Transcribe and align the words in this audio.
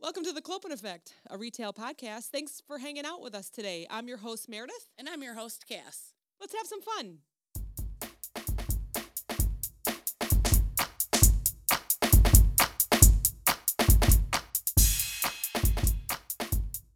Welcome 0.00 0.24
to 0.24 0.32
the 0.32 0.40
Clopen 0.40 0.72
Effect, 0.72 1.12
a 1.28 1.36
retail 1.36 1.74
podcast. 1.74 2.28
Thanks 2.28 2.62
for 2.66 2.78
hanging 2.78 3.04
out 3.04 3.20
with 3.20 3.34
us 3.34 3.50
today. 3.50 3.86
I'm 3.90 4.08
your 4.08 4.16
host, 4.16 4.48
Meredith. 4.48 4.88
And 4.98 5.08
I'm 5.08 5.22
your 5.22 5.34
host, 5.34 5.66
Cass. 5.68 6.14
Let's 6.40 6.54
have 6.54 6.66
some 6.66 6.80
fun. 6.80 7.18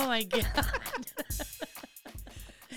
Oh 0.00 0.06
my 0.06 0.22
God. 0.24 0.44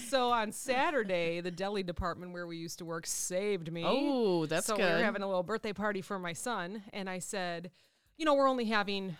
So 0.10 0.32
on 0.32 0.54
Saturday, 0.54 1.42
the 1.42 1.52
deli 1.52 1.84
department 1.84 2.32
where 2.32 2.48
we 2.48 2.56
used 2.56 2.78
to 2.78 2.86
work 2.86 3.06
saved 3.06 3.74
me. 3.74 3.84
oh, 3.86 4.46
that's 4.46 4.68
so 4.68 4.78
good. 4.78 4.86
we 4.86 4.92
were 4.92 5.04
having 5.04 5.22
a 5.22 5.28
little 5.28 5.44
birthday 5.44 5.74
party 5.74 6.02
for 6.02 6.18
my 6.18 6.32
son, 6.32 6.82
and 6.94 7.10
I 7.10 7.20
said, 7.20 7.72
you 8.16 8.24
know, 8.24 8.34
we're 8.34 8.48
only 8.48 8.64
having 8.64 9.10
a 9.10 9.16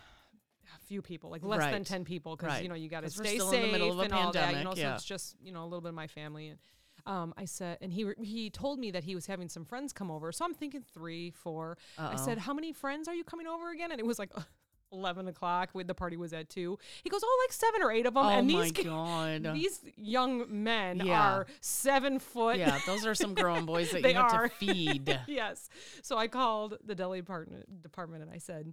few 0.88 1.02
people, 1.02 1.30
like 1.30 1.44
less 1.44 1.70
than 1.70 1.84
ten 1.84 2.04
people, 2.04 2.34
because 2.36 2.48
Right. 2.54 2.62
you 2.62 2.68
know 2.68 2.74
you 2.74 2.88
got 2.88 3.02
to 3.04 3.10
stay 3.10 3.34
still 3.36 3.50
safe 3.50 3.60
in 3.64 3.66
the 3.66 3.72
middle 3.72 3.92
of 3.92 3.98
a 3.98 4.02
and 4.02 4.12
all 4.12 4.32
that. 4.32 4.56
You 4.56 4.64
know, 4.64 4.72
yeah. 4.74 4.90
so 4.92 4.94
it's 4.96 5.04
just 5.04 5.36
you 5.40 5.52
know 5.52 5.62
a 5.62 5.68
little 5.68 5.80
bit 5.80 5.90
of 5.90 5.94
my 5.94 6.06
family. 6.08 6.48
And 6.48 6.58
um, 7.06 7.32
I 7.36 7.44
said, 7.44 7.78
and 7.80 7.92
he 7.92 8.04
re- 8.04 8.14
he 8.22 8.50
told 8.50 8.78
me 8.78 8.90
that 8.90 9.04
he 9.04 9.14
was 9.14 9.26
having 9.26 9.48
some 9.48 9.64
friends 9.64 9.92
come 9.92 10.10
over. 10.10 10.32
So 10.32 10.44
I'm 10.44 10.54
thinking 10.54 10.82
three, 10.92 11.30
four. 11.30 11.78
I 11.98 12.06
Uh-oh. 12.06 12.16
said, 12.24 12.38
how 12.38 12.52
many 12.52 12.72
friends 12.72 13.06
are 13.08 13.14
you 13.14 13.24
coming 13.24 13.46
over 13.46 13.70
again? 13.70 13.90
And 13.92 14.00
it 14.00 14.06
was 14.06 14.18
like. 14.18 14.32
11 14.90 15.28
o'clock 15.28 15.68
when 15.72 15.86
the 15.86 15.92
party 15.94 16.16
was 16.16 16.32
at 16.32 16.48
2 16.48 16.78
he 17.04 17.10
goes 17.10 17.20
oh 17.22 17.44
like 17.46 17.52
seven 17.52 17.82
or 17.82 17.92
eight 17.92 18.06
of 18.06 18.14
them 18.14 18.24
oh 18.24 18.28
and 18.30 18.50
my 18.50 18.62
these 18.70 18.72
God. 18.86 19.42
these 19.52 19.80
young 19.98 20.46
men 20.48 21.02
Yeah. 21.04 21.20
are 21.34 21.46
seven 21.60 22.18
foot 22.18 22.56
yeah, 22.56 22.78
those 22.86 23.04
are 23.04 23.14
some 23.14 23.34
grown 23.34 23.66
boys 23.66 23.90
that 23.90 24.00
you 24.08 24.14
have 24.14 24.32
are. 24.32 24.48
to 24.48 24.54
feed. 24.58 25.20
yes. 25.26 25.68
So 26.02 26.16
I 26.16 26.26
called 26.26 26.78
the 26.82 26.94
deli 26.94 27.20
department 27.20 27.82
department 27.82 28.22
and 28.22 28.32
I 28.32 28.38
said, 28.38 28.72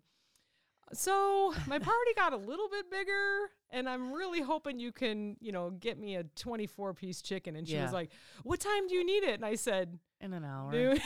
"So 0.94 1.54
my 1.68 1.80
party 1.80 2.12
got 2.16 2.34
a 2.34 2.38
little 2.38 2.70
bit 2.70 2.90
bigger, 2.92 3.50
and 3.72 3.90
I'm 3.90 4.12
really 4.14 4.42
hoping 4.42 4.80
you 4.80 4.92
can, 4.92 5.36
you 5.40 5.52
know, 5.52 5.72
get 5.72 5.98
me 5.98 6.16
a 6.16 6.24
24 6.24 6.94
piece 6.94 7.22
chicken." 7.22 7.56
And 7.56 7.68
she 7.68 7.74
Yeah. 7.76 7.84
was 7.84 7.94
like, 7.94 8.12
"What 8.44 8.60
time 8.60 8.88
do 8.88 8.96
you 8.96 9.06
need 9.06 9.24
it?" 9.24 9.34
And 9.36 9.46
I 9.46 9.56
said, 9.56 10.00
In 10.22 10.34
an 10.34 10.46
hour. 10.46 10.72
"Noon." 10.72 11.00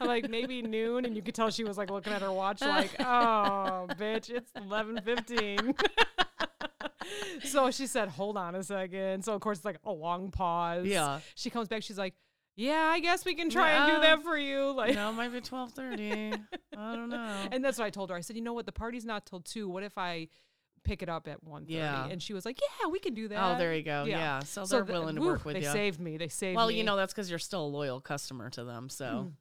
I'm 0.00 0.06
like 0.06 0.28
maybe 0.30 0.62
noon, 0.62 1.04
and 1.04 1.16
you 1.16 1.22
could 1.22 1.34
tell 1.34 1.50
she 1.50 1.64
was 1.64 1.76
like 1.78 1.90
looking 1.90 2.12
at 2.12 2.22
her 2.22 2.32
watch, 2.32 2.60
like, 2.78 2.90
"Oh, 3.00 3.86
bitch, 3.98 4.30
it's 4.30 4.52
11:15." 4.52 5.76
so 7.44 7.70
she 7.70 7.86
said, 7.86 8.08
"Hold 8.08 8.36
on 8.36 8.54
a 8.54 8.62
second. 8.62 9.24
So 9.24 9.34
of 9.34 9.40
course 9.40 9.58
it's 9.58 9.64
like 9.64 9.78
a 9.84 9.92
long 9.92 10.30
pause. 10.30 10.86
Yeah. 10.86 11.20
She 11.34 11.50
comes 11.50 11.68
back. 11.68 11.82
She's 11.82 11.98
like, 11.98 12.14
"Yeah, 12.56 12.90
I 12.92 13.00
guess 13.00 13.24
we 13.24 13.34
can 13.34 13.50
try 13.50 13.70
and 13.72 13.94
do 13.94 14.00
that 14.00 14.22
for 14.22 14.36
you." 14.36 14.72
Like, 14.76 14.94
No, 14.94 15.10
it 15.10 15.12
might 15.14 15.32
be 15.32 15.40
twelve 15.40 15.72
thirty. 15.72 16.32
I 16.76 16.96
don't 16.96 17.08
know. 17.10 17.48
and 17.52 17.64
that's 17.64 17.78
what 17.78 17.84
I 17.84 17.90
told 17.90 18.10
her. 18.10 18.16
I 18.16 18.20
said, 18.20 18.36
"You 18.36 18.42
know 18.42 18.52
what? 18.52 18.66
The 18.66 18.72
party's 18.72 19.04
not 19.04 19.26
till 19.26 19.40
two. 19.40 19.68
What 19.68 19.82
if 19.82 19.96
I 19.98 20.28
pick 20.84 21.02
it 21.02 21.08
up 21.08 21.26
at 21.28 21.42
one 21.42 21.64
Yeah. 21.66 22.06
And 22.06 22.22
she 22.22 22.34
was 22.34 22.44
like, 22.44 22.60
"Yeah, 22.60 22.88
we 22.90 22.98
can 22.98 23.14
do 23.14 23.28
that." 23.28 23.54
oh, 23.54 23.58
there 23.58 23.74
you 23.74 23.82
go. 23.82 24.04
Yeah. 24.04 24.40
So 24.40 24.64
they're 24.66 24.82
th- 24.84 24.92
willing 24.92 25.14
to 25.16 25.20
whew, 25.22 25.30
work 25.30 25.44
with 25.44 25.54
they 25.54 25.62
you. 25.62 25.70
saved 25.72 25.98
me. 26.00 26.16
They 26.18 26.28
saved 26.28 26.56
well, 26.56 26.68
me. 26.68 26.74
you 26.76 26.84
know 26.84 26.96
that's 26.96 27.12
because 27.14 27.30
you're 27.30 27.38
still 27.38 27.64
a 27.64 27.68
loyal 27.68 28.00
customer 28.00 28.50
to 28.50 28.64
them, 28.64 28.88
so 28.90 29.04
Mm. 29.04 29.32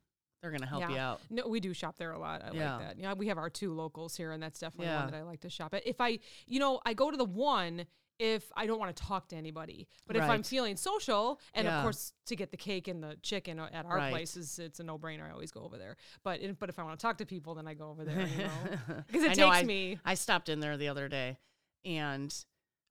they're 0.42 0.52
gonna 0.52 0.66
help 0.66 0.90
you 0.90 0.98
out. 0.98 1.20
No, 1.30 1.48
we 1.48 1.60
do 1.60 1.74
shop 1.74 1.98
there 1.98 2.12
a 2.14 2.20
lot. 2.20 2.44
I 2.44 2.52
Yeah. 2.54 2.78
like 2.78 2.88
that. 2.88 2.98
Yeah, 3.00 3.14
we 3.14 3.28
have 3.28 3.38
our 3.38 3.50
two 3.50 3.74
locals 3.74 4.16
here, 4.16 4.32
and 4.32 4.42
that's 4.42 4.60
definitely 4.60 4.88
Yeah. 4.88 5.02
one 5.04 5.12
that 5.12 5.18
I 5.18 5.24
like 5.24 5.42
to 5.42 5.50
shop 5.50 5.74
at. 5.74 5.86
If 5.86 6.00
I, 6.00 6.20
you 6.48 6.60
know, 6.60 6.80
I 6.86 6.94
go 6.94 7.12
to 7.12 7.18
the 7.18 7.26
one 7.26 7.88
if 8.24 8.50
I 8.56 8.66
don't 8.66 8.80
want 8.80 8.96
to 8.96 9.04
talk 9.04 9.28
to 9.30 9.36
anybody, 9.36 9.90
but 10.08 10.16
if 10.16 10.24
I'm 10.24 10.44
feeling 10.44 10.78
social, 10.78 11.42
and 11.54 11.66
Yeah. 11.66 11.78
of 11.80 11.82
course 11.84 12.14
to 12.28 12.36
get 12.38 12.52
the 12.52 12.58
cake 12.58 12.88
and 12.88 13.04
the 13.04 13.18
chicken 13.22 13.60
uh, 13.60 13.68
at 13.74 13.86
our 13.86 13.98
Right. 13.98 14.12
place 14.12 14.38
is 14.38 14.60
it's 14.60 14.80
a 14.80 14.84
no 14.84 14.98
brainer. 14.98 15.28
I 15.28 15.32
always 15.32 15.52
go 15.52 15.60
over 15.62 15.78
there. 15.78 15.98
But 16.24 16.40
if, 16.40 16.58
but 16.58 16.70
if 16.70 16.80
I 16.80 16.84
want 16.84 16.98
to 16.98 17.02
talk 17.06 17.18
to 17.18 17.26
people, 17.26 17.54
then 17.56 17.68
I 17.68 17.74
go 17.74 17.90
over 17.90 18.06
there. 18.10 18.22
You 18.26 18.44
know, 18.46 19.04
because 19.08 19.24
it 19.24 19.34
takes 19.34 19.58
I, 19.58 19.64
me. 19.66 20.00
I 20.06 20.14
stopped 20.14 20.48
in 20.48 20.62
there 20.62 20.78
the 20.78 20.88
other 20.88 21.10
day, 21.10 21.38
and 21.84 22.34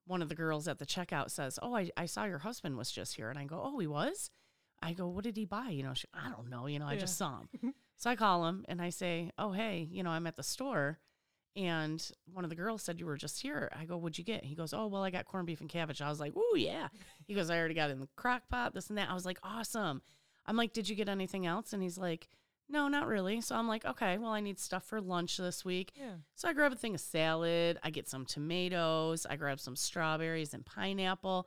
one 0.07 0.21
of 0.21 0.29
the 0.29 0.35
girls 0.35 0.69
at 0.69 0.79
the 0.79 0.87
checkout 0.87 1.31
says, 1.31 1.59
"Oh, 1.63 1.75
I, 1.75 1.91
I 1.97 2.05
saw 2.07 2.25
your 2.25 2.41
husband 2.41 2.77
was 2.77 2.91
just 2.93 3.15
here," 3.17 3.31
and 3.31 3.39
I 3.39 3.45
go, 3.45 3.59
"Oh, 3.65 3.79
he 3.79 3.87
was." 3.87 4.31
I 4.83 4.93
go, 4.93 5.09
"What 5.09 5.25
did 5.25 5.37
he 5.39 5.47
buy?" 5.47 5.69
You 5.71 5.83
know, 5.85 5.95
she, 5.95 6.09
I 6.13 6.29
don't 6.29 6.51
know. 6.51 6.67
You 6.67 6.79
know, 6.79 6.87
I 6.89 6.97
just 6.97 7.17
saw 7.17 7.39
him. 7.41 7.73
so 7.97 8.11
I 8.11 8.17
call 8.17 8.45
him 8.47 8.65
and 8.69 8.83
I 8.83 8.91
say, 8.91 9.31
"Oh, 9.39 9.53
hey, 9.53 9.89
you 9.91 10.03
know, 10.03 10.11
I'm 10.11 10.27
at 10.27 10.37
the 10.37 10.43
store." 10.43 10.99
And 11.55 12.03
one 12.33 12.45
of 12.45 12.51
the 12.51 12.57
girls 12.57 12.83
said 12.83 12.99
you 12.99 13.07
were 13.07 13.17
just 13.17 13.43
here. 13.43 13.71
I 13.79 13.85
go, 13.85 13.97
"What'd 13.99 14.17
you 14.17 14.25
get?" 14.25 14.45
He 14.45 14.55
goes, 14.55 14.73
"Oh, 14.73 14.87
well, 14.87 15.03
I 15.05 15.11
got 15.11 15.27
corned 15.27 15.47
beef 15.47 15.61
and 15.61 15.69
cabbage." 15.69 16.01
I 16.01 16.09
was 16.09 16.21
like, 16.21 16.35
"Ooh, 16.37 16.57
yeah." 16.57 16.89
He 17.27 17.35
goes, 17.35 17.51
"I 17.51 17.59
already 17.59 17.75
got 17.75 17.91
it 17.91 17.93
in 17.93 18.01
the 18.01 18.09
crock 18.17 18.49
pot, 18.49 18.75
this 18.75 18.89
and 18.89 18.99
that." 18.99 19.11
I 19.11 19.15
was 19.15 19.27
like, 19.27 19.39
"Awesome." 19.43 20.03
I'm 20.47 20.57
like, 20.57 20.73
"Did 20.73 20.89
you 20.89 20.97
get 20.97 21.09
anything 21.09 21.47
else?" 21.47 21.73
And 21.73 21.83
he's 21.83 21.99
like, 21.99 22.29
"No, 22.69 22.89
not 22.89 23.07
really." 23.07 23.41
So 23.43 23.55
I'm 23.55 23.69
like, 23.69 23.85
"Okay, 23.85 24.17
well, 24.19 24.31
I 24.31 24.41
need 24.41 24.59
stuff 24.59 24.85
for 24.85 25.01
lunch 25.01 25.37
this 25.37 25.63
week." 25.65 25.93
Yeah. 25.95 26.17
So 26.35 26.49
I 26.49 26.55
grab 26.55 26.73
a 26.73 26.77
thing 26.77 26.95
of 26.95 27.01
salad. 27.01 27.79
I 27.83 27.91
get 27.91 28.09
some 28.09 28.25
tomatoes. 28.25 29.27
I 29.29 29.37
grab 29.37 29.61
some 29.61 29.77
strawberries 29.77 30.55
and 30.55 30.65
pineapple. 30.65 31.47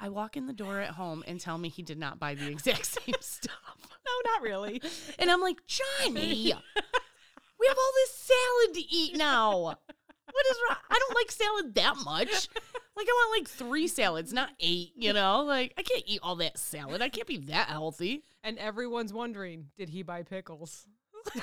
I 0.00 0.10
walk 0.10 0.36
in 0.36 0.46
the 0.46 0.52
door 0.52 0.78
at 0.80 0.90
home 0.90 1.24
and 1.26 1.40
tell 1.40 1.58
me 1.58 1.68
he 1.68 1.82
did 1.82 1.98
not 1.98 2.20
buy 2.20 2.34
the 2.34 2.46
exact 2.50 2.86
same 2.86 3.16
stuff. 3.20 3.76
No, 4.06 4.30
not 4.32 4.42
really. 4.42 4.80
And 5.18 5.30
I'm 5.30 5.40
like, 5.40 5.58
Johnny, 5.66 6.54
we 7.68 7.70
have 7.70 7.78
all 7.78 7.92
this 7.94 8.14
salad 8.16 8.74
to 8.74 8.80
eat 8.96 9.16
now. 9.16 9.58
What 9.60 10.46
is 10.50 10.56
wrong? 10.68 10.78
I 10.90 10.98
don't 10.98 11.14
like 11.14 11.30
salad 11.30 11.74
that 11.74 11.96
much. 12.04 12.48
Like 12.96 13.06
I 13.08 13.12
want 13.12 13.40
like 13.40 13.48
three 13.48 13.86
salads, 13.88 14.32
not 14.32 14.50
eight, 14.60 14.92
you 14.96 15.12
know? 15.12 15.42
Like 15.44 15.72
I 15.78 15.82
can't 15.82 16.02
eat 16.06 16.20
all 16.22 16.36
that 16.36 16.58
salad. 16.58 17.00
I 17.00 17.08
can't 17.08 17.26
be 17.28 17.38
that 17.38 17.68
healthy. 17.68 18.22
and 18.42 18.58
everyone's 18.58 19.12
wondering, 19.12 19.66
did 19.76 19.88
he 19.88 20.02
buy 20.02 20.22
pickles? 20.22 20.86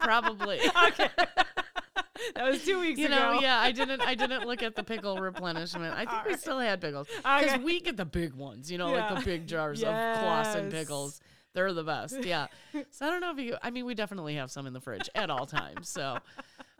Probably. 0.00 0.60
okay. 0.88 1.10
that 2.34 2.44
was 2.44 2.64
two 2.64 2.80
weeks 2.80 2.98
You 2.98 3.06
ago. 3.06 3.14
know, 3.34 3.40
yeah, 3.40 3.58
I 3.58 3.72
didn't 3.72 4.00
I 4.00 4.14
didn't 4.14 4.46
look 4.46 4.62
at 4.62 4.74
the 4.74 4.82
pickle 4.84 5.18
replenishment. 5.18 5.94
I 5.94 6.04
think 6.06 6.24
we 6.26 6.36
still 6.36 6.58
had 6.58 6.80
pickles. 6.80 7.08
Because 7.16 7.44
Okay. 7.54 7.58
we 7.62 7.80
get 7.80 7.96
the 7.96 8.04
big 8.04 8.34
ones, 8.34 8.70
you 8.70 8.78
know, 8.78 8.92
like 8.92 9.18
the 9.18 9.24
big 9.24 9.46
jars 9.46 9.82
of 9.82 9.88
Claussen 9.88 10.64
Yes. 10.64 10.72
pickles. 10.72 11.20
They're 11.56 11.72
the 11.72 11.82
best. 11.82 12.22
Yeah. 12.22 12.46
So 12.90 13.06
I 13.06 13.10
don't 13.10 13.20
know 13.20 13.32
if 13.32 13.38
you 13.38 13.56
I 13.62 13.70
mean 13.70 13.86
we 13.86 13.94
definitely 13.94 14.34
have 14.36 14.50
some 14.50 14.66
in 14.66 14.72
the 14.74 14.80
fridge 14.80 15.08
at 15.14 15.30
all 15.30 15.46
times. 15.46 15.88
So 15.88 16.18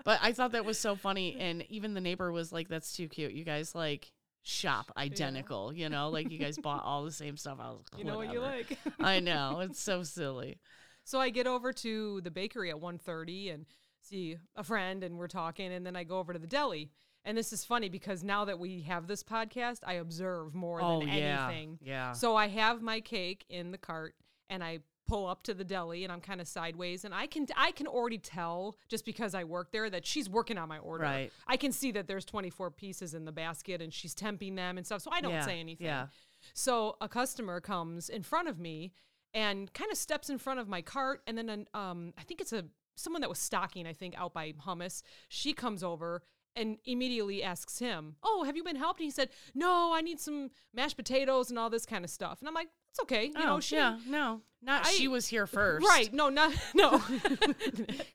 but 0.04 0.20
I 0.22 0.32
thought 0.32 0.52
that 0.52 0.64
was 0.64 0.78
so 0.78 0.94
funny 0.94 1.36
and 1.40 1.64
even 1.70 1.94
the 1.94 2.00
neighbor 2.00 2.30
was 2.30 2.52
like, 2.52 2.68
That's 2.68 2.94
too 2.94 3.08
cute. 3.08 3.32
You 3.32 3.44
guys 3.44 3.74
like 3.74 4.12
shop 4.42 4.92
identical, 4.96 5.72
you 5.72 5.88
know, 5.88 6.10
like 6.10 6.30
you 6.30 6.38
guys 6.38 6.58
bought 6.58 6.84
all 6.84 7.04
the 7.04 7.10
same 7.10 7.36
stuff. 7.36 7.58
I 7.60 7.70
was 7.70 7.84
like, 7.92 7.98
You 8.00 8.04
know 8.08 8.16
what 8.18 8.30
you 8.32 8.40
like. 8.40 8.78
I 9.00 9.18
know. 9.20 9.60
It's 9.60 9.80
so 9.80 10.02
silly. 10.02 10.60
So 11.04 11.18
I 11.18 11.30
get 11.30 11.46
over 11.46 11.72
to 11.72 12.20
the 12.20 12.30
bakery 12.30 12.70
at 12.70 12.76
1.30 12.76 13.54
and 13.54 13.66
see 14.02 14.36
a 14.54 14.62
friend 14.62 15.02
and 15.02 15.16
we're 15.18 15.26
talking 15.28 15.72
and 15.72 15.84
then 15.86 15.96
I 15.96 16.04
go 16.04 16.18
over 16.18 16.32
to 16.34 16.38
the 16.38 16.46
deli. 16.46 16.90
And 17.24 17.36
this 17.36 17.52
is 17.52 17.64
funny 17.64 17.88
because 17.88 18.22
now 18.22 18.44
that 18.44 18.58
we 18.60 18.82
have 18.82 19.08
this 19.08 19.24
podcast, 19.24 19.78
I 19.84 19.94
observe 19.94 20.54
more 20.54 20.80
Oh 20.80 21.00
than 21.00 21.08
yeah. 21.08 21.46
anything. 21.48 21.78
Yeah. 21.82 22.12
So 22.12 22.36
I 22.36 22.46
have 22.48 22.82
my 22.82 23.00
cake 23.00 23.44
in 23.48 23.72
the 23.72 23.78
cart 23.78 24.14
and 24.50 24.62
I 24.64 24.80
pull 25.08 25.26
up 25.26 25.44
to 25.44 25.54
the 25.54 25.62
deli 25.64 26.02
and 26.02 26.12
I'm 26.12 26.20
kind 26.20 26.40
of 26.40 26.48
sideways 26.48 27.04
and 27.04 27.14
I 27.14 27.26
can 27.28 27.46
I 27.56 27.70
can 27.70 27.86
already 27.86 28.18
tell 28.18 28.76
just 28.88 29.04
because 29.04 29.34
I 29.36 29.44
work 29.44 29.70
there 29.70 29.88
that 29.88 30.04
she's 30.04 30.28
working 30.28 30.58
on 30.58 30.68
my 30.68 30.78
order. 30.78 31.04
Right. 31.04 31.32
I 31.46 31.56
can 31.56 31.70
see 31.70 31.92
that 31.92 32.08
there's 32.08 32.24
24 32.24 32.72
pieces 32.72 33.14
in 33.14 33.24
the 33.24 33.30
basket 33.32 33.80
and 33.80 33.94
she's 33.94 34.14
temping 34.16 34.56
them 34.56 34.76
and 34.78 34.84
stuff. 34.84 35.02
So 35.02 35.10
I 35.12 35.20
don't 35.20 35.30
Yeah, 35.30 35.44
say 35.46 35.60
anything. 35.60 35.86
yeah. 35.86 36.08
So 36.54 36.96
a 37.00 37.08
customer 37.08 37.60
comes 37.60 38.08
in 38.08 38.22
front 38.24 38.48
of 38.48 38.58
me 38.58 38.92
and 39.32 39.72
kind 39.74 39.92
of 39.92 39.96
steps 39.98 40.28
in 40.28 40.38
front 40.38 40.58
of 40.60 40.66
my 40.68 40.82
cart 40.82 41.22
and 41.28 41.38
then 41.38 41.48
an, 41.50 41.68
um 41.72 42.12
I 42.18 42.22
think 42.22 42.40
it's 42.40 42.52
a 42.52 42.64
someone 42.96 43.20
that 43.20 43.28
was 43.28 43.38
stocking 43.38 43.86
I 43.86 43.92
think 43.92 44.14
out 44.18 44.34
by 44.34 44.52
hummus. 44.66 45.02
She 45.28 45.52
comes 45.52 45.84
over 45.84 46.22
and 46.56 46.78
immediately 46.86 47.42
asks 47.42 47.78
him, 47.80 48.16
"Oh, 48.22 48.42
have 48.44 48.56
you 48.56 48.64
been 48.64 48.76
helped?" 48.76 48.98
And 48.98 49.04
he 49.04 49.10
said, 49.10 49.28
"No, 49.54 49.92
I 49.92 50.00
need 50.00 50.18
some 50.18 50.50
mashed 50.72 50.96
potatoes 50.96 51.50
and 51.50 51.58
all 51.58 51.68
this 51.68 51.84
kind 51.84 52.02
of 52.02 52.10
stuff." 52.10 52.40
And 52.40 52.48
I'm 52.48 52.54
like, 52.54 52.70
"It's 52.98 53.02
okay, 53.02 53.26
you 53.26 53.32
know." 53.32 53.56
oh, 53.56 53.60
She, 53.60 53.76
yeah, 53.76 53.98
no. 54.06 54.40
Not 54.62 54.84
I- 54.86 54.90
she 54.92 55.06
was 55.06 55.26
here 55.28 55.46
first. 55.58 55.86
Right? 55.86 56.12
No, 56.12 56.28
not 56.28 56.52
no. 56.74 56.98
Who 56.98 57.20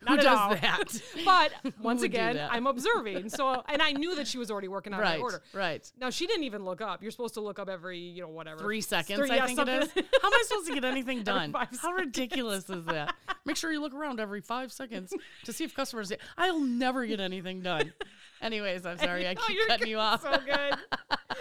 not 0.01 0.19
at 0.19 0.23
does 0.23 0.37
all. 0.39 0.55
that? 0.55 1.01
But 1.23 1.51
once 1.81 2.01
again. 2.01 2.37
I'm 2.51 2.67
observing. 2.67 3.29
So, 3.29 3.63
and 3.69 3.81
I 3.81 3.91
knew 3.93 4.15
that 4.15 4.27
she 4.27 4.37
was 4.37 4.51
already 4.51 4.67
working 4.67 4.93
on 4.93 4.99
right. 4.99 5.17
my 5.19 5.23
order. 5.23 5.41
Right. 5.53 5.89
Now 5.99 6.09
she 6.09 6.27
didn't 6.27 6.43
even 6.43 6.65
look 6.65 6.81
up. 6.81 7.01
You're 7.03 7.11
supposed 7.11 7.35
to 7.35 7.41
look 7.41 7.59
up 7.59 7.69
every, 7.69 7.99
you 7.99 8.23
know, 8.23 8.27
whatever. 8.29 8.59
Three 8.59 8.81
seconds, 8.81 9.19
Three- 9.19 9.29
I 9.29 9.35
yeah, 9.35 9.45
think 9.45 9.59
it 9.59 9.67
is. 9.69 9.89
How 9.93 10.27
am 10.27 10.33
I 10.33 10.43
supposed 10.47 10.67
to 10.67 10.73
get 10.73 10.83
anything 10.83 11.23
done? 11.23 11.53
How 11.81 11.91
ridiculous 11.93 12.69
is 12.69 12.83
that? 12.85 13.13
Make 13.45 13.55
sure 13.55 13.71
you 13.71 13.79
look 13.79 13.93
around 13.93 14.19
every 14.19 14.41
five 14.41 14.71
seconds 14.73 15.13
to 15.45 15.53
see 15.53 15.63
if 15.63 15.73
customers. 15.73 16.11
I'll 16.37 16.59
never 16.59 17.05
get 17.05 17.19
anything 17.21 17.61
done. 17.61 17.93
Anyways, 18.41 18.85
I'm 18.85 18.97
sorry 18.97 19.27
I 19.27 19.33
No, 19.35 19.41
keep 19.41 19.55
you're 19.55 19.67
cutting 19.67 19.85
good. 19.85 19.89
you 19.91 19.99
off. 19.99 20.23
So 20.23 20.31
good. 20.45 20.75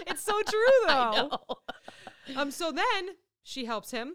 it's 0.07 0.23
so 0.23 0.41
true 0.43 0.61
though. 0.87 0.93
I 0.93 1.17
know. 1.17 2.41
Um. 2.41 2.51
So 2.51 2.71
then 2.71 3.11
she 3.43 3.65
helps 3.65 3.91
him, 3.91 4.15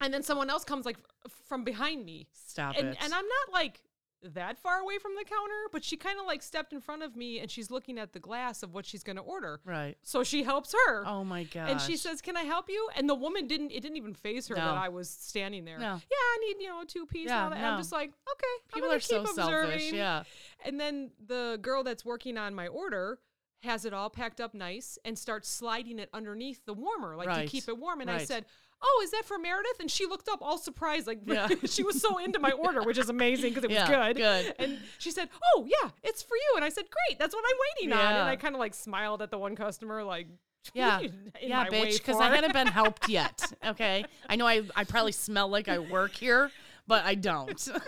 and 0.00 0.12
then 0.12 0.22
someone 0.22 0.50
else 0.50 0.64
comes 0.64 0.84
like 0.86 0.98
f- 1.26 1.32
from 1.48 1.64
behind 1.64 2.04
me, 2.04 2.28
Stop 2.32 2.76
and 2.78 2.88
it. 2.88 2.96
and 3.02 3.12
I'm 3.12 3.24
not 3.26 3.52
like 3.52 3.82
that 4.22 4.58
far 4.58 4.80
away 4.80 4.98
from 4.98 5.12
the 5.14 5.24
counter, 5.24 5.54
but 5.72 5.82
she 5.82 5.96
kind 5.96 6.20
of 6.20 6.26
like 6.26 6.42
stepped 6.42 6.74
in 6.74 6.80
front 6.82 7.02
of 7.02 7.16
me, 7.16 7.40
and 7.40 7.50
she's 7.50 7.70
looking 7.70 7.98
at 7.98 8.12
the 8.12 8.18
glass 8.20 8.62
of 8.62 8.74
what 8.74 8.84
she's 8.84 9.02
gonna 9.02 9.22
order. 9.22 9.60
right. 9.64 9.96
So 10.02 10.22
she 10.24 10.42
helps 10.42 10.74
her. 10.86 11.06
Oh 11.06 11.24
my 11.24 11.44
god. 11.44 11.70
And 11.70 11.80
she 11.80 11.96
says, 11.96 12.20
"Can 12.20 12.36
I 12.36 12.42
help 12.42 12.68
you?" 12.68 12.90
And 12.96 13.08
the 13.08 13.14
woman 13.14 13.46
didn't. 13.46 13.70
It 13.70 13.80
didn't 13.80 13.96
even 13.96 14.12
phase 14.12 14.46
her 14.48 14.56
No. 14.56 14.64
that 14.66 14.76
I 14.76 14.90
was 14.90 15.08
standing 15.08 15.64
there. 15.64 15.78
No. 15.78 15.86
Yeah, 15.94 15.96
I 16.10 16.38
need 16.46 16.62
you 16.62 16.68
know 16.68 16.82
a 16.82 16.84
two 16.84 17.06
piece. 17.06 17.28
Yeah, 17.28 17.46
and. 17.46 17.54
And 17.54 17.64
I'm 17.66 17.78
just 17.78 17.92
like, 17.92 18.10
okay. 18.30 18.74
People 18.74 18.92
are 18.92 19.00
so 19.00 19.20
keep 19.20 19.26
selfish. 19.28 19.44
observing. 19.44 19.94
Yeah. 19.94 20.24
And 20.66 20.78
then 20.78 21.12
the 21.26 21.58
girl 21.62 21.82
that's 21.82 22.04
working 22.04 22.36
on 22.36 22.54
my 22.54 22.66
order 22.68 23.18
has 23.62 23.84
it 23.84 23.92
all 23.92 24.10
packed 24.10 24.40
up 24.40 24.54
nice 24.54 24.98
and 25.04 25.18
starts 25.18 25.48
sliding 25.48 25.98
it 25.98 26.08
underneath 26.12 26.64
the 26.64 26.74
warmer, 26.74 27.16
like 27.16 27.32
to 27.34 27.46
keep 27.46 27.68
it 27.68 27.78
warm. 27.78 28.00
And 28.00 28.10
I 28.10 28.24
said, 28.24 28.46
Oh, 28.82 29.00
is 29.04 29.10
that 29.10 29.26
for 29.26 29.38
Meredith? 29.38 29.78
And 29.78 29.90
she 29.90 30.06
looked 30.06 30.26
up 30.28 30.38
all 30.40 30.56
surprised, 30.56 31.06
like 31.06 31.20
Yeah. 31.26 31.48
she 31.66 31.82
was 31.82 32.00
so 32.00 32.16
into 32.16 32.38
my 32.38 32.50
order, 32.52 32.82
which 32.82 32.96
is 32.96 33.10
amazing 33.10 33.50
because 33.50 33.64
it 33.64 33.70
was 33.70 33.88
good. 33.88 34.16
good. 34.16 34.54
And 34.58 34.78
she 34.98 35.10
said, 35.10 35.28
Oh, 35.54 35.66
yeah, 35.66 35.90
it's 36.02 36.22
for 36.22 36.34
you. 36.36 36.52
And 36.56 36.64
I 36.64 36.70
said, 36.70 36.84
Great, 36.90 37.18
that's 37.18 37.34
what 37.34 37.44
I'm 37.46 37.56
waiting 37.76 37.92
on. 37.92 38.14
And 38.14 38.28
I 38.28 38.36
kind 38.36 38.54
of 38.54 38.58
like 38.58 38.74
smiled 38.74 39.20
at 39.20 39.30
the 39.30 39.38
one 39.38 39.54
customer, 39.56 40.02
like, 40.02 40.28
Yeah. 40.74 41.00
in 41.00 41.12
yeah, 41.42 41.64
my 41.64 41.68
bitch, 41.68 41.98
because 41.98 42.18
I 42.20 42.34
hadn't 42.34 42.52
been 42.54 42.66
helped 42.66 43.08
yet. 43.10 43.52
Okay. 43.64 44.04
I 44.28 44.36
know 44.36 44.46
I, 44.46 44.62
I 44.74 44.84
probably 44.84 45.12
smell 45.12 45.48
like 45.48 45.68
I 45.68 45.78
work 45.78 46.14
here, 46.14 46.50
but 46.90 47.04
I 47.06 47.14
don't. 47.14 47.68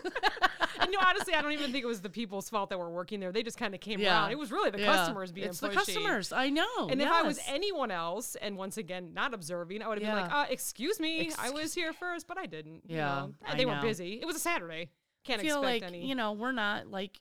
And 0.80 0.90
no, 0.90 0.98
honestly, 1.06 1.32
I 1.34 1.42
don't 1.42 1.52
even 1.52 1.70
think 1.70 1.84
it 1.84 1.86
was 1.86 2.00
the 2.00 2.10
people's 2.10 2.48
fault 2.48 2.70
that 2.70 2.78
were 2.78 2.90
working 2.90 3.20
there. 3.20 3.30
They 3.30 3.42
just 3.44 3.56
kind 3.58 3.72
of 3.72 3.80
came 3.80 4.00
Yeah. 4.00 4.22
around. 4.22 4.32
It 4.32 4.38
was 4.38 4.50
really 4.50 4.70
the 4.70 4.80
Yeah. 4.80 4.86
customers 4.86 5.30
being 5.30 5.48
It's 5.48 5.60
pushy. 5.60 5.68
the 5.68 5.74
customers. 5.76 6.32
I 6.32 6.50
know. 6.50 6.88
And 6.90 7.00
if 7.00 7.08
I 7.08 7.22
was 7.22 7.38
anyone 7.46 7.92
else, 7.92 8.34
and 8.36 8.56
once 8.56 8.78
again 8.78 9.12
not 9.14 9.32
observing, 9.32 9.82
I 9.82 9.88
would 9.88 10.02
have 10.02 10.12
been 10.12 10.22
like, 10.24 10.32
uh, 10.32 10.46
"Excuse 10.50 10.98
me, 10.98 11.30
I 11.38 11.50
was 11.50 11.72
here 11.74 11.92
first, 11.92 12.26
but 12.26 12.36
I 12.36 12.46
didn't." 12.46 12.82
you 12.90 12.96
Yeah, 12.96 13.04
know. 13.14 13.34
I 13.46 13.56
they 13.56 13.66
were 13.66 13.78
busy. 13.80 14.14
It 14.20 14.26
was 14.26 14.34
a 14.34 14.40
Saturday. 14.40 14.90
Can't 15.24 15.40
I 15.40 15.44
feel 15.44 15.58
expect 15.62 15.82
like 15.82 15.92
any. 15.92 16.06
you 16.08 16.16
know 16.16 16.32
we're 16.32 16.50
not 16.52 16.88
like 16.88 17.20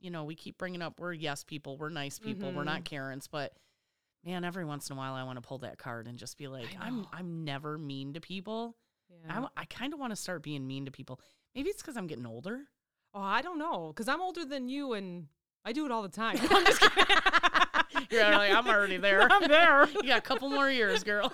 you 0.00 0.10
know 0.10 0.22
we 0.24 0.36
keep 0.36 0.56
bringing 0.58 0.82
up 0.82 1.00
we're 1.00 1.12
yes 1.12 1.42
people 1.42 1.76
we're 1.78 1.88
nice 1.88 2.18
people 2.20 2.52
we're 2.52 2.58
Mm-hmm. 2.60 2.66
not 2.66 2.84
Karens 2.84 3.26
but 3.26 3.52
man 4.24 4.44
every 4.44 4.64
once 4.64 4.90
in 4.90 4.94
a 4.96 4.98
while 4.98 5.14
I 5.14 5.24
want 5.24 5.38
to 5.38 5.40
pull 5.48 5.58
that 5.58 5.76
card 5.78 6.06
and 6.06 6.18
just 6.18 6.38
be 6.38 6.46
like 6.46 6.68
I'm. 6.78 7.06
I'm 7.12 7.42
never 7.44 7.78
mean 7.78 8.12
to 8.12 8.20
people 8.20 8.76
Yeah. 9.26 9.46
I, 9.56 9.64
kind 9.66 9.94
of 9.94 10.00
want 10.00 10.10
to 10.10 10.16
start 10.16 10.42
being 10.42 10.66
mean 10.66 10.84
to 10.86 10.90
people 10.90 11.20
maybe 11.54 11.70
it's 11.70 11.82
because 11.82 11.96
I'm 11.96 12.06
getting 12.06 12.26
older 12.26 12.60
oh, 13.14 13.20
I 13.20 13.42
don't 13.42 13.58
know, 13.58 13.88
because 13.88 14.08
I'm 14.08 14.22
older 14.22 14.44
than 14.44 14.68
you, 14.70 14.94
and 14.94 15.26
I 15.64 15.72
do 15.72 15.84
it 15.84 15.92
all 15.92 16.02
the 16.02 16.08
time. 16.08 16.38
I'm 16.50 16.64
just 16.64 16.82
you're 18.10 18.22
like 18.22 18.52
I'm 18.52 18.66
already 18.66 18.96
there 18.96 19.30
I'm 19.30 19.48
there. 19.48 19.86
you 20.02 20.08
got 20.08 20.18
a 20.18 20.22
couple 20.22 20.48
more 20.48 20.70
years 20.70 21.04
girl 21.04 21.32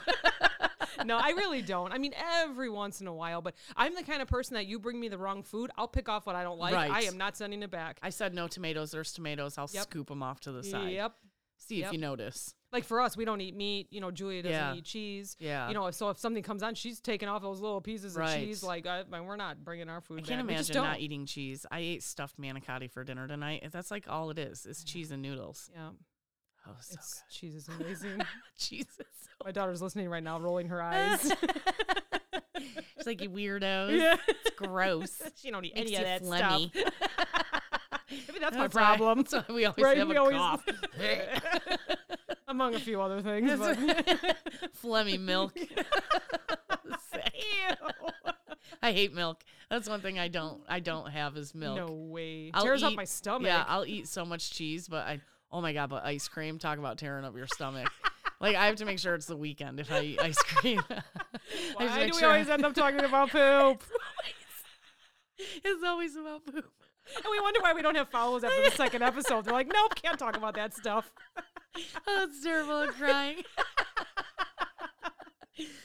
no, 1.04 1.16
I 1.16 1.30
really 1.30 1.62
don't. 1.62 1.92
I 1.92 1.98
mean, 1.98 2.12
every 2.16 2.68
once 2.68 3.00
in 3.00 3.06
a 3.06 3.12
while, 3.12 3.40
but 3.40 3.54
I'm 3.76 3.94
the 3.94 4.02
kind 4.02 4.22
of 4.22 4.28
person 4.28 4.54
that 4.54 4.66
you 4.66 4.78
bring 4.78 4.98
me 4.98 5.08
the 5.08 5.18
wrong 5.18 5.42
food, 5.42 5.70
I'll 5.76 5.88
pick 5.88 6.08
off 6.08 6.26
what 6.26 6.36
I 6.36 6.42
don't 6.42 6.58
like. 6.58 6.74
I 6.74 7.02
am 7.02 7.16
not 7.16 7.36
sending 7.36 7.62
it 7.62 7.70
back. 7.70 7.98
I 8.02 8.10
said 8.10 8.34
no 8.34 8.48
tomatoes 8.48 8.90
there's 8.90 9.12
tomatoes 9.12 9.58
I'll 9.58 9.70
Yep. 9.72 9.82
scoop 9.84 10.08
them 10.08 10.22
off 10.22 10.40
to 10.40 10.52
the 10.52 10.62
side 10.64 10.92
Yep. 10.92 11.14
See 11.68 11.76
Yep. 11.80 11.86
if 11.88 11.92
you 11.92 11.98
notice 11.98 12.54
Like 12.72 12.84
for 12.84 13.00
us, 13.00 13.16
we 13.16 13.24
don't 13.24 13.40
eat 13.40 13.56
meat. 13.56 13.86
You 13.90 14.00
know, 14.02 14.10
Julia 14.10 14.42
doesn't 14.42 14.54
Yeah. 14.54 14.74
eat 14.74 14.84
cheese. 14.84 15.36
Yeah. 15.38 15.68
You 15.68 15.74
know, 15.74 15.90
so 15.90 16.10
if 16.10 16.18
something 16.18 16.42
comes 16.42 16.62
on, 16.62 16.74
she's 16.74 17.00
taking 17.00 17.26
off 17.28 17.40
those 17.40 17.60
little 17.60 17.80
pieces 17.80 18.14
of 18.16 18.26
cheese. 18.34 18.62
Like, 18.62 18.86
I, 18.86 19.04
we're 19.08 19.36
not 19.36 19.64
bringing 19.64 19.88
our 19.88 20.00
food 20.02 20.18
I 20.18 20.22
can't 20.22 20.46
back. 20.46 20.54
Imagine 20.56 20.74
not 20.76 21.00
eating 21.00 21.24
cheese 21.24 21.64
I 21.70 21.78
ate 21.80 22.02
stuffed 22.02 22.38
manicotti 22.38 22.90
for 22.90 23.04
dinner 23.04 23.26
tonight 23.26 23.66
that's 23.72 23.90
like 23.90 24.04
all 24.08 24.28
it 24.30 24.38
is 24.38 24.66
it's 24.68 24.84
cheese 24.84 25.10
and 25.10 25.22
noodles 25.22 25.70
Yeah, 25.74 25.90
oh 26.66 26.76
so 26.80 26.94
it's 26.94 27.22
cheese 27.30 27.54
is 27.54 27.68
amazing. 27.68 28.18
good 28.18 28.26
cheese 28.58 28.86
is 28.98 29.06
so 29.22 29.28
My 29.44 29.52
daughter's 29.52 29.80
listening 29.80 30.08
right 30.10 30.22
now, 30.22 30.38
rolling 30.40 30.66
her 30.68 30.82
eyes. 30.92 31.32
She's 32.96 33.06
like, 33.06 33.20
you 33.22 33.30
weirdos. 33.30 33.96
yeah, 33.96 34.16
It's 34.26 34.50
gross. 34.56 35.22
she 35.36 35.50
don't 35.50 35.64
eat 35.64 35.74
Makes 35.76 35.92
any 35.92 35.96
of 35.96 36.02
that 36.04 36.22
phlegmy. 36.22 36.70
stuff. 36.76 37.44
Maybe 38.10 38.38
that's, 38.40 38.56
my 38.56 38.62
That's 38.62 38.74
why- 38.74 38.96
problem. 38.96 39.18
That's 39.18 39.32
why 39.48 39.54
we 39.54 39.64
always 39.66 39.84
Right, 39.84 39.96
have 39.98 40.08
we 40.08 40.16
a 40.16 40.20
always- 40.20 40.36
cough. 40.36 40.64
Among 42.48 42.74
a 42.74 42.80
few 42.80 43.00
other 43.02 43.20
things. 43.20 43.58
But. 43.58 43.76
Phlegmy 44.82 45.20
milk. 45.20 45.52
I 48.82 48.92
hate 48.92 49.12
milk. 49.14 49.42
That's 49.70 49.88
one 49.88 50.00
thing 50.00 50.18
I 50.18 50.28
don't 50.28 50.62
I 50.68 50.80
don't 50.80 51.10
have 51.10 51.36
is 51.36 51.54
milk. 51.54 51.76
No 51.76 51.92
way. 51.92 52.50
I'll 52.54 52.62
Tears 52.62 52.82
up 52.82 52.94
my 52.94 53.04
stomach. 53.04 53.46
Yeah, 53.48 53.64
I'll 53.66 53.84
eat 53.84 54.08
so 54.08 54.24
much 54.24 54.50
cheese, 54.52 54.88
but 54.88 55.06
I 55.06 55.20
oh 55.50 55.60
my 55.60 55.72
god, 55.72 55.90
but 55.90 56.04
ice 56.04 56.28
cream, 56.28 56.58
talk 56.58 56.78
about 56.78 56.96
tearing 56.98 57.24
up 57.24 57.36
your 57.36 57.46
stomach. 57.48 57.88
like 58.40 58.56
I 58.56 58.66
have 58.66 58.76
to 58.76 58.84
make 58.84 58.98
sure 58.98 59.14
it's 59.14 59.26
the 59.26 59.36
weekend 59.36 59.80
if 59.80 59.90
I 59.92 60.00
eat 60.02 60.20
ice 60.22 60.38
cream. 60.42 60.80
I 60.90 60.94
have 60.94 61.04
to 61.12 61.74
Why 61.84 62.06
do 62.06 62.12
we 62.14 62.18
sure- 62.18 62.28
always 62.30 62.48
end 62.48 62.64
up 62.64 62.74
talking 62.74 63.04
about 63.04 63.30
poop? 63.30 63.82
it's 65.38 65.84
always 65.84 66.16
about 66.16 66.46
poop. 66.46 66.70
And 67.16 67.24
we 67.30 67.40
wonder 67.40 67.60
why 67.60 67.72
we 67.72 67.82
don't 67.82 67.96
have 67.96 68.08
follows 68.08 68.44
after 68.44 68.62
the 68.62 68.70
second 68.70 69.02
episode. 69.02 69.44
They're 69.44 69.54
like, 69.54 69.68
nope, 69.72 69.94
can't 69.94 70.18
talk 70.18 70.36
about 70.36 70.54
that 70.54 70.74
stuff. 70.74 71.10
Oh, 72.08 72.26
it's 72.28 72.42
terrible. 72.42 72.72
I'm 72.72 72.92
crying. 72.92 73.36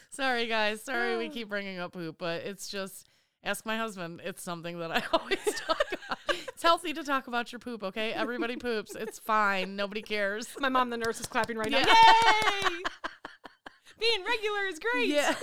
Sorry, 0.09 0.47
guys. 0.47 0.83
Sorry 0.83 1.17
we 1.17 1.29
keep 1.29 1.49
bringing 1.49 1.77
up 1.77 1.93
poop, 1.93 2.15
but 2.17 2.41
it's 2.43 2.67
just 2.67 3.09
ask 3.43 3.63
my 3.65 3.77
husband. 3.77 4.21
It's 4.23 4.41
something 4.41 4.79
that 4.79 4.91
I 4.91 5.03
always 5.13 5.37
talk 5.55 5.83
about. 5.91 6.17
It's 6.29 6.63
healthy 6.63 6.93
to 6.93 7.03
talk 7.03 7.27
about 7.27 7.51
your 7.51 7.59
poop, 7.59 7.83
okay? 7.83 8.11
Everybody 8.13 8.55
poops. 8.55 8.95
It's 8.95 9.19
fine. 9.19 9.75
Nobody 9.75 10.01
cares. 10.01 10.47
My 10.59 10.69
mom, 10.69 10.89
the 10.89 10.97
nurse, 10.97 11.19
is 11.19 11.27
clapping 11.27 11.57
right 11.57 11.69
now. 11.69 11.79
Yay! 11.79 12.77
Being 13.99 14.23
regular 14.25 14.65
is 14.67 14.79
great. 14.79 15.09
Yeah. 15.09 15.35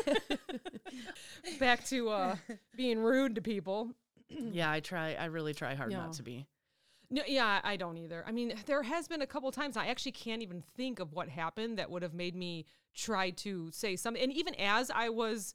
Back 1.60 1.84
to 1.86 2.08
uh, 2.10 2.36
being 2.76 2.98
rude 2.98 3.36
to 3.36 3.40
people. 3.40 3.92
yeah, 4.52 4.70
I 4.70 4.80
try. 4.80 5.14
I 5.14 5.26
really 5.26 5.54
try 5.54 5.74
hard 5.74 5.92
Yeah. 5.92 5.98
not 5.98 6.12
to 6.14 6.22
be. 6.22 6.46
No, 7.12 7.22
yeah, 7.26 7.60
I 7.64 7.76
don't 7.76 7.98
either. 7.98 8.22
I 8.26 8.30
mean, 8.30 8.54
there 8.66 8.84
has 8.84 9.08
been 9.08 9.20
a 9.20 9.26
couple 9.26 9.50
times 9.50 9.76
I 9.76 9.86
actually 9.86 10.12
can't 10.12 10.42
even 10.42 10.62
think 10.76 11.00
of 11.00 11.12
what 11.12 11.28
happened 11.28 11.76
that 11.78 11.90
would 11.90 12.02
have 12.02 12.14
made 12.14 12.36
me 12.36 12.66
try 12.94 13.30
to 13.30 13.70
say 13.72 13.96
something. 13.96 14.22
And 14.22 14.32
even 14.32 14.54
as 14.54 14.92
I 14.94 15.08
was 15.08 15.54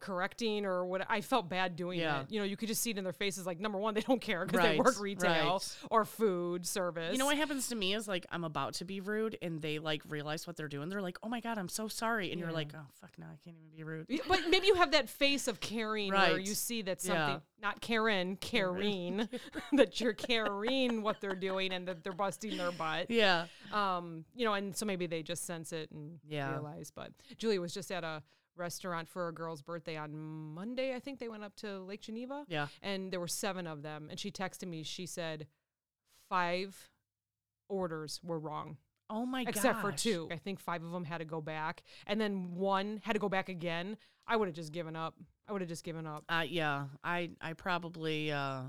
correcting 0.00 0.64
or 0.66 0.84
what, 0.84 1.06
I 1.08 1.20
felt 1.20 1.48
bad 1.48 1.76
doing 1.76 1.98
Yeah. 2.00 2.20
it. 2.22 2.30
You 2.30 2.38
know, 2.40 2.44
you 2.44 2.56
could 2.56 2.68
just 2.68 2.82
see 2.82 2.90
it 2.90 2.98
in 2.98 3.04
their 3.04 3.12
faces. 3.12 3.46
Like 3.46 3.60
number 3.60 3.78
one, 3.78 3.94
they 3.94 4.00
don't 4.00 4.20
care 4.20 4.44
because 4.44 4.62
they 4.62 4.78
work 4.78 5.00
retail 5.00 5.52
right. 5.54 5.76
or 5.90 6.04
food 6.04 6.66
service. 6.66 7.12
You 7.12 7.18
know 7.18 7.26
what 7.26 7.36
happens 7.36 7.68
to 7.68 7.74
me 7.74 7.94
is 7.94 8.06
like 8.08 8.26
I'm 8.30 8.44
about 8.44 8.74
to 8.74 8.84
be 8.84 9.00
rude 9.00 9.36
and 9.42 9.60
they 9.60 9.78
like 9.78 10.02
realize 10.08 10.46
what 10.46 10.56
they're 10.56 10.68
doing. 10.68 10.88
They're 10.88 11.02
like, 11.02 11.18
"Oh 11.22 11.28
my 11.28 11.40
god, 11.40 11.58
I'm 11.58 11.68
so 11.68 11.88
sorry," 11.88 12.30
and 12.32 12.40
you're 12.40 12.52
like, 12.52 12.68
"Oh 12.74 12.86
fuck, 13.00 13.12
no, 13.18 13.26
I 13.26 13.36
can't 13.44 13.56
even 13.56 13.70
be 13.76 13.84
rude." 13.84 14.06
But 14.28 14.40
maybe 14.48 14.66
you 14.66 14.74
have 14.74 14.92
that 14.92 15.08
face 15.08 15.48
of 15.48 15.60
caring 15.60 16.12
where 16.12 16.38
you 16.38 16.54
see 16.54 16.82
that 16.82 17.02
Yeah. 17.04 17.26
something, 17.26 17.42
not 17.62 17.80
Karen, 17.80 18.36
Kareen, 18.36 19.28
that 19.72 20.00
you're 20.00 20.12
caring 20.14 21.02
what 21.02 21.20
they're 21.20 21.34
doing 21.34 21.72
and 21.72 21.88
that 21.88 22.02
they're 22.04 22.12
busting 22.12 22.56
their 22.56 22.72
butt. 22.72 23.10
Yeah. 23.10 23.46
Um, 23.72 24.24
you 24.34 24.44
know, 24.44 24.54
and 24.54 24.76
so 24.76 24.84
maybe 24.86 25.06
they 25.06 25.22
just 25.22 25.44
sense 25.46 25.72
it 25.72 25.90
and 25.90 26.18
Yeah. 26.28 26.50
realize. 26.52 26.90
But 26.94 27.12
Julie 27.38 27.58
was 27.58 27.72
just 27.74 27.90
at 27.90 28.04
a 28.04 28.22
restaurant 28.56 29.08
for 29.08 29.28
a 29.28 29.32
girl's 29.32 29.62
birthday 29.62 29.96
on 29.96 30.14
Monday. 30.54 30.94
I 30.94 31.00
think 31.00 31.18
they 31.18 31.28
went 31.28 31.44
up 31.44 31.54
to 31.56 31.78
Lake 31.80 32.00
Geneva. 32.02 32.44
Yeah. 32.48 32.68
And 32.82 33.12
there 33.12 33.20
were 33.20 33.28
seven 33.28 33.66
of 33.66 33.82
them. 33.82 34.08
And 34.10 34.18
she 34.18 34.30
texted 34.30 34.68
me, 34.68 34.82
she 34.82 35.06
said 35.06 35.46
five 36.28 36.90
orders 37.68 38.20
were 38.22 38.38
wrong 38.38 38.76
Oh 39.08 39.24
my 39.26 39.44
god. 39.44 39.50
except 39.56 39.80
for 39.80 39.92
two. 39.92 40.28
I 40.32 40.36
think 40.36 40.58
five 40.60 40.82
of 40.82 40.90
them 40.90 41.04
had 41.04 41.18
to 41.18 41.24
go 41.24 41.40
back, 41.40 41.84
and 42.08 42.20
then 42.20 42.56
one 42.56 43.00
had 43.04 43.12
to 43.12 43.18
go 43.20 43.28
back 43.28 43.48
again. 43.48 43.96
I 44.26 44.34
would 44.36 44.48
have 44.48 44.54
just 44.56 44.72
given 44.72 44.96
up. 44.96 45.14
I 45.48 45.52
would 45.52 45.60
have 45.60 45.68
just 45.68 45.84
given 45.84 46.06
up. 46.08 46.24
Uh, 46.28 46.42
yeah, 46.48 46.86
I 47.04 47.30
I 47.40 47.52
probably 47.52 48.32
uh, 48.32 48.62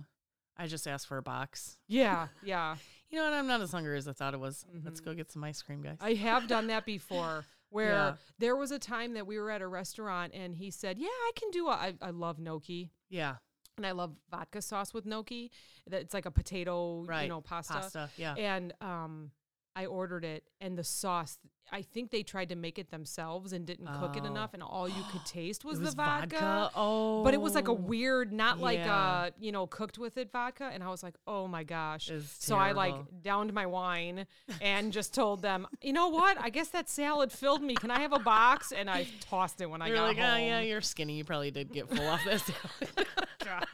I 0.55 0.67
just 0.67 0.87
asked 0.87 1.07
for 1.07 1.17
a 1.17 1.23
box. 1.23 1.77
Yeah, 1.87 2.27
yeah. 2.43 2.75
You 3.09 3.19
know 3.19 3.23
what? 3.23 3.35
I'm 3.35 3.47
not 3.47 3.61
as 3.61 3.71
hungry 3.71 3.97
as 3.97 4.05
I 4.09 4.11
thought 4.11 4.33
it 4.33 4.39
was. 4.41 4.65
Let's 4.83 4.99
go 4.99 5.13
get 5.13 5.31
some 5.31 5.41
ice 5.41 5.61
cream, 5.61 5.81
guys. 5.81 5.93
Mm-hmm. 5.93 6.05
I 6.05 6.13
have 6.15 6.45
done 6.45 6.67
that 6.67 6.85
before. 6.85 7.45
Where 7.69 7.91
Yeah. 7.91 8.13
there 8.39 8.55
was 8.55 8.71
a 8.71 8.79
time 8.79 9.13
that 9.15 9.27
we 9.27 9.37
were 9.37 9.51
at 9.51 9.61
a 9.61 9.67
restaurant 9.67 10.33
and 10.33 10.55
he 10.55 10.71
said, 10.71 10.97
"Yeah, 10.97 11.07
I 11.07 11.31
can 11.35 11.51
do 11.51 11.67
a. 11.67 11.71
I, 11.71 11.93
I 12.01 12.09
love 12.11 12.39
gnocchi." 12.39 12.91
yeah, 13.09 13.35
And 13.77 13.85
I 13.85 13.91
love 13.91 14.15
vodka 14.31 14.61
sauce 14.61 14.93
with 14.93 15.05
gnocchi. 15.05 15.51
That 15.87 16.01
it's 16.01 16.13
like 16.13 16.25
a 16.25 16.31
potato, 16.31 17.03
right. 17.03 17.23
you 17.23 17.29
know, 17.29 17.41
pasta. 17.41 17.73
Pasta. 17.73 18.09
Yeah. 18.17 18.33
And 18.35 18.73
um, 18.81 19.31
I 19.77 19.85
ordered 19.85 20.25
it, 20.25 20.43
and 20.59 20.77
the 20.77 20.83
sauce. 20.83 21.37
I 21.69 21.81
think 21.81 22.11
they 22.11 22.23
tried 22.23 22.47
to 22.49 22.55
make 22.55 22.79
it 22.79 22.91
themselves 22.91 23.51
and 23.51 23.65
didn't 23.65 23.87
cook 23.99 24.15
it 24.15 24.23
Oh. 24.23 24.27
enough, 24.27 24.53
and 24.53 24.63
all 24.63 24.87
you 24.87 25.03
could 25.11 25.25
taste 25.25 25.65
was, 25.65 25.77
was 25.81 25.89
the 25.89 25.95
vodka. 25.97 26.71
Oh, 26.73 27.25
But 27.25 27.33
it 27.33 27.41
was 27.41 27.55
like 27.55 27.67
a 27.67 27.73
weird, 27.73 28.31
not 28.31 28.59
like 28.61 28.79
Yeah. 28.79 28.95
uh, 28.97 29.29
you 29.37 29.51
know, 29.51 29.67
cooked 29.67 29.97
with 29.97 30.15
it 30.17 30.31
vodka. 30.31 30.69
And 30.73 30.81
I 30.81 30.87
was 30.87 31.03
like, 31.03 31.15
oh 31.27 31.45
my 31.45 31.65
gosh. 31.65 32.09
So 32.39 32.55
I 32.55 32.71
like 32.71 32.95
downed 33.21 33.51
my 33.53 33.65
wine 33.65 34.27
and 34.61 34.93
just 34.93 35.13
told 35.13 35.41
them, 35.41 35.67
you 35.81 35.91
know 35.91 36.07
what? 36.07 36.37
I 36.39 36.51
guess 36.51 36.69
that 36.69 36.87
salad 36.87 37.33
filled 37.33 37.61
me. 37.61 37.75
Can 37.75 37.91
I 37.91 37.99
have 37.99 38.13
a 38.13 38.19
box? 38.19 38.71
And 38.71 38.89
I 38.89 39.05
tossed 39.19 39.59
it 39.59 39.69
when 39.69 39.81
I 39.81 39.87
You're 39.87 39.97
got 39.97 40.03
like, 40.07 40.17
home. 40.19 40.35
oh 40.35 40.37
yeah, 40.37 40.61
you're 40.61 40.79
skinny. 40.79 41.17
You 41.17 41.25
probably 41.25 41.51
did 41.51 41.73
get 41.73 41.89
full 41.89 42.07
off 42.07 42.23
this. 42.23 42.49
God. 43.43 43.67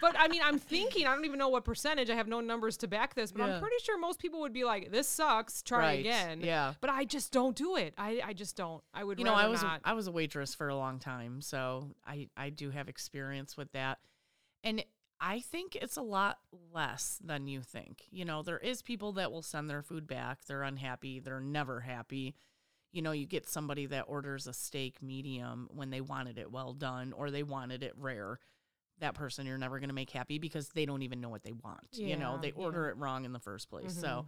But 0.00 0.14
I 0.18 0.28
mean, 0.28 0.42
I'm 0.44 0.58
thinking, 0.58 1.06
I 1.06 1.14
don't 1.14 1.24
even 1.24 1.38
know 1.38 1.48
what 1.48 1.64
percentage. 1.64 2.10
I 2.10 2.14
have 2.16 2.28
no 2.28 2.40
numbers 2.40 2.76
to 2.78 2.88
back 2.88 3.14
this, 3.14 3.32
but 3.32 3.46
Yeah. 3.46 3.54
I'm 3.54 3.60
pretty 3.60 3.76
sure 3.82 3.98
most 3.98 4.18
people 4.18 4.40
would 4.40 4.52
be 4.52 4.64
like, 4.64 4.90
this 4.92 5.08
sucks. 5.08 5.62
Try 5.62 5.78
Right, 5.78 6.00
again. 6.00 6.40
yeah. 6.42 6.74
But 6.80 6.90
I 6.90 7.04
just 7.04 7.32
don't 7.32 7.56
do 7.56 7.76
it. 7.76 7.94
I, 7.96 8.20
I 8.24 8.32
just 8.32 8.56
don't. 8.56 8.82
I 8.92 9.04
would 9.04 9.18
you 9.18 9.24
know, 9.24 9.34
I 9.34 9.48
was 9.48 9.62
a, 9.62 9.66
not. 9.66 9.80
I 9.84 9.94
was 9.94 10.06
a 10.06 10.12
waitress 10.12 10.54
for 10.54 10.68
a 10.68 10.76
long 10.76 10.98
time, 10.98 11.40
so 11.40 11.90
I 12.06 12.28
I 12.36 12.50
do 12.50 12.70
have 12.70 12.88
experience 12.88 13.56
with 13.56 13.72
that, 13.72 13.98
and 14.62 14.84
I 15.18 15.40
think 15.40 15.76
it's 15.76 15.96
a 15.96 16.02
lot 16.02 16.38
less 16.74 17.18
than 17.24 17.48
you 17.48 17.62
think. 17.62 18.02
You 18.10 18.26
know, 18.26 18.42
there 18.42 18.58
is 18.58 18.82
people 18.82 19.12
that 19.12 19.32
will 19.32 19.42
send 19.42 19.70
their 19.70 19.82
food 19.82 20.06
back. 20.06 20.44
They're 20.46 20.62
unhappy. 20.62 21.20
They're 21.20 21.40
never 21.40 21.80
happy. 21.80 22.34
You 22.92 23.00
know, 23.02 23.12
you 23.12 23.26
get 23.26 23.48
somebody 23.48 23.86
that 23.86 24.04
orders 24.08 24.46
a 24.46 24.52
steak 24.52 25.02
medium 25.02 25.68
when 25.72 25.88
they 25.90 26.00
wanted 26.02 26.36
it 26.38 26.52
well 26.52 26.72
done 26.74 27.12
or 27.14 27.30
they 27.30 27.42
wanted 27.42 27.82
it 27.82 27.94
rare. 27.96 28.38
That 29.00 29.14
person 29.14 29.46
you're 29.46 29.58
never 29.58 29.78
going 29.78 29.88
to 29.90 29.94
make 29.94 30.10
happy 30.10 30.38
because 30.38 30.68
they 30.70 30.86
don't 30.86 31.02
even 31.02 31.20
know 31.20 31.28
what 31.28 31.42
they 31.42 31.52
want. 31.52 31.86
you 31.92 32.16
know, 32.16 32.34
Yeah, 32.36 32.40
they 32.40 32.48
yeah. 32.48 32.54
order 32.64 32.88
it 32.88 32.96
wrong 32.96 33.24
in 33.24 33.32
the 33.32 33.38
first 33.40 33.68
place. 33.68 33.94
Mhm. 33.94 34.00
So, 34.00 34.26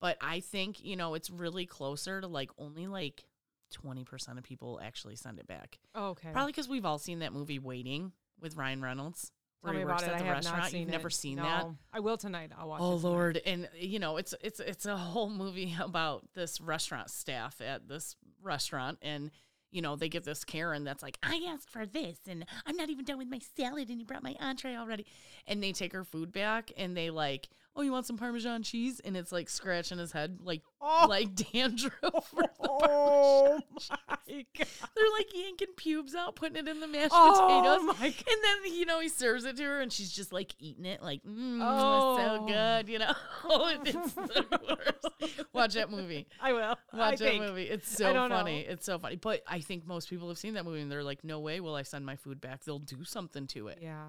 but 0.00 0.18
I 0.20 0.40
think, 0.40 0.84
you 0.84 0.96
know, 0.96 1.14
it's 1.14 1.30
really 1.30 1.64
closer 1.66 2.20
to 2.20 2.26
like 2.26 2.50
only 2.58 2.86
like 2.86 3.24
20% 3.72 4.36
of 4.38 4.44
people 4.44 4.80
actually 4.82 5.16
send 5.16 5.38
it 5.38 5.46
back. 5.46 5.78
okay. 5.96 6.30
Probably 6.32 6.52
because 6.52 6.68
we've 6.68 6.84
all 6.84 6.98
seen 6.98 7.20
that 7.20 7.32
movie 7.32 7.58
Waiting 7.58 8.12
with 8.40 8.56
Ryan 8.56 8.82
Reynolds. 8.82 9.32
Tell 9.64 9.68
where 9.70 9.74
me 9.74 9.78
he 9.78 9.84
about 9.84 9.92
works 9.94 10.02
it. 10.02 10.08
at 10.08 10.14
I 10.14 10.18
the 10.18 10.24
have 10.24 10.34
restaurant. 10.38 10.58
not 10.58 10.70
seen 10.70 10.80
You've 10.80 10.88
it. 10.88 10.92
never 10.92 11.08
seen 11.10 11.36
that? 11.36 11.66
I 11.92 12.00
will 12.00 12.16
tonight. 12.18 12.50
I'll 12.58 12.68
watch 12.68 12.80
Oh. 12.82 12.96
Lord, 12.96 13.40
and 13.46 13.68
you 13.78 14.00
know 14.00 14.16
it's 14.16 14.34
it's 14.40 14.58
it's 14.60 14.86
a 14.86 14.96
whole 14.96 15.30
movie 15.30 15.74
about 15.80 16.26
this 16.34 16.60
restaurant 16.60 17.10
staff 17.10 17.60
at 17.60 17.86
this 17.88 18.16
restaurant, 18.42 18.98
and 19.02 19.30
you 19.72 19.82
know 19.82 19.96
they 19.96 20.08
give 20.08 20.24
this 20.24 20.44
Karen 20.44 20.84
that's 20.84 21.02
like, 21.02 21.18
I 21.22 21.48
asked 21.48 21.70
for 21.70 21.86
this, 21.86 22.18
and 22.28 22.44
I'm 22.66 22.76
not 22.76 22.90
even 22.90 23.04
done 23.04 23.18
with 23.18 23.28
my 23.28 23.40
salad, 23.56 23.88
and 23.88 23.98
you 23.98 24.04
brought 24.04 24.22
my 24.22 24.36
entree 24.40 24.76
already, 24.76 25.06
and 25.46 25.62
they 25.62 25.72
take 25.72 25.92
her 25.92 26.04
food 26.04 26.32
back, 26.32 26.70
and 26.76 26.96
they 26.96 27.10
like, 27.10 27.48
oh, 27.74 27.82
you 27.82 27.90
want 27.92 28.06
some 28.06 28.18
Parmesan 28.18 28.62
cheese, 28.62 29.00
and 29.00 29.16
it's 29.16 29.32
like 29.32 29.48
scratching 29.48 29.98
his 29.98 30.12
head 30.12 30.38
like 30.42 30.62
Oh. 30.80 31.06
like 31.08 31.34
dandruff. 31.34 31.92
for 32.30 32.42
the 32.42 32.48
Oh 32.68 33.60
my 33.88 34.46
god. 34.58 34.66
They're 34.96 35.10
like 35.18 35.34
yanking 35.34 35.74
pubes 35.76 36.14
out, 36.14 36.34
putting 36.36 36.56
it 36.56 36.68
in 36.68 36.80
the 36.80 36.88
mashed 36.88 37.10
Oh 37.12 37.32
potatoes. 37.32 37.98
my 38.00 38.08
god. 38.10 38.24
And 38.28 38.64
then 38.66 38.74
you 38.74 38.84
know 38.86 39.00
he 39.00 39.08
serves 39.08 39.44
it 39.44 39.56
to 39.56 39.62
her, 39.64 39.80
and 39.80 39.92
she's 39.92 40.10
just 40.12 40.32
like 40.32 40.54
eating 40.58 40.84
it, 40.86 41.02
like 41.02 41.22
mm, 41.22 41.58
Oh. 41.62 42.16
so 42.16 42.46
good, 42.46 42.88
you 42.88 42.98
know. 42.98 43.12
it's 43.84 44.12
the 44.14 44.44
worst. 45.20 45.44
Watch 45.52 45.74
that 45.74 45.90
movie. 45.90 46.26
I 46.40 46.52
will. 46.52 46.76
I 46.92 46.96
Watch 46.96 47.18
that 47.18 47.24
think. 47.24 47.42
movie. 47.44 47.64
It's 47.64 47.88
so 47.96 48.12
funny. 48.12 48.62
know. 48.64 48.72
It's 48.72 48.84
so 48.86 48.98
funny. 48.98 49.16
But 49.16 49.42
I 49.46 49.60
think 49.60 49.86
most 49.86 50.08
people 50.10 50.28
have 50.28 50.38
seen 50.38 50.54
that 50.54 50.64
movie, 50.64 50.80
and 50.80 50.90
they're 50.90 51.04
like, 51.04 51.22
"No 51.24 51.40
way 51.40 51.60
will 51.60 51.74
I 51.74 51.82
send 51.82 52.04
my 52.04 52.16
food 52.16 52.40
back. 52.40 52.64
They'll 52.64 52.78
do 52.78 53.04
something 53.04 53.46
to 53.48 53.68
it." 53.68 53.78
Yeah. 53.80 54.06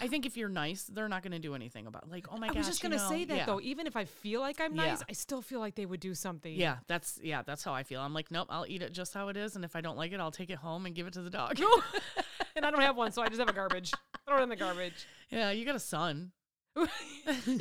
I 0.00 0.08
think 0.08 0.26
if 0.26 0.36
you're 0.36 0.48
nice, 0.48 0.84
they're 0.84 1.08
not 1.08 1.22
going 1.22 1.32
to 1.32 1.38
do 1.38 1.54
anything 1.54 1.86
about. 1.86 2.04
It. 2.04 2.10
Like, 2.10 2.26
oh 2.30 2.38
my 2.38 2.48
gosh. 2.48 2.56
I 2.56 2.58
gosh, 2.60 2.66
was 2.66 2.66
just 2.68 2.82
gonna 2.82 2.96
know, 2.96 3.08
say 3.08 3.24
that 3.24 3.36
yeah. 3.36 3.46
though. 3.46 3.60
Even 3.60 3.86
if 3.86 3.96
I 3.96 4.04
feel 4.04 4.40
like 4.40 4.60
I'm 4.60 4.74
Yeah. 4.74 4.86
nice, 4.86 5.02
I 5.08 5.12
still 5.12 5.42
feel 5.42 5.60
like 5.60 5.74
they 5.74 5.86
would 5.86 6.00
do 6.00 6.14
something. 6.14 6.52
Yeah, 6.52 6.78
that's 6.86 7.20
yeah, 7.22 7.42
that's 7.42 7.62
how 7.62 7.74
I 7.74 7.82
feel. 7.82 8.00
I'm 8.00 8.14
like, 8.14 8.30
nope, 8.30 8.48
I'll 8.50 8.66
eat 8.66 8.82
it 8.82 8.92
just 8.92 9.14
how 9.14 9.28
it 9.28 9.36
is, 9.36 9.56
and 9.56 9.64
if 9.64 9.76
I 9.76 9.80
don't 9.80 9.96
like 9.96 10.12
it, 10.12 10.20
I'll 10.20 10.30
take 10.30 10.50
it 10.50 10.58
home 10.58 10.86
and 10.86 10.94
give 10.94 11.06
it 11.06 11.12
to 11.14 11.22
the 11.22 11.30
dog. 11.30 11.60
and 12.56 12.64
I 12.64 12.70
don't 12.70 12.80
have 12.80 12.96
one, 12.96 13.12
so 13.12 13.22
I 13.22 13.28
just 13.28 13.38
have 13.40 13.48
a 13.48 13.52
garbage. 13.52 13.92
Throw 14.26 14.38
it 14.38 14.42
in 14.42 14.48
the 14.48 14.56
garbage. 14.56 15.06
yeah, 15.30 15.50
you 15.50 15.64
got 15.64 15.76
a 15.76 15.80
son. 15.80 16.32
yeah, 16.76 16.86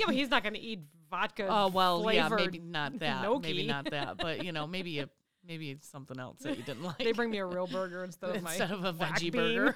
but 0.06 0.16
he's 0.16 0.30
not 0.30 0.44
gonna 0.44 0.60
eat 0.62 0.82
vodka. 1.10 1.48
Oh 1.50 1.70
well, 1.70 2.12
yeah, 2.14 2.30
maybe 2.30 2.60
not 2.60 3.00
that. 3.00 3.42
Maybe 3.42 3.68
not 3.68 3.90
that. 3.92 4.18
But 4.18 4.44
you 4.44 4.52
know, 4.52 4.68
maybe 4.68 5.00
a 5.00 5.10
maybe 5.46 5.72
it's 5.72 5.90
something 5.90 6.20
else 6.20 6.40
that 6.42 6.58
you 6.58 6.64
didn't 6.64 6.84
like. 6.84 7.00
They 7.00 7.12
bring 7.12 7.32
me 7.32 7.40
a 7.40 7.46
real 7.46 7.68
burger 7.68 8.04
instead 8.04 8.36
of 8.36 8.44
my 8.44 8.52
instead 8.52 8.72
of 8.72 8.86
a 8.86 8.94
veggie 8.94 9.32
bean. 9.32 9.56
burger. 9.56 9.76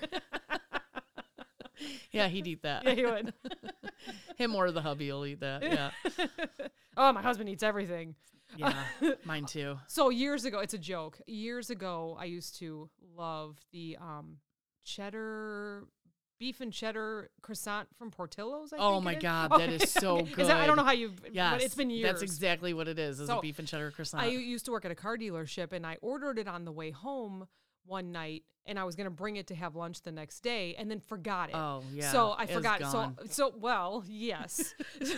yeah, 2.11 2.27
he'd 2.27 2.47
eat 2.47 2.63
that. 2.63 2.83
yeah, 2.85 2.93
he 2.93 3.05
would. 3.05 3.33
Him 4.37 4.55
or 4.55 4.71
the 4.71 4.81
hubby 4.81 5.11
will 5.11 5.25
eat 5.25 5.39
that. 5.41 5.63
Yeah, 5.63 5.91
oh, 6.97 7.11
my 7.13 7.21
husband 7.21 7.49
eats 7.49 7.63
everything. 7.63 8.15
yeah, 8.57 8.73
mine 9.25 9.45
too. 9.45 9.77
So 9.87 10.09
years 10.09 10.45
ago, 10.45 10.59
it's 10.59 10.73
a 10.73 10.77
joke. 10.79 11.19
Years 11.27 11.69
ago, 11.69 12.17
I 12.19 12.25
used 12.25 12.57
to 12.59 12.89
love 13.15 13.57
the 13.71 13.97
um, 13.99 14.37
cheddar 14.83 15.85
beef 16.39 16.59
and 16.61 16.73
cheddar 16.73 17.29
croissant 17.41 17.87
from 17.97 18.11
Portillo's. 18.11 18.73
I 18.73 18.77
Oh 18.79 18.99
my. 18.99 19.15
God, 19.15 19.51
that 19.51 19.69
is 19.69 19.89
so 19.89 20.17
okay. 20.19 20.41
Is 20.41 20.47
that- 20.49 20.57
I 20.57 20.67
don't 20.67 20.75
know 20.77 20.83
how 20.83 20.91
you. 20.91 21.11
But 21.33 21.63
it's 21.63 21.75
been 21.75 21.89
years. 21.89 22.09
That's 22.09 22.21
exactly 22.21 22.73
what 22.73 22.87
it 22.87 22.99
is. 22.99 23.19
Is 23.19 23.27
So, 23.27 23.37
a 23.37 23.41
beef 23.41 23.59
and 23.59 23.67
cheddar 23.67 23.91
croissant. 23.91 24.23
I 24.23 24.27
used 24.27 24.65
to 24.65 24.71
work 24.71 24.83
at 24.85 24.91
a 24.91 24.95
car 24.95 25.17
dealership 25.17 25.71
and 25.71 25.85
I 25.85 25.97
ordered 26.01 26.37
it 26.37 26.47
on 26.47 26.65
the 26.65 26.71
way 26.71 26.91
home 26.91 27.47
one 27.85 28.11
night 28.11 28.43
and 28.65 28.79
I 28.79 28.83
was 28.83 28.95
going 28.95 29.05
to 29.05 29.11
bring 29.11 29.35
it 29.35 29.47
to 29.47 29.55
have 29.55 29.75
lunch 29.75 30.01
the 30.01 30.11
next 30.11 30.41
day 30.41 30.75
and 30.75 30.89
then 30.89 30.99
forgot 30.99 31.49
it. 31.49 31.55
oh 31.55 31.83
yeah. 31.93 32.11
so 32.11 32.29
I 32.31 32.43
it's 32.43 32.53
forgot. 32.53 32.81
So 32.81 33.13
so 33.29 33.53
well, 33.59 34.03
yes, 34.07 34.75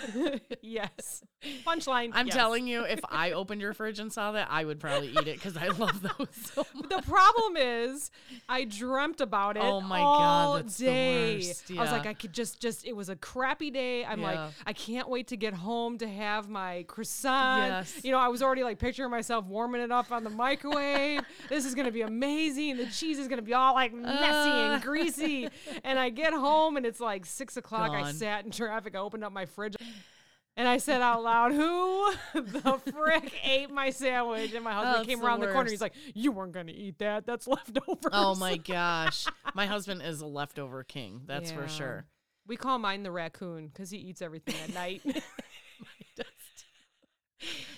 yes. 0.61 1.23
Punchline. 1.65 2.11
I'm 2.13 2.27
yes. 2.27 2.35
telling 2.35 2.67
you, 2.67 2.83
if 2.83 2.99
I 3.09 3.31
opened 3.31 3.61
your 3.61 3.73
fridge 3.73 3.99
and 3.99 4.11
saw 4.11 4.31
that, 4.31 4.47
I 4.49 4.65
would 4.65 4.79
probably 4.79 5.09
eat 5.09 5.27
it 5.27 5.35
because 5.35 5.57
I 5.57 5.67
love 5.67 6.01
those 6.01 6.27
so 6.53 6.65
much. 6.73 6.89
The 6.89 7.01
problem 7.03 7.57
is, 7.57 8.11
I 8.49 8.65
dreamt 8.65 9.21
about 9.21 9.57
it. 9.57 9.63
Oh 9.63 9.81
my 9.81 9.99
all 9.99 10.57
God, 10.57 10.75
day. 10.75 11.35
worst. 11.35 11.71
I 11.71 11.81
was 11.81 11.91
like, 11.91 12.05
I 12.05 12.13
could 12.13 12.33
just, 12.33 12.59
just. 12.59 12.85
It 12.85 12.95
was 12.95 13.09
a 13.09 13.15
crappy 13.15 13.71
day. 13.71 14.05
I'm 14.05 14.21
like, 14.21 14.39
I 14.65 14.73
can't 14.73 15.09
wait 15.09 15.27
to 15.27 15.37
get 15.37 15.53
home 15.53 15.97
to 15.99 16.07
have 16.07 16.49
my 16.49 16.83
croissant. 16.87 17.71
Yes. 17.71 18.03
You 18.03 18.11
know, 18.11 18.19
I 18.19 18.27
was 18.27 18.41
already 18.41 18.63
like 18.63 18.79
picturing 18.79 19.11
myself 19.11 19.45
warming 19.45 19.81
it 19.81 19.91
up 19.91 20.11
on 20.11 20.23
the 20.23 20.29
microwave. 20.29 21.21
this 21.49 21.65
is 21.65 21.75
gonna 21.75 21.91
be 21.91 22.01
amazing. 22.01 22.77
The 22.77 22.87
cheese 22.87 23.19
is 23.19 23.27
gonna 23.35 23.45
be 23.45 23.53
all 23.53 23.73
like 23.73 23.93
messy 23.93 24.13
Uh. 24.13 24.73
and 24.73 24.83
greasy. 24.89 25.49
And 25.83 25.99
I 25.99 26.09
get 26.09 26.33
home 26.33 26.77
and 26.77 26.85
it's 26.85 26.99
like 26.99 27.25
six 27.25 27.57
o'clock. 27.57 27.91
I 27.91 28.11
sat 28.11 28.45
in 28.45 28.51
traffic. 28.51 28.95
I 28.95 28.99
opened 28.99 29.23
up 29.23 29.31
my 29.31 29.45
fridge. 29.45 29.75
And 30.57 30.69
I 30.69 30.77
said 30.77 31.01
out 31.01 31.21
loud, 31.21 31.51
"Who 31.51 32.13
the 32.33 32.79
frick 32.93 33.33
ate 33.43 33.69
my 33.69 33.89
sandwich?" 33.89 34.53
And 34.53 34.63
my 34.63 34.71
husband 34.71 34.95
That's 34.95 35.07
came 35.07 35.21
around 35.21 35.41
the 35.41 35.51
corner. 35.51 35.69
He's 35.69 35.81
like, 35.81 35.91
"You 36.13 36.31
weren't 36.31 36.53
going 36.53 36.67
to 36.67 36.73
eat 36.73 36.99
that. 36.99 37.25
That's 37.25 37.45
leftovers." 37.55 38.13
Oh 38.13 38.35
my 38.35 38.55
gosh. 38.55 39.25
My 39.53 39.65
husband 39.65 40.01
is 40.01 40.21
a 40.21 40.25
leftover 40.25 40.85
king. 40.85 41.23
That's 41.25 41.51
for 41.51 41.67
sure. 41.67 42.05
We 42.47 42.55
call 42.55 42.79
mine 42.79 43.03
the 43.03 43.11
raccoon 43.11 43.67
because 43.67 43.89
he 43.89 43.97
eats 43.97 44.21
everything 44.21 44.55
at 44.63 44.73
night. 44.73 45.01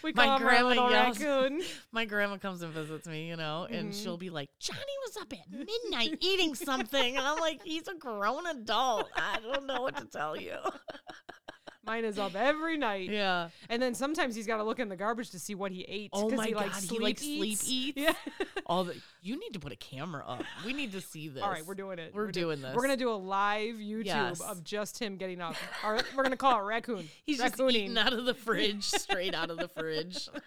We 0.04 0.14
My 0.14 0.26
call 0.26 0.40
grandma 0.40 0.90
yells- 0.90 1.20
raccoon. 1.20 1.62
My 1.92 2.06
grandma 2.06 2.38
comes 2.38 2.62
and 2.62 2.72
visits 2.74 3.08
me, 3.08 3.28
you 3.28 3.36
know, 3.36 3.68
and 3.70 3.92
Mhm. 3.92 4.04
she'll 4.04 4.18
be 4.18 4.30
like, 4.30 4.50
Johnny 4.60 4.80
was 5.06 5.18
up 5.18 5.32
at 5.34 5.50
midnight 5.52 6.18
eating 6.22 6.56
something. 6.56 7.18
And 7.18 7.26
I'm 7.26 7.40
like, 7.40 7.62
he's 7.64 7.88
a 7.88 7.96
grown 7.96 8.46
adult. 8.48 9.10
I 9.16 9.40
don't 9.42 9.66
know 9.66 9.82
what 9.82 9.96
to 9.98 10.06
tell 10.06 10.36
you. 10.36 10.58
Mine 11.88 12.04
is 12.04 12.20
up 12.20 12.36
every 12.36 12.78
night, 12.78 13.10
Yeah. 13.10 13.48
and 13.70 13.82
then 13.82 13.96
sometimes 13.96 14.36
he's 14.36 14.46
got 14.46 14.58
to 14.58 14.64
look 14.64 14.78
in 14.80 14.90
the 14.90 14.98
garbage 14.98 15.30
to 15.32 15.40
see 15.40 15.56
what 15.56 15.72
he 15.72 15.84
ate. 15.88 16.10
Oh 16.12 16.30
my 16.30 16.48
he, 16.48 16.54
like, 16.54 16.66
God, 16.74 16.76
he, 16.82 16.88
sleep 16.88 17.02
like, 17.02 17.18
sleep 17.18 17.44
eats. 17.46 17.70
eats? 17.70 17.98
Yeah. 17.98 18.14
All 18.66 18.84
the 18.84 18.96
you 19.22 19.40
need 19.40 19.54
to 19.54 19.60
put 19.60 19.72
a 19.72 19.76
camera 19.78 20.24
up. 20.28 20.44
We 20.66 20.74
need 20.74 20.92
to 20.92 21.00
see 21.02 21.30
this. 21.30 21.42
All 21.42 21.50
right, 21.50 21.66
we're 21.66 21.76
doing 21.76 21.98
it. 21.98 22.12
We're 22.14 22.28
do- 22.28 22.42
doing 22.42 22.62
this. 22.62 22.76
We're 22.76 22.82
gonna 22.82 22.98
do 22.98 23.10
a 23.10 23.16
live 23.16 23.76
YouTube 23.76 24.06
Yes. 24.06 24.42
of 24.42 24.64
just 24.66 25.00
him 25.00 25.16
getting 25.16 25.40
up. 25.42 25.56
Or 25.86 26.00
we're 26.16 26.24
gonna 26.24 26.36
call 26.38 26.60
it 26.60 26.64
raccoon. 26.64 27.08
He's 27.26 27.38
just 27.38 27.56
Raccooning. 27.56 27.72
eating 27.76 27.98
out 27.98 28.12
of 28.14 28.26
the 28.26 28.34
fridge, 28.34 28.84
straight 28.84 29.34
out 29.34 29.50
of 29.50 29.58
the 29.58 29.70
fridge. 29.70 30.28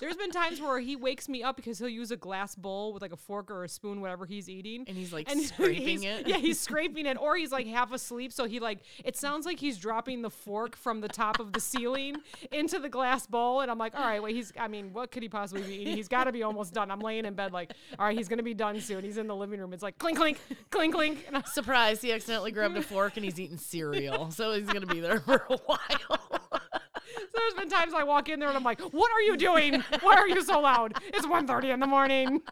There's 0.00 0.16
been 0.16 0.30
times 0.30 0.60
where 0.60 0.78
he 0.80 0.96
wakes 0.96 1.28
me 1.28 1.42
up 1.42 1.56
because 1.56 1.78
he'll 1.78 1.88
use 1.88 2.10
a 2.10 2.16
glass 2.16 2.54
bowl 2.54 2.92
with 2.92 3.02
like 3.02 3.12
a 3.12 3.16
fork 3.16 3.50
or 3.50 3.64
a 3.64 3.68
spoon, 3.68 4.00
whatever 4.00 4.26
he's 4.26 4.48
eating. 4.48 4.84
And 4.86 4.96
he's 4.96 5.12
like 5.12 5.30
and 5.30 5.40
scraping 5.44 6.02
he's- 6.02 6.20
it. 6.20 6.26
Yeah, 6.28 6.36
he's 6.38 6.58
scraping 6.60 7.06
it, 7.06 7.16
or 7.18 7.36
he's 7.36 7.52
like 7.52 7.66
half 7.66 7.92
asleep. 7.92 8.32
So 8.32 8.44
he 8.46 8.60
like 8.60 8.78
it 9.04 9.16
sounds 9.16 9.46
like 9.46 9.58
he's 9.58 9.78
dropping 9.78 10.22
the 10.22 10.30
fork 10.30 10.76
from 10.76 11.00
the 11.00 11.08
top 11.08 11.40
of 11.40 11.52
the 11.52 11.60
ceiling 11.60 12.16
into 12.52 12.78
the 12.78 12.88
glass 12.88 13.26
bowl. 13.26 13.60
And 13.60 13.70
I'm 13.70 13.78
like, 13.78 13.94
all 13.94 14.04
right, 14.04 14.22
wait, 14.22 14.34
he's. 14.34 14.52
I 14.58 14.68
mean, 14.68 14.92
what 14.92 15.10
could 15.10 15.22
he 15.22 15.28
possibly 15.28 15.62
be 15.62 15.74
eating? 15.82 15.96
He's 15.96 16.08
got 16.08 16.24
to 16.24 16.32
be 16.32 16.42
almost 16.42 16.74
done. 16.74 16.90
I'm 16.90 17.00
laying 17.00 17.24
in 17.24 17.34
bed 17.34 17.52
like, 17.52 17.72
all 17.98 18.06
right, 18.06 18.16
he's 18.16 18.28
gonna 18.28 18.42
be 18.42 18.54
done 18.54 18.80
soon. 18.80 19.04
He's 19.04 19.18
in 19.18 19.26
the 19.26 19.36
living 19.36 19.60
room. 19.60 19.72
It's 19.72 19.82
like 19.82 19.98
clink 19.98 20.18
clink 20.18 20.38
clink 20.70 20.94
clink. 20.94 21.24
And 21.26 21.36
I'm, 21.38 21.44
Surprise, 21.44 22.00
he 22.02 22.12
accidentally 22.12 22.50
grabbed 22.52 22.76
a 22.76 22.82
fork 22.82 23.16
and 23.16 23.24
he's 23.24 23.38
eating 23.40 23.58
cereal. 23.58 24.30
So 24.30 24.52
he's 24.52 24.66
going 24.66 24.80
to 24.80 24.86
be 24.86 25.00
there 25.00 25.20
for 25.20 25.44
a 25.50 25.56
while. 25.66 26.40
So 27.16 27.26
there's 27.34 27.54
been 27.54 27.68
times 27.68 27.94
I 27.94 28.04
walk 28.04 28.28
in 28.28 28.40
there 28.40 28.48
and 28.48 28.56
I'm 28.56 28.64
like, 28.64 28.80
what 28.80 29.10
are 29.12 29.20
you 29.22 29.36
doing? 29.36 29.82
Why 30.00 30.16
are 30.16 30.28
you 30.28 30.42
so 30.42 30.60
loud? 30.60 30.94
It's 31.08 31.26
1.30 31.26 31.74
in 31.74 31.80
the 31.80 31.86
morning. 31.86 32.42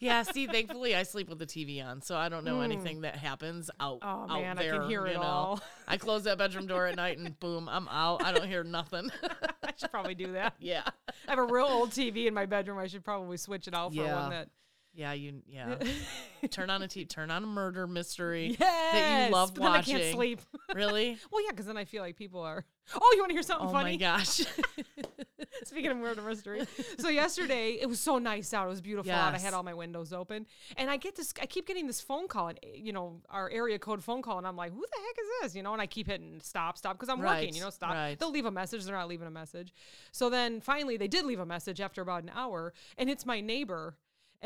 yeah, 0.00 0.22
see, 0.22 0.46
thankfully 0.46 0.94
I 0.94 1.02
sleep 1.02 1.28
with 1.28 1.38
the 1.38 1.46
TV 1.46 1.84
on, 1.84 2.02
so 2.02 2.16
I 2.16 2.28
don't 2.28 2.44
know 2.44 2.56
hmm. 2.56 2.64
anything 2.64 3.02
that 3.02 3.16
happens 3.16 3.70
out. 3.80 3.98
Oh, 4.02 4.06
out 4.06 4.28
man, 4.28 4.58
I 4.58 4.62
there. 4.62 4.80
can 4.80 4.88
hear 4.88 5.06
you 5.06 5.12
it 5.12 5.16
know. 5.16 5.22
all. 5.22 5.60
I 5.86 5.96
close 5.96 6.24
that 6.24 6.38
bedroom 6.38 6.66
door 6.66 6.86
at 6.86 6.96
night 6.96 7.18
and 7.18 7.38
boom, 7.38 7.68
I'm 7.68 7.88
out. 7.88 8.24
I 8.24 8.32
don't 8.32 8.48
hear 8.48 8.64
nothing. 8.64 9.10
I 9.62 9.72
should 9.76 9.90
probably 9.90 10.14
do 10.14 10.32
that. 10.32 10.54
yeah. 10.60 10.82
I 11.28 11.30
have 11.30 11.38
a 11.38 11.44
real 11.44 11.66
old 11.66 11.90
TV 11.90 12.26
in 12.26 12.34
my 12.34 12.46
bedroom. 12.46 12.78
I 12.78 12.86
should 12.86 13.04
probably 13.04 13.36
switch 13.36 13.68
it 13.68 13.74
out 13.74 13.94
for 13.94 14.02
Yeah. 14.02 14.20
one 14.20 14.30
that. 14.30 14.48
Yeah, 14.96 15.12
you 15.12 15.42
yeah. 15.46 15.76
turn 16.50 16.70
on 16.70 16.82
a 16.82 16.88
TV, 16.88 17.08
turn 17.08 17.30
on 17.30 17.44
a 17.44 17.46
murder 17.46 17.86
mystery 17.86 18.56
Yes, 18.58 18.92
that 18.92 19.26
you 19.26 19.32
love 19.32 19.54
but 19.54 19.62
then 19.62 19.72
watching. 19.72 19.96
I 19.96 20.00
can't 20.00 20.14
sleep. 20.14 20.40
Really? 20.74 21.16
well, 21.30 21.42
yeah, 21.42 21.50
because 21.50 21.66
then 21.66 21.76
I 21.76 21.84
feel 21.84 22.02
like 22.02 22.16
people 22.16 22.40
are. 22.40 22.64
Oh, 22.94 23.12
you 23.14 23.20
want 23.20 23.30
to 23.30 23.34
hear 23.34 23.42
something 23.42 23.68
Oh 23.68 23.72
funny? 23.72 23.90
Oh 23.90 23.92
my 23.92 23.96
gosh. 24.18 24.42
Speaking 25.64 25.90
of 25.90 25.96
murder 25.96 26.22
mystery, 26.22 26.66
so 26.98 27.08
yesterday 27.08 27.78
it 27.80 27.88
was 27.88 27.98
so 27.98 28.18
nice 28.18 28.52
out. 28.52 28.66
It 28.66 28.70
was 28.70 28.80
beautiful 28.80 29.10
out. 29.12 29.34
I 29.34 29.38
had 29.38 29.54
all 29.54 29.62
my 29.62 29.74
windows 29.74 30.12
open, 30.12 30.46
and 30.76 30.90
I 30.90 30.96
get 30.96 31.16
this. 31.16 31.32
I 31.40 31.46
keep 31.46 31.66
getting 31.66 31.86
this 31.86 32.00
phone 32.00 32.28
call, 32.28 32.48
and 32.48 32.58
you 32.74 32.92
know 32.92 33.22
our 33.30 33.50
area 33.50 33.78
code 33.78 34.04
phone 34.04 34.22
call, 34.22 34.38
and 34.38 34.46
I'm 34.46 34.56
like, 34.56 34.72
"Who 34.72 34.80
the 34.80 34.98
heck 35.00 35.16
is 35.18 35.26
this?" 35.42 35.54
You 35.56 35.62
know, 35.62 35.72
and 35.72 35.80
I 35.80 35.86
keep 35.86 36.06
hitting 36.06 36.40
stop, 36.42 36.78
stop 36.78 36.96
because 36.96 37.08
I'm 37.08 37.20
working. 37.20 37.54
You 37.54 37.62
know, 37.62 37.70
stop. 37.70 37.92
right. 37.92 38.18
They'll 38.18 38.30
leave 38.30 38.44
a 38.46 38.50
message. 38.50 38.84
They're 38.84 38.94
not 38.94 39.08
leaving 39.08 39.26
a 39.26 39.30
message. 39.30 39.72
So 40.12 40.30
then 40.30 40.60
finally 40.60 40.96
they 40.96 41.08
did 41.08 41.24
leave 41.24 41.40
a 41.40 41.46
message 41.46 41.80
after 41.80 42.02
about 42.02 42.22
an 42.22 42.30
hour, 42.34 42.72
and 42.98 43.08
it's 43.08 43.24
my 43.26 43.40
neighbor, 43.40 43.96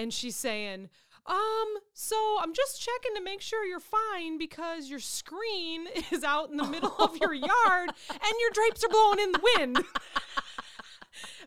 and 0.00 0.12
she's 0.12 0.36
saying. 0.36 0.88
Um, 1.26 1.68
so 1.92 2.16
I'm 2.40 2.54
just 2.54 2.80
checking 2.80 3.14
to 3.16 3.22
make 3.22 3.40
sure 3.40 3.64
you're 3.64 3.78
fine 3.78 4.38
because 4.38 4.88
your 4.88 4.98
screen 4.98 5.86
is 6.10 6.24
out 6.24 6.50
in 6.50 6.56
the 6.56 6.64
middle 6.64 6.96
of 6.98 7.16
your 7.18 7.34
yard 7.34 7.90
and 8.08 8.34
your 8.40 8.50
drapes 8.52 8.82
are 8.82 8.88
blowing 8.88 9.18
in 9.20 9.32
the 9.32 9.40
wind. 9.56 9.78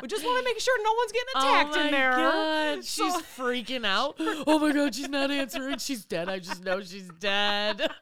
We 0.02 0.08
just 0.08 0.26
want 0.26 0.40
to 0.40 0.44
make 0.52 0.60
sure 0.60 0.84
no 0.84 0.94
one's 0.98 1.12
getting 1.12 1.28
Oh 1.36 1.40
attacked 1.40 1.76
my 1.76 1.86
in 1.86 1.92
there. 1.92 2.12
God, 2.12 2.84
So- 2.84 3.04
she's 3.06 3.22
freaking 3.38 3.86
out. 3.86 4.16
Oh 4.46 4.60
my 4.60 4.72
god, 4.72 4.94
she's 4.96 5.10
not 5.10 5.32
answering. 5.32 5.78
She's 5.78 6.04
dead. 6.06 6.28
I 6.30 6.40
just 6.40 6.64
know 6.64 6.82
she's 6.82 7.10
dead. 7.20 7.90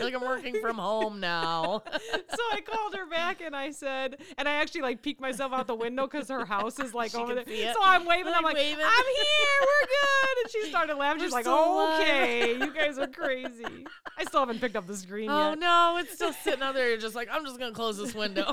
Like 0.00 0.14
I'm 0.14 0.20
working 0.22 0.60
from 0.60 0.76
home 0.78 1.20
now. 1.20 1.82
so 1.92 2.42
I 2.52 2.60
called 2.60 2.94
her 2.96 3.06
back 3.06 3.40
and 3.40 3.54
I 3.54 3.70
said, 3.70 4.16
and 4.36 4.48
I 4.48 4.54
actually 4.54 4.82
like 4.82 5.00
peeked 5.00 5.20
myself 5.20 5.52
out 5.52 5.66
the 5.68 5.74
window 5.74 6.06
because 6.06 6.28
her 6.28 6.44
house 6.44 6.78
is 6.80 6.92
like 6.92 7.12
She 7.12 7.16
over 7.16 7.34
there. 7.34 7.44
So 7.72 7.78
I'm 7.82 8.04
waving. 8.04 8.26
Like 8.26 8.36
I'm 8.36 8.44
like, 8.44 8.56
waving. 8.56 8.84
I'm 8.84 9.04
here. 9.04 9.60
We're 9.60 9.86
good. 9.86 10.42
And 10.42 10.50
she 10.50 10.68
started 10.70 10.96
laughing. 10.96 11.22
She's 11.22 11.30
We're 11.30 11.36
like, 11.36 11.44
still 11.44 11.74
alive. 11.74 12.00
okay, 12.00 12.58
you 12.58 12.72
guys 12.74 12.98
are 12.98 13.06
crazy. 13.06 13.86
I 14.18 14.24
still 14.24 14.40
haven't 14.40 14.60
picked 14.60 14.76
up 14.76 14.86
the 14.86 14.96
screen 14.96 15.30
Oh 15.30 15.50
yet. 15.50 15.58
Oh 15.58 15.60
no, 15.60 15.96
it's 15.98 16.14
still 16.14 16.32
sitting 16.32 16.62
out 16.62 16.74
there. 16.74 16.88
You're 16.88 16.98
just 16.98 17.14
like, 17.14 17.28
I'm 17.30 17.44
just 17.46 17.58
gonna 17.58 17.72
close 17.72 17.96
this 17.96 18.14
window. 18.14 18.52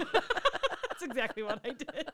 That's 1.00 1.12
exactly 1.12 1.44
what 1.44 1.60
I 1.64 1.70
did. 1.74 2.10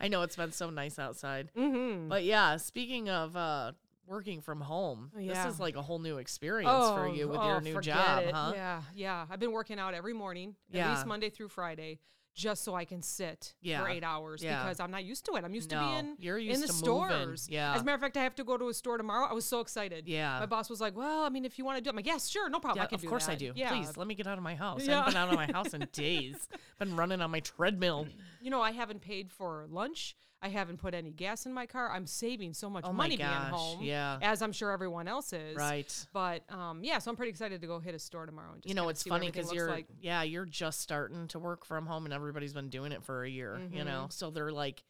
I 0.00 0.08
know 0.08 0.22
it's 0.22 0.36
been 0.36 0.52
so 0.52 0.70
nice 0.70 0.98
outside. 0.98 1.50
Mm-hmm. 1.56 2.08
But 2.08 2.24
yeah, 2.24 2.56
speaking 2.56 3.08
of 3.08 3.36
uh 3.36 3.72
working 4.06 4.40
from 4.40 4.60
home, 4.60 5.12
Yeah. 5.16 5.44
this 5.44 5.54
is 5.54 5.60
like 5.60 5.76
a 5.76 5.82
whole 5.82 6.00
new 6.00 6.18
experience 6.18 6.88
for 6.90 7.06
you 7.08 7.28
with 7.28 7.40
your 7.40 7.60
new 7.60 7.80
job, 7.80 8.24
it. 8.24 8.34
huh? 8.34 8.52
Yeah, 8.54 8.82
yeah. 8.94 9.26
I've 9.30 9.38
been 9.38 9.52
working 9.52 9.78
out 9.78 9.94
every 9.94 10.14
morning, 10.14 10.56
at 10.72 10.76
Yeah. 10.76 10.90
least 10.94 11.06
Monday 11.06 11.30
through 11.30 11.48
Friday, 11.50 12.00
just 12.34 12.62
so 12.64 12.74
I 12.74 12.84
can 12.84 13.02
sit 13.02 13.54
Yeah. 13.60 13.80
for 13.82 13.88
eight 13.88 14.04
hours 14.04 14.42
Yeah. 14.42 14.62
because 14.62 14.80
I'm 14.80 14.90
not 14.90 15.04
used 15.04 15.24
to 15.26 15.32
it. 15.36 15.44
I'm 15.44 15.54
used 15.54 15.70
No, 15.70 15.80
to 15.80 16.02
being 16.02 16.16
you're 16.18 16.38
in 16.38 16.60
the 16.60 16.66
to 16.68 16.72
stores. 16.72 17.46
moving. 17.48 17.54
Yeah. 17.54 17.74
As 17.74 17.80
a 17.82 17.84
matter 17.84 17.96
of 17.96 18.00
fact, 18.00 18.16
I 18.16 18.22
have 18.22 18.34
to 18.36 18.44
go 18.44 18.56
to 18.56 18.68
a 18.68 18.74
store 18.74 18.96
tomorrow. 18.96 19.26
I 19.26 19.32
was 19.34 19.44
so 19.44 19.60
excited. 19.60 20.06
Yeah. 20.08 20.38
My 20.40 20.46
boss 20.46 20.70
was 20.70 20.80
like, 20.80 20.96
"Well, 20.96 21.24
I 21.24 21.28
mean, 21.28 21.44
if 21.44 21.58
you 21.58 21.64
want 21.64 21.78
to 21.78 21.82
do 21.82 21.88
it," 21.88 21.90
I'm 21.92 21.96
like, 21.96 22.06
"Yes, 22.06 22.28
sure, 22.28 22.48
no 22.48 22.60
problem. 22.60 22.78
Yeah, 22.78 22.84
I 22.84 22.86
can 22.86 22.96
of 22.96 23.06
course 23.06 23.28
I 23.28 23.34
do. 23.34 23.52
Yeah. 23.56 23.70
Please 23.70 23.96
let 23.96 24.06
me 24.06 24.14
get 24.14 24.26
out 24.26 24.38
of 24.38 24.44
my 24.44 24.54
house. 24.54 24.88
I 24.88 24.92
haven't 24.92 25.06
been 25.12 25.16
out 25.16 25.28
of 25.28 25.34
my 25.34 25.50
house 25.52 25.74
in 25.74 25.86
days. 25.92 26.48
Been 26.78 26.96
running 26.96 27.20
on 27.20 27.30
my 27.30 27.40
treadmill. 27.40 28.06
You 28.40 28.50
know, 28.50 28.62
I 28.62 28.70
haven't 28.72 29.00
paid 29.00 29.30
for 29.30 29.66
lunch. 29.68 30.16
I 30.42 30.48
haven't 30.48 30.78
put 30.78 30.94
any 30.94 31.10
gas 31.10 31.44
in 31.44 31.52
my 31.52 31.66
car. 31.66 31.90
I'm 31.92 32.06
saving 32.06 32.54
so 32.54 32.70
much 32.70 32.84
Oh 32.86 32.92
money 32.92 33.16
being 33.16 33.28
home. 33.28 33.82
yeah. 33.82 34.18
As 34.22 34.40
I'm 34.40 34.52
sure 34.52 34.70
everyone 34.70 35.06
else 35.06 35.32
is. 35.34 35.56
Right. 35.56 36.06
But 36.14 36.42
um, 36.48 36.82
yeah, 36.82 36.98
so 36.98 37.10
I'm 37.10 37.16
pretty 37.16 37.30
excited 37.30 37.60
to 37.60 37.66
go 37.66 37.78
hit 37.78 37.94
a 37.94 37.98
store 37.98 38.24
tomorrow 38.24 38.52
and 38.54 38.62
just 38.62 38.68
you 38.68 38.74
know 38.74 38.88
it's 38.88 39.02
funny 39.02 39.26
because 39.30 39.52
you're 39.52 39.68
like. 39.68 39.86
yeah 40.00 40.22
you're 40.22 40.46
just 40.46 40.80
starting 40.80 41.28
to 41.28 41.38
work 41.38 41.64
from 41.66 41.84
home 41.86 42.04
and 42.06 42.14
everybody's 42.14 42.54
been 42.54 42.68
doing 42.70 42.92
it 42.92 43.02
for 43.04 43.22
a 43.24 43.28
year 43.28 43.60
you 43.72 43.84
know 43.84 44.06
so 44.10 44.30
they're 44.30 44.50
like 44.52 44.82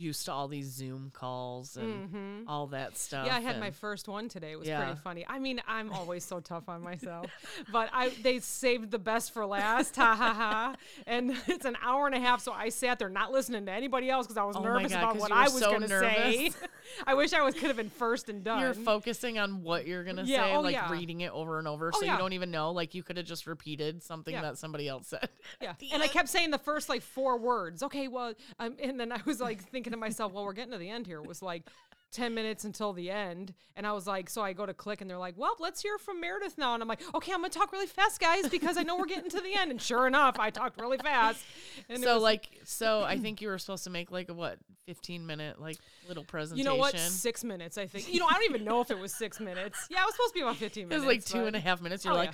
used 0.00 0.24
to 0.26 0.32
all 0.32 0.48
these 0.48 0.66
zoom 0.66 1.10
calls 1.12 1.76
and 1.76 2.10
Mhm. 2.12 2.44
all 2.48 2.68
that 2.68 2.96
stuff 2.96 3.26
Yeah, 3.26 3.36
I 3.36 3.40
had 3.40 3.58
my 3.60 3.70
first 3.70 4.08
one 4.08 4.28
today. 4.28 4.52
It 4.52 4.58
was 4.58 4.68
Yeah. 4.68 4.82
pretty 4.84 5.00
funny. 5.00 5.24
I 5.28 5.38
mean, 5.38 5.60
I'm 5.66 5.90
always 5.92 6.24
so 6.24 6.40
tough 6.40 6.68
on 6.68 6.82
myself, 6.82 7.26
but 7.72 7.90
I 7.92 8.10
they 8.22 8.38
saved 8.40 8.90
the 8.90 8.98
best 8.98 9.32
for 9.32 9.44
last. 9.46 9.96
Ha 9.96 10.14
ha 10.14 10.32
ha! 10.34 10.74
And 11.06 11.30
it's 11.46 11.64
an 11.64 11.76
hour 11.82 12.06
and 12.06 12.14
a 12.14 12.20
half, 12.20 12.40
so 12.40 12.52
I 12.52 12.68
sat 12.68 12.98
there 12.98 13.08
not 13.08 13.32
listening 13.32 13.66
to 13.66 13.72
anybody 13.72 14.08
else 14.10 14.26
because 14.26 14.36
I 14.38 14.44
was 14.44 14.56
Oh 14.56 14.62
nervous 14.62 14.92
God, 14.92 14.98
about 15.02 15.16
what 15.16 15.32
I 15.32 15.44
was 15.44 15.58
so 15.58 15.70
going 15.70 15.82
to 15.82 15.88
say. 15.88 16.52
I 17.06 17.14
wish 17.14 17.32
I 17.32 17.42
was 17.42 17.54
could 17.54 17.68
have 17.68 17.76
been 17.76 17.90
first 17.90 18.28
and 18.28 18.42
done. 18.44 18.60
you're 18.60 18.74
focusing 18.74 19.38
on 19.38 19.62
what 19.62 19.86
you're 19.86 20.04
gonna 20.04 20.22
Yeah, 20.24 20.44
say 20.44 20.54
oh, 20.54 20.60
like 20.60 20.72
yeah. 20.74 20.90
reading 20.90 21.20
it 21.20 21.32
over 21.32 21.58
and 21.58 21.68
over 21.68 21.90
Oh, 21.94 22.00
so 22.00 22.06
you 22.06 22.16
don't 22.16 22.32
even 22.32 22.50
know 22.50 22.70
like 22.72 22.94
you 22.94 23.02
could 23.02 23.16
have 23.18 23.26
just 23.26 23.46
repeated 23.46 24.02
something 24.02 24.34
that 24.34 24.56
somebody 24.58 24.88
else 24.88 25.08
said 25.08 25.28
Yeah, 25.60 25.74
and 25.92 26.02
I 26.02 26.08
kept 26.08 26.28
saying 26.28 26.50
the 26.50 26.58
first 26.58 26.88
like 26.88 27.02
four 27.02 27.38
words. 27.38 27.82
Okay, 27.82 28.08
well, 28.08 28.32
um, 28.58 28.76
and 28.82 28.98
then 28.98 29.12
I 29.12 29.20
was 29.24 29.40
like 29.40 29.62
thinking 29.70 29.87
to 29.92 29.96
myself, 29.96 30.32
well, 30.32 30.44
we're 30.44 30.52
getting 30.52 30.72
to 30.72 30.78
the 30.78 30.90
end 30.90 31.06
here. 31.06 31.18
It 31.18 31.26
was 31.26 31.42
like 31.42 31.64
ten 32.10 32.32
minutes 32.34 32.64
until 32.64 32.94
the 32.94 33.10
end, 33.10 33.52
and 33.76 33.86
I 33.86 33.92
was 33.92 34.06
like, 34.06 34.30
so 34.30 34.40
I 34.40 34.54
go 34.54 34.64
to 34.64 34.72
click, 34.72 35.02
and 35.02 35.10
they're 35.10 35.18
like, 35.18 35.34
well, 35.36 35.54
let's 35.60 35.82
hear 35.82 35.98
from 35.98 36.20
Meredith 36.22 36.56
now, 36.56 36.72
and 36.72 36.82
I'm 36.82 36.88
like, 36.88 37.02
okay, 37.14 37.32
I'm 37.32 37.40
gonna 37.40 37.50
talk 37.50 37.70
really 37.70 37.86
fast, 37.86 38.18
guys, 38.18 38.48
because 38.48 38.78
I 38.78 38.82
know 38.82 38.96
we're 38.96 39.04
getting 39.04 39.28
to 39.30 39.40
the 39.42 39.54
end, 39.54 39.70
and 39.70 39.80
sure 39.80 40.06
enough, 40.06 40.36
I 40.38 40.48
talked 40.48 40.80
really 40.80 40.96
fast. 40.96 41.44
And 41.90 42.02
so 42.02 42.14
was- 42.14 42.22
like 42.22 42.48
so 42.64 43.02
i 43.02 43.18
think 43.18 43.40
you 43.40 43.48
were 43.48 43.58
supposed 43.58 43.84
to 43.84 43.90
make 43.90 44.10
like 44.10 44.28
a 44.30 44.34
what 44.34 44.58
15 44.86 45.26
minute 45.26 45.60
like 45.60 45.76
little 46.08 46.24
presentation 46.24 46.58
you 46.58 46.64
know 46.64 46.76
what, 46.76 46.98
six 46.98 47.44
minutes, 47.44 47.76
I 47.76 47.86
think. 47.86 48.10
You 48.12 48.20
know, 48.20 48.26
I 48.26 48.32
don't 48.32 48.44
even 48.44 48.64
know 48.64 48.80
if 48.80 48.90
it 48.90 48.98
was 48.98 49.12
six 49.14 49.38
minutes. 49.38 49.86
Yeah, 49.90 50.00
it 50.02 50.06
was 50.06 50.14
supposed 50.14 50.32
to 50.32 50.38
be 50.38 50.40
about 50.42 50.56
fifteen 50.56 50.88
minutes. 50.88 51.04
it 51.04 51.06
was 51.06 51.14
like 51.16 51.24
two 51.26 51.40
but- 51.40 51.46
and 51.48 51.56
a 51.56 51.60
half 51.60 51.82
minutes. 51.82 52.06
You're 52.06 52.14
Oh, 52.14 52.16
like, 52.16 52.32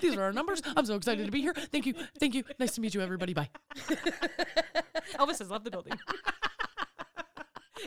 these 0.00 0.16
are 0.16 0.22
our 0.22 0.32
numbers. 0.32 0.60
I'm 0.76 0.84
so 0.86 0.96
excited 0.96 1.24
to 1.24 1.30
be 1.32 1.40
here. 1.40 1.54
Thank 1.54 1.86
you. 1.86 1.94
Thank 2.18 2.34
you. 2.34 2.42
Nice 2.58 2.72
to 2.74 2.80
meet 2.80 2.94
you, 2.94 3.00
everybody. 3.00 3.32
Bye. 3.32 3.48
Elvis 5.18 5.38
has 5.38 5.50
left 5.50 5.64
the 5.64 5.70
building. 5.70 5.94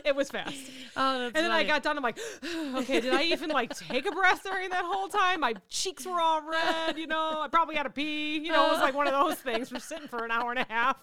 it 0.04 0.14
was 0.14 0.30
fast. 0.30 0.54
Oh, 0.96 1.18
that's 1.18 1.36
And 1.36 1.44
then 1.44 1.50
I 1.50 1.64
got 1.64 1.82
done. 1.82 1.96
I'm 1.96 2.02
like, 2.02 2.18
okay, 2.76 3.00
did 3.00 3.14
I 3.14 3.24
even 3.24 3.50
like 3.50 3.76
take 3.76 4.06
a 4.06 4.10
breath 4.10 4.42
during 4.42 4.70
that 4.70 4.84
whole 4.84 5.08
time? 5.08 5.40
My 5.40 5.54
cheeks 5.68 6.06
were 6.06 6.20
all 6.20 6.42
red. 6.42 6.98
You 6.98 7.06
know, 7.06 7.40
I 7.42 7.48
probably 7.48 7.76
had 7.76 7.84
to 7.84 7.90
pee. 7.90 8.38
You 8.38 8.52
know, 8.52 8.66
it 8.66 8.72
was 8.72 8.80
like 8.80 8.94
one 8.94 9.06
of 9.06 9.12
those 9.12 9.36
things 9.36 9.68
from 9.68 9.78
sitting 9.80 10.08
for 10.08 10.24
an 10.24 10.30
hour 10.30 10.50
and 10.50 10.58
a 10.60 10.66
half 10.68 10.96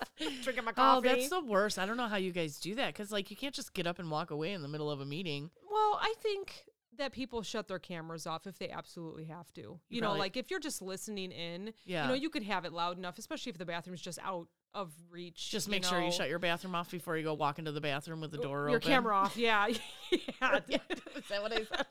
drinking 0.44 0.66
my 0.66 0.72
coffee. 0.72 1.08
Oh, 1.08 1.10
coffee. 1.10 1.22
that's 1.22 1.30
the 1.30 1.42
worst. 1.42 1.80
I 1.80 1.86
don't 1.86 1.98
know 1.98 2.08
how 2.08 2.18
you 2.18 2.32
guys 2.32 2.60
do 2.60 2.76
that 2.76 2.94
because, 2.94 3.12
like, 3.12 3.30
you 3.32 3.38
can't 3.38 3.54
just 3.54 3.74
get 3.74 3.88
up 3.88 4.00
and 4.00 4.10
walk 4.10 4.32
away 4.32 4.54
in 4.54 4.62
the 4.62 4.68
middle 4.68 4.90
of 4.92 5.02
a 5.02 5.06
meeting. 5.06 5.50
well, 5.72 6.00
I 6.02 6.14
think 6.22 6.66
that 7.00 7.12
people 7.12 7.42
shut 7.42 7.68
their 7.68 7.80
cameras 7.80 8.28
off 8.28 8.48
if 8.48 8.58
they 8.58 8.70
absolutely 8.70 9.26
have 9.26 9.52
to. 9.54 9.62
You, 9.62 9.80
You 9.90 10.02
know, 10.02 10.08
probably- 10.08 10.20
like 10.20 10.38
if 10.38 10.52
you're 10.52 10.60
just 10.60 10.82
listening 10.82 11.32
in, 11.32 11.74
Yeah. 11.86 12.04
you 12.04 12.08
know, 12.10 12.14
you 12.14 12.30
could 12.30 12.44
have 12.44 12.66
it 12.66 12.74
loud 12.74 12.98
enough, 12.98 13.18
especially 13.18 13.50
if 13.50 13.58
the 13.58 13.66
bathroom's 13.66 14.02
just 14.02 14.20
out 14.20 14.48
of 14.74 14.94
reach. 15.10 15.50
Just 15.50 15.68
make 15.68 15.84
sure 15.84 16.02
you 16.02 16.12
shut 16.12 16.30
your 16.30 16.40
bathroom 16.40 16.76
off 16.76 16.92
before 16.92 17.18
you 17.18 17.24
go 17.24 17.34
walk 17.34 17.60
into 17.60 17.72
the 17.72 17.82
bathroom 17.82 18.22
with 18.22 18.32
the 18.32 18.40
oh, 18.40 18.44
door 18.44 18.58
your 18.58 18.70
open. 18.70 18.72
Your 18.72 18.80
camera 18.82 19.16
off. 19.16 19.36
Yeah, 19.36 19.68
yeah. 20.12 20.20
yeah. 20.68 20.78
Is 20.90 21.28
that 21.30 21.42
what 21.42 21.52
I 21.52 21.64
said? 21.64 21.86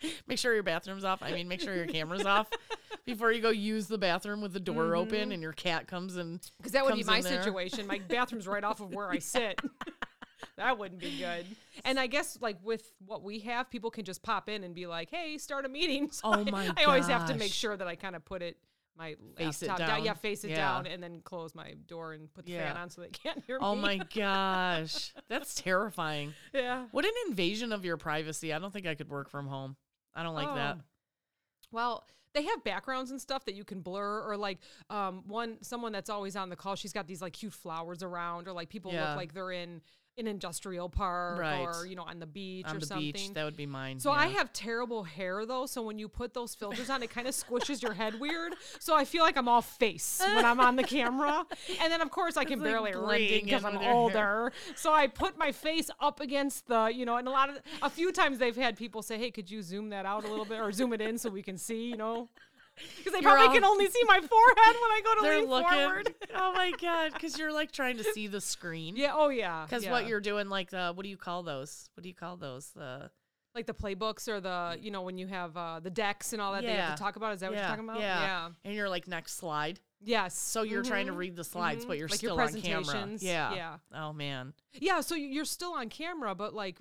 make 0.26 0.38
sure 0.38 0.54
your 0.54 0.62
bathroom's 0.62 1.04
off. 1.04 1.22
I 1.22 1.32
mean, 1.32 1.48
make 1.48 1.60
sure 1.60 1.74
your 1.74 1.86
camera's 1.86 2.24
off 2.24 2.48
before 3.04 3.32
you 3.32 3.40
go 3.40 3.50
use 3.50 3.86
the 3.86 3.98
bathroom 3.98 4.40
with 4.40 4.52
the 4.52 4.60
door 4.60 4.84
mm-hmm. 4.84 4.96
open 4.96 5.32
and 5.32 5.42
your 5.42 5.52
cat 5.52 5.86
comes 5.86 6.16
and 6.16 6.40
Because 6.58 6.72
that 6.72 6.84
would 6.84 6.94
be 6.94 7.04
my 7.04 7.20
situation. 7.20 7.86
My 7.86 7.98
bathroom's 7.98 8.46
right 8.46 8.64
off 8.64 8.80
of 8.80 8.94
where 8.94 9.10
I 9.10 9.18
sit. 9.18 9.60
That 10.58 10.78
wouldn't 10.78 11.00
be 11.00 11.18
good. 11.18 11.46
And 11.84 11.98
I 11.98 12.06
guess 12.08 12.36
like 12.40 12.58
with 12.62 12.92
what 13.06 13.22
we 13.22 13.38
have, 13.40 13.70
people 13.70 13.90
can 13.90 14.04
just 14.04 14.22
pop 14.22 14.48
in 14.48 14.64
and 14.64 14.74
be 14.74 14.86
like, 14.86 15.08
"Hey, 15.10 15.38
start 15.38 15.64
a 15.64 15.68
meeting." 15.68 16.10
So 16.12 16.22
Oh 16.24 16.32
I, 16.34 16.50
my 16.50 16.72
I 16.76 16.84
always 16.84 17.06
have 17.06 17.26
to 17.28 17.34
make 17.34 17.52
sure 17.52 17.76
that 17.76 17.86
I 17.88 17.94
kind 17.94 18.14
of 18.16 18.24
put 18.24 18.42
it 18.42 18.56
my 18.96 19.14
Face 19.36 19.62
it 19.62 19.68
laptop 19.68 20.00
Yeah, 20.00 20.04
down. 20.06 20.14
face 20.16 20.42
it 20.44 20.50
Yeah. 20.50 20.56
down, 20.56 20.86
and 20.88 21.00
then 21.02 21.20
close 21.22 21.54
my 21.54 21.74
door 21.86 22.12
and 22.14 22.32
put 22.34 22.46
the 22.46 22.52
fan 22.54 22.74
Yeah. 22.74 22.82
on 22.82 22.90
so 22.90 23.00
they 23.00 23.08
can't 23.24 23.42
hear 23.46 23.58
Oh 23.60 23.74
me. 23.76 23.78
Oh 23.78 23.82
my 23.82 23.98
gosh. 24.12 25.14
That's 25.28 25.54
terrifying. 25.54 26.34
yeah. 26.52 26.86
What 26.90 27.04
an 27.04 27.12
invasion 27.28 27.72
of 27.72 27.84
your 27.84 27.96
privacy. 27.96 28.52
I 28.52 28.58
don't 28.58 28.72
think 28.72 28.86
I 28.88 28.96
could 28.96 29.08
work 29.08 29.30
from 29.30 29.46
home. 29.46 29.76
I 30.16 30.24
don't 30.24 30.34
like 30.34 30.52
that. 30.56 30.76
Oh. 30.80 30.84
Well, 31.70 32.04
they 32.34 32.42
have 32.42 32.64
backgrounds 32.64 33.10
and 33.12 33.20
stuff 33.20 33.44
that 33.44 33.54
you 33.54 33.64
can 33.64 33.80
blur, 33.82 34.20
or 34.28 34.36
like 34.36 34.58
um, 34.90 35.22
one 35.28 35.58
someone 35.62 35.92
that's 35.92 36.10
always 36.10 36.34
on 36.36 36.48
the 36.48 36.56
call. 36.56 36.74
She's 36.74 36.92
got 36.92 37.06
these 37.06 37.22
like 37.22 37.34
cute 37.34 37.52
flowers 37.52 38.02
around, 38.02 38.48
or 38.48 38.52
like 38.52 38.68
people 38.68 38.92
Yeah. 38.92 39.10
look 39.10 39.16
like 39.16 39.32
they're 39.32 39.52
in 39.52 39.80
an 40.18 40.26
industrial 40.26 40.88
park, 40.88 41.38
Right. 41.38 41.60
or 41.64 41.86
you 41.86 41.94
know 41.96 42.02
on 42.02 42.18
the 42.18 42.26
beach 42.26 42.66
On 42.68 42.76
or 42.76 42.80
the 42.80 42.86
something. 42.86 43.12
beach, 43.12 43.30
that 43.34 43.44
would 43.44 43.56
be 43.56 43.66
mine. 43.66 44.00
So 44.00 44.10
I 44.10 44.26
have 44.28 44.52
terrible 44.52 45.04
hair 45.04 45.46
though, 45.46 45.66
so 45.66 45.82
when 45.82 45.98
you 45.98 46.08
put 46.08 46.34
those 46.34 46.54
filters 46.54 46.90
on, 46.90 47.02
it 47.02 47.10
kind 47.10 47.28
of 47.28 47.34
squishes 47.34 47.82
your 47.82 47.94
head 47.94 48.18
weird. 48.18 48.54
So 48.80 48.94
I 48.96 49.04
feel 49.04 49.22
like 49.22 49.36
I'm 49.36 49.48
all 49.48 49.62
face 49.62 50.20
when 50.34 50.44
I'm 50.44 50.60
on 50.60 50.76
the 50.76 50.82
camera, 50.82 51.46
and 51.80 51.92
then 51.92 52.00
of 52.00 52.10
course 52.10 52.36
I 52.36 52.44
can 52.44 52.54
It's, 52.54 52.62
like, 52.62 52.92
barely 52.92 52.94
read 52.94 53.44
because 53.44 53.64
I'm 53.64 53.78
older. 53.78 54.52
So 54.76 54.92
I 54.92 55.06
put 55.06 55.38
my 55.38 55.52
face 55.52 55.90
up 56.00 56.20
against 56.20 56.66
the, 56.66 56.86
you 56.94 57.04
know, 57.06 57.16
and 57.16 57.28
a 57.28 57.30
lot 57.30 57.48
of 57.50 57.58
a 57.82 57.90
few 57.90 58.10
times 58.12 58.38
they've 58.38 58.56
had 58.56 58.76
people 58.76 59.02
say, 59.02 59.18
"Hey, 59.18 59.30
could 59.30 59.50
you 59.50 59.62
zoom 59.62 59.90
that 59.90 60.04
out 60.06 60.24
a 60.24 60.28
little 60.28 60.44
bit 60.44 60.60
or 60.60 60.72
zoom 60.72 60.92
it 60.92 61.00
in 61.00 61.18
so 61.18 61.30
we 61.30 61.42
can 61.42 61.56
see?" 61.58 61.88
You 61.88 61.96
know. 61.96 62.28
Because 62.96 63.12
they 63.12 63.20
You're 63.20 63.30
probably 63.30 63.46
all- 63.48 63.54
can 63.54 63.64
only 63.64 63.86
see 63.90 64.02
my 64.06 64.20
forehead 64.20 64.76
when 64.80 64.90
I 64.90 65.00
go 65.04 65.14
to 65.22 65.38
lean 65.40 65.48
looking. 65.48 65.68
forward. 65.78 66.14
oh 66.34 66.52
my 66.54 66.72
god, 66.80 67.12
because 67.12 67.38
you're 67.38 67.52
like 67.52 67.72
trying 67.72 67.96
to 67.98 68.04
see 68.04 68.26
the 68.26 68.40
screen. 68.40 68.96
Yeah. 68.96 69.12
Oh 69.14 69.28
yeah. 69.28 69.64
Because 69.64 69.84
yeah. 69.84 69.90
what 69.90 70.06
you're 70.06 70.20
doing, 70.20 70.48
like 70.48 70.70
the 70.70 70.92
what 70.94 71.02
do 71.04 71.08
you 71.08 71.16
call 71.16 71.42
those? 71.42 71.88
What 71.94 72.02
do 72.02 72.08
you 72.08 72.14
call 72.14 72.36
those? 72.36 72.70
The 72.74 73.10
like 73.54 73.66
the 73.66 73.74
playbooks 73.74 74.28
or 74.28 74.40
the, 74.40 74.76
you 74.80 74.90
know, 74.92 75.02
when 75.02 75.18
you 75.18 75.26
have 75.26 75.56
uh, 75.56 75.80
the 75.80 75.90
decks 75.90 76.32
and 76.32 76.40
all 76.40 76.52
that 76.52 76.62
they 76.62 76.68
have 76.68 76.90
Yeah. 76.90 76.94
to 76.94 77.02
talk 77.02 77.16
about. 77.16 77.32
Is 77.34 77.40
that 77.40 77.50
what 77.50 77.58
you're 77.58 77.66
talking 77.66 77.84
about? 77.84 77.98
Yeah. 77.98 78.20
Yeah. 78.20 78.48
And 78.64 78.74
you're 78.74 78.88
like 78.90 79.08
next 79.08 79.36
slide. 79.36 79.80
Yes. 80.00 80.36
So 80.38 80.62
you're 80.62 80.84
trying 80.84 81.06
to 81.06 81.12
Mhm. 81.12 81.16
read 81.16 81.34
the 81.36 81.42
slides, 81.42 81.84
but 81.84 81.96
Mhm. 81.96 81.98
you're 81.98 82.08
Like 82.08 82.22
your 82.22 82.30
still 82.38 82.40
on 82.40 82.62
camera. 82.84 83.08
Yeah. 83.18 83.54
Yeah. 83.54 83.76
Oh 83.92 84.12
man. 84.12 84.52
Yeah, 84.74 85.00
so 85.00 85.16
you're 85.16 85.44
still 85.46 85.72
on 85.72 85.88
camera, 85.88 86.36
but 86.36 86.54
like 86.54 86.76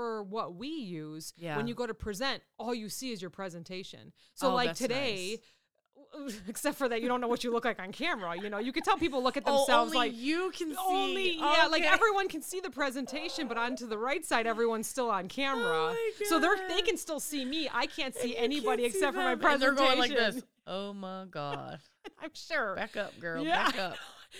for 0.00 0.22
what 0.22 0.54
we 0.54 0.68
use, 0.68 1.34
Yeah. 1.36 1.58
when 1.58 1.66
you 1.66 1.74
go 1.74 1.86
to 1.86 1.92
present, 1.92 2.42
all 2.58 2.74
you 2.74 2.88
see 2.88 3.12
is 3.12 3.20
your 3.20 3.30
presentation. 3.30 4.12
So 4.34 4.50
Oh, 4.50 4.54
like 4.54 4.74
today, 4.74 5.40
except 6.48 6.78
for 6.78 6.88
that 6.88 7.02
you 7.02 7.08
don't 7.08 7.20
know 7.20 7.28
what 7.28 7.44
you 7.44 7.52
look 7.52 7.66
like 7.66 7.78
on 7.78 7.92
camera, 7.92 8.34
you 8.34 8.48
know, 8.48 8.56
you 8.58 8.72
can 8.72 8.82
tell 8.82 8.96
people 8.96 9.22
look 9.22 9.36
at 9.36 9.42
Oh, 9.46 9.58
themselves 9.58 9.94
only 9.94 10.08
like 10.08 10.16
you 10.16 10.50
can 10.56 10.70
see. 10.70 10.76
only 10.88 11.36
yeah, 11.36 11.66
like 11.70 11.82
everyone 11.82 12.28
can 12.28 12.40
see 12.40 12.60
the 12.60 12.70
presentation, 12.70 13.46
but 13.46 13.58
onto 13.58 13.86
the 13.86 13.98
right 13.98 14.24
side, 14.24 14.46
everyone's 14.46 14.88
still 14.88 15.10
on 15.10 15.28
camera. 15.28 15.94
Oh 15.94 16.10
so 16.24 16.38
they're 16.40 16.56
they 16.68 16.80
can 16.80 16.96
still 16.96 17.20
see 17.20 17.44
me. 17.44 17.68
I 17.70 17.84
can't 17.84 18.14
see 18.14 18.34
anybody 18.38 18.84
can't 18.84 18.92
see 18.94 18.98
except 19.00 19.14
for 19.14 19.22
my 19.22 19.24
them, 19.24 19.32
and 19.32 19.42
presentation. 19.42 19.76
They're 19.76 19.86
going 19.96 19.98
like 19.98 20.34
this. 20.34 20.42
Oh 20.66 20.94
my 20.94 21.26
god. 21.30 21.80
I'm 22.22 22.30
sure. 22.32 22.74
Back 22.74 22.96
up, 22.96 23.18
girl. 23.20 23.44
Yeah. 23.44 23.66
Back 23.66 23.78
up. 23.78 23.96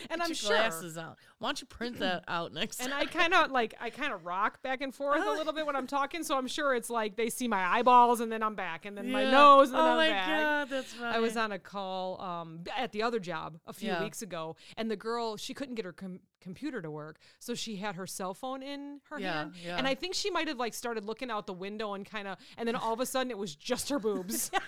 And 0.09 0.18
Get 0.18 0.20
I'm 0.22 0.29
your 0.29 0.35
sure. 0.35 0.50
glasses 0.57 0.96
out. 0.98 1.18
Why 1.38 1.48
don't 1.48 1.61
you 1.61 1.66
print 1.66 1.98
that 2.00 2.24
out 2.29 2.53
next 2.53 2.81
And 2.81 2.90
time? 2.90 3.00
I 3.03 3.05
kind 3.07 3.35
of 3.35 3.50
like 3.50 3.74
I 3.81 3.90
kind 3.90 4.12
of 4.12 4.24
rock 4.24 4.62
back 4.62 4.81
and 4.83 4.94
forth 4.94 5.20
a 5.24 5.31
little 5.33 5.53
bit 5.53 5.66
when 5.66 5.76
I'm 5.76 5.87
talking, 5.87 6.22
so 6.22 6.37
I'm 6.37 6.46
sure 6.46 6.74
it's 6.74 6.90
like 6.90 7.16
they 7.16 7.31
see 7.31 7.48
my 7.48 7.64
eyeballs 7.79 8.20
and 8.20 8.31
then 8.31 8.42
I'm 8.42 8.55
back, 8.55 8.85
and 8.87 8.96
then 8.96 9.11
my 9.11 9.24
nose 9.31 9.68
and 9.70 9.79
then 9.79 9.85
oh 9.85 9.90
I'm 9.90 9.96
my 9.96 10.09
back. 10.09 10.29
god, 10.29 10.68
that's 10.70 10.92
funny. 10.94 11.16
I 11.16 11.18
was 11.20 11.37
on 11.37 11.53
a 11.53 11.59
call 11.59 12.20
um, 12.20 12.61
at 12.76 12.92
the 12.92 13.03
other 13.03 13.18
job 13.20 13.59
a 13.66 13.72
few 13.72 13.88
Yeah. 13.88 14.03
weeks 14.03 14.22
ago, 14.22 14.57
and 14.76 14.90
the 14.90 14.96
girl 14.96 15.37
she 15.37 15.55
couldn't 15.55 15.74
get 15.74 15.85
her 15.85 15.92
com- 15.92 16.20
computer 16.40 16.81
to 16.83 16.90
work, 16.90 17.18
so 17.38 17.55
she 17.55 17.76
had 17.76 17.96
her 17.96 18.07
cell 18.07 18.33
phone 18.35 18.62
in 18.62 19.00
her 19.11 19.18
Yeah, 19.18 19.33
hand, 19.33 19.55
yeah. 19.64 19.76
and 19.76 19.87
I 19.87 19.94
think 19.94 20.14
she 20.14 20.31
might 20.31 20.48
have 20.48 20.59
like 20.59 20.72
started 20.74 21.05
looking 21.05 21.31
out 21.31 21.46
the 21.46 21.53
window 21.53 21.94
and 21.94 22.05
kind 22.09 22.29
of, 22.29 22.38
and 22.57 22.66
then 22.66 22.76
all 22.76 22.92
of 22.94 23.00
a 23.00 23.07
sudden 23.07 23.31
it 23.31 23.38
was 23.38 23.55
just 23.55 23.88
her 23.90 23.98
boobs. 23.98 24.50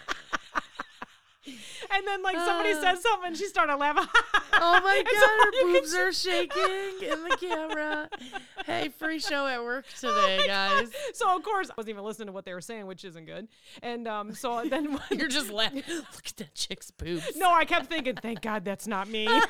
And 1.94 2.07
then 2.07 2.22
like 2.22 2.37
somebody 2.37 2.70
Uh. 2.70 2.81
said 2.81 2.98
something, 3.00 3.28
and 3.28 3.37
she 3.37 3.46
started 3.46 3.76
laughing. 3.76 4.05
Oh 4.55 4.81
my 4.83 5.02
so 5.12 5.20
god, 5.20 5.38
her 5.44 5.72
boobs 5.81 5.94
are 5.94 6.12
shaking 6.12 7.09
in 7.11 7.24
the 7.24 7.37
camera. 7.38 8.09
Hey, 8.64 8.88
free 8.90 9.18
show 9.18 9.46
at 9.46 9.62
work 9.62 9.85
today, 9.98 10.44
guys. 10.46 10.90
so 11.12 11.37
of 11.37 11.42
course 11.42 11.68
I 11.70 11.74
wasn't 11.76 11.90
even 11.90 12.05
listening 12.05 12.26
to 12.26 12.33
what 12.33 12.44
they 12.44 12.55
were 12.55 12.61
saying, 12.61 12.87
which 12.87 13.05
isn't 13.05 13.24
good. 13.26 13.48
And 13.83 14.07
um, 14.07 14.33
so 14.35 14.62
then 14.68 14.92
when, 14.92 15.02
You're 15.18 15.28
just 15.28 15.50
laughing. 15.50 15.83
Look 15.88 16.26
at 16.26 16.37
that 16.37 16.55
chick's 16.55 16.90
boobs. 16.92 17.37
no, 17.37 17.52
I 17.52 17.64
kept 17.64 17.87
thinking, 17.87 18.14
thank 18.16 18.40
God 18.40 18.64
that's 18.64 18.87
not 18.87 19.09
me. 19.09 19.24
you 19.24 19.40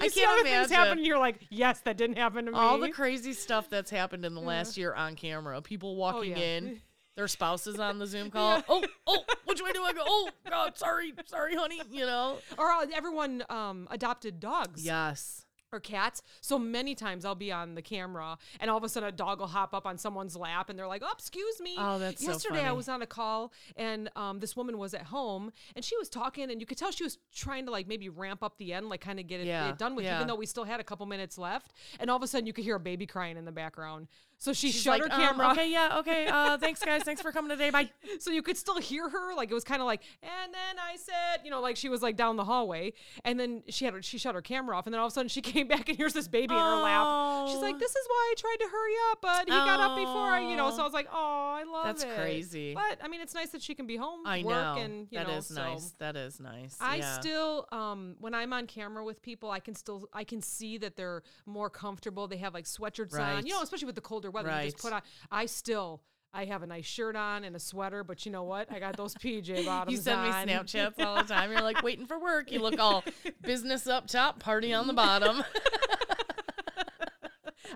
I 0.00 0.08
see 0.08 0.20
can't 0.20 0.40
other 0.40 0.48
things 0.48 0.70
happen, 0.70 0.98
and 0.98 1.06
you're 1.06 1.18
like, 1.18 1.38
yes, 1.50 1.80
that 1.82 1.96
didn't 1.96 2.16
happen 2.18 2.46
to 2.46 2.52
me. 2.52 2.58
All 2.58 2.78
the 2.78 2.90
crazy 2.90 3.32
stuff 3.32 3.70
that's 3.70 3.90
happened 3.90 4.24
in 4.24 4.34
the 4.34 4.40
last 4.40 4.76
year 4.76 4.92
on 4.92 5.14
camera. 5.14 5.62
People 5.62 5.96
walking 5.96 6.34
Oh, 6.34 6.38
yeah. 6.38 6.44
in, 6.56 6.80
their 7.16 7.28
spouses 7.28 7.78
on 7.80 7.98
the 7.98 8.06
Zoom 8.06 8.30
call. 8.32 8.62
Oh, 8.68 8.84
oh, 9.06 9.24
which 9.46 9.62
way 9.62 9.72
do 9.72 9.82
I 9.82 9.92
go? 9.92 10.02
Oh, 10.06 10.28
God, 10.48 10.76
sorry, 10.76 11.12
sorry, 11.26 11.54
honey. 11.56 11.80
You 11.90 12.06
know? 12.06 12.38
or 12.58 12.70
uh, 12.70 12.86
everyone 12.94 13.42
um, 13.50 13.88
adopted 13.90 14.38
dogs. 14.40 14.84
Yes. 14.84 15.44
or 15.72 15.80
cats. 15.80 16.22
So 16.42 16.58
many 16.58 16.94
times 16.94 17.24
I'll 17.24 17.34
be 17.34 17.50
on 17.50 17.74
the 17.74 17.82
camera 17.82 18.38
and 18.60 18.70
all 18.70 18.78
of 18.78 18.84
a 18.84 18.88
sudden 18.88 19.08
a 19.08 19.12
dog 19.12 19.40
will 19.40 19.48
hop 19.48 19.74
up 19.74 19.84
on 19.86 19.98
someone's 19.98 20.36
lap 20.36 20.70
and 20.70 20.78
they're 20.78 20.86
like, 20.86 21.02
"Oh, 21.04 21.10
excuse 21.12 21.60
me." 21.60 21.74
Oh, 21.76 21.98
that's 21.98 22.24
so 22.24 22.30
Yesterday 22.30 22.62
I 22.62 22.70
was 22.72 22.88
on 22.88 23.02
a 23.02 23.06
call 23.06 23.52
and 23.76 24.08
um, 24.14 24.38
this 24.38 24.54
woman 24.56 24.78
was 24.78 24.94
at 24.94 25.02
home 25.02 25.50
and 25.74 25.84
she 25.84 25.96
was 25.96 26.08
talking 26.08 26.50
and 26.52 26.60
you 26.60 26.66
could 26.66 26.78
tell 26.78 26.92
she 26.92 27.02
was 27.02 27.18
trying 27.34 27.66
to 27.66 27.72
like 27.72 27.88
maybe 27.88 28.08
ramp 28.08 28.42
up 28.44 28.56
the 28.58 28.72
end, 28.72 28.88
like 28.88 29.00
kind 29.00 29.18
of 29.18 29.26
get 29.26 29.40
it, 29.40 29.46
Yeah, 29.48 29.70
it 29.70 29.76
done 29.78 29.96
with, 29.96 30.04
yeah. 30.04 30.16
even 30.16 30.28
though 30.28 30.36
we 30.36 30.46
still 30.46 30.64
had 30.64 30.78
a 30.78 30.84
couple 30.84 31.04
minutes 31.06 31.36
left. 31.36 31.72
And 31.98 32.10
all 32.10 32.16
of 32.16 32.22
a 32.22 32.28
sudden 32.28 32.46
you 32.46 32.52
could 32.52 32.64
hear 32.64 32.76
a 32.76 32.80
baby 32.80 33.06
crying 33.06 33.36
in 33.36 33.44
the 33.44 33.52
background. 33.52 34.06
So 34.38 34.52
she 34.52 34.70
She's 34.70 34.82
shut 34.82 35.00
like, 35.00 35.08
her 35.10 35.14
um, 35.14 35.20
camera. 35.20 35.50
okay, 35.52 35.70
yeah, 35.70 35.98
okay. 35.98 36.26
Uh, 36.26 36.58
thanks, 36.64 36.82
guys. 36.84 37.02
Thanks 37.02 37.22
for 37.22 37.32
coming 37.32 37.48
today. 37.50 37.70
Bye. 37.70 37.90
so 38.20 38.30
you 38.30 38.42
could 38.42 38.56
still 38.56 38.78
hear 38.78 39.08
her 39.08 39.34
like 39.34 39.50
it 39.50 39.54
was 39.54 39.64
kind 39.64 39.80
of 39.80 39.86
like 39.86 40.00
and 40.22 40.52
then 40.54 40.76
i 40.82 40.96
said 40.96 41.44
you 41.44 41.50
know 41.50 41.60
like 41.60 41.76
she 41.76 41.88
was 41.88 42.02
like 42.02 42.16
down 42.16 42.36
the 42.36 42.44
hallway 42.44 42.92
and 43.24 43.38
then 43.38 43.62
she 43.68 43.84
had 43.84 43.94
her 43.94 44.02
she 44.02 44.18
shut 44.18 44.34
her 44.34 44.40
camera 44.42 44.76
off 44.76 44.86
and 44.86 44.94
then 44.94 45.00
all 45.00 45.06
of 45.06 45.12
a 45.12 45.14
sudden 45.14 45.28
she 45.28 45.40
came 45.52 45.66
back 45.68 45.88
and 45.88 45.96
here's 45.98 46.12
this 46.12 46.28
baby 46.28 46.54
in 46.54 46.60
her 46.60 46.76
lap 46.76 47.48
she's 47.48 47.56
Oh. 47.56 47.60
like 47.60 47.78
this 47.78 47.90
is 47.90 48.06
why 48.08 48.32
i 48.32 48.34
tried 48.38 48.56
to 48.60 48.68
hurry 48.70 48.92
up 49.10 49.18
but 49.22 49.40
he 49.44 49.50
got 49.50 49.80
up 49.80 49.96
before 49.96 50.28
i 50.30 50.40
you 50.40 50.56
know 50.56 50.70
so 50.70 50.78
Oh. 50.78 50.80
i 50.82 50.84
was 50.84 50.92
like 50.92 51.08
oh 51.12 51.54
i 51.58 51.64
love 51.64 51.84
That's 51.86 52.04
it 52.04 52.14
crazy. 52.16 52.74
but 52.74 52.98
i 53.02 53.08
mean 53.08 53.20
it's 53.20 53.34
nice 53.34 53.50
that 53.50 53.62
she 53.62 53.74
can 53.74 53.86
be 53.86 53.96
home 53.96 54.20
I 54.26 54.42
work 54.42 54.54
know. 54.76 54.76
and 54.82 55.06
you 55.10 55.18
That 55.18 55.28
know 55.28 55.34
is 55.38 55.46
so 55.46 55.54
nice. 55.54 55.92
That 55.98 56.16
is 56.16 56.40
nice. 56.40 56.76
I 56.80 56.96
yeah. 56.96 57.18
still, 57.20 57.66
um, 57.72 58.16
when 58.20 58.34
I'm 58.34 58.52
on 58.52 58.66
camera 58.66 59.04
with 59.04 59.22
people, 59.22 59.50
I 59.50 59.60
can 59.60 59.74
still, 59.74 60.08
I 60.12 60.24
can 60.24 60.40
see 60.42 60.78
that 60.78 60.96
they're 60.96 61.22
more 61.46 61.70
comfortable. 61.70 62.26
They 62.26 62.36
have 62.38 62.54
like 62.54 62.64
sweatshirts 62.64 63.18
on, 63.18 63.46
you 63.46 63.52
know, 63.52 63.62
especially 63.62 63.86
with 63.86 63.94
the 63.94 64.00
colder 64.00 64.25
weather. 64.30 64.50
You 64.62 64.70
just 64.70 64.78
put 64.78 64.92
on. 64.92 65.02
I 65.30 65.46
still, 65.46 66.02
I 66.32 66.44
have 66.46 66.62
a 66.62 66.66
nice 66.66 66.84
shirt 66.84 67.16
on 67.16 67.44
and 67.44 67.54
a 67.56 67.58
sweater, 67.60 68.04
but 68.04 68.26
you 68.26 68.32
know 68.32 68.44
what? 68.44 68.70
I 68.70 68.78
got 68.78 68.96
those 68.96 69.14
PJ 69.22 69.64
bottoms. 69.66 69.96
You 69.96 70.02
send 70.02 70.22
me 70.22 70.28
on. 70.30 70.46
Snapchats 70.46 70.98
all 71.04 71.16
the 71.16 71.22
time. 71.34 71.50
You're 71.50 71.62
like 71.62 71.82
waiting 71.82 72.06
for 72.06 72.18
work. 72.18 72.50
You 72.52 72.60
look 72.60 72.78
all 72.78 73.02
business 73.42 73.86
up 73.86 74.06
top, 74.08 74.38
party 74.40 74.72
on 74.72 74.86
the 74.86 74.92
bottom. 74.92 75.42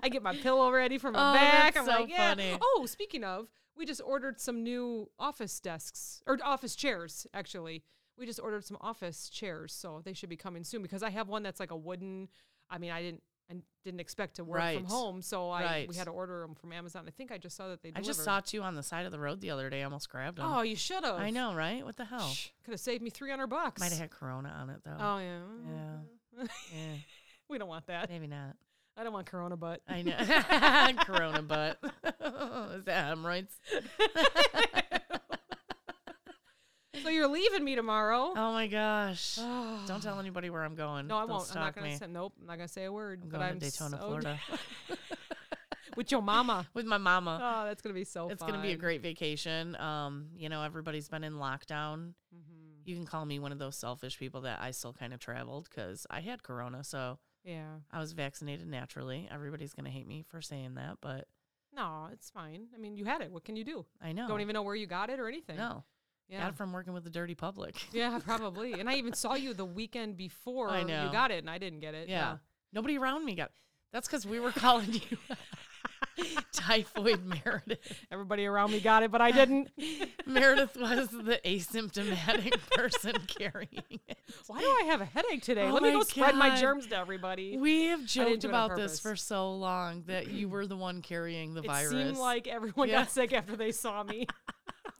I 0.03 0.09
get 0.09 0.23
my 0.23 0.35
pillow 0.35 0.71
ready 0.71 0.97
for 0.97 1.11
my 1.11 1.31
Oh, 1.31 1.33
back. 1.33 1.77
I'm 1.77 1.85
so 1.85 1.91
like, 1.91 2.09
yeah. 2.09 2.29
funny. 2.29 2.57
Oh, 2.61 2.85
speaking 2.87 3.23
of, 3.23 3.47
we 3.77 3.85
just 3.85 4.01
ordered 4.03 4.39
some 4.39 4.63
new 4.63 5.09
office 5.19 5.59
desks 5.59 6.23
or 6.25 6.37
office 6.43 6.75
chairs. 6.75 7.27
Actually, 7.33 7.83
we 8.17 8.25
just 8.25 8.39
ordered 8.39 8.65
some 8.65 8.77
office 8.81 9.29
chairs, 9.29 9.73
so 9.73 10.01
they 10.03 10.13
should 10.13 10.29
be 10.29 10.37
coming 10.37 10.63
soon. 10.63 10.81
Because 10.81 11.03
I 11.03 11.09
have 11.09 11.27
one 11.27 11.43
that's 11.43 11.59
like 11.59 11.71
a 11.71 11.75
wooden. 11.75 12.29
I 12.69 12.77
mean, 12.77 12.91
I 12.91 13.01
didn't. 13.01 13.21
I 13.51 13.55
didn't 13.83 13.99
expect 13.99 14.35
to 14.37 14.43
work 14.43 14.61
from 14.73 14.85
home, 14.85 15.21
so 15.21 15.49
I 15.49 15.85
we 15.89 15.95
had 15.95 16.05
to 16.05 16.11
order 16.11 16.41
them 16.41 16.55
from 16.55 16.71
Amazon. 16.71 17.03
I 17.07 17.11
think 17.11 17.31
I 17.31 17.37
just 17.37 17.55
saw 17.57 17.67
that 17.69 17.81
they. 17.83 17.91
I 17.95 18.01
just 18.01 18.23
saw 18.23 18.39
two 18.39 18.61
on 18.61 18.75
the 18.75 18.83
side 18.83 19.05
of 19.05 19.11
the 19.11 19.19
road 19.19 19.41
the 19.41 19.51
other 19.51 19.69
day. 19.69 19.81
I 19.81 19.83
almost 19.85 20.09
grabbed 20.09 20.37
them. 20.37 20.45
Oh, 20.47 20.61
you 20.61 20.75
should 20.75 21.03
have. 21.03 21.15
I 21.15 21.29
know, 21.31 21.53
right? 21.53 21.83
What 21.85 21.97
the 21.97 22.05
hell? 22.05 22.31
Could 22.63 22.71
have 22.71 22.79
saved 22.79 23.01
me 23.03 23.09
three 23.09 23.29
hundred 23.29 23.47
bucks. 23.47 23.79
Might 23.79 23.91
have 23.91 23.99
had 23.99 24.11
Corona 24.11 24.49
on 24.61 24.69
it 24.69 24.81
though. 24.85 24.97
Oh 24.99 25.17
yeah. 25.17 25.39
Yeah. 25.69 26.47
Yeah, 26.73 26.95
we 27.49 27.57
don't 27.57 27.67
want 27.67 27.87
that. 27.87 28.09
maybe 28.09 28.27
not. 28.27 28.55
I 28.97 29.03
don't 29.03 29.13
want 29.13 29.25
Corona 29.25 29.57
butt. 29.57 29.81
I 29.87 30.01
know. 30.01 30.93
Corona 31.05 31.41
butt. 31.41 31.77
Is 32.75 32.85
that 32.85 33.05
hemorrhoids? 33.07 33.53
So 37.03 37.09
you're 37.09 37.27
leaving 37.27 37.63
me 37.63 37.75
tomorrow. 37.75 38.33
Oh 38.35 38.51
my 38.53 38.67
gosh. 38.67 39.35
Don't 39.87 40.01
tell 40.01 40.19
anybody 40.19 40.49
where 40.49 40.63
I'm 40.63 40.75
going. 40.75 41.07
No, 41.07 41.17
I 41.17 41.21
Don't 41.21 41.29
won't. 41.29 41.49
I'm 41.51 41.55
not 41.61 41.73
stalk 41.73 41.75
gonna 41.75 41.87
me. 41.87 41.95
say 41.97 42.07
nope. 42.07 42.33
I'm 42.41 42.47
not 42.47 42.57
gonna 42.57 42.67
say 42.67 42.85
a 42.85 42.91
word. 42.91 43.21
I'm 43.23 43.29
but 43.29 43.37
going 43.39 43.49
I'm 43.51 43.59
to 43.59 43.65
Daytona, 43.65 43.97
so- 43.99 44.05
Florida 44.07 44.39
with 45.95 46.11
your 46.11 46.21
mama. 46.21 46.67
with 46.73 46.85
my 46.85 46.97
mama. 46.97 47.39
Oh, 47.41 47.65
that's 47.67 47.81
gonna 47.81 47.93
be 47.95 48.03
so. 48.03 48.29
it's 48.29 48.41
going 48.41 48.53
to 48.55 48.59
be 48.61 48.69
a 48.69 48.71
fun. 48.73 48.79
great 48.79 49.01
vacation. 49.01 49.75
Um, 49.77 50.27
you 50.35 50.49
know, 50.49 50.63
everybody's 50.63 51.09
been 51.09 51.23
in 51.23 51.33
lockdown. 51.33 52.13
Mhm. 52.35 52.85
You 52.85 52.95
can 52.95 53.05
call 53.05 53.25
me 53.25 53.39
one 53.39 53.51
of 53.51 53.59
those 53.59 53.75
selfish 53.75 54.17
people 54.17 54.41
that 54.41 54.59
I 54.61 54.71
still 54.71 54.93
kind 54.93 55.13
of 55.13 55.19
traveled 55.19 55.69
because 55.69 56.07
I 56.09 56.21
had 56.21 56.41
corona, 56.43 56.83
so 56.83 57.19
Yeah. 57.43 57.75
I 57.91 57.99
was 57.99 58.13
vaccinated 58.13 58.67
naturally. 58.67 59.27
Everybody's 59.31 59.73
going 59.73 59.85
to 59.85 59.91
hate 59.91 60.07
me 60.07 60.23
for 60.27 60.41
saying 60.41 60.75
that, 60.75 60.97
but 61.01 61.27
No, 61.75 62.07
it's 62.11 62.29
fine. 62.31 62.67
I 62.75 62.77
mean, 62.79 62.97
you 62.97 63.05
had 63.05 63.21
it. 63.21 63.31
What 63.31 63.43
can 63.43 63.55
you 63.55 63.63
do? 63.63 63.85
I 64.01 64.13
know. 64.13 64.27
Don't 64.27 64.41
even 64.41 64.53
know 64.55 64.63
where 64.63 64.75
you 64.75 64.87
got 64.87 65.09
it 65.11 65.19
or 65.19 65.27
anything. 65.27 65.57
No. 65.57 65.83
Yeah. 66.31 66.39
Got 66.43 66.49
it 66.51 66.55
from 66.55 66.71
working 66.71 66.93
with 66.93 67.03
the 67.03 67.09
dirty 67.09 67.35
public. 67.35 67.75
yeah, 67.91 68.17
probably. 68.23 68.73
And 68.73 68.89
I 68.89 68.93
even 68.95 69.13
saw 69.13 69.35
you 69.35 69.53
the 69.53 69.65
weekend 69.65 70.15
before 70.15 70.69
I 70.69 70.83
know. 70.83 71.05
you 71.05 71.11
got 71.11 71.29
it, 71.29 71.39
and 71.39 71.49
I 71.49 71.57
didn't 71.57 71.81
get 71.81 71.93
it. 71.93 72.07
Yeah. 72.07 72.37
Nobody 72.71 72.97
around 72.97 73.25
me 73.25 73.35
got 73.35 73.51
That's 73.91 74.07
because 74.07 74.25
we 74.25 74.39
were 74.39 74.51
calling 74.55 74.93
you 74.93 75.17
typhoid 76.53 77.25
Meredith. 77.25 78.05
Everybody 78.11 78.45
around 78.45 78.71
me 78.71 78.79
got 78.79 79.03
it, 79.03 79.11
but 79.11 79.21
I 79.21 79.31
didn't. 79.31 79.71
Meredith 80.25 80.77
was 80.77 81.09
the 81.09 81.39
asymptomatic 81.43 82.53
person 82.71 83.13
carrying 83.27 83.83
it. 84.07 84.17
Why 84.47 84.59
do 84.61 84.65
I 84.67 84.83
have 84.87 85.01
a 85.01 85.05
headache 85.05 85.41
today? 85.43 85.67
Oh 85.67 85.73
Let 85.73 85.83
me 85.83 85.91
go 85.91 86.03
spread 86.03 86.35
my 86.35 86.59
germs 86.59 86.87
to 86.87 86.97
everybody. 86.97 87.57
We 87.57 87.85
have 87.87 88.05
joked 88.05 88.43
it 88.43 88.47
about 88.47 88.75
this 88.75 88.99
for 88.99 89.15
so 89.15 89.53
long 89.53 90.03
that 90.07 90.27
you 90.29 90.47
were 90.47 90.65
the 90.67 90.77
one 90.77 91.01
carrying 91.01 91.53
the 91.53 91.61
it 91.61 91.67
virus. 91.67 91.91
It 91.93 92.05
seemed 92.05 92.17
like 92.17 92.47
everyone 92.47 92.87
Yeah. 92.89 93.01
got 93.01 93.11
sick 93.11 93.33
after 93.33 93.55
they 93.55 93.71
saw 93.71 94.03
me. 94.03 94.27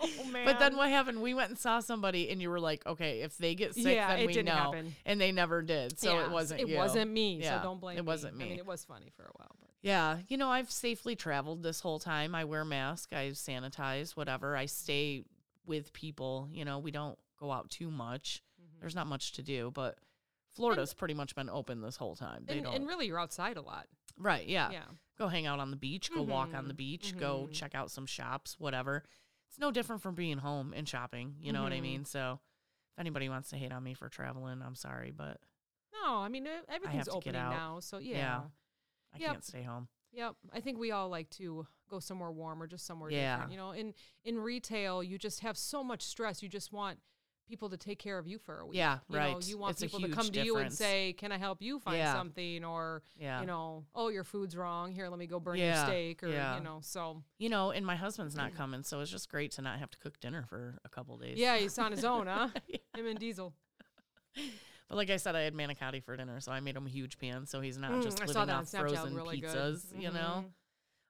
Oh 0.01 0.23
man! 0.25 0.45
But 0.45 0.59
then 0.59 0.75
what 0.77 0.89
happened? 0.89 1.21
We 1.21 1.33
went 1.33 1.49
and 1.49 1.57
saw 1.59 1.79
somebody, 1.79 2.29
and 2.29 2.41
you 2.41 2.49
were 2.49 2.59
like, 2.59 2.85
"Okay, 2.85 3.21
if 3.21 3.37
they 3.37 3.55
get 3.55 3.73
sick, 3.75 3.95
Yeah, 3.95 4.09
then 4.09 4.19
it 4.19 4.27
we 4.27 4.33
didn't 4.33 4.47
know." 4.47 4.53
happen. 4.53 4.95
And 5.05 5.19
they 5.21 5.31
never 5.31 5.61
did, 5.61 5.99
so 5.99 6.13
Yeah, 6.13 6.25
it 6.25 6.31
wasn't. 6.31 6.61
It 6.61 6.67
you. 6.69 6.77
wasn't 6.77 7.11
me. 7.11 7.35
Yeah, 7.41 7.57
so 7.59 7.63
don't 7.63 7.79
blame. 7.81 7.97
it 7.97 8.05
wasn't 8.05 8.37
me. 8.37 8.45
I 8.45 8.49
mean, 8.49 8.57
it 8.59 8.65
was 8.65 8.83
funny 8.83 9.09
for 9.15 9.23
a 9.23 9.31
while, 9.35 9.55
but 9.59 9.69
Yeah, 9.81 10.19
you 10.27 10.37
know, 10.37 10.49
I've 10.49 10.69
safely 10.71 11.15
traveled 11.15 11.63
this 11.63 11.79
whole 11.81 11.99
time. 11.99 12.33
I 12.35 12.45
wear 12.45 12.63
mask, 12.65 13.13
I 13.13 13.29
sanitize, 13.31 14.15
whatever. 14.15 14.55
I 14.55 14.65
stay 14.65 15.23
with 15.65 15.93
people. 15.93 16.49
You 16.51 16.65
know, 16.65 16.79
we 16.79 16.91
don't 16.91 17.17
go 17.39 17.51
out 17.51 17.69
too 17.69 17.89
much. 17.91 18.41
Mm-hmm. 18.61 18.79
There's 18.81 18.95
not 18.95 19.07
much 19.07 19.33
to 19.33 19.43
do, 19.43 19.71
but 19.73 19.97
Florida's 20.55 20.93
pretty 20.93 21.13
much 21.13 21.33
been 21.35 21.49
open 21.49 21.81
this 21.81 21.95
whole 21.95 22.15
time. 22.15 22.43
They 22.47 22.55
and, 22.55 22.63
don't. 22.65 22.75
and 22.75 22.87
really, 22.87 23.07
you're 23.07 23.19
outside 23.19 23.57
a 23.57 23.61
lot. 23.61 23.87
right? 24.17 24.45
Yeah. 24.47 24.69
Yeah. 24.71 24.83
Go 25.17 25.27
hang 25.27 25.45
out 25.45 25.59
on 25.59 25.71
the 25.71 25.77
beach. 25.77 26.11
Go 26.13 26.21
walk 26.23 26.53
on 26.55 26.67
the 26.67 26.73
Mhm, 26.73 26.77
beach. 26.77 27.17
Go 27.17 27.47
mhm. 27.49 27.53
check 27.53 27.73
out 27.75 27.89
some 27.91 28.05
shops. 28.05 28.59
Whatever. 28.59 29.03
It's 29.51 29.59
no 29.59 29.69
different 29.69 30.01
from 30.01 30.15
being 30.15 30.37
home 30.37 30.71
and 30.73 30.87
shopping. 30.87 31.35
You 31.41 31.51
know 31.51 31.61
what 31.61 31.73
I 31.73 31.79
Mhm. 31.79 31.81
mean? 31.81 32.05
So, 32.05 32.39
if 32.93 32.99
anybody 32.99 33.27
wants 33.27 33.49
to 33.49 33.57
hate 33.57 33.73
on 33.73 33.83
me 33.83 33.93
for 33.93 34.07
traveling, 34.07 34.61
I'm 34.61 34.75
sorry, 34.75 35.11
but 35.11 35.41
No, 35.91 36.19
I 36.19 36.29
mean 36.29 36.47
everything's 36.69 37.03
to 37.05 37.11
get 37.11 37.17
opening 37.17 37.41
out. 37.41 37.49
now, 37.51 37.79
so 37.81 37.97
yeah. 37.97 38.15
Yeah. 38.17 38.49
I 39.13 39.17
Yep. 39.17 39.31
can't 39.31 39.43
stay 39.43 39.63
home. 39.63 39.89
Yep. 40.13 40.37
I 40.53 40.61
think 40.61 40.77
we 40.79 40.91
all 40.91 41.09
like 41.09 41.29
to 41.31 41.67
go 41.89 41.99
somewhere 41.99 42.31
warm 42.31 42.63
or 42.63 42.67
just 42.67 42.85
somewhere 42.85 43.11
Yeah. 43.11 43.35
different. 43.35 43.51
You 43.51 43.57
know, 43.57 43.71
in 43.71 43.93
in 44.23 44.39
retail, 44.39 45.03
you 45.03 45.17
just 45.17 45.41
have 45.41 45.57
so 45.57 45.83
much 45.83 46.01
stress. 46.01 46.41
You 46.41 46.47
just 46.47 46.71
want 46.71 47.01
people 47.51 47.69
to 47.69 47.77
take 47.77 47.99
care 47.99 48.17
of 48.17 48.25
you 48.27 48.39
for 48.39 48.59
a 48.61 48.65
week. 48.65 48.77
Yeah, 48.77 48.97
you 49.07 49.15
Know, 49.15 49.21
right. 49.35 49.47
you 49.47 49.57
want 49.59 49.71
It's 49.73 49.81
people 49.81 49.99
to 49.99 50.07
come 50.09 50.25
to 50.31 50.41
you 50.43 50.57
and 50.57 50.73
say, 50.73 51.13
"Can 51.13 51.31
I 51.31 51.37
help 51.37 51.61
you 51.61 51.77
find 51.79 51.97
Yeah. 51.97 52.13
something?" 52.13 52.65
Or 52.65 53.03
Yeah. 53.15 53.41
you 53.41 53.45
know, 53.45 53.85
"Oh, 53.93 54.07
your 54.07 54.23
food's 54.23 54.55
wrong. 54.57 54.91
Here, 54.91 55.07
let 55.09 55.19
me 55.19 55.27
go 55.27 55.39
burn 55.39 55.57
Yeah, 55.57 55.75
your 55.75 55.85
steak." 55.85 56.23
Or 56.23 56.29
you 56.29 56.63
know, 56.63 56.79
so 56.81 57.21
You 57.37 57.49
know, 57.49 57.69
and 57.69 57.85
my 57.85 57.95
husband's 57.95 58.35
not 58.35 58.55
coming, 58.55 58.81
so 58.83 58.99
it's 59.01 59.11
just 59.11 59.29
great 59.29 59.51
to 59.51 59.61
not 59.61 59.77
have 59.77 59.91
to 59.91 59.97
cook 59.99 60.19
dinner 60.19 60.45
for 60.49 60.79
a 60.83 60.89
couple 60.89 61.17
days. 61.17 61.37
yeah, 61.37 61.57
he's 61.57 61.77
on 61.77 61.91
his 61.91 62.03
own, 62.03 62.25
huh? 62.25 62.49
Him 62.95 63.05
and 63.05 63.19
Diesel. 63.19 63.53
But 64.87 64.97
like 64.97 65.09
I 65.09 65.17
said, 65.17 65.35
I 65.35 65.41
had 65.41 65.53
manicotti 65.53 66.03
for 66.03 66.15
dinner, 66.17 66.39
so 66.39 66.51
I 66.51 66.59
made 66.59 66.75
him 66.75 66.85
a 66.85 66.89
huge 66.89 67.17
pan, 67.17 67.45
so 67.45 67.61
he's 67.61 67.77
not 67.77 67.91
Mm, 67.91 68.03
just 68.03 68.17
I 68.19 68.25
living 68.25 68.33
saw 68.33 68.45
that 68.45 68.53
on 68.55 68.61
off 68.63 68.67
Snapchat. 68.67 68.79
frozen 68.79 69.15
Really 69.15 69.39
good. 69.39 69.49
pizzas. 69.75 70.01
You 70.01 70.11
know, 70.11 70.45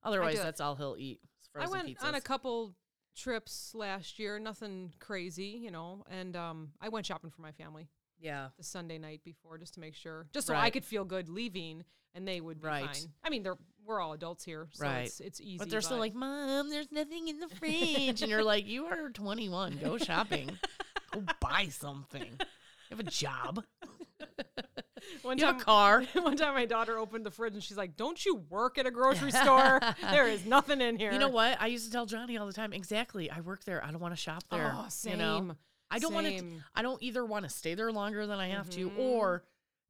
otherwise 0.03 0.37
that's 0.37 0.61
all 0.61 0.75
he'll 0.75 0.95
eat. 0.97 1.19
I 1.55 1.67
went 1.67 1.87
pizzas. 1.87 2.03
on 2.03 2.15
a 2.15 2.21
couple 2.21 2.73
trips 3.15 3.73
last 3.75 4.19
year, 4.19 4.39
nothing 4.39 4.93
crazy, 4.99 5.59
you 5.61 5.71
know, 5.71 6.03
and 6.09 6.35
um, 6.35 6.69
I 6.81 6.89
went 6.89 7.05
shopping 7.05 7.29
for 7.29 7.41
my 7.41 7.51
family. 7.51 7.87
Yeah. 8.19 8.49
the 8.57 8.63
Sunday 8.63 8.99
night 8.99 9.21
before 9.25 9.57
just 9.57 9.73
to 9.73 9.79
make 9.79 9.95
sure, 9.95 10.27
just 10.31 10.45
so 10.45 10.53
I 10.53 10.69
could 10.69 10.85
feel 10.85 11.03
good 11.05 11.27
leaving 11.27 11.83
and 12.13 12.27
they 12.27 12.39
would 12.39 12.61
be 12.61 12.67
Right. 12.67 12.85
fine. 12.85 13.11
I 13.23 13.29
mean, 13.31 13.41
they're 13.41 13.57
we're 13.83 13.99
all 13.99 14.13
adults 14.13 14.43
here, 14.43 14.67
so 14.73 14.85
Right. 14.85 15.05
it's 15.07 15.19
it's 15.19 15.41
easy. 15.41 15.57
But 15.57 15.71
they're 15.71 15.81
still 15.81 15.97
like, 15.97 16.13
Mom, 16.13 16.69
there's 16.69 16.91
nothing 16.91 17.29
in 17.29 17.39
the 17.39 17.47
fridge. 17.49 18.21
and 18.21 18.29
you're 18.29 18.43
like, 18.43 18.67
You 18.67 18.85
are 18.85 19.09
21. 19.09 19.79
Go 19.81 19.97
shopping. 19.97 20.51
Go 21.11 21.23
buy 21.41 21.69
something. 21.71 22.27
You 22.39 22.97
have 22.97 22.99
a 22.99 23.03
job. 23.03 23.63
one 25.23 25.37
You 25.37 25.45
have 25.45 25.55
time, 25.55 25.61
a 25.61 25.63
car. 25.65 26.03
one 26.21 26.35
time 26.37 26.53
my 26.53 26.65
daughter 26.65 26.97
opened 26.97 27.25
the 27.25 27.31
fridge 27.31 27.53
and 27.53 27.63
she's 27.63 27.77
like, 27.77 27.95
"Don't 27.97 28.23
you 28.25 28.35
work 28.49 28.77
at 28.77 28.85
a 28.85 28.91
grocery 28.99 29.31
store? 29.31 29.79
there 30.11 30.27
is 30.27 30.45
nothing 30.45 30.81
in 30.81 30.97
here." 30.97 31.11
You 31.11 31.19
know 31.19 31.29
what? 31.29 31.57
I 31.61 31.67
used 31.67 31.85
to 31.85 31.91
tell 31.91 32.05
Johnny 32.05 32.37
all 32.37 32.47
the 32.47 32.53
time. 32.53 32.73
Exactly. 32.73 33.29
I 33.29 33.41
work 33.41 33.63
there. 33.65 33.83
I 33.83 33.91
don't 33.91 34.01
want 34.01 34.13
to 34.13 34.19
shop 34.21 34.43
there. 34.51 34.73
Oh, 34.75 34.85
same. 34.89 35.13
You 35.13 35.17
know? 35.19 35.55
I 35.89 35.99
don't 35.99 36.13
want 36.13 36.27
to. 36.27 36.45
I 36.75 36.81
don't 36.81 37.01
either 37.03 37.25
want 37.25 37.43
to 37.43 37.49
stay 37.49 37.75
there 37.75 37.91
longer 37.91 38.25
than 38.25 38.39
I 38.39 38.47
have 38.49 38.69
to, 38.71 38.89
Mhm. 38.89 38.97
or, 38.97 39.43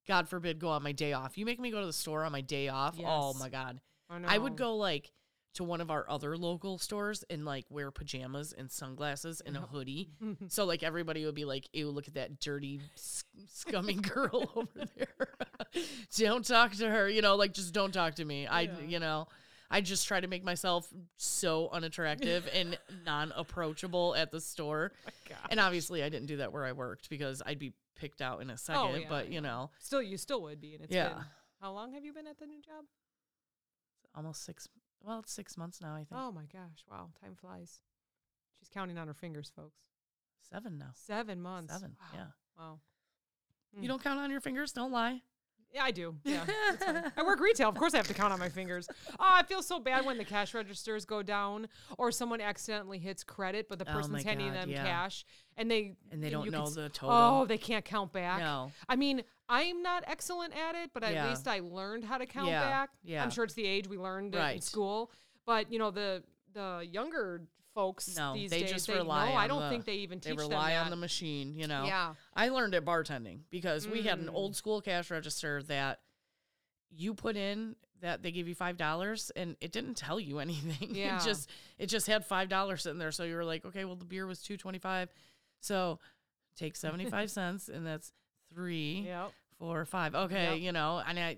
God 0.07 0.27
forbid, 0.27 0.57
go 0.59 0.69
on 0.69 0.81
my 0.81 0.91
day 0.93 1.13
off. 1.13 1.37
You 1.37 1.45
make 1.45 1.59
me 1.59 1.69
go 1.69 1.79
to 1.79 1.85
the 1.85 1.93
store 1.93 2.23
on 2.23 2.31
my 2.31 2.41
day 2.41 2.69
off. 2.69 2.97
Oh 3.05 3.33
my 3.35 3.49
God. 3.49 3.79
I, 4.09 4.35
I 4.35 4.37
would 4.39 4.57
go 4.57 4.75
like 4.75 5.11
to 5.53 5.63
one 5.63 5.81
of 5.81 5.91
our 5.91 6.05
other 6.09 6.37
local 6.37 6.77
stores 6.77 7.23
and 7.29 7.43
like 7.45 7.65
wear 7.69 7.91
pajamas 7.91 8.53
and 8.53 8.71
sunglasses 8.71 9.41
and 9.45 9.57
a 9.57 9.61
hoodie. 9.61 10.09
So 10.47 10.65
like 10.65 10.81
everybody 10.83 11.25
would 11.25 11.35
be 11.35 11.45
like, 11.45 11.67
"Ew, 11.73 11.89
look 11.89 12.07
at 12.07 12.13
that 12.15 12.39
dirty, 12.39 12.79
s- 12.95 13.23
scummy 13.47 13.93
girl 14.13 14.49
over 14.55 14.85
there. 14.95 15.27
don't 16.17 16.45
talk 16.45 16.73
to 16.75 16.89
her." 16.89 17.07
You 17.09 17.21
know, 17.21 17.35
like 17.35 17.53
just 17.53 17.73
don't 17.73 17.93
talk 17.93 18.15
to 18.15 18.25
me. 18.25 18.47
I, 18.47 18.61
Yeah. 18.61 18.79
you 18.87 18.99
know, 18.99 19.27
I 19.69 19.81
just 19.81 20.07
try 20.07 20.19
to 20.19 20.27
make 20.27 20.43
myself 20.43 20.87
so 21.17 21.69
unattractive 21.71 22.49
and 22.53 22.77
non-approachable 23.05 24.15
at 24.15 24.31
the 24.31 24.41
store. 24.41 24.91
Oh 25.07 25.33
And 25.49 25.59
obviously, 25.59 26.03
I 26.03 26.09
didn't 26.09 26.27
do 26.27 26.37
that 26.37 26.51
where 26.51 26.65
I 26.65 26.71
worked 26.73 27.09
because 27.09 27.41
I'd 27.45 27.59
be 27.59 27.73
picked 27.95 28.21
out 28.21 28.41
in 28.41 28.49
a 28.49 28.53
oh, 28.53 28.57
second. 28.57 28.81
Oh, 28.81 28.95
yeah, 28.95 29.05
but 29.09 29.31
you 29.31 29.41
know, 29.41 29.69
Still, 29.79 30.01
you 30.01 30.17
still 30.17 30.41
would 30.43 30.59
be, 30.59 30.75
and 30.75 30.83
it's 30.83 30.93
Yeah. 30.93 31.09
been 31.09 31.23
how 31.61 31.73
long 31.73 31.93
have 31.93 32.03
you 32.03 32.11
been 32.13 32.27
at 32.27 32.37
the 32.39 32.47
new 32.47 32.61
job? 32.61 32.85
almost 34.15 34.43
six. 34.43 34.67
Well, 35.03 35.19
it's 35.19 35.33
six 35.33 35.57
months 35.57 35.81
now. 35.81 35.93
I 35.93 35.99
think 35.99 36.09
Oh 36.13 36.31
my 36.31 36.45
gosh! 36.51 36.85
Wow, 36.89 37.09
time 37.21 37.35
flies. 37.35 37.81
She's 38.59 38.69
counting 38.69 38.97
on 38.97 39.07
her 39.07 39.13
fingers, 39.13 39.51
folks. 39.55 39.79
seven 40.49 40.77
now. 40.77 40.91
Seven 40.95 41.41
months. 41.41 41.73
Seven. 41.73 41.95
Wow. 41.99 42.19
Yeah. 42.19 42.27
Wow. 42.57 42.79
You 43.73 43.81
hmm. 43.81 43.87
don't 43.87 44.03
count 44.03 44.19
on 44.19 44.29
your 44.29 44.41
fingers. 44.41 44.71
Don't 44.71 44.91
lie. 44.91 45.21
Yeah, 45.73 45.83
I 45.83 45.91
do. 45.91 46.15
Yeah. 46.23 46.43
I 47.15 47.23
work 47.23 47.39
retail. 47.39 47.69
Of 47.69 47.75
course, 47.75 47.93
I 47.93 47.97
have 47.97 48.07
to 48.07 48.13
count 48.13 48.33
on 48.33 48.39
my 48.39 48.49
fingers. 48.49 48.87
Oh, 49.11 49.15
I 49.19 49.43
feel 49.43 49.61
so 49.61 49.79
bad 49.79 50.05
when 50.05 50.17
the 50.17 50.25
cash 50.25 50.53
registers 50.53 51.05
go 51.05 51.23
down 51.23 51.67
or 51.97 52.11
someone 52.11 52.41
accidentally 52.41 52.97
hits 52.99 53.23
credit, 53.23 53.67
but 53.69 53.79
the 53.79 53.89
Oh 53.89 53.93
person's 53.93 54.11
my 54.13 54.21
handing 54.29 54.47
God, 54.53 54.55
them 54.63 54.69
yeah. 54.69 54.83
cash 54.83 55.25
and 55.57 55.71
they 55.71 55.93
And 56.11 56.21
they 56.21 56.29
don't 56.29 56.45
you 56.45 56.51
can 56.51 56.59
know 56.59 56.65
s- 56.67 56.75
the 56.75 56.89
total. 56.89 57.15
Oh, 57.15 57.45
they 57.45 57.57
can't 57.57 57.85
count 57.85 58.11
back. 58.11 58.39
No. 58.39 58.71
I 58.89 58.95
mean, 58.97 59.23
I'm 59.47 59.81
not 59.81 60.03
excellent 60.07 60.53
at 60.55 60.75
it, 60.75 60.91
but 60.93 61.03
at 61.03 61.13
Yeah. 61.13 61.29
least 61.29 61.47
I 61.47 61.59
learned 61.59 62.03
how 62.05 62.17
to 62.17 62.25
count 62.25 62.49
Yeah, 62.49 62.61
back. 62.69 62.89
yeah. 63.03 63.23
I'm 63.23 63.29
sure 63.31 63.43
it's 63.45 63.53
the 63.53 63.65
age 63.65 63.87
we 63.87 63.97
learned 63.97 64.33
it 64.35 64.37
in 64.37 64.43
Right. 64.43 64.63
school. 64.63 65.11
But 65.45 65.71
you 65.71 65.79
know, 65.79 65.91
the 65.91 66.23
the 66.53 66.85
younger 66.89 67.43
folks 67.73 68.15
No, 68.15 68.33
these 68.33 68.49
they 68.51 68.61
days, 68.61 68.71
just 68.71 68.87
they, 68.87 68.95
rely 68.95 69.29
no, 69.29 69.35
I 69.35 69.43
on 69.43 69.49
don't 69.49 69.61
the- 69.61 69.69
think 69.69 69.85
they 69.85 69.95
even 69.95 70.19
teach 70.19 70.35
They 70.35 70.43
rely 70.43 70.75
on 70.75 70.89
the 70.89 70.95
machine, 70.95 71.55
you 71.55 71.67
know. 71.67 71.85
Yeah. 71.85 72.15
I 72.35 72.49
learned 72.49 72.75
at 72.75 72.83
bartending 72.85 73.39
because 73.49 73.87
we 73.87 74.01
had 74.03 74.19
an 74.19 74.27
Mm. 74.27 74.33
old 74.33 74.55
school 74.55 74.81
cash 74.81 75.09
register 75.11 75.63
that 75.63 76.01
you 76.89 77.13
put 77.13 77.37
in 77.37 77.75
that 78.01 78.23
they 78.23 78.31
gave 78.31 78.47
you 78.47 78.55
five 78.55 78.77
dollars 78.77 79.31
and 79.35 79.55
it 79.61 79.71
didn't 79.71 79.95
tell 79.95 80.19
you 80.19 80.39
anything. 80.45 80.95
Yeah. 80.95 81.17
It 81.21 81.23
just 81.25 81.49
it 81.77 81.87
just 81.87 82.07
had 82.07 82.25
five 82.25 82.49
dollars 82.49 82.83
sitting 82.83 82.99
there. 82.99 83.11
So 83.11 83.23
you 83.23 83.35
were 83.35 83.45
like, 83.45 83.65
okay, 83.65 83.85
well 83.85 83.95
the 83.95 84.05
beer 84.05 84.25
was 84.27 84.41
two 84.41 84.57
twenty 84.57 84.79
five. 84.79 85.09
So 85.61 85.99
take 86.55 86.75
seventy 86.75 87.05
five 87.09 87.29
cents 87.37 87.69
and 87.69 87.85
that's 87.85 88.11
three, 88.53 89.03
Yep. 89.05 89.31
four, 89.59 89.85
five. 89.85 90.15
Okay, 90.15 90.53
Yep. 90.55 90.59
you 90.59 90.71
know, 90.73 91.01
and 91.07 91.17
I 91.19 91.37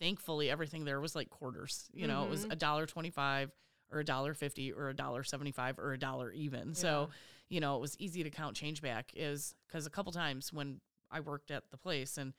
thankfully 0.00 0.50
everything 0.50 0.84
there 0.84 1.00
was 1.00 1.14
like 1.14 1.28
quarters. 1.30 1.88
You 1.92 2.06
know, 2.08 2.24
it 2.24 2.30
was 2.30 2.46
Mhm. 2.46 2.52
a 2.52 2.56
dollar 2.56 2.86
twenty 2.86 3.10
five 3.10 3.52
or 3.92 4.00
a 4.00 4.04
dollar 4.04 4.34
fifty 4.34 4.72
or 4.72 4.88
a 4.88 4.94
dollar 4.94 5.22
seventy 5.24 5.52
five 5.52 5.78
or 5.78 5.92
a 5.92 5.98
dollar 5.98 6.30
even. 6.32 6.74
So 6.74 7.10
you 7.48 7.58
know, 7.60 7.74
it 7.76 7.80
was 7.80 7.96
easy 7.98 8.22
to 8.22 8.30
count 8.30 8.54
change 8.56 8.80
back 8.80 9.10
is 9.16 9.54
because 9.66 9.84
a 9.86 9.90
couple 9.90 10.12
times 10.12 10.52
when 10.52 10.80
I 11.10 11.18
worked 11.20 11.50
at 11.50 11.64
the 11.72 11.76
place 11.76 12.16
and 12.16 12.32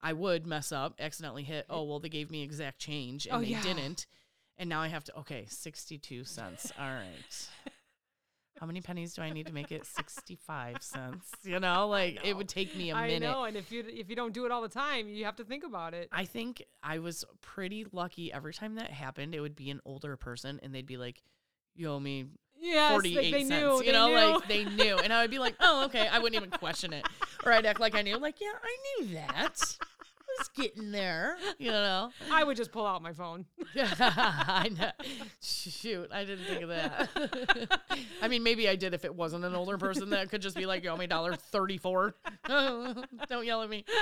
I 0.00 0.14
would 0.14 0.46
mess 0.46 0.72
up, 0.72 0.94
accidentally 0.98 1.42
hit, 1.42 1.66
oh, 1.68 1.82
well, 1.82 1.98
they 1.98 2.08
gave 2.08 2.30
me 2.30 2.42
exact 2.42 2.78
change 2.78 3.26
and 3.26 3.36
Oh, 3.36 3.40
they 3.40 3.48
yeah. 3.48 3.62
didn't. 3.62 4.06
And 4.56 4.70
now 4.70 4.80
I 4.80 4.88
have 4.88 5.04
to, 5.04 5.18
okay, 5.18 5.44
62 5.48 6.24
cents. 6.24 6.72
All 6.78 6.86
right. 6.88 7.48
How 8.60 8.66
many 8.66 8.80
pennies 8.80 9.14
do 9.14 9.22
I 9.22 9.30
need 9.30 9.46
to 9.46 9.52
make 9.52 9.70
it 9.70 9.86
65 9.86 10.82
cents? 10.82 11.30
You 11.44 11.60
know, 11.60 11.86
like 11.88 12.18
it 12.24 12.36
would 12.36 12.48
take 12.48 12.76
me 12.76 12.90
a 12.90 12.94
I 12.94 13.06
minute. 13.08 13.28
I 13.28 13.32
know, 13.32 13.44
and 13.44 13.56
if 13.56 13.70
you 13.70 13.84
if 13.86 14.08
you 14.10 14.16
don't 14.16 14.32
do 14.34 14.46
it 14.46 14.52
all 14.52 14.62
the 14.62 14.68
time, 14.68 15.08
you 15.08 15.24
have 15.24 15.36
to 15.36 15.44
think 15.44 15.64
about 15.64 15.94
it. 15.94 16.08
I 16.12 16.24
think 16.24 16.62
I 16.82 16.98
was 16.98 17.24
pretty 17.40 17.86
lucky 17.92 18.32
every 18.32 18.52
time 18.54 18.74
that 18.76 18.90
happened. 18.90 19.34
It 19.34 19.40
would 19.40 19.56
be 19.56 19.70
an 19.70 19.80
older 19.84 20.16
person 20.16 20.58
and 20.62 20.74
they'd 20.74 20.86
be 20.86 20.96
like, 20.96 21.22
you 21.74 21.90
owe 21.90 22.00
me 22.00 22.26
Yes, 22.60 22.90
48 22.90 23.14
they, 23.14 23.30
they 23.30 23.44
cents. 23.44 23.50
knew. 23.50 23.82
you 23.84 23.92
know, 23.92 24.08
knew. 24.08 24.14
like 24.14 24.48
they 24.48 24.64
knew. 24.64 24.98
And 24.98 25.12
I 25.12 25.22
would 25.22 25.30
be 25.30 25.38
like, 25.38 25.54
oh, 25.60 25.84
okay. 25.84 26.08
I 26.08 26.18
wouldn't 26.18 26.34
even 26.42 26.50
question 26.58 26.92
it. 26.92 27.06
Or 27.44 27.52
I'd 27.52 27.64
act 27.66 27.80
like 27.80 27.94
I 27.94 28.02
knew. 28.02 28.18
Like, 28.18 28.40
yeah, 28.40 28.48
I 28.62 29.02
knew 29.02 29.14
that. 29.14 29.78
I 30.38 30.40
was 30.40 30.48
getting 30.48 30.92
there, 30.92 31.36
you 31.58 31.70
know? 31.70 32.10
I 32.30 32.44
would 32.44 32.56
just 32.56 32.70
pull 32.72 32.86
out 32.86 33.02
my 33.02 33.12
phone. 33.12 33.44
I 33.76 34.70
know. 34.78 34.90
Shoot, 35.42 36.10
I 36.12 36.24
didn't 36.24 36.44
think 36.44 36.62
of 36.62 36.68
that. 36.68 37.80
I 38.22 38.28
mean, 38.28 38.42
maybe 38.42 38.68
I 38.68 38.76
did 38.76 38.94
if 38.94 39.04
it 39.04 39.14
wasn't 39.14 39.44
an 39.44 39.54
older 39.54 39.78
person 39.78 40.10
that 40.10 40.30
could 40.30 40.42
just 40.42 40.56
be 40.56 40.66
like, 40.66 40.84
you 40.84 40.90
owe 40.90 40.96
me 40.96 41.06
dollar 41.06 41.34
thirty-four. 41.34 42.14
don't 42.48 43.46
yell 43.46 43.62
at 43.62 43.70
me. 43.70 43.84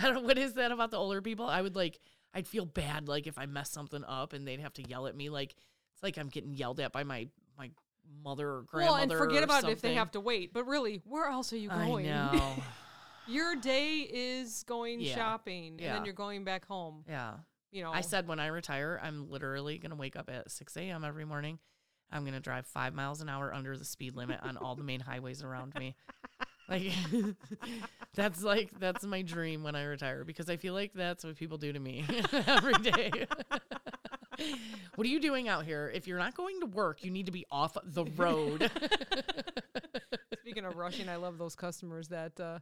I 0.00 0.12
don't. 0.12 0.24
What 0.24 0.38
is 0.38 0.54
that 0.54 0.70
about 0.70 0.90
the 0.90 0.96
older 0.96 1.20
people? 1.20 1.46
I 1.46 1.60
would 1.60 1.74
like. 1.76 1.98
I'd 2.34 2.46
feel 2.46 2.66
bad 2.66 3.08
like 3.08 3.26
if 3.26 3.38
I 3.38 3.46
messed 3.46 3.72
something 3.72 4.04
up 4.04 4.32
and 4.32 4.46
they'd 4.46 4.60
have 4.60 4.74
to 4.74 4.82
yell 4.82 5.06
at 5.06 5.16
me. 5.16 5.28
Like 5.28 5.54
it's 5.94 6.02
like 6.02 6.18
I'm 6.18 6.28
getting 6.28 6.54
yelled 6.54 6.78
at 6.78 6.92
by 6.92 7.02
my 7.02 7.28
my 7.58 7.70
mother 8.22 8.48
or 8.48 8.64
Well, 8.72 8.94
and 8.94 9.10
forget 9.12 9.40
or 9.40 9.44
about 9.44 9.64
it 9.64 9.70
if 9.70 9.80
they 9.80 9.94
have 9.94 10.12
to 10.12 10.20
wait. 10.20 10.52
But 10.52 10.66
really, 10.66 11.02
where 11.04 11.26
else 11.26 11.52
are 11.52 11.58
you 11.58 11.70
I 11.70 11.86
going? 11.86 12.06
know. 12.06 12.54
Your 13.28 13.56
day 13.56 14.08
is 14.10 14.64
going 14.64 15.00
Yeah. 15.00 15.14
shopping, 15.14 15.80
and 15.80 15.94
then 15.94 16.04
you're 16.04 16.14
going 16.14 16.44
back 16.44 16.64
home. 16.66 17.04
yeah. 17.08 17.34
You 17.70 17.82
know, 17.82 17.92
I 17.92 18.00
said 18.00 18.26
when 18.26 18.40
I 18.40 18.46
retire, 18.46 18.98
I'm 19.02 19.28
literally 19.30 19.76
going 19.76 19.90
to 19.90 19.96
wake 19.96 20.16
up 20.16 20.30
at 20.30 20.50
6 20.50 20.74
a.m. 20.78 21.04
every 21.04 21.26
morning. 21.26 21.58
I'm 22.10 22.22
going 22.22 22.32
to 22.32 22.40
drive 22.40 22.66
five 22.66 22.94
miles 22.94 23.20
an 23.20 23.28
hour 23.28 23.52
under 23.52 23.76
the 23.76 23.84
speed 23.84 24.16
limit 24.16 24.40
on 24.42 24.56
all 24.56 24.74
the 24.74 24.82
main 24.82 25.00
highways 25.00 25.42
around 25.42 25.74
me. 25.74 25.94
Like, 26.66 26.90
that's 28.14 28.42
like, 28.42 28.70
that's 28.80 29.04
my 29.04 29.20
dream 29.20 29.62
when 29.62 29.74
I 29.74 29.82
retire 29.84 30.24
because 30.24 30.48
I 30.48 30.56
feel 30.56 30.72
like 30.72 30.94
that's 30.94 31.24
what 31.24 31.36
people 31.36 31.58
do 31.58 31.70
to 31.72 31.78
me 31.78 32.06
every 32.32 32.72
day. 32.74 33.10
what 34.94 35.06
are 35.06 35.10
you 35.10 35.20
doing 35.20 35.48
out 35.48 35.66
here? 35.66 35.90
If 35.94 36.06
you're 36.06 36.18
not 36.18 36.34
going 36.34 36.60
to 36.60 36.66
work, 36.66 37.04
you 37.04 37.10
need 37.10 37.26
to 37.26 37.32
be 37.32 37.44
off 37.50 37.76
the 37.84 38.04
road. 38.16 38.70
Speaking 40.40 40.64
of 40.64 40.76
rushing, 40.76 41.08
I 41.10 41.16
love 41.16 41.36
those 41.36 41.54
customers 41.54 42.08
that 42.08 42.38
uh, 42.40 42.58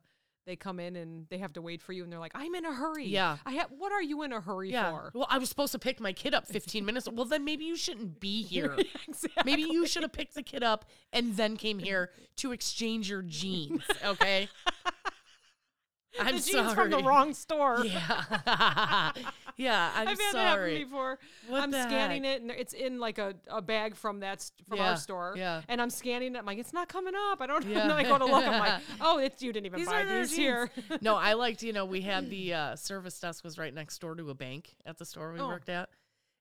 they 0.46 0.56
come 0.56 0.78
in 0.78 0.96
and 0.96 1.26
they 1.28 1.38
have 1.38 1.52
to 1.54 1.62
wait 1.62 1.82
for 1.82 1.92
you, 1.92 2.04
and 2.04 2.12
they're 2.12 2.20
like, 2.20 2.32
"I'm 2.34 2.54
in 2.54 2.64
a 2.64 2.72
hurry." 2.72 3.06
Yeah. 3.06 3.36
I 3.44 3.52
have. 3.54 3.68
What 3.76 3.92
are 3.92 4.02
you 4.02 4.22
in 4.22 4.32
a 4.32 4.40
hurry 4.40 4.70
yeah. 4.70 4.90
for? 4.90 5.10
Well, 5.12 5.26
I 5.28 5.38
was 5.38 5.48
supposed 5.48 5.72
to 5.72 5.78
pick 5.78 6.00
my 6.00 6.12
kid 6.12 6.34
up 6.34 6.46
15 6.46 6.84
minutes. 6.84 7.08
Well, 7.10 7.26
then 7.26 7.44
maybe 7.44 7.64
you 7.64 7.76
shouldn't 7.76 8.20
be 8.20 8.42
here. 8.44 8.76
exactly. 9.08 9.42
Maybe 9.44 9.62
you 9.62 9.86
should 9.86 10.02
have 10.02 10.12
picked 10.12 10.34
the 10.34 10.42
kid 10.42 10.62
up 10.62 10.86
and 11.12 11.36
then 11.36 11.56
came 11.56 11.78
here 11.78 12.10
to 12.36 12.52
exchange 12.52 13.10
your 13.10 13.22
jeans. 13.22 13.82
Okay. 14.04 14.48
I'm 16.18 16.36
the 16.36 16.42
jeans 16.42 16.50
sorry. 16.50 16.74
from 16.74 16.90
the 16.90 17.02
wrong 17.02 17.34
store. 17.34 17.84
Yeah. 17.84 19.12
yeah. 19.66 19.90
I'm 19.94 20.08
I've 20.08 20.18
had 20.18 20.18
that 20.18 20.32
sorry. 20.32 20.72
happen 20.74 20.88
before. 20.88 21.18
What 21.48 21.62
I'm 21.62 21.72
scanning 21.72 22.24
it 22.24 22.42
and 22.42 22.50
it's 22.50 22.72
in 22.72 22.98
like 22.98 23.18
a, 23.18 23.34
a 23.48 23.60
bag 23.62 23.96
from 23.96 24.20
that 24.20 24.48
from 24.68 24.78
Yeah, 24.78 24.90
our 24.90 24.96
store. 24.96 25.34
yeah. 25.36 25.62
And 25.68 25.80
I'm 25.80 25.90
scanning 25.90 26.34
it. 26.34 26.38
I'm 26.38 26.46
like, 26.46 26.58
it's 26.58 26.72
not 26.72 26.88
coming 26.88 27.14
up. 27.30 27.40
I 27.40 27.46
don't 27.46 27.64
know. 27.66 27.72
Yeah. 27.76 27.88
Then 27.88 27.92
I 27.96 28.02
go 28.04 28.18
to 28.18 28.24
look. 28.24 28.46
I'm 28.46 28.58
like, 28.60 28.82
oh, 29.00 29.18
it's 29.18 29.42
you 29.42 29.52
didn't 29.52 29.66
even 29.66 29.78
These 29.80 29.88
buy 29.88 30.04
these 30.04 30.28
jeans. 30.30 30.32
here. 30.36 30.70
no, 31.00 31.16
I 31.16 31.32
liked, 31.34 31.62
you 31.62 31.72
know, 31.72 31.84
we 31.84 32.00
had 32.02 32.30
the 32.30 32.54
uh, 32.54 32.76
service 32.76 33.18
desk 33.18 33.42
was 33.44 33.58
right 33.58 33.72
next 33.74 33.98
door 34.00 34.14
to 34.14 34.30
a 34.30 34.34
bank 34.34 34.76
at 34.84 34.98
the 34.98 35.04
store 35.04 35.32
we 35.32 35.40
Oh. 35.40 35.48
worked 35.48 35.68
at. 35.68 35.88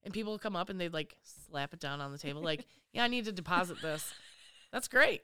And 0.04 0.13
people 0.13 0.34
would 0.34 0.41
come 0.41 0.56
up 0.56 0.69
and 0.69 0.80
they'd 0.80 0.93
like 0.93 1.15
slap 1.23 1.73
it 1.73 1.80
down 1.80 1.99
on 2.01 2.12
the 2.12 2.17
table, 2.19 2.41
like, 2.41 2.65
yeah, 2.93 3.04
I 3.04 3.08
need 3.08 3.25
to 3.25 3.32
deposit 3.32 3.82
this. 3.82 4.13
That's 4.71 4.88
great. 4.88 5.21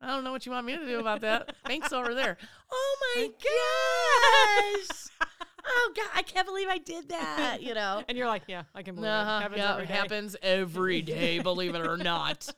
I 0.00 0.08
don't 0.08 0.24
know 0.24 0.32
what 0.32 0.44
you 0.44 0.52
want 0.52 0.66
me 0.66 0.76
to 0.76 0.84
do 0.84 0.98
about 1.00 1.20
that. 1.22 1.54
Bank's 1.64 1.92
over 1.92 2.12
there. 2.12 2.36
Oh 2.72 2.96
my 3.16 3.28
gosh. 4.80 5.06
Oh 5.68 5.92
God, 5.96 6.08
I 6.14 6.22
can't 6.22 6.46
believe 6.46 6.68
I 6.68 6.78
did 6.78 7.08
that. 7.08 7.58
You 7.60 7.74
know. 7.74 8.02
and 8.08 8.16
you're 8.16 8.26
like, 8.28 8.42
yeah, 8.46 8.62
I 8.74 8.82
can 8.82 8.94
believe 8.94 9.10
Uh-huh, 9.10 9.38
it. 9.38 9.42
Happens 9.42 9.58
yeah, 9.58 9.72
every 9.72 9.84
it 9.84 9.88
day. 9.88 9.94
happens 9.94 10.36
every 10.42 11.02
day, 11.02 11.38
believe 11.40 11.74
it 11.74 11.86
or 11.86 11.96
not. 12.12 12.48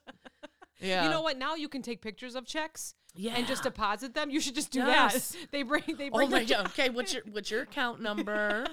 Yeah. 0.81 1.05
You 1.05 1.11
know 1.11 1.23
what? 1.23 1.39
Now 1.39 1.55
you 1.55 1.69
can 1.69 1.83
take 1.83 2.01
pictures 2.03 2.35
of 2.35 2.47
checks 2.47 2.95
Yeah. 3.15 3.35
and 3.37 3.47
just 3.47 3.63
deposit 3.65 4.15
them. 4.15 4.31
You 4.31 4.41
should 4.41 4.55
just 4.55 4.71
do 4.71 4.81
Yes. 4.81 5.31
that. 5.31 5.39
They 5.53 5.63
bring 5.63 5.83
they 5.87 6.09
bring. 6.11 6.29
Oh 6.29 6.31
my 6.31 6.45
god. 6.45 6.67
Okay, 6.69 6.91
what's 6.91 7.15
your 7.15 7.23
what's 7.31 7.51
your 7.51 7.63
account 7.63 8.01
number? 8.01 8.67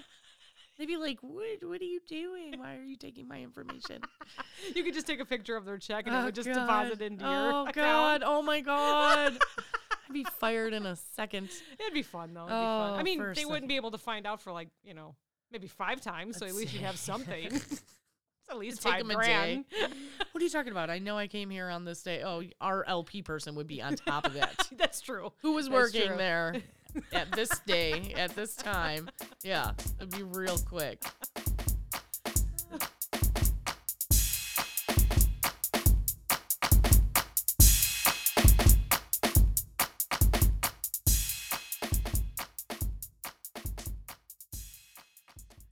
They'd 0.78 0.88
be 0.88 0.98
like, 0.98 1.20
"What? 1.22 1.64
What 1.64 1.80
are 1.80 1.86
you 1.86 2.02
doing? 2.06 2.60
Why 2.60 2.76
are 2.76 2.84
you 2.84 2.98
taking 2.98 3.30
my 3.30 3.40
information?" 3.42 4.02
You 4.76 4.84
could 4.84 4.94
just 4.94 5.08
take 5.08 5.22
a 5.22 5.26
picture 5.26 5.56
of 5.56 5.64
their 5.64 5.78
check 5.78 6.06
and 6.06 6.14
it 6.14 6.20
Oh, 6.20 6.26
would 6.26 6.36
just 6.36 6.50
God. 6.50 6.56
deposit 6.56 7.02
into 7.02 7.24
your 7.24 7.34
Oh 7.34 7.62
account. 7.62 7.76
god. 7.76 8.24
Oh 8.26 8.42
my 8.42 8.60
god. 8.60 9.38
I'd 10.08 10.14
be 10.14 10.24
fired 10.40 10.74
in 10.74 10.86
a 10.86 10.96
second. 10.96 11.50
It'd 11.80 11.94
be 11.94 12.02
fun 12.04 12.34
though. 12.34 12.42
It'd 12.46 12.50
be 12.50 12.54
fun. 12.54 12.94
Oh, 12.94 12.96
I 12.96 13.04
mean, 13.04 13.20
for 13.20 13.32
a 13.32 13.36
they 13.36 13.46
wouldn't 13.46 13.68
be 13.68 13.76
able 13.76 13.92
to 13.92 13.98
find 13.98 14.26
out 14.28 14.42
for 14.42 14.52
like 14.52 14.70
you 14.84 14.94
know 14.94 15.16
maybe 15.52 15.68
five 15.68 16.02
times, 16.02 16.38
so 16.38 16.46
at 16.46 16.50
Let's 16.54 16.58
least 16.60 16.74
you'd 16.74 16.84
have 16.84 16.98
something. 17.00 17.46
it's 17.46 17.84
at 18.50 18.58
least 18.58 18.82
Take 18.82 18.94
five 18.94 19.00
'em 19.02 19.12
a 19.12 19.16
grand. 19.16 19.66
What 20.32 20.42
are 20.42 20.44
you 20.44 20.50
talking 20.52 20.72
about? 20.74 20.90
I 20.90 21.00
know 21.00 21.18
I 21.18 21.28
came 21.28 21.50
here 21.50 21.70
on 21.70 21.86
this 21.86 22.04
day. 22.04 22.22
Oh, 22.22 22.44
our 22.60 22.84
LP 22.88 23.22
person 23.22 23.56
would 23.56 23.68
be 23.68 23.82
on 23.82 23.96
top 23.96 24.26
of 24.26 24.34
that. 24.34 24.68
That's 24.76 25.00
true. 25.00 25.32
Who 25.38 25.54
was 25.54 25.68
That's 25.70 25.74
working 25.74 26.08
true. 26.08 26.18
there 26.18 26.56
at 27.14 27.32
this 27.32 27.50
day, 27.66 28.14
at 28.18 28.36
this 28.36 28.54
time? 28.54 29.10
Yeah, 29.44 29.72
it'd 29.98 30.12
be 30.12 30.24
real 30.24 30.58
quick. 30.58 31.02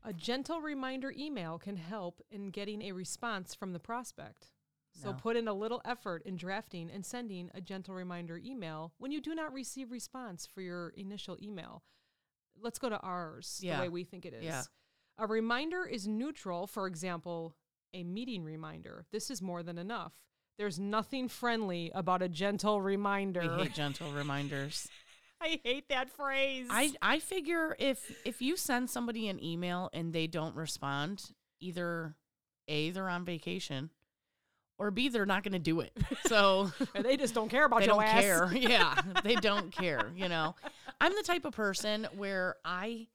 A 0.03 0.11
gentle 0.13 0.59
reminder 0.61 1.13
email 1.17 1.57
can 1.57 1.77
help 1.77 2.21
in 2.29 2.49
getting 2.51 2.81
a 2.81 2.91
response 2.91 3.53
from 3.55 3.71
the 3.73 3.79
prospect. 3.79 4.51
So 4.91 5.11
No. 5.11 5.17
put 5.17 5.35
in 5.37 5.47
a 5.47 5.53
little 5.53 5.81
effort 5.85 6.21
in 6.23 6.35
drafting 6.35 6.91
and 6.91 7.05
sending 7.05 7.49
a 7.53 7.61
gentle 7.61 7.95
reminder 7.95 8.37
email 8.37 8.93
when 8.97 9.11
you 9.11 9.21
do 9.21 9.33
not 9.33 9.53
receive 9.53 9.91
response 9.91 10.45
for 10.45 10.61
your 10.61 10.89
initial 10.89 11.37
email. 11.41 11.83
Let's 12.55 12.77
go 12.79 12.89
to 12.89 12.99
ours, 12.99 13.59
Yeah. 13.63 13.77
the 13.77 13.83
way 13.83 13.89
we 13.89 14.03
think 14.03 14.25
it 14.25 14.33
is. 14.33 14.43
Yeah. 14.43 14.63
A 15.17 15.25
reminder 15.25 15.85
is 15.85 16.07
neutral, 16.07 16.67
for 16.67 16.85
example, 16.85 17.55
a 17.93 18.03
meeting 18.03 18.43
reminder. 18.43 19.05
This 19.11 19.31
is 19.31 19.41
more 19.41 19.63
than 19.63 19.77
enough. 19.77 20.13
There's 20.57 20.79
nothing 20.79 21.27
friendly 21.29 21.89
about 21.95 22.21
a 22.21 22.29
gentle 22.29 22.79
reminder. 22.81 23.41
We 23.57 23.63
hate 23.63 23.73
gentle 23.73 24.11
reminders. 24.11 24.87
I 25.43 25.59
hate 25.63 25.89
that 25.89 26.09
phrase. 26.09 26.67
I 26.69 26.93
I 27.01 27.19
figure 27.19 27.75
if 27.79 28.15
if 28.25 28.41
you 28.41 28.55
send 28.57 28.89
somebody 28.89 29.27
an 29.27 29.43
email 29.43 29.89
and 29.93 30.13
they 30.13 30.27
don't 30.27 30.55
respond, 30.55 31.31
either 31.59 32.15
A, 32.67 32.91
they're 32.91 33.09
on 33.09 33.25
vacation, 33.25 33.89
or 34.77 34.89
B, 34.91 35.09
they're 35.09 35.25
not 35.25 35.43
gonna 35.43 35.59
do 35.59 35.81
it. 35.81 35.91
So 36.27 36.71
they 37.01 37.17
just 37.17 37.33
don't 37.33 37.49
care 37.49 37.65
about 37.65 37.81
they 37.81 37.87
your 37.87 37.95
don't 37.95 38.03
ass. 38.03 38.21
care. 38.23 38.51
Yeah. 38.55 38.95
They 39.23 39.35
don't 39.35 39.71
care, 39.71 40.11
you 40.15 40.29
know. 40.29 40.55
I'm 41.01 41.13
the 41.15 41.23
type 41.23 41.43
of 41.45 41.53
person 41.53 42.07
where 42.15 42.55
I 42.63 43.07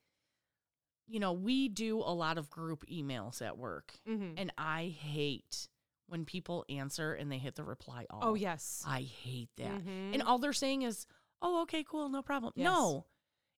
you 1.11 1.21
know, 1.21 1.33
we 1.33 1.69
do 1.71 2.01
a 2.01 2.13
lot 2.13 2.37
of 2.37 2.51
group 2.51 2.85
emails 2.87 3.41
at 3.41 3.57
work. 3.57 3.95
Mhm. 4.07 4.35
And 4.37 4.53
I 4.59 4.95
hate 5.01 5.69
when 6.07 6.27
people 6.27 6.67
answer 6.69 7.15
and 7.15 7.33
they 7.33 7.39
hit 7.39 7.55
the 7.55 7.65
reply 7.65 8.05
all. 8.11 8.21
Oh 8.23 8.35
yes. 8.35 8.85
I 8.87 9.01
hate 9.01 9.49
that. 9.57 9.71
Mhm. 9.85 10.13
And 10.13 10.23
all 10.23 10.39
they're 10.39 10.53
saying 10.53 10.83
is, 10.83 11.07
"Oh, 11.43 11.63
okay, 11.63 11.85
cool, 11.85 12.09
no 12.09 12.23
problem." 12.23 12.53
Yes. 12.57 12.65
No. 12.65 13.07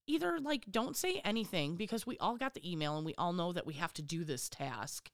Either 0.06 0.40
like 0.40 0.64
don't 0.70 0.96
say 0.96 1.20
anything 1.24 1.76
because 1.76 2.06
we 2.06 2.18
all 2.18 2.36
got 2.36 2.54
the 2.54 2.70
email 2.70 2.96
and 2.96 3.06
we 3.06 3.14
all 3.16 3.32
know 3.32 3.52
that 3.52 3.66
we 3.66 3.74
have 3.74 3.92
to 3.94 4.02
do 4.02 4.24
this 4.24 4.48
task. 4.48 5.10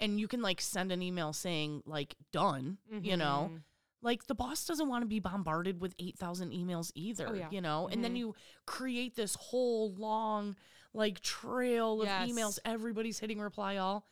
And 0.00 0.18
you 0.18 0.26
can 0.26 0.42
like 0.42 0.60
send 0.60 0.90
an 0.90 1.02
email 1.02 1.32
saying 1.32 1.82
like 1.86 2.16
done, 2.32 2.78
you 2.90 3.16
know. 3.16 3.50
Mhm. 3.52 3.62
Like 4.04 4.26
the 4.26 4.34
boss 4.34 4.64
doesn't 4.66 4.88
want 4.88 5.02
to 5.02 5.06
be 5.06 5.20
bombarded 5.20 5.80
with 5.80 5.94
8,000 6.00 6.50
emails 6.50 6.90
either, 6.96 7.28
Oh, 7.28 7.34
yeah. 7.34 7.48
you 7.52 7.60
know. 7.60 7.86
And 7.86 8.02
then 8.02 8.14
Mhm. 8.14 8.18
you 8.18 8.34
create 8.66 9.14
this 9.14 9.36
whole 9.36 9.94
long 9.94 10.56
like 10.92 11.20
trail 11.20 12.00
of 12.02 12.08
Yes. 12.08 12.28
emails 12.28 12.58
everybody's 12.64 13.20
hitting 13.20 13.38
reply 13.40 13.76
all. 13.76 14.08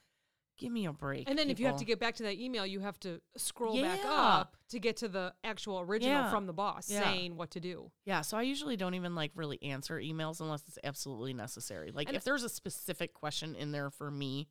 Give 0.60 0.70
me 0.72 0.86
a 0.86 0.92
break. 0.92 1.28
And 1.28 1.38
then 1.38 1.48
if 1.50 1.58
you 1.58 1.66
have 1.66 1.78
to 1.78 1.84
get 1.84 1.98
back 1.98 2.14
to 2.16 2.22
that 2.24 2.38
email, 2.38 2.64
you 2.66 2.80
have 2.80 3.00
to 3.00 3.20
scroll 3.36 3.80
back 3.80 4.00
up 4.04 4.56
to 4.68 4.78
get 4.78 4.98
to 4.98 5.08
the 5.08 5.32
actual 5.42 5.80
original 5.80 6.14
Yeah. 6.16 6.30
from 6.30 6.46
the 6.46 6.52
boss 6.52 6.90
Yeah. 6.90 7.02
saying 7.02 7.36
what 7.36 7.50
to 7.52 7.60
do. 7.60 7.90
Yeah, 8.04 8.20
so 8.20 8.36
I 8.36 8.42
usually 8.42 8.76
don't 8.76 8.94
even 8.94 9.14
like 9.14 9.32
really 9.34 9.60
answer 9.62 9.96
emails 9.98 10.40
unless 10.40 10.68
it's 10.68 10.78
absolutely 10.84 11.32
necessary. 11.32 11.90
Like 11.92 12.08
And- 12.08 12.16
if 12.16 12.24
there's 12.24 12.44
a 12.44 12.48
specific 12.50 13.14
question 13.14 13.54
in 13.56 13.72
there 13.72 13.90
for 13.90 14.10
me, 14.10 14.48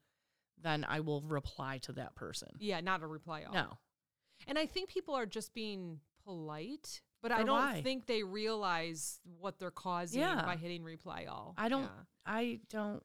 then 0.58 0.84
I 0.84 1.00
will 1.00 1.22
reply 1.22 1.78
to 1.84 1.94
that 1.94 2.16
person. 2.16 2.50
Yeah, 2.60 2.82
not 2.82 3.02
a 3.04 3.08
reply 3.08 3.44
all. 3.44 3.54
No. 3.54 3.78
And 4.48 4.58
I 4.58 4.66
think 4.66 4.90
people 4.90 5.14
are 5.16 5.26
just 5.28 5.54
being 5.54 6.02
polite, 6.24 7.02
but 7.22 7.32
I 7.32 7.44
don't 7.44 7.50
why? 7.60 7.82
think 7.82 8.08
they 8.08 8.24
realize 8.24 9.22
what 9.40 9.60
they're 9.60 9.70
causing 9.72 10.22
Yeah. 10.22 10.44
by 10.44 10.56
hitting 10.58 10.84
reply 10.84 11.26
all. 11.26 11.54
I 11.58 11.70
don't 11.70 11.84
Yeah. 11.84 12.04
I 12.26 12.60
don't 12.70 13.04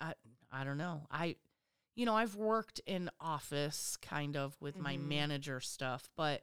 I 0.00 0.14
I 0.52 0.64
don't 0.64 0.78
know. 0.78 1.06
I 1.10 1.36
you 1.94 2.04
know, 2.06 2.14
I've 2.16 2.34
worked 2.36 2.80
in 2.86 3.10
office 3.20 3.96
kind 4.02 4.36
of 4.36 4.56
with 4.60 4.78
my 4.80 4.96
Mhm. 4.96 5.08
manager 5.08 5.60
stuff, 5.60 6.08
but 6.16 6.42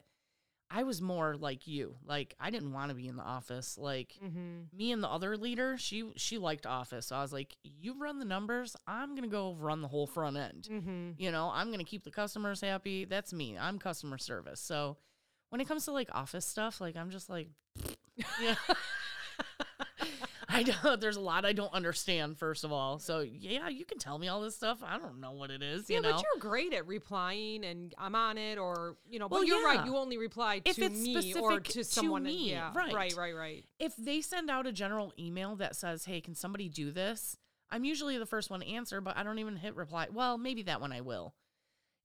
I 0.70 0.84
was 0.84 1.02
more 1.02 1.36
like 1.36 1.68
you. 1.68 1.98
Like 2.06 2.34
I 2.40 2.50
didn't 2.50 2.72
want 2.72 2.90
to 2.90 2.96
be 2.96 3.08
in 3.08 3.18
the 3.18 3.24
office. 3.24 3.78
Like 3.78 4.18
Mhm. 4.24 4.68
me 4.74 4.92
and 4.94 5.04
the 5.04 5.10
other 5.10 5.36
leader, 5.36 5.78
she 5.78 6.14
she 6.16 6.38
liked 6.38 6.66
office. 6.66 7.08
So 7.08 7.16
I 7.18 7.22
was 7.22 7.34
like, 7.34 7.58
"You 7.64 7.94
run 8.00 8.20
the 8.20 8.26
numbers, 8.26 8.76
I'm 8.88 9.10
going 9.10 9.24
to 9.24 9.28
go 9.28 9.54
run 9.56 9.82
the 9.82 9.90
whole 9.90 10.08
front 10.08 10.38
end." 10.38 10.70
Mhm. 10.72 11.16
you 11.20 11.30
know 11.30 11.52
i'm 11.54 11.68
going 11.68 11.80
to 11.80 11.84
keep 11.86 12.04
the 12.06 12.10
customers 12.12 12.62
happy 12.62 13.04
that's 13.04 13.34
me 13.34 13.58
i'm 13.58 13.78
customer 13.78 14.18
service 14.18 14.62
so 14.62 14.96
when 15.50 15.60
it 15.60 15.68
comes 15.68 15.84
to 15.84 15.92
like 15.92 16.08
office 16.14 16.46
stuff 16.46 16.80
like 16.80 16.96
i'm 16.96 17.10
just 17.10 17.30
like 17.30 17.50
yeah 18.42 18.56
i 20.54 20.64
know 20.84 20.96
there's 20.96 21.16
a 21.16 21.22
lot 21.22 21.46
i 21.46 21.54
don't 21.54 21.74
understand 21.74 22.38
first 22.38 22.64
of 22.64 22.72
all. 22.72 23.00
So 23.00 23.20
yeah 23.20 23.70
you 23.70 23.86
can 23.86 23.98
tell 23.98 24.18
me 24.18 24.28
all 24.28 24.42
this 24.42 24.56
stuff. 24.56 24.80
I 24.84 24.98
don't 24.98 25.20
know 25.20 25.32
what 25.32 25.50
it 25.50 25.62
is 25.62 25.90
Yeah, 25.90 25.98
you 25.98 26.02
know? 26.02 26.12
but 26.12 26.24
you're 26.24 26.40
great 26.40 26.74
at 26.74 26.88
replying 26.88 27.64
and 27.64 27.94
I'm 27.98 28.16
on 28.16 28.38
it 28.38 28.58
or 28.58 28.98
you 29.10 29.20
know, 29.20 29.28
Well, 29.28 29.42
but 29.42 29.48
you're 29.48 29.64
right, 29.64 29.86
you 29.86 29.96
only 29.98 30.18
reply 30.18 30.62
If 30.66 30.76
to 30.76 30.86
it's 30.86 31.00
me 31.00 31.34
or 31.36 31.60
to 31.60 31.72
to 31.74 31.84
someone 31.84 32.24
me, 32.24 32.52
yeah. 32.52 32.72
right. 32.76 32.94
Right, 32.94 33.14
right, 33.16 33.36
right. 33.36 33.66
if 33.80 33.96
they 33.96 34.22
send 34.22 34.50
out 34.50 34.68
a 34.68 34.72
general 34.72 35.14
email 35.18 35.56
that 35.58 35.76
says 35.76 36.06
hey 36.06 36.22
can 36.22 36.36
somebody 36.36 36.70
do 36.70 36.92
this? 36.92 37.38
I'm 37.70 37.86
usually 37.86 38.18
the 38.18 38.26
first 38.26 38.50
one 38.50 38.60
to 38.60 38.68
answer 38.68 39.00
but 39.02 39.16
i 39.18 39.24
don't 39.24 39.40
even 39.40 39.56
hit 39.56 39.76
reply. 39.76 40.08
Well 40.12 40.38
maybe 40.38 40.64
that 40.64 40.82
one 40.82 40.92
i 40.92 41.02
will. 41.02 41.34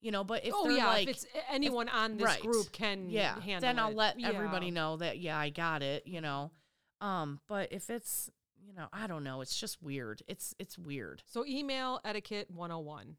You 0.01 0.13
know 0.13 0.23
but 0.23 0.45
if 0.45 0.53
oh 0.55 0.69
they're 0.69 0.77
yeah, 0.77 0.87
like 0.87 1.09
if 1.09 1.17
it's 1.17 1.27
anyone 1.51 1.89
on 1.89 2.17
this 2.17 2.27
right. 2.27 2.41
group 2.41 2.71
can 2.71 3.11
yeah. 3.11 3.41
handle 3.41 3.61
then 3.61 3.79
i'll 3.79 3.91
it. 3.91 3.97
let 3.97 4.23
everybody 4.23 4.71
know 4.71 4.99
that 4.99 5.19
yeah 5.19 5.37
i 5.39 5.51
got 5.51 5.83
it 5.83 6.07
you 6.07 6.21
know 6.21 6.53
um 7.01 7.41
but 7.49 7.71
if 7.73 7.91
it's 7.91 8.31
you 8.65 8.73
know 8.73 8.87
i 8.93 9.07
don't 9.07 9.23
know 9.25 9.41
it's 9.41 9.59
just 9.59 9.83
weird 9.83 10.23
it's 10.29 10.55
it's 10.59 10.79
weird 10.79 11.23
So 11.27 11.45
email 11.47 12.01
etiquette 12.05 12.51
101. 12.51 13.17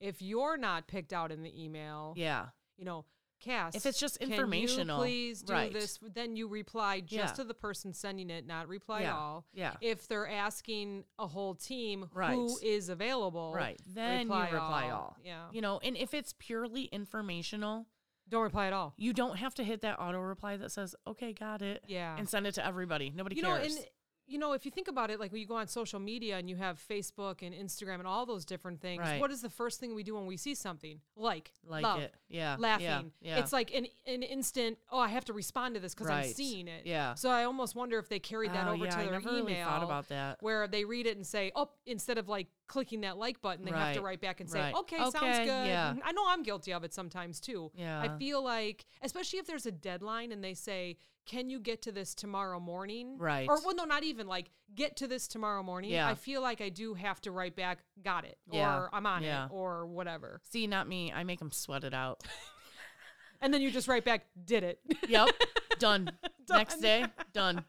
If 0.00 0.22
you're 0.22 0.56
not 0.56 0.86
picked 0.86 1.12
out 1.12 1.32
in 1.32 1.42
the 1.42 1.64
email, 1.64 2.14
yeah 2.16 2.46
you 2.76 2.84
know, 2.84 3.04
Cass, 3.40 3.74
If 3.76 3.86
it's 3.86 3.98
just 4.00 4.16
informational, 4.18 4.98
please 4.98 5.42
do 5.42 5.52
right. 5.52 5.72
this. 5.72 5.98
Then 6.02 6.34
you 6.34 6.48
reply 6.48 6.98
just 7.00 7.12
Yeah. 7.12 7.32
to 7.34 7.44
the 7.44 7.54
person 7.54 7.92
sending 7.92 8.30
it, 8.30 8.46
not 8.46 8.66
reply 8.68 9.02
yeah 9.02 9.16
all. 9.16 9.44
yeah 9.52 9.74
If 9.80 10.08
they're 10.08 10.28
asking 10.28 11.04
a 11.20 11.26
whole 11.28 11.54
team 11.54 12.06
who 12.12 12.18
Right. 12.18 12.38
is 12.62 12.88
available, 12.88 13.52
right 13.54 13.80
then 13.86 14.26
reply 14.26 14.48
you 14.48 14.54
reply 14.54 14.90
all. 14.90 15.00
all, 15.00 15.16
Yeah. 15.24 15.48
you 15.52 15.60
know 15.60 15.78
and 15.84 15.96
if 15.96 16.14
it's 16.14 16.34
purely 16.38 16.84
informational 16.84 17.86
Don't 18.30 18.42
reply 18.42 18.66
at 18.66 18.72
all. 18.72 18.94
you 18.96 19.12
don't 19.12 19.36
have 19.38 19.54
to 19.54 19.64
hit 19.64 19.80
that 19.82 19.98
auto 19.98 20.18
reply 20.20 20.56
that 20.56 20.70
says 20.70 20.94
okay 21.06 21.32
got 21.32 21.62
it 21.62 21.82
Yeah. 21.86 22.16
and 22.18 22.28
send 22.28 22.46
it 22.46 22.54
to 22.54 22.66
everybody 22.66 23.12
nobody 23.14 23.36
you 23.36 23.42
know, 23.42 23.56
cares 23.56 23.76
and 23.76 23.84
you 24.28 24.38
know, 24.38 24.52
if 24.52 24.64
you 24.66 24.70
think 24.70 24.88
about 24.88 25.10
it, 25.10 25.18
like 25.18 25.32
when 25.32 25.40
you 25.40 25.46
go 25.46 25.56
on 25.56 25.66
social 25.66 25.98
media 25.98 26.36
and 26.36 26.48
you 26.50 26.56
have 26.56 26.78
Facebook 26.86 27.40
and 27.42 27.54
Instagram 27.54 27.94
and 27.98 28.06
all 28.06 28.26
those 28.26 28.44
different 28.44 28.80
things, 28.80 29.00
Right. 29.00 29.20
what 29.20 29.30
is 29.30 29.40
the 29.40 29.48
first 29.48 29.80
thing 29.80 29.94
we 29.94 30.02
do 30.02 30.14
when 30.14 30.26
we 30.26 30.36
see 30.36 30.54
something? 30.54 31.00
Like, 31.16 31.50
like 31.66 31.82
love, 31.82 32.00
it 32.00 32.14
yeah 32.28 32.56
laughing. 32.58 32.84
yeah, 32.86 33.02
yeah. 33.36 33.38
It's 33.38 33.52
like 33.52 33.74
an, 33.74 33.86
an 34.06 34.22
instant, 34.22 34.76
oh, 34.92 34.98
I 34.98 35.08
have 35.08 35.24
to 35.26 35.32
respond 35.32 35.74
to 35.76 35.80
this 35.80 35.94
because 35.94 36.10
I'm 36.10 36.24
seeing 36.26 36.68
it. 36.68 36.82
yeah 36.84 37.14
So 37.14 37.30
I 37.30 37.44
almost 37.44 37.74
wonder 37.74 37.98
if 37.98 38.08
they 38.08 38.18
carried 38.18 38.52
that 38.52 38.66
Oh, 38.68 38.72
over 38.74 38.84
yeah, 38.84 38.90
to 38.90 38.98
I 38.98 39.04
their 39.06 39.20
email. 39.20 39.32
really 39.34 39.54
thought 39.54 39.82
about 39.82 40.08
that 40.08 40.36
where 40.42 40.68
they 40.68 40.84
read 40.84 41.06
it 41.06 41.16
and 41.16 41.26
say, 41.26 41.50
oh, 41.56 41.70
instead 41.86 42.18
of 42.18 42.28
like 42.28 42.48
clicking 42.66 43.00
that 43.00 43.16
like 43.16 43.40
button, 43.40 43.64
they 43.64 43.70
have 43.70 43.94
to 43.94 44.02
write 44.02 44.20
back 44.20 44.40
and 44.40 44.50
say, 44.50 44.60
Right. 44.60 44.74
okay, 44.74 44.98
sounds 44.98 45.38
good. 45.38 45.46
yeah. 45.46 45.94
I 46.04 46.12
know 46.12 46.24
I'm 46.28 46.42
guilty 46.42 46.72
of 46.74 46.84
it 46.84 46.92
sometimes 46.92 47.40
too. 47.40 47.72
yeah 47.74 48.00
I 48.02 48.18
feel 48.18 48.44
like, 48.44 48.84
especially 49.02 49.38
if 49.38 49.46
there's 49.46 49.64
a 49.66 49.72
deadline 49.72 50.32
and 50.32 50.44
they 50.44 50.52
say, 50.54 50.98
can 51.28 51.50
you 51.50 51.60
get 51.60 51.82
to 51.82 51.92
this 51.92 52.14
tomorrow 52.14 52.58
morning? 52.58 53.16
Right. 53.18 53.48
Or, 53.48 53.58
well, 53.64 53.74
no, 53.76 53.84
not 53.84 54.02
even 54.02 54.26
like, 54.26 54.50
get 54.74 54.96
to 54.96 55.06
this 55.06 55.28
tomorrow 55.28 55.62
morning. 55.62 55.90
Yeah. 55.90 56.08
I 56.08 56.14
feel 56.14 56.40
like 56.42 56.60
I 56.60 56.70
do 56.70 56.94
have 56.94 57.20
to 57.22 57.30
write 57.30 57.54
back, 57.54 57.78
got 58.02 58.24
it. 58.24 58.38
Yeah, 58.50 58.76
Or 58.78 58.90
I'm 58.92 59.06
on 59.06 59.22
yeah. 59.22 59.44
it 59.46 59.50
or 59.52 59.86
whatever. 59.86 60.40
see 60.50 60.66
not 60.66 60.88
me 60.88 61.12
i 61.14 61.22
make 61.24 61.38
them 61.38 61.52
sweat 61.52 61.84
it 61.84 61.94
out 61.94 62.22
And 63.40 63.54
then 63.54 63.62
you 63.62 63.70
just 63.70 63.86
write 63.86 64.04
back, 64.04 64.26
did 64.44 64.64
it. 64.64 64.80
yep 65.08 65.28
done. 65.78 66.10
next 66.50 66.80
day 66.80 67.04
done 67.32 67.62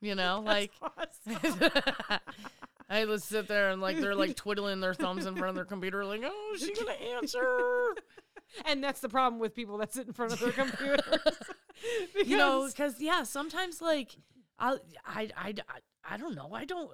you 0.00 0.16
know 0.16 0.42
like 0.44 0.72
Awesome. 0.82 1.70
I 2.90 3.04
would 3.04 3.22
sit 3.22 3.46
there 3.48 3.70
and 3.70 3.80
like 3.80 3.98
they're 4.00 4.14
like 4.16 4.34
twiddling 4.36 4.80
their 4.80 4.92
thumbs 4.94 5.24
in 5.26 5.34
front 5.36 5.50
of 5.50 5.54
their 5.54 5.64
computer, 5.64 6.04
like, 6.04 6.20
oh, 6.24 6.52
is 6.54 6.62
she 6.62 6.74
gonna 6.74 6.92
answer? 7.16 7.94
and 8.66 8.84
that's 8.84 9.00
the 9.00 9.08
problem 9.08 9.40
with 9.40 9.54
people 9.54 9.78
that 9.78 9.94
sit 9.94 10.06
in 10.08 10.12
front 10.12 10.32
of 10.32 10.40
their 10.40 10.52
computers. 10.52 11.00
you 12.26 12.36
know, 12.36 12.60
Because- 12.66 12.72
because 12.74 13.00
yeah, 13.00 13.22
sometimes 13.24 13.80
like 13.80 14.16
I, 14.58 14.76
I, 15.04 15.28
I, 15.36 15.54
I 16.04 16.16
don't 16.16 16.34
know. 16.34 16.52
I 16.52 16.64
don't. 16.64 16.90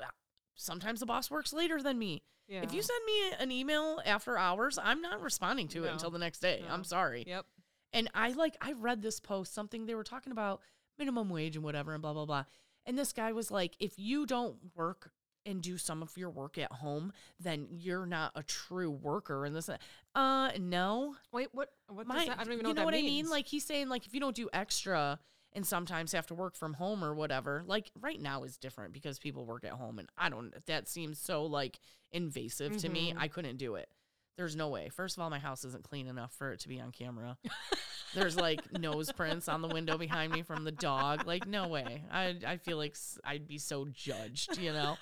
Sometimes 0.54 1.00
the 1.00 1.06
boss 1.06 1.30
works 1.30 1.52
later 1.52 1.82
than 1.82 1.98
me. 1.98 2.22
yeah. 2.48 2.62
If 2.62 2.72
you 2.72 2.82
send 2.82 3.00
me 3.06 3.32
an 3.38 3.52
email 3.52 4.00
after 4.04 4.36
hours, 4.38 4.78
I'm 4.82 5.00
not 5.02 5.20
responding 5.22 5.68
to 5.68 5.84
it 5.84 5.92
until 5.92 6.10
the 6.10 6.18
next 6.18 6.40
day. 6.40 6.62
No. 6.66 6.72
I'm 6.74 6.84
sorry. 6.84 7.24
Yep. 7.26 7.46
And 7.92 8.10
I 8.14 8.32
like 8.32 8.56
I 8.60 8.72
read 8.72 9.02
this 9.02 9.20
post 9.20 9.54
something 9.54 9.86
they 9.86 9.94
were 9.94 10.04
talking 10.04 10.32
about 10.32 10.60
minimum 10.98 11.28
wage 11.30 11.56
and 11.56 11.64
whatever 11.64 11.92
and 11.92 12.02
blah 12.02 12.12
blah 12.12 12.26
blah. 12.26 12.44
And 12.86 12.98
this 12.98 13.12
guy 13.12 13.32
was 13.32 13.50
like, 13.50 13.76
if 13.78 13.98
you 13.98 14.24
don't 14.26 14.56
work 14.74 15.10
and 15.48 15.62
do 15.62 15.78
some 15.78 16.02
of 16.02 16.16
your 16.16 16.30
work 16.30 16.58
at 16.58 16.70
home, 16.70 17.12
then 17.40 17.66
you're 17.70 18.06
not 18.06 18.32
a 18.34 18.42
true 18.42 18.90
worker. 18.90 19.44
And 19.44 19.56
this, 19.56 19.70
uh, 20.14 20.50
no, 20.58 21.16
Wait, 21.32 21.48
what? 21.52 21.70
What 21.88 22.06
my, 22.06 22.16
does 22.16 22.26
that? 22.26 22.38
I 22.38 22.44
don't 22.44 22.52
even 22.52 22.62
know 22.64 22.68
you 22.70 22.74
know 22.74 22.84
what, 22.84 22.94
what 22.94 22.98
I 22.98 23.02
mean. 23.02 23.28
Like 23.28 23.46
he's 23.46 23.64
saying, 23.64 23.88
like 23.88 24.06
if 24.06 24.14
you 24.14 24.20
don't 24.20 24.36
do 24.36 24.48
extra 24.52 25.18
and 25.52 25.66
sometimes 25.66 26.12
have 26.12 26.26
to 26.26 26.34
work 26.34 26.56
from 26.56 26.74
home 26.74 27.02
or 27.02 27.14
whatever. 27.14 27.62
Like 27.66 27.90
right 28.00 28.20
now 28.20 28.44
is 28.44 28.56
different 28.56 28.92
because 28.92 29.18
people 29.18 29.44
work 29.46 29.64
at 29.64 29.72
home, 29.72 29.98
and 29.98 30.08
I 30.16 30.28
don't. 30.28 30.54
That 30.66 30.88
seems 30.88 31.18
so 31.18 31.44
like 31.44 31.78
invasive 32.12 32.76
to 32.78 32.88
me. 32.88 33.12
Mhm. 33.12 33.20
I 33.20 33.28
couldn't 33.28 33.56
do 33.56 33.74
it. 33.74 33.88
There's 34.36 34.54
no 34.54 34.68
way. 34.68 34.88
First 34.88 35.16
of 35.16 35.22
all, 35.22 35.30
my 35.30 35.40
house 35.40 35.64
isn't 35.64 35.82
clean 35.82 36.06
enough 36.06 36.32
for 36.32 36.52
it 36.52 36.60
to 36.60 36.68
be 36.68 36.80
on 36.80 36.92
camera. 36.92 37.36
There's 38.14 38.36
like 38.36 38.72
nose 38.78 39.10
prints 39.12 39.48
on 39.48 39.60
the 39.62 39.68
window 39.68 39.98
behind 39.98 40.32
me 40.32 40.42
from 40.42 40.64
the 40.64 40.72
dog. 40.72 41.26
Like 41.26 41.46
no 41.46 41.68
way. 41.68 42.04
I 42.10 42.36
I 42.46 42.56
feel 42.58 42.76
like 42.76 42.96
I'd 43.24 43.48
be 43.48 43.58
so 43.58 43.86
judged, 43.92 44.58
you 44.58 44.72
know. 44.72 44.96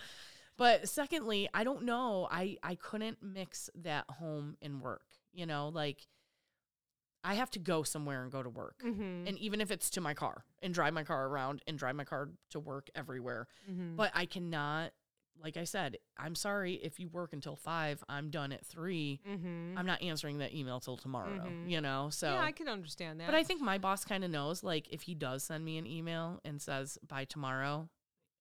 But 0.57 0.89
secondly, 0.89 1.49
I 1.53 1.65
don't 1.65 1.83
know. 1.85 2.29
I 2.31 2.57
I 2.63 2.75
couldn't 2.77 3.23
mix 3.23 3.69
that 3.75 4.05
home 4.09 4.57
and 4.63 4.81
work. 4.81 5.05
You 5.33 5.47
know, 5.47 5.69
like 5.69 6.07
I 7.25 7.35
have 7.35 7.51
to 7.51 7.59
go 7.59 7.83
somewhere 7.83 8.23
and 8.23 8.31
go 8.31 8.43
to 8.43 8.49
work. 8.49 8.81
Mhm. 8.85 9.29
And 9.29 9.39
even 9.39 9.61
if 9.61 9.71
it's 9.71 9.91
to 9.91 10.01
my 10.01 10.15
car 10.15 10.45
and 10.63 10.73
drive 10.73 10.95
my 10.95 11.03
car 11.03 11.27
around 11.27 11.63
and 11.67 11.77
drive 11.79 11.97
my 11.97 12.05
car 12.05 12.31
to 12.51 12.61
work 12.61 12.89
everywhere. 12.95 13.49
Mhm. 13.69 13.97
But 13.97 14.13
I 14.15 14.27
cannot 14.27 14.93
like 15.43 15.59
I 15.59 15.65
said, 15.65 15.99
I'm 16.17 16.35
sorry 16.35 16.77
if 16.77 16.99
you 16.99 17.11
work 17.11 17.35
until 17.35 17.57
5, 17.57 18.03
I'm 18.09 18.31
done 18.31 18.53
at 18.53 18.65
3. 18.65 19.21
Mhm. 19.27 19.77
I'm 19.77 19.85
not 19.85 20.01
answering 20.01 20.39
that 20.39 20.55
email 20.55 20.81
till 20.81 20.97
tomorrow, 20.97 21.45
Mhm. 21.51 21.69
you 21.71 21.83
know. 21.83 22.09
So 22.09 22.33
yeah, 22.33 22.41
I 22.43 22.53
can 22.53 22.69
understand 22.69 23.21
that. 23.21 23.27
but 23.27 23.35
I 23.35 23.45
think 23.45 23.61
my 23.61 23.77
boss 23.77 24.03
kind 24.07 24.25
of 24.25 24.31
knows 24.31 24.63
like 24.65 24.89
if 24.89 25.03
he 25.03 25.15
does 25.15 25.45
send 25.45 25.63
me 25.63 25.77
an 25.77 25.87
email 25.87 26.41
and 26.43 26.63
says 26.63 26.97
by 27.07 27.27
tomorrow, 27.27 27.91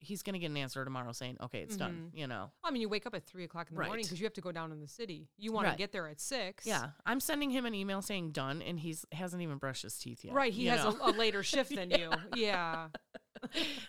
he's 0.06 0.24
going 0.24 0.34
to 0.34 0.40
get 0.40 0.52
an 0.52 0.58
answer 0.58 0.84
tomorrow 0.84 1.12
saying, 1.12 1.38
"Okay, 1.44 1.60
it's 1.60 1.76
done," 1.76 1.92
mm-hmm. 2.10 2.18
you 2.18 2.28
know. 2.28 2.52
I 2.64 2.72
mean, 2.72 2.82
you 2.82 2.90
wake 2.90 3.06
up 3.06 3.16
at 3.16 3.26
three 3.26 3.44
o'clock 3.44 3.68
in 3.70 3.76
the 3.76 3.84
morning 3.84 4.04
because 4.04 4.20
you 4.20 4.26
have 4.26 4.34
to 4.34 4.42
go 4.42 4.52
down 4.52 4.72
in 4.72 4.80
the 4.80 4.88
city. 4.88 5.28
You 5.38 5.52
want 5.52 5.66
Right. 5.66 5.72
to 5.74 5.78
get 5.78 5.92
there 5.92 6.08
at 6.08 6.20
six. 6.22 6.66
Yeah, 6.66 6.90
I'm 7.06 7.20
sending 7.20 7.50
him 7.50 7.66
an 7.66 7.74
email 7.74 8.02
saying 8.02 8.32
done 8.32 8.62
and 8.62 8.80
he's 8.80 9.06
hasn't 9.12 9.42
even 9.42 9.58
brushed 9.58 9.84
his 9.84 9.98
teeth 9.98 10.24
yet. 10.24 10.34
Right. 10.34 10.54
He 10.54 10.68
has 10.68 10.86
a, 10.86 10.90
a 11.02 11.12
later 11.12 11.44
shift 11.44 11.76
than 11.76 11.90
you. 12.00 12.12
Yeah. 12.36 12.88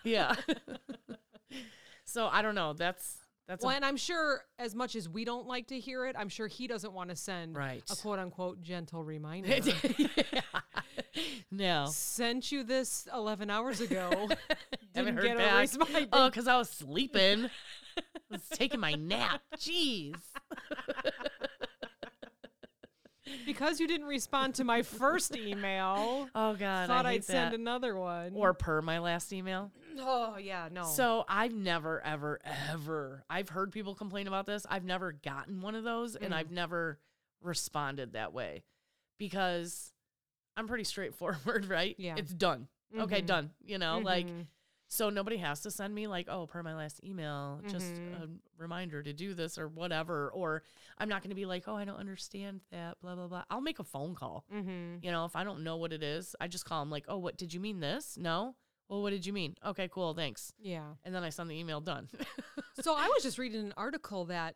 yeah. 0.03 0.35
so 2.05 2.27
I 2.27 2.41
don't 2.41 2.55
know. 2.55 2.73
That's 2.73 3.17
that's 3.47 3.63
Well, 3.63 3.71
a, 3.71 3.75
and 3.75 3.85
I'm 3.85 3.95
sure 3.95 4.41
as 4.59 4.75
much 4.75 4.95
as 4.95 5.07
we 5.07 5.23
don't 5.23 5.47
like 5.47 5.67
to 5.67 5.79
hear 5.79 6.05
it, 6.05 6.15
I'm 6.19 6.27
sure 6.27 6.47
he 6.47 6.67
doesn't 6.67 6.91
want 6.91 7.09
to 7.11 7.15
send 7.15 7.55
right. 7.55 7.81
a 7.89 7.95
quote 7.95 8.19
unquote 8.19 8.61
gentle 8.61 9.03
reminder. 9.05 9.49
yeah. 9.97 10.41
No. 11.51 11.85
Sent 11.89 12.51
you 12.51 12.63
this 12.63 13.07
11 13.13 13.49
hours 13.49 13.79
ago. 13.81 14.29
Didn't 14.93 15.15
get 15.15 15.35
a 15.35 15.39
back. 15.39 15.59
response. 15.61 16.07
Oh, 16.11 16.29
because 16.29 16.47
I 16.47 16.57
was 16.57 16.69
sleeping. 16.69 17.49
I 17.97 18.01
was 18.29 18.47
taking 18.53 18.79
my 18.79 18.93
nap. 18.93 19.41
Jeez. 19.57 20.15
because 23.45 23.79
you 23.79 23.87
didn't 23.87 24.07
respond 24.07 24.55
to 24.55 24.63
my 24.63 24.81
first 24.81 25.35
email. 25.35 26.29
Oh 26.35 26.53
God. 26.55 26.87
thought 26.87 27.05
I 27.05 27.11
I'd 27.11 27.23
send 27.23 27.53
another 27.53 27.95
one. 27.95 28.33
or 28.35 28.53
per 28.53 28.81
my 28.81 28.99
last 28.99 29.33
email. 29.33 29.71
oh 29.99 30.37
yeah, 30.37 30.69
no. 30.71 30.83
So 30.83 31.25
I've 31.27 31.53
never, 31.53 32.01
ever, 32.05 32.39
ever. 32.71 33.23
I've 33.29 33.49
heard 33.49 33.71
people 33.71 33.95
complain 33.95 34.27
about 34.27 34.45
this. 34.45 34.65
I've 34.69 34.85
never 34.85 35.11
gotten 35.13 35.61
one 35.61 35.75
of 35.75 35.83
those, 35.83 36.15
and 36.15 36.33
Mm. 36.33 36.37
I've 36.37 36.51
never 36.51 36.99
responded 37.41 38.13
that 38.13 38.33
way 38.33 38.63
because 39.17 39.93
I'm 40.57 40.67
pretty 40.67 40.83
straightforward, 40.83 41.65
right? 41.69 41.95
Yeah. 41.97 42.15
it's 42.17 42.33
done. 42.33 42.67
Okay, 42.97 43.21
Mhm. 43.21 43.25
done. 43.25 43.51
You 43.65 43.77
know, 43.77 43.99
like 43.99 44.27
Mhm. 44.27 44.47
so 44.87 45.09
nobody 45.09 45.37
has 45.37 45.61
to 45.61 45.71
send 45.71 45.93
me 45.93 46.07
like, 46.07 46.27
oh, 46.29 46.47
per 46.47 46.63
my 46.63 46.73
last 46.75 47.03
email, 47.03 47.61
just 47.67 47.93
Mhm. 47.93 48.23
a 48.23 48.29
reminder 48.57 49.03
to 49.03 49.13
do 49.13 49.33
this 49.33 49.57
or 49.57 49.67
whatever. 49.67 50.29
Or 50.31 50.63
I'm 50.97 51.09
not 51.09 51.21
going 51.21 51.29
to 51.31 51.35
be 51.35 51.45
like, 51.45 51.67
oh, 51.67 51.75
I 51.75 51.83
don't 51.85 51.97
understand 51.97 52.61
that. 52.71 52.99
Blah 53.01 53.15
blah 53.15 53.27
blah. 53.27 53.43
I'll 53.49 53.61
make 53.61 53.79
a 53.79 53.83
phone 53.83 54.15
call. 54.15 54.45
Mhm. 54.51 55.03
You 55.03 55.11
know, 55.11 55.25
if 55.25 55.35
I 55.35 55.43
don't 55.43 55.63
know 55.63 55.75
what 55.77 55.93
it 55.93 56.01
is, 56.03 56.35
I 56.39 56.47
just 56.47 56.65
call 56.65 56.81
them 56.81 56.89
like, 56.89 57.05
oh, 57.07 57.17
what 57.17 57.37
did 57.37 57.53
you 57.53 57.59
mean 57.59 57.79
this? 57.81 58.17
No. 58.17 58.55
Well, 58.89 59.01
what 59.01 59.09
did 59.09 59.25
you 59.25 59.33
mean? 59.33 59.57
Okay, 59.65 59.89
cool, 59.89 60.13
thanks. 60.13 60.53
Yeah. 60.57 60.93
And 61.03 61.13
then 61.13 61.21
I 61.21 61.29
send 61.29 61.51
the 61.51 61.55
email 61.59 61.81
done. 61.81 62.07
so 62.79 62.95
I 62.95 63.07
was 63.09 63.21
just 63.21 63.37
reading 63.37 63.59
an 63.65 63.73
article 63.75 64.23
that 64.25 64.55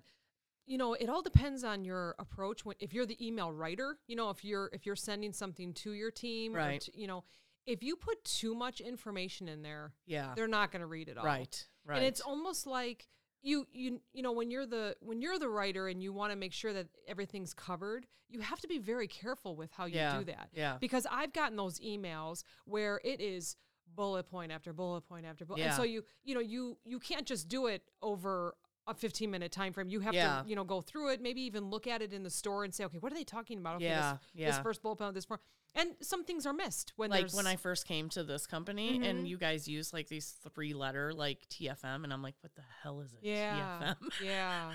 you 0.71 0.77
know 0.77 0.93
it 0.93 1.09
all 1.09 1.21
depends 1.21 1.63
on 1.63 1.83
your 1.83 2.15
approach 2.17 2.63
when 2.65 2.75
if 2.79 2.93
you're 2.93 3.05
the 3.05 3.17
email 3.25 3.51
writer 3.51 3.97
you 4.07 4.15
know 4.15 4.29
if 4.29 4.43
you're 4.45 4.69
if 4.71 4.85
you're 4.85 4.95
sending 4.95 5.33
something 5.33 5.73
to 5.73 5.91
your 5.91 6.11
team 6.11 6.53
Right. 6.53 6.81
to, 6.81 6.91
you 6.97 7.07
know 7.07 7.23
if 7.65 7.83
you 7.83 7.95
put 7.95 8.23
too 8.23 8.55
much 8.55 8.79
information 8.81 9.47
in 9.47 9.61
there 9.61 9.93
yeah. 10.05 10.31
they're 10.35 10.47
not 10.47 10.71
going 10.71 10.79
to 10.79 10.87
read 10.87 11.09
it 11.09 11.17
all 11.17 11.25
Right. 11.25 11.67
Right. 11.85 11.97
and 11.97 12.05
it's 12.05 12.21
almost 12.21 12.65
like 12.65 13.07
you 13.43 13.67
you 13.73 13.99
you 14.13 14.21
know 14.23 14.31
when 14.31 14.49
you're 14.49 14.65
the 14.65 14.95
when 15.01 15.21
you're 15.21 15.39
the 15.39 15.49
writer 15.49 15.87
and 15.89 16.01
you 16.01 16.13
want 16.13 16.31
to 16.31 16.37
make 16.37 16.53
sure 16.53 16.73
that 16.73 16.87
everything's 17.07 17.53
covered 17.53 18.05
you 18.29 18.39
have 18.39 18.59
to 18.61 18.67
be 18.67 18.77
very 18.79 19.07
careful 19.07 19.55
with 19.55 19.71
how 19.73 19.85
you 19.85 19.95
Yeah, 19.95 20.19
do 20.19 20.25
that 20.25 20.49
yeah. 20.53 20.77
because 20.79 21.05
i've 21.11 21.33
gotten 21.33 21.57
those 21.57 21.79
emails 21.81 22.43
where 22.65 23.01
it 23.03 23.19
is 23.19 23.55
bullet 23.93 24.29
point 24.29 24.51
after 24.53 24.71
bullet 24.73 25.01
point 25.01 25.25
after 25.25 25.43
bullet 25.43 25.63
and 25.63 25.73
so 25.73 25.83
you 25.83 26.03
you 26.23 26.33
know 26.35 26.39
you 26.39 26.77
you 26.85 26.99
can't 26.99 27.25
just 27.25 27.49
do 27.49 27.65
it 27.67 27.81
over 28.01 28.55
a 28.91 28.93
15 28.93 29.31
minute 29.31 29.51
time 29.51 29.73
frame 29.73 29.89
you 29.89 29.99
have 30.01 30.13
Yeah. 30.13 30.41
to 30.43 30.49
you 30.49 30.55
know 30.55 30.63
go 30.63 30.81
through 30.81 31.09
it 31.13 31.21
maybe 31.21 31.41
even 31.41 31.69
look 31.69 31.87
at 31.87 32.01
it 32.01 32.13
in 32.13 32.23
the 32.23 32.29
store 32.29 32.63
and 32.63 32.73
say 32.75 32.83
okay 32.85 32.97
what 32.99 33.11
are 33.11 33.15
they 33.15 33.23
talking 33.23 33.57
about 33.59 33.77
okay 33.77 33.85
Yeah, 33.85 34.17
this, 34.35 34.45
this 34.47 34.59
first 34.59 34.81
bullet 34.83 34.97
point 34.97 35.13
this 35.13 35.25
part 35.25 35.41
and 35.73 35.91
some 36.01 36.25
things 36.25 36.45
are 36.45 36.51
missed 36.53 36.91
when 36.97 37.09
like 37.09 37.31
when 37.31 37.47
I 37.47 37.55
first 37.55 37.87
came 37.87 38.09
to 38.09 38.23
this 38.23 38.45
company 38.45 38.99
and 39.01 39.19
Mhm. 39.25 39.27
you 39.29 39.37
guys 39.37 39.67
use 39.69 39.93
like 39.93 40.07
these 40.09 40.35
three 40.53 40.73
letter 40.73 41.13
like 41.13 41.47
TFM 41.49 42.03
and 42.03 42.11
I'm 42.11 42.21
like, 42.21 42.35
what 42.41 42.53
the 42.55 42.63
hell 42.83 42.99
is 42.99 43.13
it? 43.13 43.19
yeah 43.23 43.93
TFM. 43.93 44.09
yeah 44.25 44.71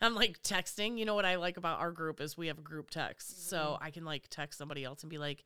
I'm 0.00 0.14
like 0.16 0.42
texting. 0.42 0.98
You 0.98 1.04
know 1.04 1.14
what 1.14 1.24
I 1.24 1.36
like 1.36 1.56
about 1.58 1.78
our 1.78 1.92
group 1.92 2.20
is 2.20 2.36
we 2.36 2.48
have 2.48 2.58
a 2.58 2.62
group 2.62 2.90
text. 2.90 3.48
So 3.48 3.56
Mm-hmm. 3.58 3.84
I 3.84 3.90
can 3.90 4.04
like 4.04 4.24
text 4.30 4.58
somebody 4.58 4.82
else 4.82 5.02
and 5.04 5.10
be 5.10 5.18
like, 5.18 5.44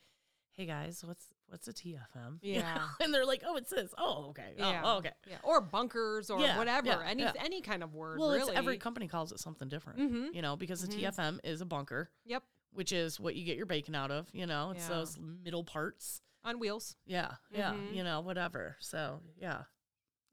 Hey 0.55 0.65
guys, 0.65 1.05
what's 1.05 1.27
what's 1.49 1.69
a 1.69 1.73
TFM? 1.73 2.39
You 2.43 2.55
know? 2.59 2.59
Yeah. 2.61 2.89
and 3.01 3.13
they're 3.15 3.25
like, 3.27 3.43
Oh, 3.47 3.57
it's 3.57 3.71
this. 3.71 3.93
Oh, 3.99 4.27
okay. 4.31 4.53
Yeah. 4.59 4.83
Oh, 4.85 4.99
okay. 4.99 5.13
Yeah, 5.29 5.37
or 5.43 5.61
bunkers 5.61 6.31
or 6.31 6.41
Yeah, 6.41 6.59
whatever. 6.59 6.87
yeah, 6.89 7.03
any 7.07 7.23
yeah. 7.23 7.33
any 7.39 7.61
kind 7.63 7.83
of 7.83 7.95
word. 7.95 8.19
Well, 8.19 8.31
really. 8.31 8.51
it's 8.51 8.59
every 8.59 8.79
company 8.79 9.09
calls 9.09 9.33
it 9.33 9.41
something 9.41 9.69
different. 9.69 9.99
Mhm. 9.99 10.35
You 10.35 10.43
know, 10.43 10.57
because 10.57 10.83
Mhm. 10.85 10.91
the 10.91 10.97
TFM 11.03 11.41
is 11.45 11.61
a 11.61 11.67
bunker, 11.67 12.11
Yep, 12.25 12.43
which 12.73 12.93
is 12.93 13.19
what 13.21 13.35
you 13.37 13.45
get 13.45 13.57
your 13.57 13.67
bacon 13.67 13.95
out 13.95 14.11
of, 14.11 14.29
you 14.33 14.47
know, 14.47 14.71
it's 14.73 14.89
those 14.89 15.19
middle 15.19 15.65
parts. 15.65 16.21
on 16.45 16.61
wheels. 16.61 16.95
Yeah, 17.07 17.33
yeah, 17.51 17.73
Mhm. 17.73 17.93
you 17.95 18.05
know, 18.05 18.21
whatever. 18.21 18.77
So 18.79 19.21
yeah. 19.37 19.65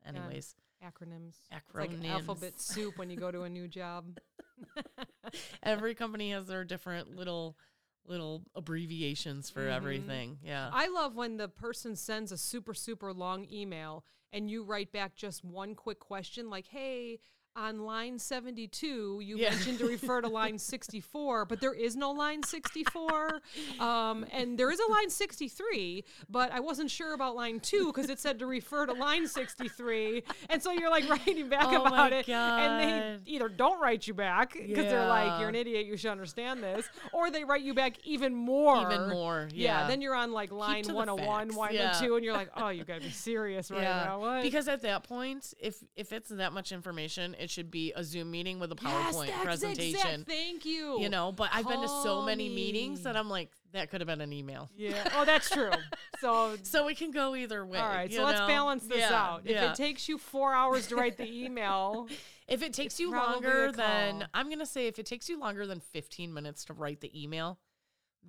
Anyways, 0.06 0.56
Acronyms. 0.84 1.30
It's 1.30 1.50
acronyms. 1.52 2.02
like 2.04 2.12
alphabet 2.12 2.60
soup 2.60 2.98
when 2.98 3.10
you 3.10 3.18
go 3.18 3.32
to 3.32 3.44
a 3.44 3.50
new 3.50 3.68
job. 3.80 4.20
Every 5.64 5.96
company 5.96 6.32
has 6.32 6.46
their 6.48 6.64
different 6.64 7.16
little 7.16 7.58
little 8.06 8.44
abbreviations 8.56 9.50
for 9.50 9.62
Mhm. 9.66 9.72
everything. 9.74 10.40
Yeah. 10.44 10.70
I 10.74 10.88
love 10.88 11.16
when 11.16 11.38
the 11.38 11.48
person 11.48 11.96
sends 11.96 12.32
a 12.32 12.38
super 12.38 12.74
super 12.74 13.14
long 13.14 13.46
email 13.52 14.04
and 14.32 14.50
you 14.50 14.64
write 14.64 14.92
back 14.92 15.16
just 15.16 15.44
one 15.44 15.76
quick 15.76 16.00
question 16.00 16.50
like, 16.50 16.68
"Hey." 16.68 17.20
On 17.56 17.86
line 17.86 18.18
72, 18.18 19.22
you 19.24 19.38
Yeah. 19.38 19.52
mentioned 19.52 19.78
to 19.78 19.86
refer 19.88 20.22
to 20.22 20.28
line 20.28 20.58
64, 20.58 21.46
but 21.46 21.62
there 21.62 21.74
is 21.74 21.96
no 21.96 22.10
line 22.12 22.42
64. 22.42 23.42
Um, 23.80 24.26
and 24.32 24.58
there 24.58 24.72
is 24.72 24.80
a 24.80 24.92
line 24.92 25.10
63, 25.12 26.04
but 26.30 26.52
I 26.52 26.60
wasn't 26.60 26.90
sure 26.90 27.14
about 27.14 27.36
line 27.36 27.60
2 27.60 27.88
because 27.88 28.10
it 28.10 28.20
said 28.20 28.40
to 28.40 28.48
refer 28.48 28.88
to 28.88 28.94
line 28.94 29.28
63. 29.28 30.24
And 30.50 30.64
so 30.64 30.72
you're 30.72 30.90
like 30.90 31.08
writing 31.08 31.48
back 31.48 31.68
Oh 31.68 31.84
about 31.84 32.12
it. 32.12 32.28
And 32.28 32.80
they 33.26 33.32
either 33.32 33.50
don't 33.50 33.80
write 33.80 34.08
you 34.08 34.16
back 34.16 34.54
because 34.54 34.86
they're 34.86 35.08
like, 35.08 35.40
you're 35.40 35.50
an 35.50 35.56
idiot, 35.56 35.86
you 35.86 35.96
should 35.96 36.12
understand 36.12 36.64
this, 36.64 36.88
or 37.14 37.30
they 37.30 37.44
write 37.44 37.62
you 37.62 37.76
back 37.76 37.98
even 38.04 38.34
more. 38.34 38.82
Even 38.82 39.10
more. 39.10 39.48
Yeah, 39.54 39.82
Yeah. 39.82 39.88
then 39.88 40.02
you're 40.02 40.16
on 40.16 40.32
like 40.32 40.52
line 40.52 40.86
101 40.92 41.54
102 41.56 42.06
yeah. 42.06 42.16
and 42.16 42.26
you're 42.26 42.34
like, 42.34 42.50
oh, 42.58 42.70
you 42.70 42.84
gotta 42.84 43.02
be 43.02 43.12
serious 43.12 43.70
right 43.70 43.84
yeah. 43.84 44.06
now. 44.06 44.20
What? 44.20 44.42
Because 44.42 44.68
at 44.68 44.82
that 44.82 45.04
point, 45.04 45.54
if 45.60 45.84
if 45.96 46.12
it's 46.12 46.30
that 46.30 46.52
much 46.52 46.72
information, 46.72 47.36
it 47.44 47.50
should 47.50 47.70
be 47.70 47.94
a 47.96 48.04
Zoom 48.04 48.32
meeting 48.32 48.60
with 48.60 48.72
a 48.72 48.76
yes, 48.82 49.16
PowerPoint 49.16 49.28
that's 49.28 49.44
presentation. 49.44 49.96
Exact, 50.22 50.28
thank 50.28 50.66
you. 50.66 51.00
You 51.00 51.10
know, 51.10 51.32
but 51.32 51.50
I've 51.54 51.68
been 51.68 51.82
to 51.82 51.88
so 51.88 52.24
many 52.24 52.50
meetings 52.50 53.04
that 53.04 53.16
I'm 53.16 53.30
like, 53.30 53.52
that 53.74 53.90
could 53.92 54.02
have 54.02 54.08
been 54.08 54.22
an 54.22 54.34
email. 54.34 54.70
Yeah. 54.76 55.08
Oh, 55.16 55.26
that's 55.26 55.50
true. 55.50 55.72
So. 56.22 56.56
So 56.64 56.88
it 56.88 56.98
can 56.98 57.12
go 57.12 57.36
either 57.36 57.66
way. 57.66 57.78
all 57.78 57.90
right, 57.90 58.12
so 58.12 58.24
let's 58.24 58.40
balance 58.40 58.86
this 58.86 59.00
Yeah, 59.00 59.14
out. 59.14 59.42
If 59.44 59.52
yeah. 59.52 59.72
it 59.72 59.76
takes 59.76 60.08
you 60.08 60.18
four 60.18 60.54
hours 60.54 60.88
to 60.88 60.96
write 60.96 61.18
the 61.18 61.30
email, 61.44 62.08
If 62.48 62.64
it 62.64 62.72
takes 62.72 62.98
you 62.98 63.12
longer 63.12 63.74
than. 63.74 64.26
I'm 64.34 64.50
gonna 64.50 64.66
say 64.66 64.88
if 64.88 64.98
it 65.00 65.06
takes 65.06 65.28
you 65.28 65.38
longer 65.38 65.68
than 65.68 65.82
15 65.82 66.34
minutes 66.34 66.64
to 66.66 66.74
write 66.74 67.02
the 67.02 67.12
email, 67.22 67.60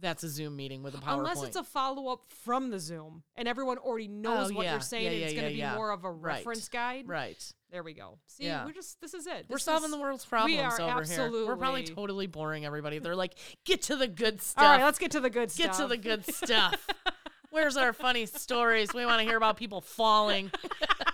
that's 0.00 0.24
a 0.24 0.28
Zoom 0.28 0.56
meeting 0.56 0.82
with 0.82 0.94
a 0.94 0.98
PowerPoint. 0.98 1.18
unless 1.18 1.42
it's 1.44 1.54
a 1.56 1.62
follow 1.62 2.08
up 2.12 2.24
from 2.42 2.70
the 2.70 2.80
Zoom 2.80 3.22
and 3.36 3.46
everyone 3.46 3.78
already 3.78 4.08
knows 4.08 4.50
Oh, 4.50 4.54
what 4.54 4.64
yeah. 4.64 4.72
you're 4.72 4.80
saying, 4.80 5.04
Yeah, 5.04 5.10
and 5.12 5.22
it's 5.22 5.32
yeah, 5.34 5.40
going 5.40 5.52
to 5.52 5.56
yeah, 5.56 5.68
be 5.68 5.72
yeah. 5.72 5.76
more 5.76 5.90
of 5.92 6.02
a 6.04 6.10
Right. 6.10 6.38
reference 6.38 6.68
guide. 6.68 7.06
right. 7.06 7.52
There 7.74 7.82
we 7.82 7.92
go. 7.92 8.18
See, 8.28 8.44
Yeah. 8.44 8.64
we're 8.66 8.72
just 8.72 9.00
this 9.00 9.14
is 9.14 9.26
it. 9.26 9.46
We're 9.48 9.58
solving 9.58 9.86
is- 9.86 9.90
the 9.90 9.98
world's 10.00 10.24
problems 10.24 10.78
are 10.78 10.80
over 10.80 11.02
here. 11.02 11.28
We're 11.44 11.56
probably 11.56 11.82
totally 11.82 12.28
boring 12.28 12.64
everybody. 12.64 13.00
They're 13.00 13.16
like, 13.16 13.34
get 13.64 13.82
to 13.82 13.96
the 13.96 14.06
good 14.06 14.40
stuff. 14.40 14.62
All 14.64 14.70
right, 14.70 14.84
let's 14.84 15.00
get 15.00 15.10
to 15.10 15.20
the 15.20 15.28
good 15.28 15.52
get 15.56 15.74
stuff. 15.74 15.76
Get 15.76 15.82
to 15.82 15.88
the 15.88 15.96
good 15.96 16.24
stuff. 16.34 16.86
Where's 17.50 17.76
our 17.76 17.92
funny 17.92 18.26
stories? 18.26 18.94
We 18.94 19.04
want 19.04 19.18
to 19.22 19.24
hear 19.26 19.36
about 19.36 19.56
people 19.56 19.80
falling. 19.80 20.52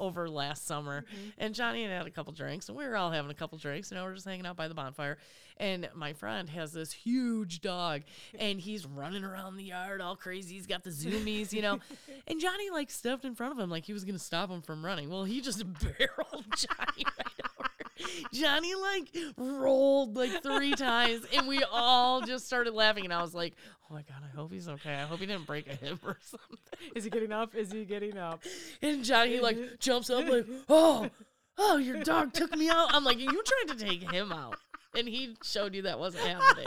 over 0.00 0.28
last 0.28 0.66
summer. 0.66 1.02
Mm-hmm. 1.02 1.28
And 1.38 1.54
johnny 1.54 1.82
had 1.82 1.92
had 1.92 2.06
a 2.06 2.10
couple 2.10 2.32
drinks 2.32 2.68
and 2.68 2.76
we 2.76 2.86
were 2.86 2.96
all 2.96 3.10
having 3.10 3.30
a 3.30 3.34
couple 3.34 3.58
drinks 3.58 3.90
and 3.90 3.96
you 3.96 4.02
know, 4.02 4.08
we're 4.08 4.14
just 4.14 4.26
hanging 4.26 4.46
out 4.46 4.56
by 4.56 4.66
the 4.66 4.74
bonfire. 4.74 5.18
And 5.58 5.90
my 5.94 6.14
friend 6.14 6.48
has 6.48 6.72
this 6.72 6.90
huge 6.90 7.60
dog 7.60 8.02
and 8.38 8.58
he's 8.58 8.86
running 8.86 9.24
around 9.24 9.56
the 9.56 9.64
yard 9.64 10.00
all 10.00 10.16
crazy. 10.16 10.54
He's 10.54 10.66
got 10.66 10.82
the 10.82 10.90
zoomies 10.90 11.52
you 11.52 11.62
know. 11.62 11.78
And 12.26 12.40
johnny 12.40 12.70
like 12.70 12.90
stepped 12.90 13.24
in 13.24 13.34
front 13.34 13.52
of 13.52 13.58
him 13.58 13.70
like 13.70 13.84
he 13.84 13.92
was 13.92 14.04
gonna 14.04 14.18
stop 14.18 14.50
him 14.50 14.62
from 14.62 14.84
running. 14.84 15.10
Well 15.10 15.24
he 15.24 15.40
just 15.40 15.64
barreled 15.82 16.44
johnny 16.56 17.04
Johnny 18.32 18.74
like 18.74 19.16
rolled 19.36 20.16
like 20.16 20.42
three 20.42 20.72
times, 20.72 21.24
and 21.34 21.46
we 21.46 21.62
all 21.70 22.20
just 22.22 22.46
started 22.46 22.74
laughing. 22.74 23.04
And 23.04 23.12
I 23.12 23.22
was 23.22 23.34
like, 23.34 23.54
"Oh 23.90 23.94
my 23.94 24.02
god, 24.02 24.22
I 24.24 24.36
hope 24.36 24.52
he's 24.52 24.68
okay. 24.68 24.94
I 24.94 25.02
hope 25.02 25.20
he 25.20 25.26
didn't 25.26 25.46
break 25.46 25.66
a 25.68 25.74
hip 25.74 25.98
or 26.04 26.18
something." 26.22 26.58
Is 26.94 27.04
he 27.04 27.10
getting 27.10 27.32
up? 27.32 27.54
Is 27.54 27.72
he 27.72 27.84
getting 27.84 28.18
up? 28.18 28.42
And 28.82 29.04
Johnny 29.04 29.40
like 29.40 29.78
jumps 29.78 30.10
up 30.10 30.28
like, 30.28 30.46
"Oh, 30.68 31.08
oh, 31.58 31.76
your 31.76 32.02
dog 32.02 32.32
took 32.32 32.56
me 32.56 32.68
out." 32.68 32.94
I'm 32.94 33.04
like, 33.04 33.18
"You 33.18 33.42
tried 33.42 33.76
to 33.76 33.84
take 33.84 34.10
him 34.10 34.32
out," 34.32 34.56
and 34.96 35.08
he 35.08 35.36
showed 35.42 35.74
you 35.74 35.82
that 35.82 35.98
wasn't 35.98 36.24
happening. 36.24 36.66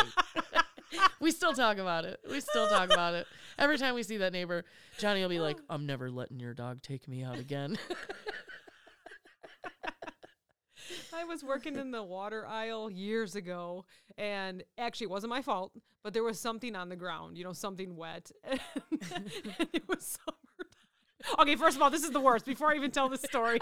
we 1.20 1.32
still 1.32 1.54
talk 1.54 1.78
about 1.78 2.06
it. 2.06 2.20
We 2.30 2.40
still 2.40 2.68
talk 2.68 2.92
about 2.92 3.14
it 3.14 3.28
every 3.58 3.78
time 3.78 3.96
we 3.96 4.04
see 4.04 4.18
that 4.18 4.34
neighbor. 4.34 4.66
Johnny 5.00 5.22
will 5.22 5.30
be 5.30 5.40
like, 5.40 5.58
"I'm 5.70 5.86
never 5.86 6.12
letting 6.12 6.40
your 6.40 6.54
dog 6.54 6.82
take 6.82 7.08
me 7.08 7.24
out 7.24 7.40
again." 7.40 7.78
I 11.14 11.24
was 11.24 11.44
working 11.44 11.78
in 11.78 11.92
the 11.92 12.04
water 12.04 12.46
aisle 12.48 12.90
years 12.90 13.36
ago, 13.36 13.86
and 14.18 14.64
actually, 14.78 15.06
it 15.06 15.12
wasn't 15.12 15.30
my 15.32 15.42
fault, 15.42 15.72
but 16.04 16.14
there 16.14 16.24
was 16.24 16.40
something 16.40 16.76
on 16.76 16.90
the 16.90 16.96
ground, 16.96 17.38
you 17.38 17.44
know, 17.44 17.54
something 17.54 17.96
wet. 17.96 18.32
and 18.44 18.60
it 19.74 19.88
was 19.88 20.18
summertime. 20.18 20.70
Okay, 21.40 21.56
first 21.56 21.78
of 21.78 21.82
all, 21.82 21.90
this 21.90 22.04
is 22.04 22.12
the 22.12 22.20
worst. 22.20 22.46
Before 22.46 22.72
I 22.72 22.76
even 22.76 22.92
tell 22.92 23.08
the 23.08 23.18
story, 23.18 23.60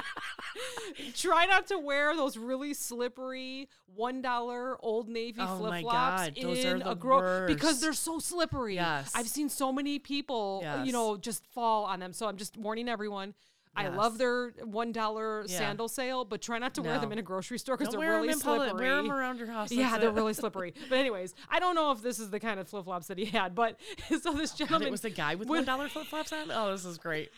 try 1.15 1.45
not 1.45 1.67
to 1.67 1.77
wear 1.77 2.15
those 2.15 2.36
really 2.36 2.73
slippery 2.73 3.69
one 3.86 4.21
dollar 4.21 4.84
Old 4.84 5.07
Navy 5.07 5.41
Oh 5.41 5.57
flip 5.59 5.82
flops 5.82 6.32
in 6.36 6.82
a 6.82 6.95
gro- 6.95 7.45
because 7.45 7.79
they're 7.79 7.93
so 7.93 8.17
slippery. 8.19 8.75
Yes. 8.75 9.11
I've 9.13 9.27
seen 9.27 9.47
so 9.47 9.71
many 9.71 9.99
people, 9.99 10.61
Yes. 10.63 10.88
you 10.88 10.91
know, 10.91 11.17
just 11.17 11.45
fall 11.47 11.86
on 11.86 11.99
them. 11.99 12.13
So 12.13 12.27
I'm 12.27 12.38
just 12.38 12.57
warning 12.57 12.89
everyone. 12.89 13.36
I 13.76 13.88
love 13.88 14.17
their 14.17 14.49
one 14.63 14.91
dollar 14.91 15.45
Yeah. 15.47 15.57
sandal 15.57 15.88
sale, 15.88 16.26
but 16.26 16.41
try 16.41 16.57
not 16.59 16.74
to 16.76 16.82
wear 16.82 16.99
them 16.99 17.11
in 17.13 17.17
a 17.19 17.22
grocery 17.22 17.57
store 17.57 17.78
because 17.78 17.93
they're 17.93 18.01
really 18.01 18.28
in 18.30 18.39
public. 18.39 18.69
slippery. 18.72 18.88
Wear 18.88 18.95
them 18.97 19.11
around 19.11 19.38
your 19.38 19.47
house. 19.47 19.72
Yeah, 19.72 19.97
they're 19.97 20.09
it. 20.09 20.13
really 20.15 20.34
slippery. 20.34 20.74
But 20.89 20.97
anyways, 20.97 21.34
I 21.49 21.59
don't 21.59 21.76
know 21.76 21.91
if 21.91 22.01
this 22.01 22.19
is 22.19 22.30
the 22.32 22.39
kind 22.39 22.59
of 22.59 22.67
flip 22.67 22.84
flops 22.86 23.07
that 23.07 23.17
he 23.17 23.26
had, 23.26 23.55
but 23.55 23.80
so 24.22 24.34
this 24.34 24.51
God, 24.51 24.57
gentleman 24.57 24.88
it 24.89 24.91
was 24.91 25.01
the 25.01 25.09
guy 25.09 25.36
with 25.36 25.47
with- 25.47 25.59
one 25.59 25.65
dollar 25.65 25.88
flip 25.88 26.07
flops 26.07 26.34
on. 26.34 26.51
Oh, 26.51 26.72
this 26.72 26.84
is 26.86 26.97
great. 26.97 27.30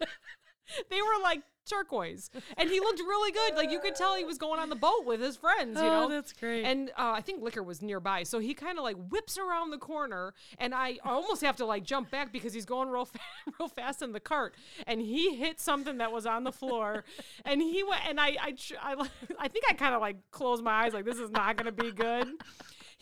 they 0.90 1.00
were 1.00 1.22
like 1.22 1.42
turquoise, 1.64 2.30
and 2.56 2.68
he 2.70 2.80
looked 2.80 3.00
really 3.00 3.32
good. 3.32 3.54
Like 3.56 3.70
you 3.70 3.80
could 3.80 3.94
tell 3.94 4.14
he 4.16 4.24
was 4.24 4.38
going 4.38 4.60
on 4.60 4.68
the 4.68 4.76
boat 4.76 5.04
with 5.04 5.20
his 5.20 5.36
friends. 5.36 5.80
You 5.80 5.86
Oh, 5.86 6.02
know, 6.02 6.08
that's 6.08 6.32
great. 6.32 6.64
And 6.64 6.90
uh, 6.90 7.12
I 7.16 7.20
think 7.20 7.42
liquor 7.42 7.62
was 7.62 7.82
nearby, 7.82 8.22
so 8.22 8.38
he 8.38 8.54
kind 8.54 8.78
of 8.78 8.84
like 8.84 8.96
whips 9.10 9.38
around 9.38 9.70
the 9.70 9.78
corner, 9.78 10.34
and 10.58 10.74
I 10.74 10.98
almost 11.04 11.42
have 11.42 11.56
to 11.56 11.66
like 11.66 11.84
jump 11.84 12.10
back 12.10 12.32
because 12.32 12.52
he's 12.52 12.64
going 12.66 12.88
real 12.88 13.04
fa- 13.06 13.18
real 13.58 13.68
fast 13.68 14.02
in 14.02 14.12
the 14.12 14.20
cart, 14.20 14.54
and 14.86 15.00
he 15.00 15.34
hit 15.36 15.60
something 15.60 15.98
that 15.98 16.12
was 16.12 16.26
on 16.26 16.44
the 16.44 16.52
floor, 16.52 17.04
and 17.44 17.60
he 17.60 17.82
went, 17.82 18.02
and 18.08 18.20
I 18.20 18.36
I 18.40 18.50
tr- 18.52 18.74
I, 18.82 18.92
I 19.38 19.48
think 19.48 19.64
I 19.68 19.74
kind 19.74 19.94
of 19.94 20.00
like 20.00 20.16
closed 20.30 20.62
my 20.62 20.84
eyes 20.84 20.92
like 20.94 21.04
this 21.04 21.18
is 21.18 21.30
not 21.30 21.56
gonna 21.56 21.72
be 21.72 21.90
good. 21.92 22.28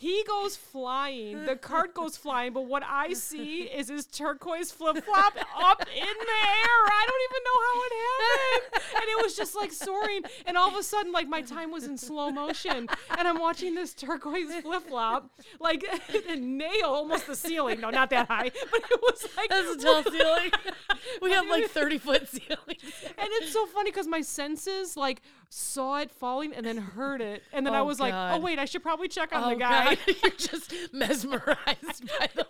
He 0.03 0.25
goes 0.27 0.57
flying. 0.57 1.45
The 1.45 1.55
cart 1.55 1.95
goes 1.95 2.17
flying, 2.17 2.53
but 2.53 2.67
what 2.67 2.83
I 2.85 3.13
see 3.13 3.63
is 3.63 3.87
his 3.87 4.05
turquoise 4.05 4.73
flip 4.73 5.05
flop 5.05 5.37
up 5.63 5.81
in 5.81 5.95
the 5.95 6.41
air. 6.43 6.81
I 6.91 7.07
don't 7.07 7.23
even 7.31 7.43
know 7.47 7.59
how 7.69 7.83
it 7.85 7.93
happened. 8.03 8.83
And 8.97 9.05
it 9.05 9.23
was 9.23 9.37
just 9.37 9.55
like 9.55 9.71
soaring. 9.71 10.23
And 10.45 10.57
all 10.57 10.69
of 10.69 10.75
a 10.75 10.83
sudden, 10.83 11.13
like 11.13 11.29
my 11.29 11.41
time 11.41 11.71
was 11.71 11.85
in 11.85 11.97
slow 11.97 12.33
motion. 12.33 12.89
And 13.17 13.29
I'm 13.29 13.39
watching 13.39 13.77
this 13.77 13.95
turquoise 13.95 14.53
flip 14.63 14.89
flop, 14.89 15.31
like 15.61 15.85
nail 16.37 16.87
almost 16.87 17.29
the 17.29 17.37
ceiling. 17.37 17.81
No, 17.81 17.91
not 17.91 18.11
that 18.11 18.27
high, 18.27 18.51
but 18.73 18.81
it 18.91 19.01
was 19.03 19.29
like. 19.37 19.51
That's 19.51 19.71
a 19.71 19.87
tall 19.87 20.03
ceiling. 20.03 20.51
we 21.23 21.31
have 21.31 21.47
like 21.47 21.67
thirty 21.67 21.99
foot 21.99 22.27
ceilings. 22.29 22.83
And 23.07 23.29
it's 23.35 23.53
so 23.53 23.67
funny 23.67 23.93
because 23.93 24.09
my 24.09 24.21
senses 24.21 24.97
like 24.97 25.23
saw 25.55 25.99
it 25.99 26.11
falling 26.11 26.55
and 26.55 26.65
then 26.65 26.79
heard 26.79 27.21
it. 27.21 27.43
And 27.53 27.67
then 27.67 27.75
I 27.75 27.81
Oh, 27.81 27.85
was 27.85 28.01
like, 28.01 28.15
oh, 28.15 28.41
wait, 28.41 28.59
I 28.59 28.65
should 28.65 28.83
probably 28.83 29.09
check 29.09 29.35
on 29.35 29.45
Oh 29.45 29.51
the 29.51 29.57
guy. 29.57 29.97
God, 29.97 29.99
you're 30.23 30.31
just 30.33 30.73
mesmerized 30.95 32.09
by 32.19 32.29
the 32.35 32.47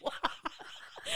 flop. 0.00 0.47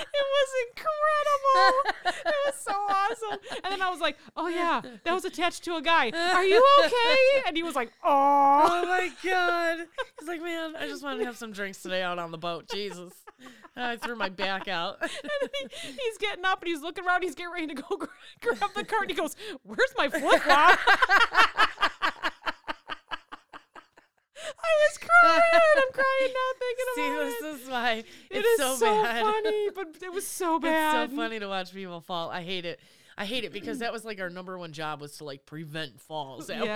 It 0.01 0.27
was 0.37 0.49
incredible. 0.69 2.23
it 2.27 2.35
was 2.47 2.55
so 2.57 2.73
awesome. 2.73 3.39
And 3.65 3.73
then 3.73 3.83
I 3.83 3.91
was 3.91 4.01
like, 4.01 4.17
oh 4.37 4.49
yeah, 4.49 4.81
that 5.05 5.13
was 5.15 5.25
attached 5.25 5.65
to 5.65 5.77
a 5.77 5.83
guy. 5.83 6.11
Are 6.11 6.45
you 6.45 6.65
okay? 6.85 7.43
And 7.47 7.57
he 7.57 7.63
was 7.63 7.75
like, 7.75 7.93
Oh 8.05 8.69
oh. 8.73 8.87
my 8.87 9.11
god! 9.25 9.87
He's 10.19 10.29
like, 10.29 10.43
man, 10.43 10.75
I 10.77 10.87
just 10.87 11.03
wanted 11.03 11.19
to 11.21 11.25
have 11.27 11.37
some 11.37 11.53
drinks 11.53 11.83
today 11.83 12.03
out 12.03 12.19
on 12.19 12.31
the 12.31 12.39
boat. 12.39 12.69
Jesus, 12.73 13.13
And 13.77 13.85
I 13.85 13.97
threw 13.97 14.17
my 14.17 14.29
back 14.29 14.69
out. 14.69 14.99
And 15.63 15.71
he, 15.83 15.89
he's 15.93 16.19
getting 16.19 16.45
up 16.45 16.63
and 16.63 16.69
he's 16.69 16.83
looking 16.83 17.05
around. 17.07 17.23
He's 17.23 17.35
getting 17.35 17.53
ready 17.53 17.67
to 17.69 17.75
go 17.75 17.97
grab 18.41 18.71
the 18.75 18.85
cart. 18.85 19.03
And 19.03 19.11
he 19.11 19.17
goes, 19.17 19.35
"Where's 19.65 19.93
my 19.97 20.09
flip 20.09 20.43
flop?" 20.43 20.79
I 24.59 24.89
was 24.89 24.99
crying. 24.99 25.43
I'm 25.77 25.93
crying 25.93 26.33
now 26.35 26.51
thinking 26.59 26.87
See, 26.95 27.09
about 27.09 27.25
this 27.25 27.43
it. 27.43 27.63
is 27.65 27.69
why 27.71 27.93
It 27.93 28.07
it's 28.31 28.49
is 28.49 28.59
so, 28.59 28.75
so, 28.77 29.03
bad. 29.03 29.25
funny, 29.25 29.71
but 29.75 29.97
it 30.03 30.13
was 30.13 30.27
so 30.27 30.59
bad. 30.59 31.05
It's 31.05 31.13
so 31.13 31.17
funny 31.17 31.39
to 31.39 31.49
watch 31.49 31.73
people 31.73 32.01
fall. 32.01 32.31
I 32.31 32.43
hate 32.43 32.65
it. 32.65 32.81
I 33.17 33.25
hate 33.27 33.45
it 33.45 33.53
because 33.53 33.81
that 33.81 33.93
was 33.93 34.05
like 34.05 34.21
our 34.21 34.31
number 34.31 34.59
one 34.59 34.73
job 34.73 35.01
was 35.01 35.19
to 35.19 35.25
like 35.25 35.45
prevent 35.47 36.01
falls 36.01 36.49
at 36.51 36.61
work, 36.61 36.69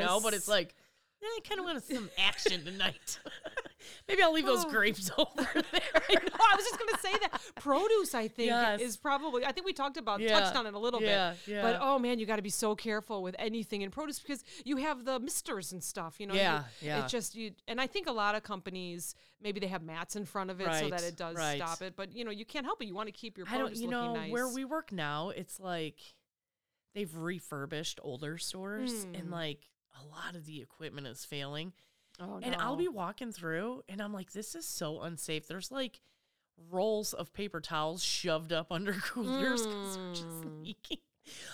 you 0.00 0.06
know. 0.06 0.20
But 0.22 0.34
it's 0.34 0.48
like, 0.48 0.74
I 1.22 1.38
kind 1.48 1.60
of 1.60 1.64
want 1.66 1.82
some 1.84 2.10
action 2.18 2.64
tonight. 2.64 3.18
Maybe 4.08 4.22
I'll 4.22 4.32
leave 4.32 4.46
those 4.46 4.64
Oh. 4.64 4.70
grapes 4.70 5.10
over 5.18 5.32
there. 5.36 6.02
I 6.08 6.14
know. 6.14 6.30
I 6.40 6.56
was 6.56 6.64
just 6.64 6.78
gonna 6.78 6.98
say 6.98 7.12
that 7.20 7.40
produce. 7.56 8.14
I 8.14 8.28
think 8.28 8.48
Yes. 8.48 8.80
is 8.80 8.96
probably. 8.96 9.44
I 9.44 9.52
think 9.52 9.66
we 9.66 9.72
talked 9.72 9.96
about 9.96 10.20
Yeah. 10.20 10.38
touched 10.40 10.56
on 10.56 10.66
it 10.66 10.74
a 10.74 10.78
little 10.78 11.02
Yeah, 11.02 11.30
bit. 11.44 11.52
yeah. 11.54 11.62
But 11.62 11.78
oh 11.80 11.98
man, 11.98 12.18
you 12.18 12.26
got 12.26 12.36
to 12.36 12.42
be 12.42 12.50
so 12.50 12.74
careful 12.74 13.22
with 13.22 13.34
anything 13.38 13.82
in 13.82 13.90
produce 13.90 14.18
because 14.20 14.44
you 14.64 14.76
have 14.78 15.04
the 15.04 15.18
misters 15.20 15.72
and 15.72 15.82
stuff. 15.82 16.20
You 16.20 16.26
know. 16.28 16.34
Yeah, 16.34 16.64
you, 16.80 16.88
yeah. 16.88 17.04
It 17.04 17.08
just 17.08 17.34
you, 17.34 17.52
and 17.68 17.80
I 17.80 17.86
think 17.86 18.06
a 18.06 18.12
lot 18.12 18.34
of 18.34 18.42
companies 18.42 19.14
maybe 19.40 19.60
they 19.60 19.66
have 19.66 19.82
mats 19.82 20.16
in 20.16 20.24
front 20.24 20.50
of 20.50 20.60
it 20.60 20.72
so 20.80 20.88
that 20.88 21.02
it 21.02 21.16
does 21.16 21.36
right. 21.36 21.56
stop 21.60 21.82
it. 21.82 21.94
But 21.96 22.14
you 22.14 22.24
know, 22.24 22.30
you 22.30 22.44
can't 22.44 22.64
help 22.64 22.80
it. 22.82 22.86
You 22.86 22.94
want 22.94 23.08
to 23.08 23.12
keep 23.12 23.36
your 23.36 23.46
produce 23.46 23.78
you 23.80 23.88
looking 23.88 23.90
know, 23.90 24.14
nice. 24.14 24.30
where 24.32 24.48
we 24.48 24.64
work 24.64 24.90
now, 24.92 25.30
it's 25.30 25.60
like 25.60 25.98
they've 26.94 27.14
refurbished 27.16 27.98
older 28.02 28.38
stores 28.38 29.04
Hmm. 29.04 29.14
and 29.16 29.30
like 29.30 29.68
a 30.00 30.04
lot 30.06 30.34
of 30.34 30.46
the 30.46 30.60
equipment 30.62 31.06
is 31.06 31.24
failing. 31.24 31.72
Oh, 32.20 32.40
And 32.42 32.54
I'll 32.56 32.76
be 32.76 32.88
walking 32.88 33.32
through 33.32 33.82
and 33.88 34.00
I'm 34.00 34.12
like, 34.12 34.32
this 34.32 34.54
is 34.54 34.66
so 34.66 35.00
unsafe. 35.02 35.46
There's 35.48 35.70
like 35.70 36.00
rolls 36.70 37.12
of 37.12 37.32
paper 37.32 37.60
towels 37.60 38.02
shoved 38.04 38.52
up 38.52 38.68
under 38.70 38.92
coolers 39.02 39.66
because 39.66 39.96
they're 39.96 40.12
just 40.14 40.26
Mm. 40.42 40.64
leaking. 40.64 40.98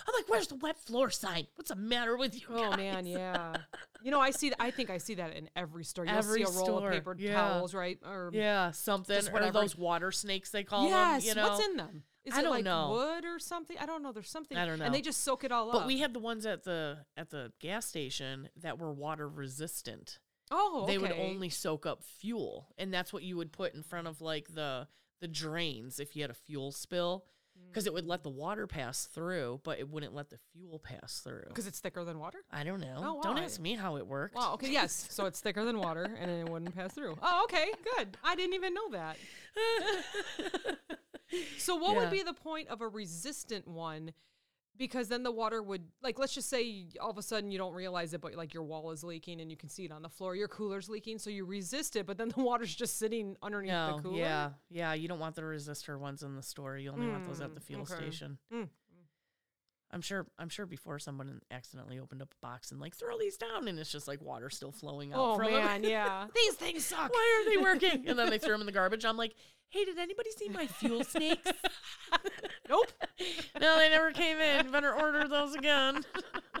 I'm 0.05 0.13
like, 0.13 0.27
where's 0.27 0.47
the 0.47 0.55
wet 0.55 0.77
floor 0.77 1.09
sign? 1.09 1.47
What's 1.55 1.69
the 1.69 1.77
matter 1.77 2.17
with 2.17 2.35
you? 2.35 2.45
Oh 2.49 2.75
man, 2.75 3.05
yeah. 3.05 3.55
You 4.03 4.11
know, 4.11 4.19
I 4.19 4.31
see. 4.31 4.51
I 4.59 4.69
think 4.69 4.89
I 4.89 4.97
see 4.97 5.13
that 5.15 5.33
in 5.33 5.49
every 5.55 5.85
store. 5.85 6.05
You'll 6.05 6.15
Every 6.17 6.39
see 6.43 6.51
a 6.51 6.53
roll 6.53 6.65
store, 6.65 6.87
of 6.89 6.93
paper 6.93 7.15
yeah. 7.17 7.35
towels, 7.35 7.73
right? 7.73 7.97
Or 8.05 8.31
Yeah, 8.33 8.71
something. 8.71 9.17
Or 9.29 9.31
whatever. 9.31 9.53
those 9.61 9.77
water 9.77 10.11
snakes 10.11 10.49
they 10.51 10.65
call 10.65 10.89
yes. 10.89 11.21
them. 11.23 11.29
You 11.29 11.41
know? 11.41 11.49
What's 11.51 11.65
in 11.65 11.77
them? 11.77 12.03
Is 12.25 12.33
I 12.33 12.41
it 12.41 12.49
like 12.49 12.65
know. 12.65 12.89
wood 12.91 13.23
or 13.23 13.39
something? 13.39 13.77
I 13.79 13.85
don't 13.85 14.03
know. 14.03 14.11
There's 14.11 14.29
something. 14.29 14.57
I 14.57 14.65
don't 14.65 14.77
know. 14.77 14.85
And 14.85 14.93
they 14.93 15.01
just 15.01 15.23
soak 15.23 15.45
it 15.45 15.53
all 15.53 15.69
up. 15.69 15.73
But 15.73 15.87
we 15.87 15.99
had 15.99 16.13
the 16.13 16.19
ones 16.19 16.45
at 16.45 16.63
the 16.65 17.05
at 17.15 17.29
the 17.29 17.53
gas 17.61 17.85
station 17.85 18.49
that 18.57 18.77
were 18.77 18.91
water 18.91 19.27
resistant. 19.29 20.19
Oh, 20.51 20.85
They 20.87 20.97
would 20.97 21.11
only 21.13 21.49
soak 21.49 21.85
up 21.85 22.03
fuel, 22.03 22.67
and 22.77 22.93
that's 22.93 23.11
what 23.13 23.23
you 23.23 23.37
would 23.37 23.51
put 23.51 23.73
in 23.73 23.81
front 23.83 24.07
of 24.07 24.21
like 24.21 24.53
the 24.53 24.87
the 25.21 25.27
drains 25.27 25.99
if 25.99 26.15
you 26.15 26.21
had 26.23 26.31
a 26.31 26.35
fuel 26.35 26.71
spill, 26.71 27.25
because 27.67 27.85
it 27.85 27.93
would 27.93 28.07
let 28.07 28.23
the 28.23 28.29
water 28.29 28.65
pass 28.67 29.05
through, 29.05 29.61
but 29.63 29.77
it 29.79 29.87
wouldn't 29.87 30.13
let 30.15 30.29
the 30.31 30.37
fuel 30.51 30.79
pass 30.79 31.19
through. 31.23 31.43
because 31.47 31.67
it's 31.67 31.79
thicker 31.79 32.03
than 32.03 32.17
water. 32.19 32.39
I 32.51 32.63
don't 32.63 32.79
know. 32.81 32.95
Oh, 32.97 33.21
Don't 33.21 33.37
ask 33.37 33.59
me 33.59 33.75
how 33.75 33.97
it 33.97 34.07
worked. 34.07 34.35
Wow. 34.35 34.53
Okay. 34.55 34.71
Yes. 34.71 35.07
So 35.11 35.25
it's 35.27 35.39
thicker 35.39 35.63
than 35.63 35.77
water, 35.79 36.09
and 36.19 36.31
it 36.31 36.49
wouldn't 36.49 36.75
pass 36.75 36.93
through. 36.93 37.17
Oh, 37.21 37.41
okay. 37.45 37.71
Good. 37.97 38.17
I 38.23 38.35
didn't 38.35 38.55
even 38.55 38.73
know 38.73 38.89
that. 38.91 39.17
So 41.57 41.75
what 41.77 41.93
Yeah. 41.93 41.99
would 42.01 42.11
be 42.11 42.23
the 42.23 42.33
point 42.33 42.67
of 42.67 42.81
a 42.81 42.87
resistant 42.89 43.65
one? 43.67 44.11
Because 44.81 45.07
then 45.09 45.21
the 45.21 45.31
water 45.31 45.61
would 45.61 45.83
like 46.01 46.17
let's 46.17 46.33
just 46.33 46.49
say 46.49 46.87
all 46.99 47.11
of 47.11 47.17
a 47.19 47.21
sudden 47.21 47.51
you 47.51 47.57
don't 47.59 47.73
realize 47.73 48.15
it 48.15 48.19
but 48.21 48.33
like 48.33 48.51
your 48.51 48.63
wall 48.63 48.89
is 48.89 49.03
leaking 49.03 49.39
and 49.39 49.51
you 49.51 49.55
can 49.55 49.69
see 49.69 49.85
it 49.85 49.91
on 49.91 50.01
the 50.01 50.09
floor 50.09 50.35
your 50.35 50.47
cooler's 50.47 50.89
leaking 50.89 51.19
so 51.19 51.29
you 51.29 51.45
resist 51.45 51.95
it 51.95 52.07
but 52.07 52.17
then 52.17 52.29
the 52.29 52.41
water's 52.43 52.73
just 52.73 52.97
sitting 52.97 53.35
underneath 53.43 53.71
No, 53.71 53.95
the 53.97 54.01
cooler 54.01 54.17
yeah, 54.17 54.49
yeah. 54.71 54.93
You 54.93 55.07
don't 55.07 55.19
want 55.19 55.35
the 55.35 55.43
resistor 55.43 55.99
ones 55.99 56.23
in 56.23 56.35
the 56.35 56.41
store. 56.41 56.77
You 56.77 56.89
only 56.91 57.07
want 57.07 57.27
those 57.27 57.41
at 57.41 57.53
the 57.53 57.61
Mm, 57.61 57.65
fuel 57.65 57.81
okay. 57.83 57.93
station. 57.95 58.39
Mm. 58.51 58.69
I'm 59.93 60.01
sure. 60.01 60.25
I'm 60.39 60.47
sure 60.49 60.65
before 60.65 60.99
someone 60.99 61.41
accidentally 61.51 61.99
opened 61.99 62.21
up 62.21 62.33
a 62.33 62.45
box 62.45 62.71
and 62.71 62.79
like 62.79 62.95
throw 62.95 63.17
these 63.19 63.35
down, 63.37 63.67
and 63.67 63.77
it's 63.77 63.91
just 63.91 64.07
like 64.07 64.21
water 64.21 64.49
still 64.49 64.71
flowing 64.71 65.11
out. 65.13 65.19
oh 65.19 65.37
man 65.37 65.83
yeah 65.95 66.27
these 66.33 66.53
things 66.55 66.85
suck 66.85 67.11
Why 67.13 67.43
are 67.45 67.49
they 67.51 67.61
working? 67.61 68.05
and 68.07 68.17
then 68.17 68.29
they 68.29 68.37
throw 68.39 68.53
them 68.53 68.61
in 68.61 68.65
the 68.67 68.71
garbage. 68.71 69.03
I'm 69.05 69.17
like, 69.17 69.35
hey, 69.69 69.83
did 69.85 69.97
anybody 69.99 70.29
see 70.31 70.47
my 70.49 70.65
fuel 70.65 71.03
snakes? 71.03 71.45
Nope 72.71 72.91
no, 73.61 73.77
they 73.77 73.89
never 73.89 74.11
came 74.11 74.39
in. 74.39 74.71
Better 74.71 74.93
order 74.93 75.27
those 75.27 75.53
again. 75.53 76.01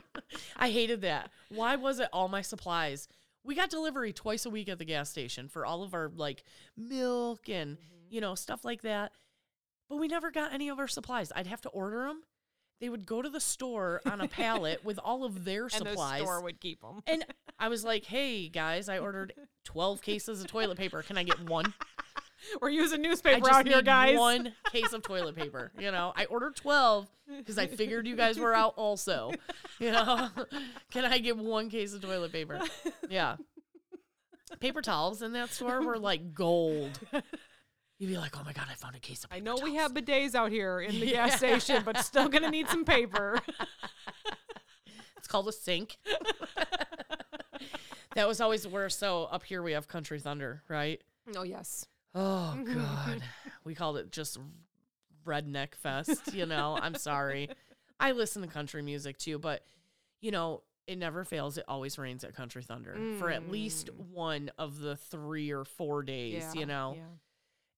I 0.57 0.69
hated 0.69 1.01
that. 1.01 1.31
Why 1.49 1.75
was 1.75 1.99
it 1.99 2.09
all 2.13 2.27
my 2.27 2.41
supplies? 2.41 3.07
We 3.43 3.55
got 3.55 3.69
delivery 3.71 4.13
twice 4.13 4.45
a 4.45 4.49
week 4.51 4.69
at 4.69 4.77
the 4.77 4.85
gas 4.85 5.09
station 5.09 5.47
for 5.47 5.65
all 5.65 5.81
of 5.83 5.93
our 5.95 6.11
like 6.15 6.43
milk 6.77 7.49
and 7.49 7.77
Mm-hmm. 7.77 8.13
you 8.15 8.21
know 8.21 8.35
stuff 8.35 8.63
like 8.63 8.81
that. 8.83 9.11
But 9.89 9.97
we 9.97 10.07
never 10.07 10.29
got 10.31 10.53
any 10.53 10.69
of 10.69 10.77
our 10.79 10.87
supplies. 10.87 11.31
I'd 11.35 11.47
have 11.47 11.61
to 11.61 11.69
order 11.69 12.03
them. 12.05 12.21
They 12.79 12.89
would 12.89 13.05
go 13.05 13.21
to 13.21 13.29
the 13.29 13.39
store 13.41 14.01
on 14.05 14.21
a 14.21 14.27
pallet 14.27 14.83
with 14.85 14.99
all 15.03 15.23
of 15.23 15.43
their 15.45 15.63
and 15.65 15.71
supplies. 15.73 16.19
the 16.21 16.25
store 16.25 16.41
would 16.43 16.59
keep 16.59 16.81
them 16.81 17.01
and 17.07 17.25
I 17.59 17.67
was 17.69 17.83
like, 17.83 18.05
"Hey 18.05 18.47
guys, 18.49 18.89
I 18.89 18.99
ordered 18.99 19.33
12 19.65 20.01
cases 20.01 20.41
of 20.41 20.47
toilet 20.47 20.77
paper. 20.77 21.01
Can 21.03 21.17
I 21.17 21.23
get 21.23 21.39
one?" 21.47 21.73
We're 22.61 22.69
using 22.69 23.01
newspaper 23.01 23.49
out 23.49 23.67
here 23.67 23.81
guys 23.81 24.17
one 24.17 24.53
case 24.71 24.93
of 24.93 25.01
toilet 25.03 25.35
paper. 25.35 25.71
You 25.79 25.91
know, 25.91 26.13
I 26.15 26.25
ordered 26.25 26.55
12 26.55 27.07
because 27.37 27.57
I 27.57 27.67
figured 27.67 28.07
you 28.07 28.15
guys 28.15 28.37
were 28.39 28.53
out 28.53 28.73
also. 28.77 29.31
You 29.79 29.91
know, 29.91 30.29
can 30.91 31.05
I 31.05 31.19
get 31.19 31.37
one 31.37 31.69
case 31.69 31.93
of 31.93 32.01
toilet 32.01 32.31
paper? 32.31 32.59
Yeah. 33.09 33.37
Paper 34.59 34.81
towels 34.81 35.21
in 35.21 35.33
that 35.33 35.49
store 35.51 35.81
were 35.81 35.97
like 35.97 36.33
gold. 36.33 36.99
You'd 37.97 38.07
be 38.07 38.17
like, 38.17 38.37
oh 38.39 38.43
my 38.43 38.51
God, 38.53 38.65
I 38.69 38.73
found 38.73 38.95
a 38.95 38.99
case 38.99 39.23
of 39.23 39.31
I 39.31 39.39
know 39.39 39.55
we 39.61 39.75
have 39.75 39.93
bidets 39.93 40.33
out 40.35 40.51
here 40.51 40.81
in 40.81 40.99
the 40.99 41.05
Yeah. 41.07 41.27
gas 41.27 41.37
station, 41.37 41.83
but 41.85 41.99
still 41.99 42.27
gonna 42.29 42.49
need 42.49 42.67
some 42.67 42.83
paper. 42.85 43.39
It's 45.17 45.27
called 45.27 45.47
a 45.47 45.51
sink. 45.53 45.99
that 48.15 48.27
was 48.27 48.41
always 48.41 48.67
worse. 48.67 48.97
So 48.97 49.25
up 49.25 49.43
here 49.43 49.61
we 49.61 49.73
have 49.73 49.87
Country 49.87 50.19
Thunder, 50.19 50.63
right? 50.67 50.99
oh 51.37 51.43
yes. 51.43 51.85
Oh 52.13 52.59
God, 52.73 53.21
we 53.63 53.75
called 53.75 53.97
it 53.97 54.11
just 54.11 54.37
redneck 55.25 55.75
fest. 55.75 56.33
You 56.33 56.45
know, 56.45 56.77
I'm 56.81 56.95
sorry. 56.95 57.49
I 57.99 58.11
listen 58.11 58.41
to 58.41 58.47
country 58.47 58.81
music 58.81 59.17
too, 59.17 59.39
but 59.39 59.63
you 60.19 60.31
know, 60.31 60.63
it 60.87 60.97
never 60.97 61.23
fails. 61.23 61.57
It 61.57 61.65
always 61.67 61.97
rains 61.97 62.23
at 62.23 62.35
Country 62.35 62.63
Thunder 62.63 62.97
for 63.17 63.29
at 63.29 63.49
least 63.49 63.87
mm. 63.87 64.09
one 64.11 64.51
of 64.57 64.79
the 64.79 64.95
three 64.95 65.51
or 65.51 65.63
four 65.63 66.03
days. 66.03 66.43
Yeah, 66.53 66.59
You 66.59 66.65
know, 66.65 66.93
yeah. 66.97 67.03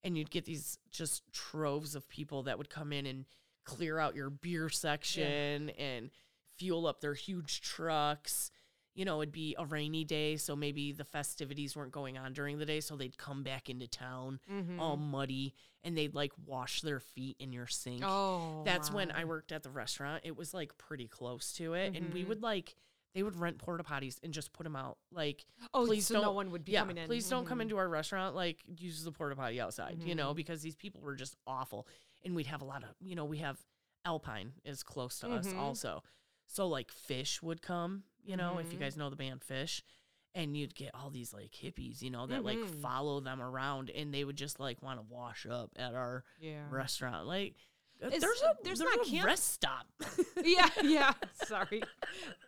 and 0.02 0.18
you'd 0.18 0.30
get 0.30 0.44
these 0.44 0.78
just 0.90 1.22
troves 1.32 1.94
of 1.94 2.08
people 2.08 2.44
that 2.44 2.58
would 2.58 2.70
come 2.70 2.92
in 2.92 3.06
and 3.06 3.24
clear 3.64 3.98
out 3.98 4.14
your 4.14 4.30
beer 4.30 4.68
section 4.68 5.70
and 5.70 6.10
fuel 6.56 6.86
up 6.86 7.00
their 7.00 7.14
huge 7.14 7.60
trucks. 7.60 8.50
You 8.94 9.04
know, 9.04 9.20
it'd 9.22 9.32
be 9.32 9.56
a 9.58 9.66
rainy 9.66 10.04
day, 10.04 10.36
so 10.36 10.54
maybe 10.54 10.92
the 10.92 11.04
festivities 11.04 11.74
weren't 11.76 11.90
going 11.92 12.16
on 12.16 12.32
during 12.32 12.58
the 12.58 12.64
day, 12.66 12.80
so 12.80 12.96
they'd 12.96 13.18
come 13.18 13.42
back 13.42 13.68
into 13.68 13.88
town 13.88 14.38
Mm-hmm. 14.50 14.78
all 14.78 14.96
muddy 14.96 15.54
and 15.82 15.96
they'd 15.98 16.14
like 16.14 16.32
wash 16.46 16.80
their 16.80 17.00
feet 17.00 17.36
in 17.40 17.52
your 17.52 17.66
sink. 17.66 18.02
Oh, 18.04 18.62
That's 18.64 18.90
when. 18.92 19.10
I 19.10 19.24
worked 19.24 19.50
at 19.52 19.62
the 19.64 19.70
restaurant. 19.70 20.22
It 20.24 20.36
was 20.36 20.54
like 20.54 20.78
pretty 20.78 21.08
close 21.08 21.52
to 21.54 21.74
it, 21.74 21.96
and 21.96 22.12
we 22.14 22.24
Mhm. 22.24 22.28
would 22.28 22.42
like 22.42 22.76
they 23.14 23.22
would 23.22 23.36
rent 23.36 23.58
porta 23.58 23.84
potties 23.84 24.18
and 24.24 24.32
just 24.34 24.52
put 24.52 24.64
them 24.64 24.74
out. 24.74 24.98
Like, 25.12 25.46
Oh, 25.72 25.86
please 25.86 26.04
so 26.04 26.14
don't 26.14 26.22
no 26.24 26.32
one 26.32 26.50
would 26.50 26.64
be 26.64 26.72
yeah, 26.72 26.80
coming 26.80 26.98
in. 26.98 27.06
please 27.06 27.28
don't 27.28 27.46
come 27.46 27.58
Mhm. 27.58 27.62
into 27.62 27.76
our 27.76 27.88
restaurant. 27.88 28.34
Like, 28.34 28.60
use 28.66 29.04
the 29.04 29.12
porta 29.12 29.36
potty 29.36 29.60
outside, 29.60 30.02
you 30.02 30.16
know, 30.16 30.32
Mhm. 30.32 30.36
because 30.36 30.62
these 30.62 30.74
people 30.74 31.00
were 31.00 31.14
just 31.14 31.36
awful. 31.46 31.86
And 32.24 32.34
we'd 32.34 32.48
have 32.48 32.60
a 32.60 32.64
lot 32.64 32.82
of, 32.82 32.96
you 33.00 33.14
know, 33.14 33.24
we 33.24 33.38
have 33.38 33.64
Alpine 34.04 34.54
is 34.64 34.82
close 34.82 35.20
to 35.20 35.28
us 35.30 35.52
also. 35.52 36.02
So 36.48 36.66
like 36.66 36.90
Phish 36.92 37.40
would 37.40 37.62
come, 37.62 38.02
you 38.24 38.36
know, 38.36 38.58
if 38.58 38.72
you 38.72 38.78
Mhm. 38.78 38.82
guys 38.82 38.96
know 38.96 39.10
the 39.10 39.16
band 39.16 39.40
Phish. 39.40 39.82
And 40.36 40.56
you'd 40.56 40.74
get 40.74 40.90
all 40.96 41.10
these 41.10 41.32
like 41.32 41.52
hippies, 41.52 42.02
you 42.02 42.10
know, 42.10 42.26
that 42.26 42.42
like 42.44 42.58
Mhm. 42.58 42.80
follow 42.82 43.20
them 43.20 43.40
around 43.40 43.88
and 43.90 44.12
they 44.12 44.24
would 44.24 44.34
just 44.34 44.58
like 44.58 44.82
want 44.82 44.98
to 44.98 45.06
wash 45.08 45.46
up 45.46 45.70
at 45.76 45.94
our 45.94 46.24
Yeah. 46.40 46.66
restaurant. 46.70 47.28
Like, 47.28 47.54
uh, 48.02 48.08
Is- 48.08 48.20
there's 48.20 48.40
a 48.42 48.56
there's 48.64 48.80
there's, 48.80 48.96
not 48.96 49.06
a 49.06 49.08
camp- 49.08 49.26
rest 49.26 49.44
stop. 49.52 49.86
yeah, 50.44 50.68
yeah. 50.82 51.12
Sorry. 51.44 51.80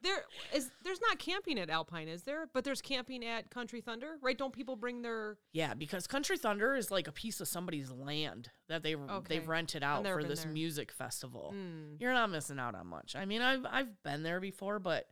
There 0.03 0.24
is 0.53 0.72
there's 0.83 1.01
not 1.01 1.20
camping 1.20 1.61
at 1.61 1.70
Alpine, 1.70 2.09
is 2.09 2.24
there? 2.24 2.49
But 2.53 2.64
there's 2.64 2.83
camping 2.83 3.24
at 3.24 3.51
Country 3.51 3.81
Thunder, 3.81 4.18
right? 4.20 4.37
Don't 4.37 4.53
people 4.53 4.74
bring 4.74 5.03
their 5.03 5.39
Yeah, 5.53 5.74
because 5.74 6.09
Country 6.09 6.37
Thunder 6.39 6.74
is 6.74 6.91
like 6.91 7.07
a 7.07 7.12
piece 7.12 7.41
of 7.41 7.47
somebody's 7.47 7.93
land 7.93 8.51
that 8.66 8.83
they 8.83 8.97
Okay. 8.97 9.27
they've 9.29 9.47
rented 9.49 9.85
out 9.85 10.05
for 10.05 10.24
this 10.24 10.43
there. 10.43 10.53
music 10.53 10.91
festival. 10.91 11.53
Mm. 11.55 12.01
You're 12.01 12.12
not 12.14 12.31
missing 12.31 12.59
out 12.59 12.74
on 12.74 12.89
much. 12.89 13.14
I 13.14 13.27
mean, 13.27 13.43
I've 13.43 13.64
I've 13.64 14.03
been 14.03 14.24
there 14.24 14.41
before, 14.41 14.81
but 14.81 15.09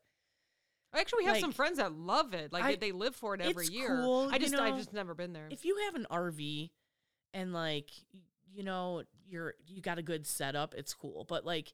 Actually, 0.94 1.24
we 1.24 1.24
have 1.26 1.38
some 1.38 1.52
friends 1.52 1.78
that 1.78 1.92
love 1.92 2.34
it. 2.34 2.52
Like 2.52 2.64
I- 2.64 2.74
they, 2.76 2.92
live 2.92 3.16
for 3.16 3.34
it 3.34 3.40
every 3.40 3.66
year. 3.66 3.88
cool, 3.88 4.28
I 4.30 4.34
you 4.34 4.40
just 4.40 4.54
I've 4.54 4.76
just 4.76 4.92
never 4.92 5.14
been 5.14 5.32
there. 5.32 5.48
if 5.50 5.64
you 5.64 5.76
have 5.86 5.94
an 5.94 6.06
RV 6.10 6.70
and 7.32 7.52
like 7.52 7.90
you 8.52 8.62
know 8.62 9.02
you're 9.26 9.54
you 9.66 9.80
got 9.82 9.98
a 9.98 10.02
good 10.02 10.26
setup, 10.26 10.74
it's 10.74 10.94
cool. 10.94 11.24
But 11.28 11.44
like 11.44 11.72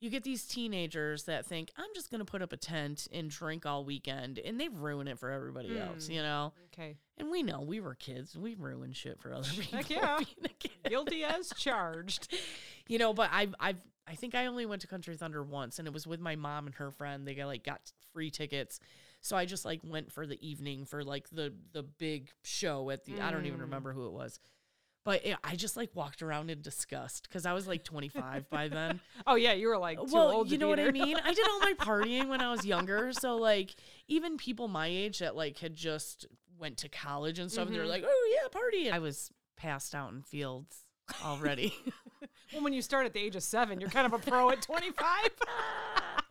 you 0.00 0.08
get 0.08 0.22
these 0.22 0.44
teenagers 0.46 1.24
that 1.24 1.44
think 1.44 1.70
I'm 1.76 1.90
just 1.94 2.10
gonna 2.10 2.24
put 2.24 2.42
up 2.42 2.52
a 2.52 2.56
tent 2.56 3.08
and 3.12 3.28
drink 3.28 3.66
all 3.66 3.84
weekend, 3.84 4.38
and 4.38 4.60
they 4.60 4.68
ruin 4.68 5.08
it 5.08 5.18
for 5.18 5.30
everybody 5.30 5.78
else. 5.78 6.08
Mm. 6.08 6.14
You 6.14 6.22
know, 6.22 6.52
okay. 6.72 6.96
and 7.18 7.30
we 7.30 7.42
know 7.42 7.60
we 7.60 7.80
were 7.80 7.94
kids, 7.94 8.36
we 8.36 8.54
ruined 8.54 8.96
shit 8.96 9.20
for 9.20 9.34
other 9.34 9.48
people. 9.58 9.78
Heck 9.78 9.90
yeah. 9.90 10.18
being 10.18 10.44
a 10.44 10.48
kid. 10.48 10.70
Guilty 10.88 11.24
as 11.24 11.52
charged. 11.56 12.32
you 12.90 12.98
know 12.98 13.14
but 13.14 13.30
i've 13.32 13.54
i've 13.60 13.80
i 14.08 14.14
think 14.14 14.34
i 14.34 14.46
only 14.46 14.66
went 14.66 14.82
to 14.82 14.88
country 14.88 15.16
thunder 15.16 15.42
once 15.44 15.78
and 15.78 15.86
it 15.86 15.94
was 15.94 16.06
with 16.06 16.18
my 16.20 16.34
mom 16.34 16.66
and 16.66 16.74
her 16.74 16.90
friend 16.90 17.26
they 17.26 17.34
got 17.34 17.46
like 17.46 17.64
got 17.64 17.80
free 18.12 18.30
tickets. 18.30 18.80
So 19.20 19.36
i 19.36 19.44
just 19.44 19.64
like 19.64 19.80
went 19.84 20.10
for 20.12 20.26
the 20.26 20.38
evening 20.46 20.84
for 20.86 21.04
like 21.04 21.28
the 21.30 21.52
the 21.72 21.82
big 21.82 22.30
show 22.42 22.88
at 22.90 23.04
the 23.04 23.20
i 23.20 23.30
don't 23.30 23.46
even 23.46 23.58
Mm. 23.58 23.62
remember 23.62 23.92
who 23.92 24.06
it 24.06 24.12
was. 24.12 24.40
But 25.04 25.24
yeah, 25.26 25.36
i 25.44 25.56
just 25.56 25.76
like 25.76 25.90
walked 25.94 26.22
around 26.22 26.50
in 26.50 26.60
disgust 26.62 27.26
because 27.28 27.44
i 27.46 27.52
was 27.52 27.66
like 27.66 27.84
25 27.84 28.48
by 28.50 28.68
then. 28.68 29.00
Oh 29.26 29.34
yeah, 29.34 29.52
you 29.52 29.68
were 29.68 29.78
like 29.78 29.98
too 29.98 30.06
well 30.12 30.30
old 30.30 30.50
you 30.50 30.58
know 30.58 30.68
what 30.68 30.80
i 30.80 30.90
mean? 30.90 31.16
I 31.22 31.32
did 31.34 31.46
all 31.48 31.60
my 31.60 31.74
partying 31.78 32.28
when 32.28 32.40
i 32.40 32.50
was 32.50 32.64
younger. 32.64 33.12
So 33.12 33.36
like 33.36 33.74
even 34.08 34.36
people 34.36 34.68
my 34.68 34.86
age 34.86 35.18
that 35.20 35.36
like 35.36 35.58
had 35.58 35.74
just 35.74 36.26
went 36.58 36.76
to 36.78 36.88
college 36.88 37.38
and 37.38 37.50
stuff 37.50 37.68
they're 37.68 37.84
Mhm. 37.84 37.88
like 37.88 38.04
oh 38.06 38.38
yeah 38.42 38.48
party 38.48 38.90
i 38.90 38.98
was 38.98 39.30
passed 39.56 39.94
out 39.94 40.12
in 40.12 40.22
fields 40.22 40.84
already 41.24 41.74
Well, 42.52 42.62
when 42.64 42.72
you 42.72 42.82
start 42.82 43.06
at 43.06 43.12
the 43.14 43.20
age 43.20 43.36
of 43.36 43.42
seven, 43.42 43.80
you're 43.80 43.90
kind 43.90 44.06
of 44.06 44.12
a 44.12 44.18
pro 44.18 44.50
at 44.50 44.62
25. 44.62 45.06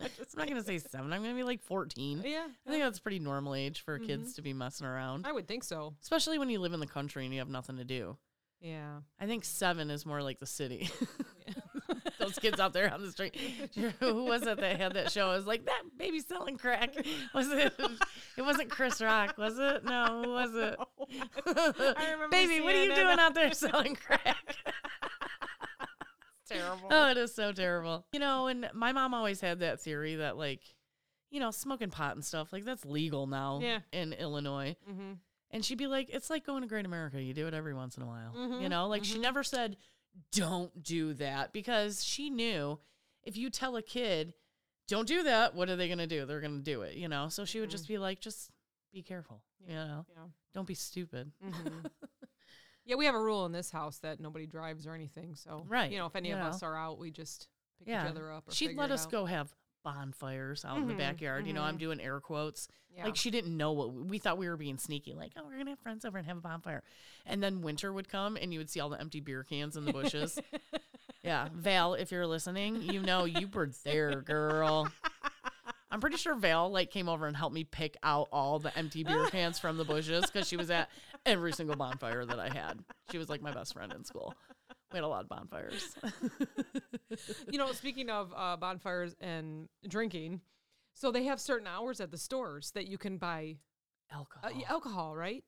I'm 0.00 0.08
not 0.36 0.48
gonna 0.48 0.64
say 0.64 0.78
seven. 0.78 1.12
I'm 1.12 1.22
gonna 1.22 1.34
be 1.34 1.42
like 1.42 1.62
14. 1.62 2.22
yeah, 2.24 2.46
I 2.66 2.70
think 2.70 2.82
that's 2.82 2.98
pretty 3.00 3.18
normal 3.18 3.54
age 3.54 3.80
for 3.82 3.98
Mhm. 3.98 4.06
kids 4.06 4.34
to 4.34 4.42
be 4.42 4.52
messing 4.54 4.86
around, 4.86 5.26
I 5.26 5.32
would 5.32 5.46
think 5.46 5.62
so. 5.64 5.94
especially 6.02 6.38
when 6.38 6.48
you 6.48 6.58
live 6.58 6.72
in 6.72 6.80
the 6.80 6.86
country 6.86 7.24
and 7.24 7.34
you 7.34 7.40
have 7.40 7.48
nothing 7.50 7.76
to 7.76 7.84
do. 7.84 8.16
Yeah. 8.60 9.00
I 9.18 9.26
think 9.26 9.44
seven 9.44 9.90
is 9.90 10.04
more 10.06 10.22
like 10.22 10.38
the 10.38 10.46
city. 10.46 10.88
Those 12.18 12.38
kids 12.38 12.60
out 12.60 12.74
there 12.74 12.92
on 12.92 13.00
the 13.02 13.10
street. 13.10 13.34
Who 14.00 14.24
was 14.24 14.42
it 14.46 14.58
that 14.60 14.76
had 14.78 14.92
that 14.94 15.10
show? 15.10 15.30
It 15.32 15.36
was 15.36 15.46
like 15.46 15.64
that 15.64 15.82
baby 15.98 16.20
selling 16.20 16.58
crack. 16.58 16.94
Was 17.34 17.48
it? 17.50 17.72
It 18.36 18.42
wasn't 18.42 18.68
Chris 18.70 19.00
Rock, 19.00 19.38
was 19.38 19.58
it? 19.58 19.84
No, 19.84 20.22
who 20.24 20.30
was 20.30 20.50
it? 20.54 20.78
remember 21.46 22.28
baby, 22.30 22.60
what 22.60 22.74
are 22.74 22.84
you 22.84 22.94
doing 22.94 23.18
out 23.18 23.34
there 23.34 23.52
selling 23.52 23.96
crack? 23.96 24.36
Terrible. 26.50 26.88
Oh, 26.90 27.10
it 27.10 27.16
is 27.16 27.34
so 27.34 27.52
terrible. 27.52 28.04
You 28.12 28.20
know, 28.20 28.46
and 28.48 28.68
my 28.74 28.92
mom 28.92 29.14
always 29.14 29.40
had 29.40 29.60
that 29.60 29.80
theory 29.80 30.16
that 30.16 30.36
like, 30.36 30.60
you 31.30 31.40
know, 31.40 31.50
smoking 31.50 31.90
pot 31.90 32.14
and 32.16 32.24
stuff, 32.24 32.52
like 32.52 32.64
that's 32.64 32.84
legal 32.84 33.26
now 33.26 33.60
Yeah. 33.62 33.80
in 33.92 34.12
Illinois. 34.12 34.76
mm-hmm. 34.90 35.12
And 35.52 35.64
she'd 35.64 35.78
be 35.78 35.88
like, 35.88 36.10
it's 36.10 36.30
like 36.30 36.46
going 36.46 36.62
to 36.62 36.68
Great 36.68 36.86
America. 36.86 37.20
You 37.20 37.34
do 37.34 37.48
it 37.48 37.54
every 37.54 37.74
once 37.74 37.96
in 37.96 38.02
a 38.04 38.06
while. 38.06 38.32
You 38.34 38.40
Mhm, 38.66 38.70
know, 38.70 38.86
like 38.86 39.04
she 39.04 39.16
mhm. 39.18 39.22
never 39.22 39.42
said, 39.42 39.76
don't 40.32 40.82
do 40.82 41.12
that 41.14 41.52
because 41.52 42.04
she 42.04 42.30
knew 42.30 42.78
if 43.24 43.36
you 43.36 43.50
tell 43.50 43.74
a 43.76 43.82
kid, 43.82 44.34
don't 44.88 45.06
do 45.08 45.24
that, 45.24 45.54
what 45.54 45.68
are 45.68 45.76
they 45.76 45.86
going 45.88 45.98
to 45.98 46.06
do? 46.06 46.24
They're 46.24 46.40
going 46.40 46.56
to 46.58 46.62
do 46.64 46.82
it, 46.82 46.94
you 46.96 47.08
know? 47.08 47.28
So 47.28 47.44
she 47.44 47.58
would 47.60 47.70
just 47.70 47.86
be 47.88 47.98
like, 47.98 48.20
just 48.20 48.50
be 48.92 49.02
careful, 49.02 49.42
you 49.66 49.74
know? 49.74 50.04
Yeah. 50.16 50.22
Don't 50.54 50.66
be 50.66 50.74
stupid. 50.74 51.32
Mhm. 51.44 51.84
yeah, 52.90 52.96
we 52.96 53.06
have 53.06 53.14
a 53.14 53.20
rule 53.20 53.46
in 53.46 53.52
this 53.52 53.70
house 53.70 53.98
that 53.98 54.18
nobody 54.18 54.46
drives 54.46 54.84
or 54.86 54.94
anything. 54.94 55.36
So, 55.36 55.64
Right, 55.68 55.90
you 55.92 55.98
know, 55.98 56.06
if 56.06 56.16
any 56.16 56.28
you 56.30 56.34
of 56.34 56.40
know. 56.40 56.46
us 56.48 56.62
are 56.64 56.76
out, 56.76 56.98
we 56.98 57.12
just 57.12 57.46
pick 57.78 57.86
Yeah. 57.88 58.04
each 58.04 58.10
other 58.10 58.32
up. 58.32 58.48
Or 58.48 58.52
She'd 58.52 58.76
let 58.76 58.90
us 58.90 59.04
out. 59.06 59.12
go 59.12 59.24
have 59.26 59.54
bonfires 59.84 60.64
out 60.64 60.76
in 60.78 60.88
the 60.88 60.94
Mhm, 60.94 60.98
backyard. 60.98 61.46
You 61.46 61.52
know, 61.54 61.62
I'm 61.62 61.76
mhm. 61.76 61.80
doing 61.80 62.00
air 62.00 62.20
quotes. 62.20 62.68
Yeah. 62.94 63.04
Like 63.04 63.16
she 63.16 63.30
didn't 63.30 63.56
know 63.56 63.72
what 63.72 63.92
we 63.94 64.18
thought 64.18 64.36
we 64.36 64.48
were 64.48 64.56
being 64.56 64.76
sneaky. 64.76 65.14
Like, 65.14 65.32
oh, 65.36 65.44
we're 65.46 65.56
gonna 65.56 65.70
have 65.70 65.78
friends 65.78 66.04
over 66.04 66.18
and 66.18 66.26
have 66.26 66.36
a 66.36 66.40
bonfire. 66.40 66.82
And 67.24 67.40
then 67.42 67.62
winter 67.62 67.92
would 67.92 68.08
come, 68.08 68.36
and 68.36 68.52
you 68.52 68.58
would 68.58 68.68
see 68.68 68.80
all 68.80 68.88
the 68.90 69.00
empty 69.00 69.20
beer 69.20 69.44
cans 69.44 69.76
in 69.76 69.84
the 69.84 69.92
bushes. 69.92 70.38
Yeah, 71.22 71.48
Val, 71.52 71.92
if 71.94 72.10
you're 72.10 72.26
listening, 72.26 72.80
you 72.80 73.02
know 73.02 73.26
you 73.26 73.46
were 73.48 73.68
there, 73.84 74.22
girl. 74.22 74.88
I'm 75.90 76.00
pretty 76.00 76.16
sure 76.16 76.34
Val 76.34 76.70
like 76.70 76.90
came 76.90 77.10
over 77.10 77.26
and 77.26 77.36
helped 77.36 77.54
me 77.54 77.62
pick 77.64 77.98
out 78.02 78.28
all 78.32 78.58
the 78.58 78.76
empty 78.78 79.04
beer 79.04 79.26
cans 79.26 79.58
from 79.58 79.76
the 79.76 79.84
bushes 79.84 80.24
because 80.24 80.48
she 80.48 80.56
was 80.56 80.70
at 80.70 80.88
every 81.26 81.52
single 81.52 81.76
bonfire 81.76 82.24
that 82.24 82.38
I 82.38 82.48
had. 82.48 82.80
She 83.10 83.18
was 83.18 83.28
like 83.28 83.42
my 83.42 83.52
best 83.52 83.72
friend 83.74 83.92
in 83.92 84.04
school. 84.04 84.34
We 84.92 84.96
had 84.96 85.04
a 85.04 85.08
lot 85.08 85.22
of 85.22 85.28
bonfires. 85.28 85.94
you 87.50 87.58
know, 87.58 87.72
speaking 87.72 88.10
of 88.10 88.32
uh, 88.36 88.56
bonfires 88.56 89.14
and 89.20 89.68
drinking, 89.88 90.40
so 90.94 91.10
they 91.10 91.24
have 91.24 91.40
certain 91.40 91.66
hours 91.66 92.00
at 92.00 92.10
the 92.10 92.18
stores 92.18 92.72
that 92.72 92.86
you 92.86 92.98
can 92.98 93.16
buy 93.16 93.56
Alcohol. 94.12 94.50
uh, 94.50 94.60
alcohol, 94.68 95.14
right? 95.14 95.44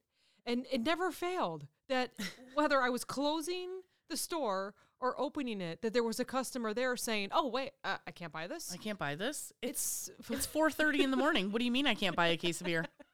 And 0.46 0.66
it 0.70 0.82
never 0.82 1.10
failed 1.10 1.66
that 1.88 2.10
whether 2.54 2.80
I 2.80 2.88
was 2.90 3.04
closing 3.04 3.82
the 4.08 4.16
store 4.16 4.74
or 5.00 5.20
opening 5.20 5.60
it, 5.60 5.82
that 5.82 5.92
there 5.92 6.04
was 6.04 6.20
a 6.20 6.24
customer 6.24 6.72
there 6.72 6.96
saying, 6.96 7.30
"Oh 7.32 7.48
wait, 7.48 7.72
uh, 7.82 7.96
I 8.06 8.10
can't 8.12 8.32
buy 8.32 8.46
this." 8.46 8.72
I 8.72 8.76
can't 8.76 8.98
buy 8.98 9.16
this. 9.16 9.52
It's 9.62 10.10
It's 10.18 10.30
it's 10.30 10.46
4:30 10.46 11.00
in 11.00 11.10
the 11.10 11.16
morning. 11.16 11.50
What 11.50 11.58
do 11.58 11.64
you 11.64 11.72
mean 11.72 11.86
I 11.88 11.94
can't 11.94 12.14
buy 12.14 12.28
a 12.28 12.36
case 12.36 12.60
of 12.60 12.66
beer? 12.66 12.86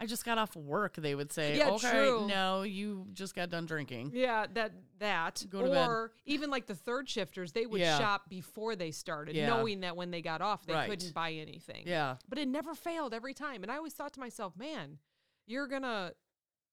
I 0.00 0.06
just 0.06 0.24
got 0.24 0.38
off 0.38 0.54
work, 0.54 0.94
they 0.94 1.14
would 1.16 1.32
say. 1.32 1.58
Yeah, 1.58 1.70
okay, 1.70 1.90
true. 1.90 2.26
no, 2.28 2.62
you 2.62 3.06
just 3.12 3.34
got 3.34 3.50
done 3.50 3.66
drinking. 3.66 4.12
yeah, 4.14 4.46
that 4.54 4.72
that 5.00 5.44
Go 5.50 5.62
to 5.62 5.70
bed. 5.70 5.88
or 5.88 6.12
even 6.24 6.50
like 6.50 6.66
the 6.66 6.74
third 6.74 7.08
shifters, 7.08 7.52
they 7.52 7.66
would 7.66 7.80
Yeah. 7.80 7.98
shop 7.98 8.28
before 8.28 8.76
they 8.76 8.90
started, 8.92 9.34
Yeah. 9.34 9.48
knowing 9.48 9.80
that 9.80 9.96
when 9.96 10.10
they 10.12 10.22
got 10.22 10.40
off, 10.40 10.64
they 10.66 10.72
Right. 10.72 10.88
couldn't 10.88 11.12
buy 11.14 11.32
anything. 11.32 11.84
Yeah. 11.86 12.16
but 12.28 12.38
it 12.38 12.46
never 12.48 12.74
failed 12.74 13.12
every 13.12 13.34
time. 13.34 13.62
And 13.62 13.72
I 13.72 13.76
always 13.76 13.92
thought 13.94 14.12
to 14.14 14.20
myself, 14.20 14.56
man, 14.56 14.98
you're 15.46 15.66
gonna. 15.66 16.12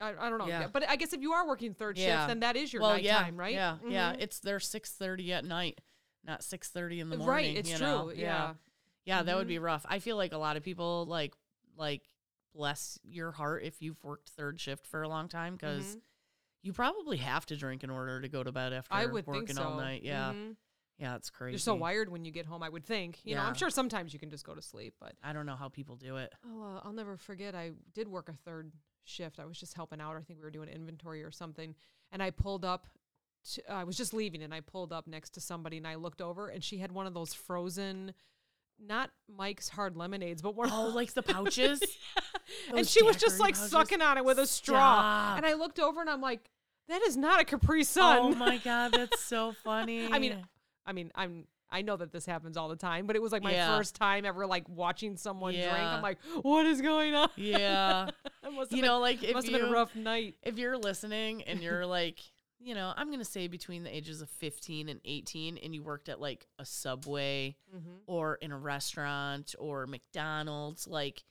I, 0.01 0.09
I 0.09 0.29
don't 0.29 0.37
know, 0.39 0.47
Yeah. 0.47 0.67
but 0.67 0.87
I 0.89 0.95
guess 0.97 1.13
if 1.13 1.21
you 1.21 1.31
are 1.31 1.47
working 1.47 1.73
third 1.73 1.97
shift, 1.97 2.27
then 2.27 2.41
that 2.41 2.55
is 2.57 2.73
your 2.73 2.81
well, 2.81 2.91
nighttime, 2.91 3.35
yeah, 3.35 3.41
right? 3.41 3.53
Yeah, 3.53 3.77
yeah. 3.87 4.13
Mhm. 4.13 4.21
It's 4.21 4.39
their 4.39 4.59
6:30 4.59 5.31
at 5.31 5.45
night, 5.45 5.79
not 6.23 6.43
6:30 6.43 6.99
in 6.99 7.09
the 7.09 7.15
morning. 7.17 7.29
right. 7.33 7.57
It's 7.57 7.69
you 7.71 7.77
true. 7.77 7.85
know? 7.87 8.09
Yeah. 8.11 8.55
Yeah, 9.05 9.23
that 9.23 9.35
would 9.37 9.45
Mhm. 9.45 9.49
be 9.49 9.59
rough. 9.59 9.85
I 9.87 9.99
feel 9.99 10.17
like 10.17 10.33
a 10.33 10.37
lot 10.37 10.57
of 10.57 10.63
people 10.63 11.05
like 11.07 11.33
like 11.77 12.03
bless 12.55 12.97
your 13.03 13.31
heart 13.31 13.63
if 13.63 13.81
you've 13.81 14.01
worked 14.03 14.29
third 14.29 14.59
shift 14.59 14.87
for 14.87 15.01
a 15.03 15.09
long 15.09 15.27
time 15.27 15.55
because 15.55 15.95
Mhm. 15.97 16.01
you 16.61 16.73
probably 16.73 17.17
have 17.17 17.45
to 17.47 17.57
drink 17.57 17.83
in 17.83 17.89
order 17.89 18.21
to 18.21 18.29
go 18.29 18.43
to 18.43 18.51
bed 18.51 18.71
after 18.73 18.93
I 18.93 19.05
would 19.05 19.27
working 19.27 19.55
so. 19.55 19.63
all 19.63 19.77
night. 19.77 20.03
Yeah, 20.03 20.31
Mhm. 20.31 20.55
yeah, 20.97 21.15
it's 21.17 21.29
crazy. 21.29 21.51
You're 21.53 21.59
so 21.59 21.75
wired 21.75 22.09
when 22.09 22.23
you 22.23 22.31
get 22.31 22.45
home. 22.45 22.63
I 22.63 22.69
would 22.69 22.85
think. 22.85 23.19
You 23.25 23.35
know, 23.35 23.41
I'm 23.41 23.55
sure 23.55 23.69
sometimes 23.69 24.13
you 24.13 24.19
can 24.19 24.29
just 24.29 24.45
go 24.45 24.55
to 24.55 24.61
sleep, 24.61 24.95
but 24.99 25.15
I 25.21 25.33
don't 25.33 25.45
know 25.45 25.55
how 25.57 25.67
people 25.69 25.97
do 25.97 26.15
it. 26.17 26.33
I'll, 26.45 26.63
uh, 26.63 26.81
I'll 26.85 26.93
never 26.93 27.17
forget. 27.17 27.53
I 27.55 27.73
did 27.93 28.07
work 28.07 28.29
a 28.29 28.33
third 28.33 28.71
shift. 29.03 29.39
I 29.39 29.45
was 29.45 29.59
just 29.59 29.73
helping 29.73 29.99
out. 30.01 30.15
I 30.15 30.21
think 30.21 30.39
we 30.39 30.45
were 30.45 30.49
doing 30.51 30.69
inventory 30.69 31.23
or 31.23 31.31
something, 31.31 31.75
and 32.11 32.23
I 32.23 32.31
pulled 32.31 32.63
up. 32.65 32.87
To, 33.53 33.71
I 33.71 33.83
was 33.83 33.95
just 33.95 34.11
leaving, 34.13 34.41
and 34.41 34.53
I 34.55 34.61
pulled 34.61 34.91
up 34.91 35.05
next 35.05 35.31
to 35.35 35.41
somebody, 35.41 35.77
and 35.77 35.87
I 35.87 35.95
looked 35.95 36.19
over, 36.21 36.47
and 36.47 36.63
she 36.63 36.77
had 36.79 36.91
one 36.91 37.05
of 37.05 37.13
those 37.13 37.33
frozen. 37.33 38.15
Not 38.79 39.11
Mike's 39.27 39.69
hard 39.69 39.95
lemonades, 39.95 40.41
but 40.41 40.55
one. 40.55 40.69
Oh, 40.71 40.87
like 40.87 41.13
the 41.13 41.21
pouches. 41.23 41.79
And 42.75 42.87
she 42.87 43.01
was 43.03 43.15
just 43.17 43.39
like 43.39 43.55
sucking 43.55 44.01
on 44.01 44.17
it 44.17 44.25
with 44.25 44.39
a 44.39 44.47
straw. 44.47 44.75
Stop. 44.77 45.37
And 45.37 45.45
I 45.45 45.53
looked 45.53 45.79
over 45.79 46.01
and 46.01 46.09
I'm 46.09 46.21
like, 46.21 46.49
that 46.87 47.01
is 47.03 47.17
not 47.17 47.41
a 47.41 47.45
Capri 47.45 47.83
Sun. 47.83 48.17
Oh 48.19 48.35
my 48.35 48.57
god, 48.57 48.91
that's 48.93 49.21
so 49.21 49.53
funny. 49.63 50.07
I 50.11 50.19
mean, 50.19 50.45
I 50.85 50.93
mean, 50.93 51.11
I'm 51.15 51.45
I 51.67 51.81
know 51.81 51.97
that 51.97 52.11
this 52.11 52.25
happens 52.27 52.57
all 52.57 52.69
the 52.69 52.75
time, 52.75 53.07
but 53.07 53.15
it 53.15 53.21
was 53.23 53.31
like 53.31 53.41
my 53.43 53.51
Yeah. 53.51 53.75
first 53.75 53.95
time 53.95 54.23
ever 54.23 54.45
like 54.45 54.69
watching 54.69 55.17
someone 55.17 55.53
drink. 55.53 55.71
I'm 55.73 56.03
like, 56.03 56.19
what 56.43 56.65
is 56.67 56.79
going 56.81 57.15
on? 57.15 57.29
yeah, 57.35 58.07
it 58.43 58.53
must 58.53 58.69
have 58.71 58.77
you 58.77 58.83
been, 58.83 58.85
know, 58.85 58.99
like 58.99 59.23
it 59.23 59.33
must 59.33 59.47
you 59.47 59.53
have 59.53 59.61
been 59.63 59.69
a 59.69 59.73
rough 59.73 59.95
night. 59.95 60.35
if 60.43 60.57
you're 60.59 60.77
listening 60.77 61.41
and 61.41 61.61
you're 61.61 61.85
like, 61.87 62.19
you 62.59 62.75
know, 62.75 62.93
I'm 62.95 63.09
gonna 63.11 63.25
say 63.25 63.47
between 63.47 63.83
the 63.83 63.93
ages 63.93 64.21
of 64.21 64.29
15 64.29 64.89
and 64.89 65.01
18, 65.03 65.57
and 65.57 65.73
you 65.73 65.81
worked 65.81 66.07
at 66.07 66.21
like 66.21 66.45
a 66.59 66.65
Subway 66.65 67.55
Mm-hmm. 67.75 67.89
or 68.05 68.35
in 68.35 68.51
a 68.51 68.57
restaurant 68.57 69.55
or 69.59 69.87
McDonald's, 69.87 70.87
like. 70.87 71.23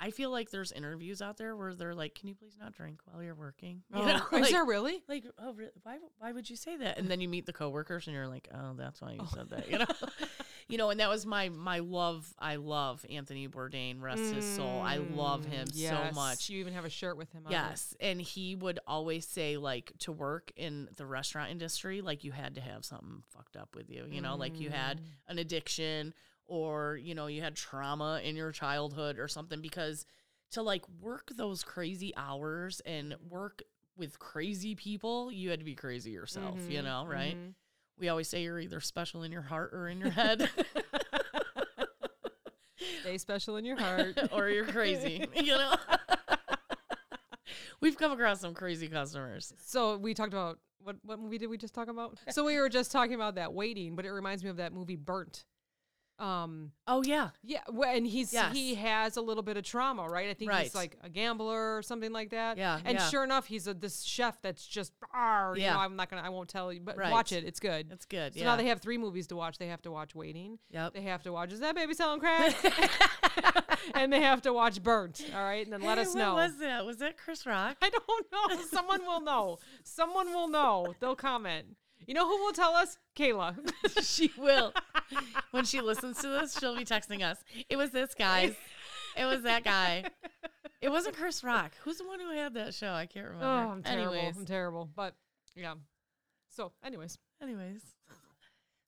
I 0.00 0.10
feel 0.10 0.30
like 0.30 0.50
there's 0.50 0.70
interviews 0.72 1.20
out 1.20 1.36
there 1.38 1.56
where 1.56 1.74
they're 1.74 1.94
like, 1.94 2.14
"Can 2.14 2.28
you 2.28 2.34
please 2.34 2.56
not 2.60 2.72
drink 2.72 3.00
while 3.06 3.22
you're 3.22 3.34
working?" 3.34 3.82
You 3.94 4.04
know, 4.04 4.16
is 4.16 4.22
like- 4.32 4.50
there 4.50 4.64
really? 4.64 5.02
like 5.08 5.24
oh 5.38 5.52
really? 5.54 5.70
why 5.82 5.98
why 6.18 6.32
would 6.32 6.48
you 6.48 6.56
say 6.56 6.76
that 6.76 6.98
and 6.98 7.08
then 7.08 7.20
you 7.20 7.28
meet 7.28 7.46
the 7.46 7.52
coworkers 7.52 8.06
and 8.06 8.14
you're 8.14 8.28
like 8.28 8.48
oh 8.54 8.74
that's 8.76 9.00
why 9.02 9.12
you 9.12 9.26
said 9.34 9.50
that 9.50 9.68
you 9.70 9.78
know 9.78 9.86
you 10.68 10.76
know 10.78 10.90
and 10.90 11.00
that 11.00 11.08
was 11.08 11.24
my 11.26 11.48
my 11.48 11.78
love 11.78 12.32
i 12.38 12.56
love 12.56 13.04
anthony 13.10 13.48
bourdain 13.48 14.00
rest 14.00 14.22
his 14.34 14.44
soul 14.44 14.80
i 14.82 14.96
love 14.98 15.44
him 15.46 15.66
Mm, 15.68 15.88
so 15.88 16.14
much 16.14 16.48
You 16.50 16.58
even 16.60 16.74
have 16.74 16.84
a 16.84 16.90
shirt 16.90 17.16
with 17.16 17.32
him 17.32 17.42
on. 17.46 17.52
it. 17.52 17.56
yes 17.56 17.94
and 18.00 18.20
he 18.20 18.54
would 18.54 18.78
always 18.86 19.26
say 19.26 19.56
like 19.56 19.92
to 20.00 20.12
work 20.12 20.52
in 20.56 20.88
the 20.96 21.06
restaurant 21.06 21.50
industry 21.50 22.00
like 22.02 22.22
you 22.22 22.32
had 22.32 22.54
to 22.56 22.60
have 22.60 22.84
something 22.84 23.22
fucked 23.34 23.56
up 23.56 23.74
with 23.74 23.88
you 23.90 24.04
you 24.10 24.20
know 24.20 24.36
like 24.36 24.60
you 24.60 24.70
had 24.70 24.98
Mm. 24.98 25.04
an 25.28 25.38
addiction 25.38 26.14
or 26.48 26.96
you 26.96 27.14
know 27.14 27.26
you 27.28 27.40
had 27.42 27.54
trauma 27.54 28.20
in 28.24 28.34
your 28.36 28.50
childhood 28.50 29.18
or 29.18 29.28
something 29.28 29.60
because 29.60 30.04
to 30.50 30.62
like 30.62 30.84
work 31.00 31.30
those 31.36 31.62
crazy 31.62 32.12
hours 32.16 32.80
and 32.86 33.14
work 33.28 33.62
with 33.96 34.18
crazy 34.18 34.74
people 34.74 35.30
you 35.30 35.50
had 35.50 35.58
to 35.60 35.64
be 35.64 35.74
crazy 35.74 36.10
yourself 36.10 36.58
you 36.68 36.80
Mhm, 36.80 36.84
know 36.84 37.04
right 37.06 37.36
mhm. 37.36 37.54
we 37.98 38.08
always 38.08 38.28
say 38.28 38.42
you're 38.42 38.58
either 38.60 38.80
special 38.80 39.22
in 39.22 39.30
your 39.32 39.42
heart 39.42 39.70
or 39.74 39.88
in 39.88 40.00
your 40.00 40.10
head 40.10 40.48
Stay 43.00 43.18
special 43.18 43.56
in 43.56 43.64
your 43.64 43.76
heart. 43.76 44.16
or 44.32 44.48
you're 44.48 44.64
crazy 44.66 45.24
you 45.34 45.46
know 45.56 45.74
we've 47.80 47.96
come 47.98 48.12
across 48.12 48.40
some 48.40 48.54
crazy 48.54 48.88
customers 48.88 49.52
So 49.64 49.96
we 49.96 50.14
talked 50.14 50.32
about 50.32 50.58
what 50.82 50.96
what 51.04 51.18
movie 51.18 51.38
did 51.38 51.48
we 51.48 51.58
just 51.58 51.74
talk 51.74 51.88
about? 51.88 52.18
So 52.30 52.44
we 52.44 52.56
were 52.58 52.68
just 52.68 52.92
talking 52.92 53.14
about 53.14 53.34
that 53.34 53.52
waiting, 53.52 53.96
but 53.96 54.04
it 54.06 54.10
reminds 54.12 54.44
me 54.44 54.48
of 54.50 54.56
that 54.58 54.72
movie 54.72 54.94
Burnt. 54.96 55.44
Um 56.18 56.72
oh 56.88 57.02
yeah 57.04 57.30
yeah, 57.44 57.60
wh- 57.72 57.86
and 57.86 58.04
he's 58.06 58.32
Yes. 58.32 58.52
he 58.52 58.74
has 58.74 59.16
a 59.16 59.20
little 59.20 59.42
bit 59.44 59.56
of 59.56 59.62
trauma, 59.62 60.08
right? 60.08 60.28
I 60.28 60.34
think 60.34 60.50
Right. 60.50 60.64
he's 60.64 60.74
like 60.74 60.96
a 61.02 61.08
gambler 61.08 61.76
or 61.76 61.82
something 61.82 62.12
like 62.12 62.30
that. 62.30 62.58
Yeah, 62.58 62.80
And 62.84 62.98
yeah. 62.98 63.08
sure 63.08 63.22
enough, 63.22 63.46
he's 63.46 63.68
a 63.68 63.74
this 63.74 64.02
chef 64.02 64.42
that's 64.42 64.66
just 64.66 64.92
"Arr," 65.14 65.54
you 65.56 65.62
Yeah. 65.62 65.74
know, 65.74 65.78
I'm 65.80 65.94
not 65.94 66.10
gonna 66.10 66.22
I 66.22 66.28
won't 66.30 66.48
tell 66.48 66.72
you, 66.72 66.80
but 66.80 66.96
Right. 66.96 67.12
watch 67.12 67.30
it. 67.30 67.44
It's 67.44 67.60
good. 67.60 67.88
that's 67.88 68.04
good 68.04 68.34
so 68.34 68.40
yeah 68.40 68.46
now 68.46 68.56
they 68.56 68.66
have 68.66 68.80
three 68.80 68.98
movies 68.98 69.28
to 69.28 69.36
watch. 69.36 69.58
They 69.58 69.68
have 69.68 69.82
to 69.82 69.90
watch 69.92 70.14
Waiting. 70.14 70.58
yep 70.70 70.92
They 70.92 71.02
have 71.02 71.22
to 71.22 71.32
watch 71.32 71.52
Is 71.52 71.60
that 71.60 71.74
baby 71.76 71.94
selling 71.94 72.18
crack? 72.18 72.52
and 73.94 74.12
they 74.12 74.20
have 74.20 74.42
to 74.42 74.52
watch 74.52 74.82
Burnt. 74.82 75.24
All 75.34 75.42
right, 75.42 75.64
and 75.64 75.72
then 75.72 75.82
let 75.82 75.98
Hey, 75.98 76.02
us 76.02 76.08
what 76.14 76.18
know. 76.18 76.34
was 76.34 76.56
that 76.58 76.84
was 76.84 76.96
that 76.98 77.16
chris 77.16 77.46
rock 77.46 77.76
I 77.80 77.90
don't 77.90 78.26
know. 78.32 78.62
Someone 78.70 79.02
will 79.06 79.20
know. 79.20 79.58
Someone 79.84 80.32
will 80.34 80.48
know. 80.48 80.94
They'll 81.00 81.16
comment. 81.16 81.76
You 82.08 82.14
know 82.14 82.26
who 82.26 82.42
will 82.42 82.54
tell 82.54 82.74
us? 82.74 82.96
Kayla. 83.14 83.54
she 84.02 84.32
will. 84.38 84.72
When 85.50 85.66
she 85.66 85.82
listens 85.82 86.22
to 86.22 86.28
this, 86.28 86.58
she'll 86.58 86.74
be 86.74 86.86
texting 86.86 87.22
us. 87.22 87.36
It 87.68 87.76
was 87.76 87.90
this 87.90 88.14
guy. 88.14 88.56
It 89.14 89.26
was 89.26 89.42
that 89.42 89.62
guy. 89.62 90.04
It 90.80 90.88
wasn't 90.88 91.16
Chris 91.16 91.44
Rock. 91.44 91.72
Who's 91.84 91.98
the 91.98 92.06
one 92.06 92.18
who 92.18 92.30
had 92.30 92.54
that 92.54 92.72
show? 92.72 92.92
I 92.92 93.04
can't 93.04 93.26
remember. 93.26 93.44
oh, 93.44 93.72
I'm 93.72 93.82
terrible. 93.82 94.14
Anyways, 94.14 94.36
I'm 94.38 94.46
terrible. 94.46 94.88
But 94.96 95.16
yeah. 95.54 95.74
So, 96.48 96.72
anyways, 96.82 97.18
anyways. 97.42 97.82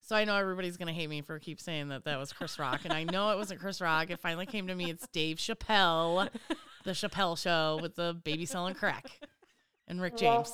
So 0.00 0.16
I 0.16 0.24
know 0.24 0.36
everybody's 0.36 0.76
gonna 0.78 0.92
hate 0.92 1.10
me 1.10 1.20
for 1.20 1.38
keep 1.38 1.60
saying 1.60 1.88
that 1.88 2.04
that 2.04 2.18
was 2.18 2.32
Chris 2.32 2.58
Rock, 2.58 2.80
and 2.84 2.92
I 2.92 3.04
know 3.04 3.30
it 3.32 3.36
wasn't 3.36 3.60
Chris 3.60 3.80
Rock. 3.82 4.10
It 4.10 4.18
finally 4.18 4.46
came 4.46 4.66
to 4.68 4.74
me. 4.74 4.90
It's 4.90 5.06
Dave 5.12 5.36
Chappelle, 5.36 6.28
the 6.84 6.92
Chappelle 6.92 7.36
Show 7.36 7.78
with 7.82 7.96
the 7.96 8.18
baby 8.24 8.46
selling 8.46 8.74
crack, 8.74 9.20
and 9.90 10.00
Rick 10.00 10.16
James. 10.16 10.52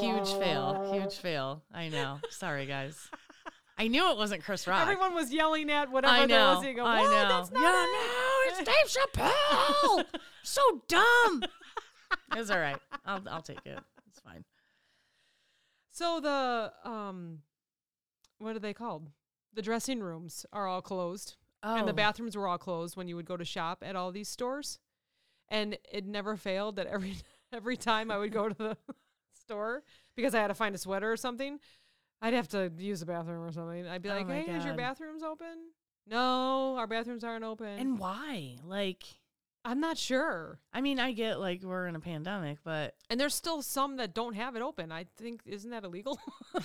huge 0.00 0.28
fail. 0.42 0.90
Huge 0.92 1.14
fail. 1.16 1.62
I 1.72 1.88
know. 1.88 2.18
Sorry, 2.30 2.66
guys. 2.66 3.10
I 3.78 3.88
knew 3.88 4.10
it 4.10 4.16
wasn't 4.16 4.42
Chris 4.42 4.66
Rock. 4.66 4.80
everyone 4.82 5.14
was 5.14 5.30
yelling 5.32 5.70
at 5.70 5.90
whatever 5.92 6.14
I 6.14 6.26
they're 6.26 6.38
know. 6.38 6.54
listening. 6.54 6.76
Go, 6.76 6.84
I 6.86 7.02
know. 7.02 7.10
That's 7.10 7.50
not 7.50 7.60
yeah, 7.60 7.84
it." 7.84 7.88
no, 7.92 8.62
it's 8.62 8.64
Dave 8.64 9.04
Chappelle. 9.04 10.04
so 10.42 10.62
dumb. 10.88 11.42
It's 12.34 12.50
all 12.50 12.58
right. 12.58 12.78
I'll 13.04 13.22
I'll 13.30 13.42
take 13.42 13.60
it. 13.66 13.78
It's 14.08 14.20
fine. 14.20 14.44
So 15.90 16.20
the 16.20 16.72
um, 16.88 17.40
what 18.38 18.56
are 18.56 18.60
they 18.60 18.72
called? 18.72 19.10
The 19.52 19.62
dressing 19.62 20.00
rooms 20.00 20.46
are 20.52 20.66
all 20.66 20.82
closed, 20.82 21.36
Oh, 21.62 21.76
and 21.76 21.86
the 21.88 21.92
bathrooms 21.94 22.36
were 22.36 22.48
all 22.48 22.58
closed 22.58 22.96
when 22.96 23.08
you 23.08 23.16
would 23.16 23.26
go 23.26 23.36
to 23.36 23.44
shop 23.44 23.82
at 23.84 23.94
all 23.96 24.10
these 24.10 24.28
stores. 24.28 24.78
And 25.48 25.78
it 25.92 26.04
never 26.06 26.36
failed 26.36 26.76
that 26.76 26.86
every 26.86 27.16
every 27.52 27.76
time 27.76 28.10
I 28.10 28.18
would 28.18 28.32
go 28.32 28.48
to 28.48 28.54
the 28.54 28.76
store 29.40 29.82
because 30.16 30.34
I 30.34 30.40
had 30.40 30.48
to 30.48 30.54
find 30.54 30.74
a 30.74 30.78
sweater 30.78 31.10
or 31.10 31.16
something, 31.16 31.60
I'd 32.20 32.34
have 32.34 32.48
to 32.48 32.72
use 32.78 33.00
the 33.00 33.06
bathroom 33.06 33.42
or 33.42 33.52
something. 33.52 33.86
I'd 33.86 34.02
be 34.02 34.10
Oh 34.10 34.14
like, 34.14 34.28
"Hey, 34.28 34.52
is 34.52 34.64
your 34.64 34.74
bathrooms 34.74 35.22
open?" 35.22 35.70
No, 36.06 36.76
our 36.76 36.86
bathrooms 36.86 37.24
aren't 37.24 37.44
open. 37.44 37.66
And 37.66 37.98
why? 37.98 38.58
Like, 38.64 39.02
I'm 39.64 39.80
not 39.80 39.98
sure. 39.98 40.60
I 40.72 40.80
mean, 40.80 41.00
I 41.00 41.12
get 41.12 41.40
like 41.40 41.62
we're 41.64 41.88
in 41.88 41.96
a 41.96 42.00
pandemic, 42.00 42.58
but 42.62 42.94
And 43.10 43.18
there's 43.18 43.34
still 43.34 43.62
some 43.62 43.96
that 43.96 44.14
don't 44.14 44.34
have 44.34 44.54
it 44.54 44.62
open. 44.62 44.92
I 44.92 45.06
think 45.16 45.42
isn't 45.46 45.70
that 45.70 45.84
illegal? 45.84 46.18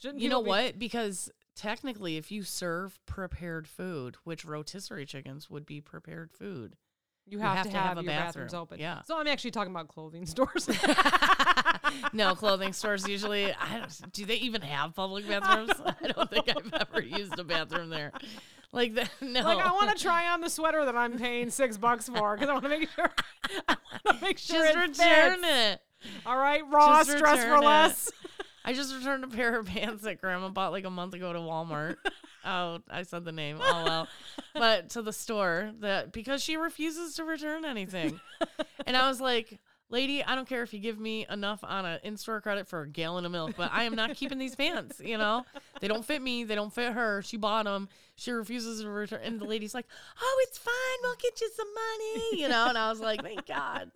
Shouldn't 0.00 0.20
you 0.20 0.28
know 0.28 0.42
be- 0.42 0.48
what? 0.48 0.78
Because 0.78 1.30
technically, 1.56 2.16
if 2.16 2.30
you 2.30 2.44
serve 2.44 2.98
prepared 3.06 3.66
food, 3.66 4.16
which 4.22 4.44
rotisserie 4.44 5.06
chickens 5.06 5.50
would 5.50 5.66
be 5.66 5.80
prepared 5.80 6.30
food, 6.30 6.76
You 7.28 7.40
have, 7.40 7.64
to, 7.64 7.70
have, 7.70 7.96
your 7.96 8.04
bathrooms 8.04 8.54
open. 8.54 8.78
Yeah. 8.78 9.02
So 9.02 9.18
I'm 9.18 9.26
actually 9.26 9.50
talking 9.50 9.72
about 9.72 9.88
clothing 9.88 10.26
stores. 10.26 10.68
no, 12.12 12.34
clothing 12.36 12.72
stores 12.72 13.06
usually. 13.08 13.52
I 13.52 13.78
don't, 13.78 14.12
do 14.12 14.24
they 14.24 14.36
even 14.36 14.60
have 14.62 14.94
public 14.94 15.28
bathrooms? 15.28 15.72
I 15.84 16.08
don't 16.08 16.30
think 16.30 16.48
I've 16.48 16.72
ever 16.72 17.02
used 17.02 17.36
a 17.38 17.44
bathroom 17.44 17.90
there. 17.90 18.12
Like 18.72 18.94
that. 18.94 19.10
No. 19.20 19.42
like 19.42 19.58
I 19.58 19.72
want 19.72 19.96
to 19.96 20.02
try 20.02 20.28
on 20.28 20.40
the 20.40 20.50
sweater 20.50 20.84
that 20.84 20.96
I'm 20.96 21.18
paying 21.18 21.50
six 21.50 21.76
bucks 21.76 22.08
for 22.08 22.36
because 22.36 22.48
I 22.48 22.52
want 22.52 22.64
to 22.64 22.68
make 22.68 22.88
sure. 22.90 23.10
I 23.68 23.76
want 24.04 24.18
to 24.20 24.24
make 24.24 24.38
sure 24.38 24.62
just 24.62 24.76
it 24.76 24.78
return 24.78 25.42
fits. 25.42 25.46
it. 25.48 25.80
All 26.26 26.36
right, 26.36 26.62
Ross, 26.70 27.12
dress 27.12 27.44
for 27.44 27.56
it. 27.56 27.64
less. 27.64 28.12
I 28.64 28.72
just 28.72 28.94
returned 28.94 29.24
a 29.24 29.28
pair 29.28 29.58
of 29.58 29.66
pants 29.66 30.02
that 30.02 30.20
Grandma 30.20 30.48
bought 30.48 30.72
like 30.72 30.84
a 30.84 30.90
month 30.90 31.14
ago 31.14 31.32
to 31.32 31.38
Walmart. 31.38 31.96
Oh, 32.46 32.78
I 32.90 33.02
said 33.02 33.24
the 33.24 33.32
name. 33.32 33.58
Oh 33.60 33.84
well, 33.84 34.08
but 34.54 34.90
to 34.90 35.02
the 35.02 35.12
store 35.12 35.72
that 35.80 36.12
because 36.12 36.42
she 36.42 36.56
refuses 36.56 37.14
to 37.16 37.24
return 37.24 37.64
anything, 37.64 38.20
and 38.86 38.96
I 38.96 39.08
was 39.08 39.20
like, 39.20 39.58
"Lady, 39.90 40.22
I 40.22 40.34
don't 40.34 40.48
care 40.48 40.62
if 40.62 40.72
you 40.72 40.80
give 40.80 40.98
me 40.98 41.26
enough 41.28 41.60
on 41.62 41.84
a 41.84 42.00
in-store 42.02 42.40
credit 42.40 42.66
for 42.66 42.82
a 42.82 42.88
gallon 42.88 43.26
of 43.26 43.32
milk, 43.32 43.54
but 43.56 43.70
I 43.72 43.84
am 43.84 43.94
not 43.94 44.14
keeping 44.16 44.38
these 44.38 44.54
pants. 44.54 45.00
You 45.04 45.18
know, 45.18 45.44
they 45.80 45.88
don't 45.88 46.04
fit 46.04 46.22
me. 46.22 46.44
They 46.44 46.54
don't 46.54 46.72
fit 46.72 46.92
her. 46.92 47.22
She 47.22 47.36
bought 47.36 47.64
them. 47.64 47.88
She 48.14 48.30
refuses 48.30 48.82
to 48.82 48.88
return." 48.88 49.20
And 49.22 49.40
the 49.40 49.44
lady's 49.44 49.74
like, 49.74 49.86
"Oh, 50.20 50.44
it's 50.48 50.58
fine. 50.58 50.72
We'll 51.02 51.16
get 51.16 51.40
you 51.40 51.50
some 51.54 51.68
money." 51.74 52.40
You 52.42 52.48
know, 52.48 52.66
and 52.68 52.78
I 52.78 52.90
was 52.90 53.00
like, 53.00 53.22
"Thank 53.22 53.46
God." 53.46 53.90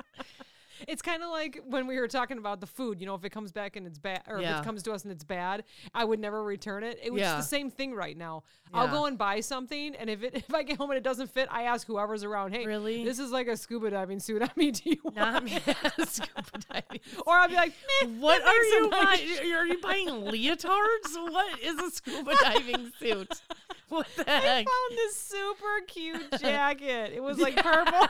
It's 0.89 1.03
kind 1.03 1.22
of 1.22 1.31
like 1.31 1.61
when 1.66 1.87
we 1.87 1.99
were 1.99 2.09
talking 2.09 2.39
about 2.39 2.61
the 2.61 2.66
food. 2.66 3.01
You 3.01 3.07
know, 3.07 3.14
if 3.14 3.24
it 3.24 3.31
comes 3.31 3.53
back 3.53 3.76
and 3.76 3.87
it's 3.87 3.99
bad, 3.99 4.22
or 4.28 4.39
if 4.41 4.45
it 4.49 4.64
comes 4.64 4.83
to 4.85 4.93
us 4.93 5.03
and 5.05 5.12
it's 5.12 5.24
bad, 5.24 5.64
I 5.95 6.05
would 6.05 6.18
never 6.20 6.43
return 6.43 6.83
it. 6.85 6.99
It 7.03 7.12
was 7.12 7.20
Yeah. 7.20 7.37
the 7.37 7.43
same 7.43 7.70
thing 7.70 7.95
right 7.95 8.16
now. 8.16 8.45
I'll 8.72 8.89
go 8.89 9.07
and 9.07 9.18
buy 9.18 9.41
something, 9.41 9.97
and 9.97 10.09
if 10.09 10.22
it 10.22 10.35
if 10.49 10.55
I 10.55 10.62
get 10.62 10.76
home 10.78 10.91
and 10.91 10.97
it 10.97 11.03
doesn't 11.03 11.28
fit, 11.31 11.49
I 11.51 11.62
ask 11.64 11.87
whoever's 11.87 12.22
around, 12.24 12.53
"Hey, 12.53 12.64
Really? 12.66 13.05
This 13.05 13.18
is 13.18 13.31
like 13.31 13.49
a 13.49 13.57
scuba 13.57 13.91
diving 13.91 14.20
suit. 14.20 14.43
I 14.45 14.51
mean, 14.57 14.72
do 14.72 14.91
you 14.91 14.97
want?" 15.03 15.16
Not 15.16 15.45
me. 15.45 15.59
Scuba 16.07 16.43
diving. 16.70 17.01
Or 17.26 17.35
I'll 17.35 17.49
be 17.49 17.55
like, 17.57 17.72
"Meh, 18.03 18.09
What 18.20 18.43
are 18.43 18.64
you 18.64 18.89
nice 18.91 19.20
buying? 19.39 19.53
Are 19.53 19.66
you 19.66 19.78
buying 19.81 20.09
leotards? 20.09 21.14
What 21.33 21.59
is 21.61 21.78
a 21.81 21.91
scuba 21.91 22.35
diving 22.43 22.93
suit? 22.99 23.33
What 23.89 24.07
the 24.16 24.22
heck? 24.22 24.43
I 24.45 24.64
found 24.64 24.99
this 24.99 25.16
super 25.20 25.81
cute 25.89 26.31
jacket. 26.41 27.12
It 27.12 27.20
was 27.22 27.39
like 27.39 27.57
purple. 27.57 28.07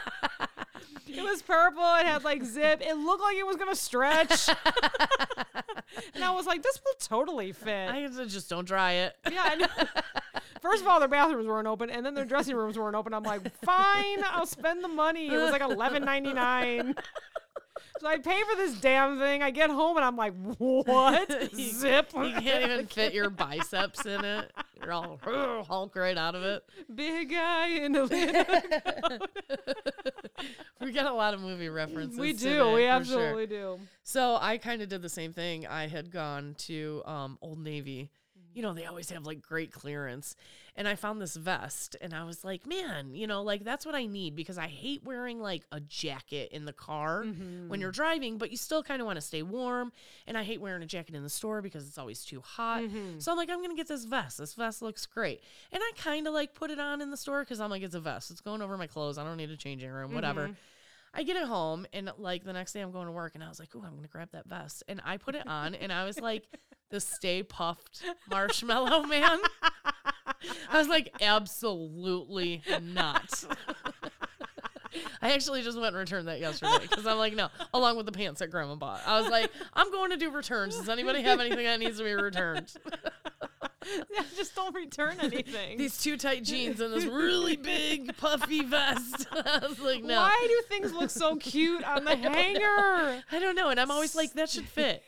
It 1.07 1.23
was 1.23 1.43
purple. 1.43 1.83
It 1.97 2.07
had 2.07 2.25
like 2.25 2.45
zip. 2.45 2.81
It 2.83 2.95
looked 2.97 3.23
like 3.23 3.37
it 3.37 3.47
was 3.47 3.57
gonna 3.57 3.75
stretch. 3.75 4.49
and 6.15 6.25
I 6.25 6.31
was 6.33 6.47
like, 6.47 6.63
this 6.63 6.81
will 6.85 6.95
totally 7.19 7.53
fit. 7.53 7.91
I 7.91 8.07
just 8.27 8.49
don't 8.49 8.65
dry 8.67 8.93
it. 8.93 9.17
yeah. 9.31 9.43
I 9.45 9.55
know. 9.57 9.67
First 10.61 10.83
of 10.83 10.89
all, 10.89 10.99
their 10.99 11.09
bathrooms 11.09 11.47
weren't 11.47 11.67
open, 11.67 11.89
and 11.89 12.05
then 12.05 12.15
their 12.15 12.27
dressing 12.27 12.55
rooms 12.55 12.79
weren't 12.79 12.95
open. 12.95 13.15
I'm 13.15 13.23
like, 13.23 13.41
fine, 13.65 14.19
I'll 14.31 14.47
spend 14.47 14.85
the 14.85 14.89
money. 14.89 15.29
It 15.29 15.37
was 15.39 15.51
like 15.53 15.63
eleven 15.63 16.05
ninety 16.05 16.33
nine. 16.33 16.95
So 18.01 18.07
I 18.07 18.19
pay 18.19 18.41
for 18.51 18.57
this 18.57 18.75
damn 18.81 19.19
thing. 19.19 19.43
I 19.43 19.51
get 19.51 19.71
home 19.71 19.97
and 19.97 20.05
I'm 20.05 20.17
like, 20.17 20.33
what? 20.59 21.53
You- 21.53 21.71
Zip. 21.73 22.11
You 22.15 22.33
can't 22.41 22.71
even 22.71 22.87
fit 22.87 23.13
your 23.13 23.31
biceps 23.31 24.07
in 24.07 24.25
it. 24.25 24.51
You're 24.81 24.93
all 24.93 25.19
Hulk 25.69 25.95
right 25.97 26.17
out 26.17 26.35
of 26.35 26.43
it. 26.43 26.63
Big 26.95 27.31
guy 27.31 27.69
in 27.69 27.95
a 27.97 28.05
little. 28.05 28.45
We 30.81 30.93
got 30.93 31.05
a 31.07 31.13
lot 31.13 31.35
of 31.35 31.41
movie 31.41 31.69
references. 31.69 32.19
we 32.19 32.33
do. 32.33 32.39
today, 32.39 32.63
we 32.63 32.71
for 32.71 32.81
sure. 32.81 32.91
absolutely 32.91 33.47
do. 33.47 33.79
So 34.03 34.39
I 34.41 34.57
kind 34.57 34.81
of 34.81 34.89
did 34.89 35.03
the 35.03 35.11
same 35.11 35.33
thing. 35.35 35.67
I 35.67 35.87
had 35.89 36.11
gone 36.11 36.55
to 36.61 37.03
um, 37.05 37.39
Old 37.43 37.59
Navy. 37.59 38.11
You 38.55 38.63
know, 38.63 38.73
they 38.73 38.87
always 38.87 39.11
have 39.11 39.27
like 39.27 39.43
great 39.43 39.71
clearance. 39.73 40.35
And 40.81 40.89
I 40.89 40.95
found 40.95 41.21
this 41.21 41.37
vest 41.37 41.95
and 42.01 42.15
I 42.15 42.25
was 42.25 42.43
like, 42.43 42.67
man, 42.67 43.15
you 43.15 43.27
know, 43.27 43.43
like 43.43 43.65
that's 43.65 43.85
what 43.85 43.95
I 43.95 44.07
need 44.07 44.35
because 44.35 44.57
I 44.57 44.67
hate 44.67 45.05
wearing 45.05 45.39
like 45.39 45.65
a 45.71 45.79
jacket 45.79 46.53
in 46.53 46.65
the 46.65 46.73
car 46.73 47.23
when 47.69 47.81
you're 47.83 47.91
mm-hmm. 47.91 47.97
driving, 47.97 48.39
but 48.39 48.51
you 48.51 48.57
still 48.57 48.83
kind 48.83 49.03
of 49.03 49.05
want 49.05 49.19
to 49.19 49.21
stay 49.21 49.43
warm. 49.43 49.93
And 50.27 50.39
I 50.39 50.43
hate 50.43 50.59
wearing 50.59 50.83
a 50.83 50.87
jacket 50.87 51.15
in 51.15 51.23
the 51.23 51.29
store 51.29 51.61
because 51.61 51.87
it's 51.87 51.99
always 51.99 52.25
too 52.25 52.41
hot. 52.41 52.81
Mm-hmm. 52.81 53.19
So 53.19 53.31
I'm 53.31 53.37
like, 53.37 53.51
I'm 53.51 53.59
going 53.59 53.69
to 53.69 53.77
get 53.77 53.89
this 53.89 54.07
vest. 54.07 54.39
This 54.39 54.55
vest 54.55 54.81
looks 54.81 55.05
great. 55.05 55.43
And 55.71 55.83
I 55.85 55.93
kind 55.99 56.27
of 56.27 56.33
like 56.33 56.55
put 56.55 56.71
it 56.71 56.81
on 56.81 57.03
in 57.03 57.11
the 57.11 57.17
store 57.19 57.41
because 57.41 57.61
I'm 57.61 57.69
like, 57.69 57.83
it's 57.83 57.95
a 57.95 58.01
vest. 58.01 58.31
It's 58.31 58.41
going 58.41 58.63
over 58.63 58.79
my 58.79 58.87
clothes. 58.87 59.19
I 59.19 59.25
don't 59.25 59.37
need 59.37 59.51
a 59.51 59.59
changing 59.59 59.91
room, 59.91 60.15
whatever. 60.15 60.45
Mm-hmm. 60.45 60.53
I 61.13 61.25
get 61.25 61.37
it 61.37 61.45
home 61.45 61.87
and 61.93 62.11
like 62.17 62.45
the 62.45 62.55
next 62.55 62.73
day 62.73 62.81
I'm 62.81 62.91
going 62.91 63.05
to 63.05 63.13
work 63.13 63.35
and 63.35 63.45
I 63.45 63.51
was 63.51 63.61
like, 63.61 63.75
"Ooh, 63.75 63.83
I'm 63.85 63.97
gonna 63.97 64.07
grab 64.07 64.31
that 64.31 64.47
vest." 64.47 64.85
And 64.89 65.03
I 65.05 65.17
put 65.17 65.35
it 65.35 65.45
on 65.45 65.75
and 65.75 65.93
I 65.93 66.05
was 66.05 66.21
like 66.21 66.47
the 66.91 67.01
Stay 67.01 67.43
Puft 67.43 68.03
Marshmallow 68.31 69.03
Man. 69.03 69.41
I 70.71 70.79
was 70.79 70.89
like, 70.89 71.13
absolutely 71.21 72.63
not. 72.83 73.45
I 75.23 75.33
actually 75.33 75.63
just 75.63 75.77
went 75.79 75.89
and 75.89 75.97
returned 75.97 76.29
that 76.29 76.41
yesterday 76.41 76.79
because 76.83 77.07
I'm 77.07 77.19
like, 77.19 77.35
no, 77.35 77.49
along 77.73 77.97
with 77.97 78.07
the 78.07 78.13
pants 78.13 78.41
that 78.41 78.49
Grandma 78.49 78.75
bought. 78.75 79.03
I 79.07 79.21
was 79.21 79.31
like, 79.31 79.51
I'm 79.75 79.91
going 79.93 80.11
to 80.11 80.17
do 80.17 80.31
returns. 80.31 80.77
Does 80.77 80.89
anybody 80.89 81.23
have 81.23 81.39
anything 81.41 81.65
that 81.65 81.79
needs 81.79 81.99
to 81.99 82.05
be 82.05 82.13
returned? 82.15 82.73
Yeah, 84.15 84.23
Just 84.37 84.55
don't 84.55 84.75
return 84.75 85.17
anything. 85.21 85.79
These 85.79 86.03
two 86.03 86.19
tight 86.19 86.45
jeans 86.45 86.81
and 86.81 86.93
this 86.93 87.07
really 87.07 87.57
big 87.57 88.15
puffy 88.19 88.63
vest. 88.63 89.27
I 89.33 89.67
was 89.67 89.81
like, 89.81 90.05
no. 90.05 90.21
Why 90.21 90.47
do 90.47 90.63
things 90.69 90.93
look 90.93 91.09
so 91.09 91.37
cute 91.37 91.83
on 91.85 92.05
the 92.05 92.15
hanger? 92.17 93.23
I 93.33 93.39
don't 93.41 93.57
know. 93.57 93.71
And 93.71 93.81
I'm 93.81 93.91
always 93.91 94.15
like, 94.15 94.35
that 94.35 94.51
should 94.51 94.67
fit. 94.67 95.03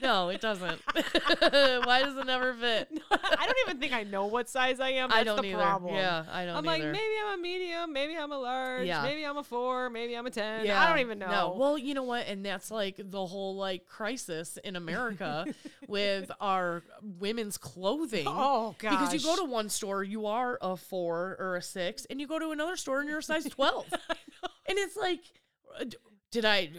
No, 0.00 0.28
it 0.30 0.40
doesn't. 0.40 0.80
Why 0.94 2.02
does 2.02 2.16
it 2.16 2.26
never 2.26 2.54
fit? 2.54 2.88
I 3.10 3.46
don't 3.46 3.56
even 3.68 3.80
think 3.80 3.92
I 3.92 4.02
know 4.02 4.26
what 4.26 4.48
size 4.48 4.80
I 4.80 4.90
am. 4.90 5.10
That's 5.10 5.20
I 5.20 5.24
don't 5.24 5.40
the 5.42 5.48
either. 5.48 5.58
problem. 5.58 5.94
Yeah, 5.94 6.24
I 6.30 6.44
don't 6.44 6.56
I'm 6.56 6.68
either. 6.68 6.84
like, 6.84 6.92
maybe 6.92 7.14
I'm 7.24 7.38
a 7.38 7.42
medium, 7.42 7.92
maybe 7.92 8.16
I'm 8.16 8.32
a 8.32 8.38
large, 8.38 8.86
Yeah. 8.86 9.02
maybe 9.02 9.24
I'm 9.24 9.36
a 9.36 9.44
four, 9.44 9.90
maybe 9.90 10.14
I'm 10.16 10.26
a 10.26 10.30
ten. 10.30 10.68
I 10.68 10.88
don't 10.88 10.98
even 11.00 11.18
know. 11.18 11.28
No. 11.30 11.54
Well, 11.56 11.78
you 11.78 11.94
know 11.94 12.02
what? 12.02 12.26
And 12.26 12.44
that's 12.44 12.70
like 12.70 12.96
the 12.98 13.24
whole 13.24 13.56
like 13.56 13.86
crisis 13.86 14.58
in 14.64 14.76
America 14.76 15.46
with 15.88 16.30
our 16.40 16.82
women's 17.20 17.56
clothing. 17.58 18.24
Oh, 18.26 18.74
Because 18.78 19.12
you 19.14 19.20
go 19.20 19.36
to 19.36 19.44
one 19.44 19.68
store, 19.68 20.02
you 20.02 20.26
are 20.26 20.58
a 20.60 20.76
four 20.76 21.36
or 21.38 21.56
a 21.56 21.62
six, 21.62 22.06
and 22.10 22.20
you 22.20 22.26
go 22.26 22.38
to 22.38 22.50
another 22.50 22.76
store 22.76 23.00
and 23.00 23.08
you're 23.08 23.18
a 23.18 23.22
size 23.22 23.44
twelve. 23.44 23.86
and 23.92 24.78
it's 24.78 24.96
like, 24.96 25.20
uh, 25.80 25.84
did 26.30 26.44
I? 26.44 26.70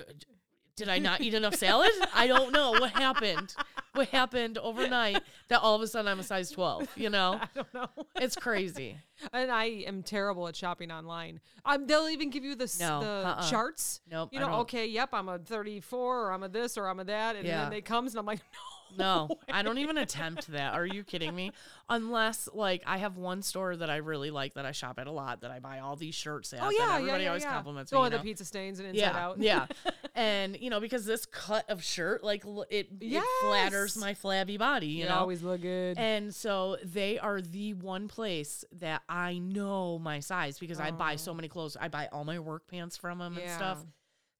Did 0.75 0.89
I 0.89 0.97
not 0.97 1.21
eat 1.21 1.35
enough 1.35 1.55
salad? 1.55 1.91
I 2.15 2.25
don't 2.25 2.51
know 2.51 2.71
what 2.71 2.91
happened. 2.91 3.53
What 3.93 4.07
happened 4.09 4.57
overnight 4.57 5.21
that 5.49 5.61
all 5.61 5.75
of 5.75 5.81
a 5.83 5.87
sudden 5.87 6.07
I'm 6.07 6.19
a 6.19 6.23
size 6.23 6.49
12, 6.49 6.87
you 6.95 7.11
know? 7.11 7.39
I 7.41 7.47
don't 7.53 7.73
know. 7.75 7.89
It's 8.15 8.35
crazy. 8.35 8.97
And 9.31 9.51
I 9.51 9.65
am 9.65 10.03
terrible 10.03 10.47
at 10.47 10.55
shopping 10.55 10.91
online. 10.91 11.39
Um, 11.65 11.85
they'll 11.87 12.09
even 12.09 12.29
give 12.29 12.43
you 12.43 12.55
the 12.55 12.65
s- 12.65 12.79
No, 12.79 12.99
the 13.01 13.07
uh-uh. 13.27 13.49
charts. 13.49 14.01
Nope, 14.11 14.29
You 14.33 14.39
I 14.39 14.41
know, 14.43 14.49
don't. 14.49 14.59
okay, 14.61 14.87
yep, 14.87 15.09
I'm 15.13 15.29
a 15.29 15.39
34, 15.39 16.27
or 16.27 16.31
I'm 16.33 16.43
a 16.43 16.49
this, 16.49 16.77
or 16.77 16.87
I'm 16.87 16.99
a 16.99 17.03
that, 17.05 17.35
and 17.35 17.45
Yeah. 17.45 17.61
then 17.61 17.69
they 17.71 17.81
comes, 17.81 18.13
and 18.13 18.19
I'm 18.19 18.25
like, 18.25 18.39
no. 18.97 19.27
No, 19.27 19.27
I 19.51 19.63
don't 19.63 19.79
even 19.79 19.97
attempt 19.97 20.51
that. 20.51 20.75
Are 20.75 20.85
you 20.85 21.03
kidding 21.03 21.33
me? 21.35 21.51
Unless 21.89 22.47
like 22.53 22.83
I 22.85 22.97
have 22.97 23.17
one 23.17 23.41
store 23.41 23.75
that 23.75 23.89
I 23.89 23.95
really 23.97 24.29
like 24.29 24.53
that 24.53 24.67
I 24.67 24.71
shop 24.71 24.99
at 24.99 25.07
a 25.07 25.11
lot 25.11 25.41
that 25.41 25.49
I 25.49 25.57
buy 25.57 25.79
all 25.79 25.95
these 25.95 26.13
shirts 26.13 26.53
at. 26.53 26.59
Oh 26.61 26.65
that 26.67 26.75
yeah, 26.77 26.93
everybody 26.95 27.07
yeah, 27.07 27.17
yeah, 27.23 27.27
always 27.29 27.43
yeah. 27.43 27.53
compliments 27.53 27.91
me. 27.91 27.97
with 27.97 28.05
you 28.05 28.09
the 28.11 28.17
know? 28.17 28.23
pizza 28.23 28.45
stains 28.45 28.77
and 28.79 28.89
inside 28.89 28.99
yeah, 29.01 29.17
out. 29.25 29.39
yeah, 29.39 29.65
and 30.15 30.55
you 30.61 30.69
know 30.69 30.79
because 30.79 31.05
this 31.05 31.25
cut 31.25 31.67
of 31.71 31.83
shirt 31.83 32.23
like 32.23 32.45
l- 32.45 32.65
it 32.69 32.87
it 33.01 33.23
flatters 33.41 33.95
Yes. 33.95 33.97
my 33.97 34.13
flabby 34.13 34.57
body. 34.57 34.85
You 34.87 35.03
You 35.05 35.09
know, 35.09 35.15
always 35.15 35.41
look 35.41 35.61
good. 35.63 35.97
and 35.97 36.33
so 36.33 36.77
they 36.83 37.17
are 37.17 37.41
the 37.41 37.73
one 37.73 38.07
place 38.07 38.63
that 38.73 39.01
I 39.13 39.37
know 39.37 39.99
my 39.99 40.21
size 40.21 40.57
because 40.57 40.79
I 40.79 40.89
buy 40.89 41.17
so 41.17 41.31
oh. 41.31 41.33
many 41.35 41.47
clothes. 41.47 41.77
I 41.79 41.87
buy 41.87 42.09
all 42.11 42.25
my 42.25 42.39
work 42.39 42.65
pants 42.65 42.97
from 42.97 43.19
them 43.19 43.37
and 43.37 43.47
stuff. 43.51 43.77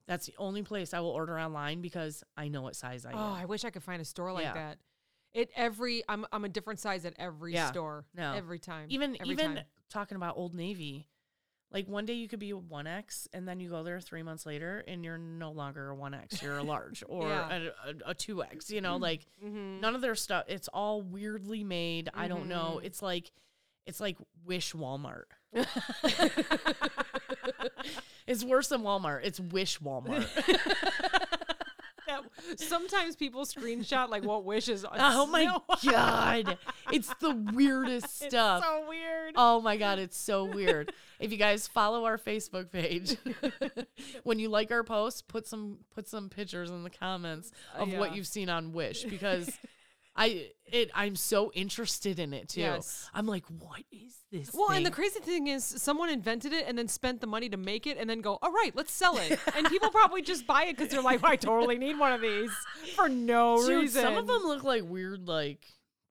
That's 0.08 0.26
the 0.26 0.34
only 0.40 0.64
place 0.64 0.96
I 0.96 1.00
will 1.00 1.12
order 1.12 1.40
online 1.40 1.82
because 1.82 2.24
I 2.36 2.48
know 2.48 2.64
what 2.64 2.76
size 2.76 3.06
I 3.06 3.12
oh, 3.12 3.18
am. 3.18 3.34
I 3.34 3.46
wish 3.46 3.64
I 3.66 3.70
could 3.70 3.84
find 3.84 4.02
a 4.02 4.06
store 4.06 4.34
like 4.34 4.46
Yeah. 4.46 4.54
that. 4.54 4.80
It 5.32 5.52
every 5.56 6.04
I'm 6.10 6.26
I'm 6.32 6.44
a 6.44 6.50
different 6.50 6.80
size 6.80 7.06
at 7.06 7.14
every 7.20 7.54
Yeah. 7.54 7.70
store. 7.70 8.06
No. 8.16 8.34
every 8.34 8.58
time. 8.58 8.88
even 8.90 9.16
every 9.22 9.34
even 9.34 9.56
time. 9.58 9.66
talking 9.92 10.16
about 10.16 10.38
Old 10.38 10.56
Navy, 10.56 11.08
like 11.72 11.88
one 11.88 12.08
day 12.08 12.14
you 12.14 12.28
could 12.28 12.40
be 12.40 12.50
a 12.50 12.58
one 12.58 12.88
X, 12.88 13.28
and 13.32 13.48
then 13.48 13.60
you 13.60 13.70
go 13.70 13.84
there 13.84 14.00
three 14.00 14.24
months 14.24 14.48
later, 14.48 14.84
and 14.88 15.06
you're 15.06 15.20
no 15.20 15.52
longer 15.52 15.92
a 15.92 15.96
one 15.96 16.16
X, 16.16 16.42
you're 16.42 16.58
a 16.58 16.64
large 16.64 17.04
or 17.08 17.30
Yeah. 17.30 17.70
a- 17.86 17.90
a 17.90 17.94
a 18.08 18.14
two 18.16 18.44
X. 18.44 18.72
You 18.72 18.82
know, 18.82 18.98
like 18.98 19.28
mm-hmm. 19.44 19.82
none 19.82 19.94
of 19.94 20.02
their 20.02 20.16
stuff. 20.16 20.46
It's 20.48 20.68
all 20.68 21.04
weirdly 21.04 21.64
made. 21.64 22.10
I 22.16 22.28
don't 22.28 22.48
know. 22.48 22.78
Mm-hmm. 22.78 22.88
It's 22.88 23.04
like 23.04 23.32
it's 23.86 24.00
like 24.00 24.18
Wish 24.46 24.74
Walmart. 24.74 25.24
it's 28.28 28.44
worse 28.44 28.68
than 28.68 28.82
Walmart. 28.82 29.22
It's 29.24 29.40
Wish 29.40 29.80
Walmart. 29.80 30.28
That- 32.06 32.60
sometimes 32.60 33.16
people 33.16 33.46
screenshot 33.46 34.10
like 34.10 34.26
what 34.26 34.44
wishes. 34.44 34.86
oh 34.92 35.26
my 35.26 35.46
god, 35.90 36.58
it's 36.92 37.14
the 37.22 37.34
weirdest 37.54 38.06
It's 38.22 38.26
stuff. 38.34 38.62
so 38.62 38.86
weird. 38.90 39.36
Oh 39.38 39.62
my 39.62 39.78
god, 39.78 40.00
it's 40.00 40.18
so 40.18 40.44
weird. 40.44 40.92
if 41.20 41.32
you 41.32 41.38
guys 41.38 41.66
follow 41.68 42.04
our 42.04 42.18
Facebook 42.18 42.72
page, 42.72 43.16
when 44.24 44.38
you 44.38 44.50
like 44.50 44.70
our 44.72 44.84
posts, 44.84 45.22
put 45.22 45.48
some 45.48 45.78
put 45.96 46.08
some 46.08 46.30
pictures 46.30 46.70
in 46.70 46.84
the 46.84 46.90
comments 46.90 47.52
of 47.74 47.94
what 47.94 48.12
yeah. 48.12 48.18
you've 48.18 48.28
seen 48.28 48.50
on 48.50 48.74
Wish 48.74 49.06
because 49.06 49.50
I 50.16 50.52
it 50.66 50.92
I'm 50.94 51.16
so 51.16 51.52
interested 51.54 52.20
in 52.20 52.34
it 52.34 52.50
too. 52.50 52.62
Yes. 52.62 53.10
I'm 53.14 53.26
like, 53.26 53.46
what 53.48 53.84
is 53.92 54.14
this? 54.32 54.52
Well, 54.54 54.70
and 54.72 54.86
the 54.86 54.92
crazy 54.92 55.20
thing 55.20 55.48
is, 55.48 55.64
someone 55.64 56.10
invented 56.10 56.54
it 56.54 56.66
and 56.68 56.78
then 56.78 56.88
spent 56.88 57.20
the 57.22 57.28
money 57.28 57.50
to 57.50 57.58
make 57.58 57.88
it, 57.88 57.98
and 57.98 58.08
then 58.10 58.22
go, 58.22 58.38
"All 58.42 58.52
right, 58.52 58.72
let's 58.76 58.92
sell 58.92 59.18
it." 59.18 59.40
and 59.56 59.68
people 59.68 59.90
probably 59.90 60.22
just 60.22 60.46
buy 60.46 60.66
it 60.66 60.78
because 60.78 60.92
they're 60.92 61.02
like, 61.02 61.24
"I 61.24 61.36
totally 61.36 61.78
need 61.80 61.98
one 61.98 62.14
of 62.14 62.22
these 62.22 62.52
for 62.96 63.10
no 63.10 63.58
Dude, 63.66 63.82
reason." 63.82 64.02
some 64.04 64.18
of 64.18 64.28
them 64.28 64.44
look 64.44 64.64
like 64.64 64.84
weird, 64.84 65.28
like 65.28 65.66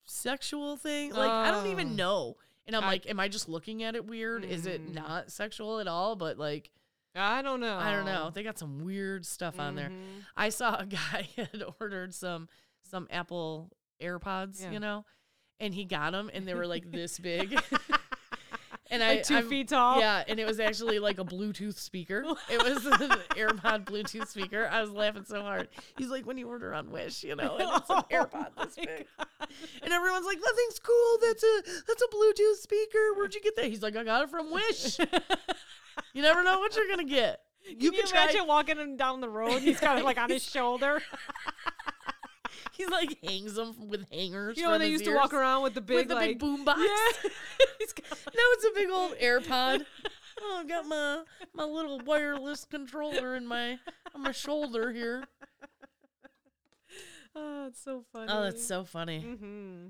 sexual 0.04 0.76
thing. 0.76 1.12
Like 1.12 1.30
I 1.30 1.50
don't 1.50 1.68
even 1.68 1.96
know. 1.96 2.36
And 2.66 2.76
I'm 2.76 2.84
I- 2.84 2.88
like, 2.88 3.08
am 3.10 3.18
I 3.20 3.28
just 3.28 3.48
looking 3.48 3.82
at 3.82 3.94
it 3.94 4.06
weird? 4.06 4.44
Is 4.44 4.66
it 4.66 4.84
Mm. 4.84 4.94
not 4.94 5.30
sexual 5.30 5.80
at 5.80 5.88
all? 5.88 6.14
But 6.16 6.38
like, 6.38 6.70
I 7.14 7.42
don't 7.42 7.60
know. 7.60 7.76
I 7.76 7.90
don't 7.92 8.04
know. 8.06 8.30
They 8.32 8.42
got 8.42 8.58
some 8.58 8.84
weird 8.84 9.26
stuff 9.26 9.58
on 9.58 9.74
there. 9.74 9.90
Mhm. 9.90 10.24
I 10.36 10.48
saw 10.48 10.76
a 10.76 10.86
guy 10.86 11.28
had 11.36 11.62
ordered 11.80 12.14
some 12.14 12.48
some 12.84 13.06
Apple 13.10 13.70
AirPods, 14.02 14.60
Yeah. 14.62 14.70
you 14.72 14.80
know, 14.80 15.04
and 15.60 15.72
he 15.72 15.84
got 15.84 16.12
them, 16.12 16.30
and 16.34 16.46
they 16.46 16.54
were 16.54 16.66
like 16.66 16.90
this 16.90 17.18
big. 17.18 17.52
and 18.90 19.02
I 19.02 19.14
Like 19.14 19.24
2 19.24 19.34
I'm- 19.36 19.48
feet 19.48 19.68
tall? 19.68 20.00
Yeah, 20.00 20.22
and 20.28 20.38
it 20.38 20.46
was 20.46 20.60
actually 20.60 20.98
like 20.98 21.18
a 21.18 21.24
Bluetooth 21.24 21.76
speaker. 21.78 22.24
It 22.50 22.62
was 22.62 22.84
an 23.00 23.10
AirPod 23.36 23.84
Bluetooth 23.84 24.26
speaker. 24.28 24.68
I 24.70 24.80
was 24.82 24.90
laughing 24.90 25.24
so 25.26 25.40
hard. 25.42 25.68
He's 25.96 26.08
like, 26.08 26.26
when 26.26 26.36
you 26.36 26.48
order 26.48 26.74
on 26.74 26.90
Wish, 26.90 27.22
you 27.24 27.34
know, 27.36 27.56
and 27.56 27.68
it's 27.76 27.90
an 27.90 27.96
Oh 28.02 28.04
AirPod 28.10 28.48
this 28.62 28.74
big. 28.76 29.06
God. 29.18 29.26
And 29.82 29.92
everyone's 29.92 30.26
like, 30.26 30.40
that 30.40 30.52
thing's 30.56 30.78
cool. 30.78 31.18
That's 31.22 31.42
a 31.42 31.62
that's 31.86 32.02
a 32.02 32.08
Bluetooth 32.14 32.56
speaker. 32.56 33.14
Where'd 33.16 33.34
you 33.34 33.40
get 33.40 33.56
that? 33.56 33.66
He's 33.66 33.82
like, 33.82 33.96
I 33.96 34.04
got 34.04 34.24
it 34.24 34.30
from 34.30 34.50
Wish. 34.52 34.98
you 36.12 36.22
never 36.22 36.42
know 36.42 36.58
what 36.58 36.76
you're 36.76 36.88
gonna 36.88 37.04
get. 37.04 37.40
You 37.64 37.76
Can 37.76 37.80
you 37.80 37.92
can 37.92 38.06
try. 38.08 38.24
imagine 38.24 38.46
walking 38.48 38.76
him 38.76 38.96
down 38.96 39.20
the 39.20 39.28
road? 39.28 39.60
He's 39.62 39.78
got 39.78 39.96
it 39.98 40.04
like 40.04 40.18
on 40.18 40.28
his 40.28 40.42
shoulder. 40.42 41.00
He's 42.76 42.88
like 42.88 43.18
hangs 43.22 43.54
them 43.54 43.88
with 43.88 44.08
hangers. 44.10 44.56
You 44.56 44.64
know 44.64 44.70
when 44.70 44.80
they 44.80 44.88
used 44.88 45.04
to 45.04 45.14
walk 45.14 45.32
around 45.34 45.62
with 45.62 45.74
the 45.74 45.80
big 45.80 45.96
with 45.96 46.08
the 46.08 46.14
like 46.14 46.28
big 46.30 46.38
boom 46.38 46.64
box. 46.66 46.80
Yeah. 46.80 47.30
He's 47.78 47.94
No, 48.10 48.42
it's 48.52 48.64
a 48.64 48.70
big 48.74 48.90
old 48.90 49.12
AirPod. 49.18 49.84
Oh, 50.40 50.56
I've 50.60 50.68
got 50.68 50.86
my 50.86 51.22
my 51.54 51.64
little 51.64 52.00
wireless 52.00 52.64
controller 52.64 53.36
in 53.36 53.46
my 53.46 53.78
on 54.14 54.22
my 54.22 54.32
shoulder 54.32 54.92
here. 54.92 55.24
oh, 57.34 57.66
it's 57.66 57.80
so 57.82 58.04
funny. 58.12 58.26
Oh, 58.30 58.42
that's 58.42 58.64
so 58.66 58.84
funny. 58.84 59.20
hmm 59.20 59.86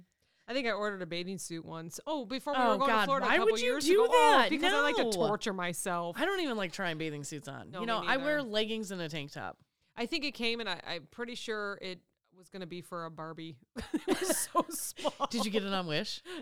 I 0.48 0.54
think 0.54 0.66
I 0.66 0.72
ordered 0.72 1.00
a 1.02 1.06
bathing 1.06 1.38
suit 1.38 1.64
once. 1.64 2.00
Oh, 2.04 2.24
before 2.26 2.52
we 2.52 2.58
Oh, 2.58 2.70
were 2.72 2.78
going 2.78 2.90
God, 2.90 3.00
to 3.02 3.06
Florida 3.06 3.26
why 3.26 3.34
a 3.34 3.38
couple 3.38 3.52
would 3.52 3.60
you 3.60 3.66
years 3.68 3.84
do 3.86 4.04
ago. 4.04 4.12
Oh, 4.12 4.36
that? 4.38 4.50
because 4.50 4.72
I 4.74 4.80
like 4.82 4.96
to 4.96 5.10
torture 5.10 5.52
myself. 5.52 6.16
I 6.18 6.24
don't 6.24 6.40
even 6.40 6.56
like 6.56 6.72
trying 6.72 6.98
bathing 6.98 7.22
suits 7.22 7.46
on. 7.46 7.70
No, 7.70 7.80
you 7.80 7.86
know, 7.86 8.02
I 8.04 8.16
wear 8.16 8.42
leggings 8.42 8.90
and 8.90 9.00
a 9.00 9.08
tank 9.08 9.30
top. 9.32 9.56
I 9.96 10.06
think 10.06 10.24
it 10.24 10.32
came, 10.32 10.58
and 10.58 10.68
I, 10.68 10.80
I'm 10.86 11.06
pretty 11.12 11.36
sure 11.36 11.78
it 11.80 12.00
was 12.38 12.48
going 12.48 12.60
to 12.60 12.66
be 12.66 12.80
for 12.80 13.04
a 13.04 13.10
Barbie. 13.10 13.56
it 14.08 14.20
was 14.20 14.36
so 14.52 14.64
small. 14.70 15.26
Did 15.30 15.44
you 15.44 15.50
get 15.50 15.62
it 15.64 15.72
on 15.72 15.86
Wish? 15.86 16.22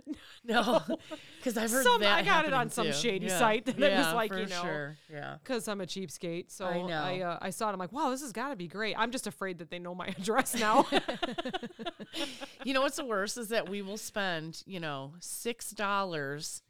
No, 0.44 0.80
because 1.38 1.56
I've 1.58 1.70
heard 1.70 1.84
Some- 1.84 2.00
that. 2.00 2.18
I 2.18 2.22
got 2.22 2.46
it 2.46 2.52
on 2.54 2.70
some 2.70 2.86
too. 2.86 2.92
shady 2.94 3.26
Yeah. 3.26 3.38
site 3.38 3.66
that 3.66 3.76
it 3.76 3.80
was 3.80 3.90
Yeah, 3.90 4.12
like, 4.14 4.32
you 4.32 4.46
know, 4.46 4.62
sure. 4.62 4.96
Yeah. 5.12 5.36
Because 5.42 5.68
I'm 5.68 5.80
a 5.82 5.86
cheapskate, 5.86 6.50
so 6.50 6.64
I 6.64 6.70
I 6.78 6.82
know. 6.82 7.02
I, 7.02 7.20
uh, 7.20 7.38
I 7.42 7.50
saw 7.50 7.68
it. 7.68 7.72
I'm 7.74 7.78
like, 7.78 7.92
wow, 7.92 8.08
this 8.10 8.22
has 8.22 8.32
got 8.32 8.48
to 8.48 8.56
be 8.56 8.66
great. 8.68 8.94
I'm 8.98 9.10
just 9.10 9.26
afraid 9.26 9.58
that 9.58 9.70
they 9.70 9.78
know 9.78 9.94
my 9.94 10.06
address 10.06 10.54
now. 10.58 10.86
You 12.64 12.74
know 12.74 12.82
what's 12.82 12.96
the 12.96 13.04
worst 13.04 13.36
is 13.38 13.48
that 13.48 13.68
we 13.68 13.82
will 13.82 13.96
spend, 13.96 14.62
you 14.66 14.80
know, 14.80 15.12
six 15.20 15.70
dollars 15.70 16.62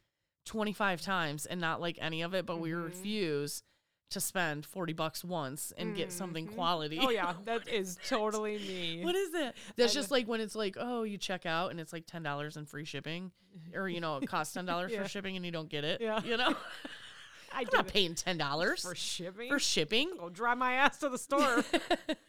twenty 0.44 0.72
five 0.72 1.00
times 1.00 1.46
and 1.46 1.60
not 1.60 1.80
like 1.80 1.96
any 2.00 2.22
of 2.22 2.34
it, 2.34 2.46
but 2.46 2.58
we 2.60 2.70
Mhm. 2.70 2.84
refuse 2.84 3.62
to 4.10 4.20
spend 4.20 4.66
forty 4.66 4.92
bucks 4.92 5.24
once 5.24 5.72
and 5.78 5.94
get 5.96 6.12
something 6.12 6.46
Mhm. 6.48 6.54
quality. 6.54 6.98
oh 7.00 7.10
yeah, 7.10 7.34
that 7.44 7.68
is 7.68 7.98
totally 8.08 8.58
me. 8.58 9.04
What 9.04 9.14
is 9.14 9.34
it? 9.34 9.54
That's 9.76 9.92
I 9.92 9.94
just 9.94 10.10
like 10.10 10.26
when 10.28 10.40
it's 10.40 10.54
like, 10.54 10.76
oh, 10.78 11.02
you 11.04 11.16
check 11.18 11.46
out 11.46 11.70
and 11.70 11.80
it's 11.80 11.92
like 11.92 12.06
ten 12.06 12.22
dollars 12.22 12.56
and 12.56 12.68
free 12.68 12.84
shipping, 12.84 13.30
or 13.74 13.88
you 13.88 14.00
know, 14.00 14.16
it 14.18 14.26
costs 14.26 14.54
ten 14.54 14.64
dollars 14.66 14.92
Yeah. 14.92 15.02
for 15.02 15.08
shipping 15.08 15.36
and 15.36 15.44
you 15.44 15.52
don't 15.52 15.68
get 15.68 15.84
it. 15.84 16.00
Yeah. 16.00 16.22
you 16.22 16.36
know, 16.36 16.54
I 17.52 17.60
I'm 17.62 17.66
not 17.72 17.88
paying 17.88 18.14
ten 18.14 18.38
dollars 18.38 18.82
for 18.82 18.94
shipping. 18.94 19.48
for 19.48 19.58
shipping. 19.58 20.12
Go 20.18 20.28
drive 20.28 20.58
my 20.58 20.74
ass 20.74 20.98
to 20.98 21.08
the 21.08 21.18
store. 21.18 21.64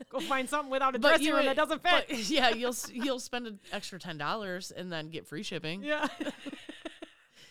Go 0.09 0.19
find 0.21 0.49
something 0.49 0.71
without 0.71 0.95
a 0.95 0.99
But 0.99 1.09
dressing 1.17 1.33
room 1.33 1.45
that 1.45 1.55
doesn't 1.55 1.83
fit. 1.83 2.05
but, 2.09 2.29
yeah, 2.29 2.49
you'll 2.49 2.75
you'll 2.91 3.19
spend 3.19 3.45
an 3.47 3.59
extra 3.71 3.99
ten 3.99 4.17
dollars 4.17 4.71
and 4.71 4.91
then 4.91 5.09
get 5.09 5.27
free 5.27 5.43
shipping. 5.43 5.83
yeah. 5.83 6.07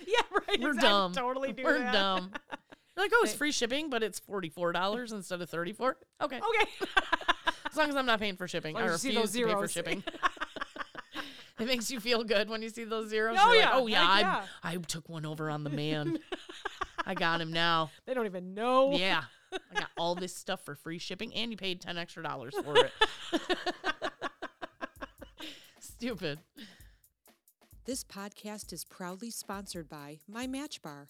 yeah, 0.07 0.20
right. 0.33 0.61
We're 0.61 0.70
exactly. 0.70 0.81
dumb. 0.81 1.12
Totally 1.12 1.53
do 1.53 1.62
We're 1.64 1.78
that. 1.78 1.93
dumb. 1.93 2.33
You're 2.97 3.05
like, 3.05 3.12
oh, 3.14 3.20
it's 3.24 3.34
free 3.34 3.53
shipping, 3.53 3.88
but 3.91 4.03
it's 4.03 4.18
forty 4.18 4.49
four 4.49 4.72
dollars 4.72 5.12
instead 5.12 5.41
of 5.41 5.49
thirty 5.49 5.72
four. 5.72 5.97
Okay, 6.20 6.38
Okay. 6.38 6.70
as 7.70 7.76
long 7.76 7.88
as 7.88 7.97
I'm 7.97 8.07
not 8.07 8.18
paying 8.20 8.36
for 8.36 8.49
shipping, 8.49 8.76
I 8.76 8.80
long 8.80 8.88
as 8.91 9.05
you 9.05 9.11
refuse 9.11 9.30
see 9.30 9.43
those 9.43 9.49
to 9.49 9.55
pay 9.55 9.61
for 9.61 9.68
shipping. 9.68 10.05
it 11.61 11.66
makes 11.66 11.91
you 11.91 12.01
feel 12.01 12.24
good 12.24 12.49
when 12.49 12.62
you 12.62 12.68
see 12.68 12.84
those 12.84 13.09
zeros. 13.09 13.36
Oh, 13.41 13.53
You're 13.53 13.61
yeah. 13.62 13.70
like, 13.70 13.74
oh 13.82 13.86
yeah, 13.86 14.01
Heck 14.01 14.11
I, 14.11 14.20
yeah. 14.20 14.45
I 14.62 14.76
took 14.76 15.09
one 15.09 15.24
over 15.24 15.51
on 15.51 15.64
the 15.64 15.70
man. 15.70 16.18
I 17.07 17.14
got 17.14 17.41
him 17.41 17.53
now. 17.53 17.91
they 18.07 18.14
don't 18.14 18.26
even 18.26 18.55
know. 18.55 18.93
Yeah, 18.93 19.22
I 19.53 19.80
got 19.80 19.91
all 19.97 20.14
this 20.14 20.34
stuff 20.34 20.64
for 20.64 20.74
free 20.74 20.99
shipping, 20.99 21.34
and 21.34 21.51
you 21.51 21.57
paid 21.57 21.80
ten 21.80 21.97
extra 21.97 22.22
dollars 22.22 22.55
for 22.62 22.76
it. 22.76 22.93
Stupid. 25.80 26.41
This 27.86 28.05
podcast 28.05 28.72
is 28.72 28.84
proudly 28.84 29.30
sponsored 29.30 29.88
by 29.88 30.18
My 30.28 30.47
Match 30.47 30.82
Bar. 30.82 31.09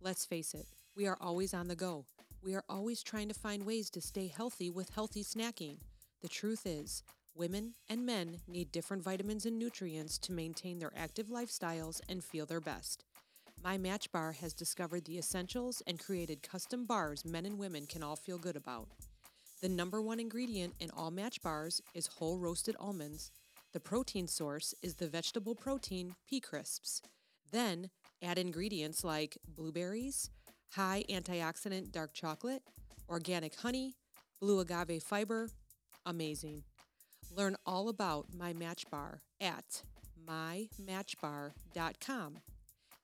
Let's 0.00 0.26
face 0.26 0.52
it, 0.54 0.66
we 0.98 1.06
are 1.06 1.16
always 1.20 1.54
on 1.54 1.68
the 1.68 1.76
go. 1.76 2.04
We 2.42 2.56
are 2.56 2.64
always 2.68 3.04
trying 3.04 3.28
to 3.28 3.34
find 3.34 3.64
ways 3.64 3.88
to 3.90 4.00
stay 4.00 4.26
healthy 4.26 4.68
with 4.68 4.90
healthy 4.90 5.22
snacking. 5.22 5.76
The 6.22 6.28
truth 6.28 6.66
is, 6.66 7.04
women 7.36 7.74
and 7.88 8.04
men 8.04 8.40
need 8.48 8.72
different 8.72 9.04
vitamins 9.04 9.46
and 9.46 9.56
nutrients 9.56 10.18
to 10.18 10.32
maintain 10.32 10.80
their 10.80 10.90
active 10.96 11.28
lifestyles 11.28 12.00
and 12.08 12.24
feel 12.24 12.46
their 12.46 12.60
best. 12.60 13.04
My 13.62 13.78
Match 13.78 14.10
Bar 14.10 14.32
has 14.32 14.52
discovered 14.52 15.04
the 15.04 15.18
essentials 15.18 15.84
and 15.86 16.00
created 16.00 16.42
custom 16.42 16.84
bars 16.84 17.24
men 17.24 17.46
and 17.46 17.58
women 17.58 17.86
can 17.86 18.02
all 18.02 18.16
feel 18.16 18.38
good 18.38 18.56
about. 18.56 18.88
The 19.62 19.68
number 19.68 20.02
one 20.02 20.18
ingredient 20.18 20.74
in 20.80 20.90
all 20.96 21.12
match 21.12 21.40
bars 21.42 21.80
is 21.94 22.08
whole 22.08 22.38
roasted 22.38 22.74
almonds. 22.80 23.30
The 23.72 23.78
protein 23.78 24.26
source 24.26 24.74
is 24.82 24.94
the 24.94 25.06
vegetable 25.06 25.54
protein 25.54 26.16
pea 26.28 26.40
crisps. 26.40 27.02
Then 27.52 27.90
add 28.20 28.36
ingredients 28.36 29.04
like 29.04 29.38
blueberries, 29.46 30.30
high 30.72 31.04
antioxidant 31.08 31.92
dark 31.92 32.12
chocolate, 32.12 32.62
organic 33.08 33.54
honey, 33.56 33.94
blue 34.40 34.60
agave 34.60 35.02
fiber. 35.02 35.48
Amazing. 36.06 36.62
Learn 37.34 37.56
all 37.66 37.88
about 37.88 38.26
My 38.36 38.52
Match 38.52 38.84
Bar 38.90 39.22
at 39.40 39.82
mymatchbar.com. 40.28 42.38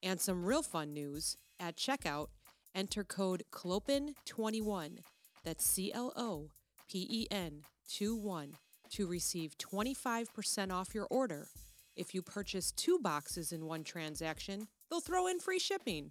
And 0.03 0.21
some 0.21 0.45
real 0.45 0.63
fun 0.63 0.93
news 0.93 1.37
at 1.59 1.77
checkout, 1.77 2.27
enter 2.75 3.05
code 3.05 3.45
CLOPEN21, 3.53 4.99
that's 5.45 5.65
C 5.65 5.93
L 5.93 6.13
O 6.17 6.51
P 6.91 7.07
E 7.09 7.27
N 7.31 7.63
2 7.89 8.17
1, 8.17 8.55
to 8.91 9.07
receive 9.07 9.57
25% 9.59 10.73
off 10.73 10.95
your 10.95 11.07
order. 11.11 11.49
If 11.97 12.15
you 12.15 12.23
purchase 12.23 12.73
two 12.73 12.99
boxes 12.99 13.53
in 13.53 13.67
one 13.67 13.85
transaction, 13.85 14.69
they'll 14.91 15.01
throw 15.01 15.27
in 15.27 15.39
free 15.39 15.59
shipping. 15.59 16.11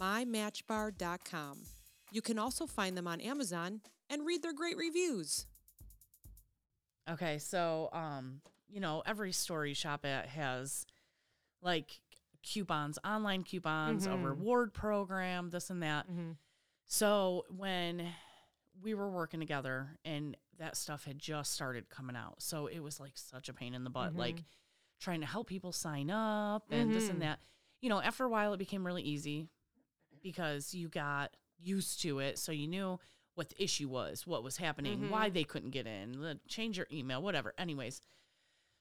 MyMatchbar.com. 0.00 1.58
You 2.10 2.22
can 2.22 2.38
also 2.38 2.66
find 2.66 2.96
them 2.96 3.06
on 3.08 3.20
Amazon 3.20 3.80
and 4.10 4.26
read 4.26 4.42
their 4.42 4.52
great 4.52 4.76
reviews. 4.76 5.46
Okay, 7.10 7.38
so 7.38 7.88
um, 7.92 8.40
you 8.68 8.80
know, 8.80 9.02
every 9.06 9.32
store 9.32 9.66
you 9.66 9.74
shop 9.74 10.04
at 10.04 10.26
has 10.28 10.86
like 11.60 12.00
coupons, 12.42 12.98
online 13.04 13.44
coupons, 13.44 14.06
a 14.06 14.10
Mhm. 14.10 14.24
reward 14.24 14.72
program, 14.74 15.50
this 15.50 15.70
and 15.70 15.82
that. 15.82 16.08
Mhm. 16.10 16.36
So 16.86 17.44
when 17.48 18.12
we 18.80 18.94
were 18.94 19.10
working 19.10 19.40
together 19.40 19.98
and 20.04 20.36
that 20.58 20.76
stuff 20.76 21.04
had 21.04 21.18
just 21.18 21.52
started 21.52 21.88
coming 21.88 22.16
out. 22.16 22.42
So 22.42 22.66
it 22.66 22.80
was 22.80 22.98
like 23.00 23.16
such 23.16 23.48
a 23.48 23.54
pain 23.54 23.74
in 23.74 23.84
the 23.84 23.90
butt, 23.90 24.14
like 24.16 24.36
Mhm. 24.36 24.44
trying 24.98 25.20
to 25.20 25.26
help 25.26 25.46
people 25.48 25.72
sign 25.72 26.10
up 26.10 26.70
and 26.70 26.92
this 26.92 27.08
and 27.08 27.22
that. 27.22 27.40
You 27.80 27.88
know, 27.88 28.00
after 28.00 28.24
a 28.24 28.28
while 28.28 28.52
it 28.54 28.58
became 28.58 28.84
really 28.86 29.02
easy 29.02 29.48
because 30.22 30.74
you 30.74 30.88
got 30.88 31.36
used 31.58 32.00
to 32.02 32.18
it. 32.20 32.38
So 32.38 32.52
you 32.52 32.66
knew 32.66 32.98
what 33.34 33.48
the 33.50 33.62
issue 33.62 33.88
was, 33.88 34.26
what 34.26 34.42
was 34.42 34.56
happening, 34.58 35.08
why 35.10 35.30
Mhm. 35.30 35.34
they 35.34 35.44
couldn't 35.44 35.70
get 35.70 35.86
in, 35.86 36.20
the- 36.20 36.40
change 36.48 36.76
your 36.76 36.86
email, 36.92 37.22
whatever. 37.22 37.54
Anyways, 37.56 38.00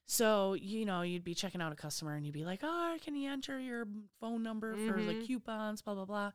so 0.05 0.53
you 0.55 0.85
know 0.85 1.03
you'd 1.03 1.23
be 1.23 1.33
checking 1.35 1.61
out 1.61 1.71
a 1.71 1.75
customer 1.75 2.15
and 2.15 2.25
you'd 2.25 2.33
be 2.33 2.43
like, 2.43 2.59
"Oh, 2.63 2.97
can 3.01 3.15
you 3.15 3.29
enter 3.31 3.59
your 3.59 3.87
phone 4.19 4.43
number 4.43 4.73
for 4.75 5.01
the 5.01 5.13
Mhm. 5.13 5.25
coupons?" 5.27 5.81
Blah 5.81 5.95
blah 5.95 6.05
blah. 6.05 6.31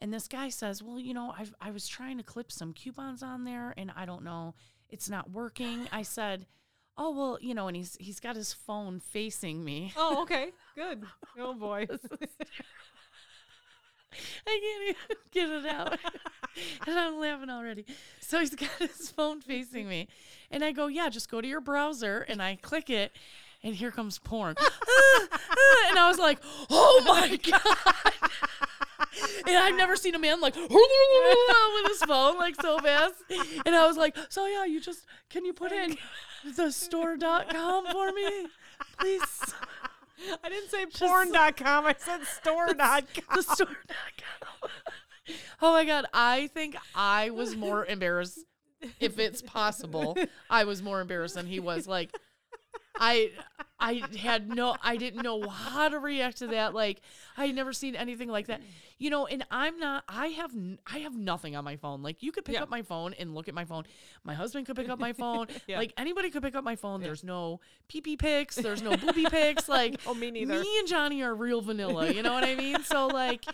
And 0.00 0.12
this 0.12 0.26
guy 0.26 0.48
says, 0.48 0.82
"Well, 0.82 0.98
you 0.98 1.14
know, 1.14 1.30
I 1.32 1.46
I 1.60 1.70
was 1.70 1.86
trying 1.86 2.16
to 2.18 2.24
clip 2.24 2.50
some 2.50 2.72
coupons 2.74 3.22
on 3.22 3.44
there, 3.44 3.74
and 3.76 3.92
I 3.92 4.06
don't 4.06 4.24
know, 4.24 4.54
it's 4.88 5.08
not 5.08 5.30
working." 5.30 5.88
I 5.92 6.02
said, 6.02 6.48
"Oh 6.96 7.10
well, 7.12 7.38
you 7.40 7.54
know," 7.54 7.68
and 7.68 7.76
he's 7.76 7.96
he's 8.00 8.18
got 8.18 8.34
his 8.34 8.52
phone 8.52 8.98
facing 8.98 9.62
me. 9.64 9.92
Oh, 9.96 10.22
okay. 10.22 10.52
Good. 10.74 11.06
Oh 11.38 11.54
boy. 11.54 11.86
I 14.46 14.60
can't 14.62 14.96
even 15.10 15.16
get 15.32 15.48
it 15.48 15.66
out. 15.66 15.98
and 16.86 16.98
I'm 16.98 17.18
laughing 17.18 17.50
already. 17.50 17.84
So 18.20 18.40
he's 18.40 18.54
got 18.54 18.70
his 18.78 19.10
phone 19.10 19.40
facing 19.40 19.88
me. 19.88 20.08
And 20.50 20.62
I 20.64 20.72
go, 20.72 20.86
Yeah, 20.86 21.08
just 21.08 21.30
go 21.30 21.40
to 21.40 21.48
your 21.48 21.60
browser. 21.60 22.24
And 22.28 22.42
I 22.42 22.56
click 22.56 22.90
it. 22.90 23.12
and 23.62 23.74
here 23.74 23.90
comes 23.90 24.18
porn. 24.18 24.56
and 24.58 25.98
I 25.98 26.08
was 26.08 26.18
like, 26.18 26.38
oh 26.70 27.02
my 27.06 27.36
God. 27.36 28.12
and 29.46 29.56
I've 29.56 29.76
never 29.76 29.94
seen 29.96 30.14
a 30.14 30.18
man 30.18 30.40
like 30.40 30.54
with 30.56 31.86
his 31.88 32.02
phone 32.02 32.38
like 32.38 32.60
so 32.60 32.78
fast. 32.78 33.14
And 33.64 33.74
I 33.74 33.86
was 33.86 33.96
like, 33.96 34.16
so 34.30 34.46
yeah, 34.46 34.64
you 34.64 34.80
just 34.80 35.06
can 35.30 35.44
you 35.44 35.52
put 35.52 35.70
in 35.72 35.96
the 36.56 36.70
store.com 36.72 37.86
for 37.92 38.12
me? 38.12 38.46
Please. 38.98 39.54
I 40.42 40.48
didn't 40.48 40.70
say 40.70 40.86
porn.com. 40.86 41.86
I 41.86 41.94
said 41.98 42.22
store.com. 42.40 43.04
The 43.34 43.42
store.com. 43.42 44.70
Oh 45.62 45.70
my 45.72 45.84
god, 45.84 46.06
I 46.12 46.48
think 46.48 46.74
I 46.96 47.30
was 47.30 47.54
more 47.54 47.86
embarrassed 47.86 48.40
if 48.98 49.20
it's 49.20 49.40
possible. 49.40 50.16
I 50.50 50.64
was 50.64 50.82
more 50.82 51.00
embarrassed 51.00 51.36
than 51.36 51.46
he 51.46 51.60
was. 51.60 51.86
Like 51.86 52.10
I 52.98 53.30
I 53.80 54.02
had 54.18 54.48
no 54.54 54.76
I 54.82 54.96
didn't 54.96 55.22
know 55.22 55.48
how 55.48 55.88
to 55.88 55.98
react 55.98 56.38
to 56.38 56.48
that. 56.48 56.74
Like 56.74 57.00
I 57.36 57.46
had 57.46 57.54
never 57.54 57.72
seen 57.72 57.96
anything 57.96 58.28
like 58.28 58.46
that. 58.48 58.60
You 58.98 59.10
know, 59.10 59.26
and 59.26 59.44
I'm 59.50 59.78
not 59.78 60.04
I 60.08 60.28
have 60.28 60.52
I 60.86 60.98
have 60.98 61.16
nothing 61.16 61.56
on 61.56 61.64
my 61.64 61.76
phone. 61.76 62.02
Like 62.02 62.22
you 62.22 62.30
could 62.32 62.44
pick 62.44 62.54
Yeah. 62.54 62.62
up 62.62 62.68
my 62.70 62.82
phone 62.82 63.14
and 63.14 63.34
look 63.34 63.48
at 63.48 63.54
my 63.54 63.64
phone. 63.64 63.84
My 64.24 64.34
husband 64.34 64.66
could 64.66 64.76
pick 64.76 64.88
up 64.88 65.00
my 65.00 65.12
phone. 65.22 65.46
Yeah. 65.66 65.78
Like 65.78 65.92
anybody 65.96 66.30
could 66.30 66.42
pick 66.42 66.54
up 66.54 66.64
my 66.64 66.76
phone. 66.76 67.00
There's 67.00 67.24
no 67.24 67.60
pee 67.88 68.00
pee 68.02 68.16
pics, 68.16 68.56
there's 68.56 68.82
no 68.82 68.96
booby 68.96 69.24
pics. 69.24 69.68
Like 69.72 70.00
Oh, 70.06 70.14
me 70.14 70.30
neither. 70.30 70.60
Me 70.60 70.78
and 70.78 70.86
Johnny 70.86 71.22
are 71.22 71.34
real 71.34 71.60
vanilla, 71.62 72.10
you 72.12 72.22
know 72.22 72.34
what 72.34 72.44
I 72.44 72.54
mean? 72.54 72.82
So 72.84 73.06
like 73.08 73.44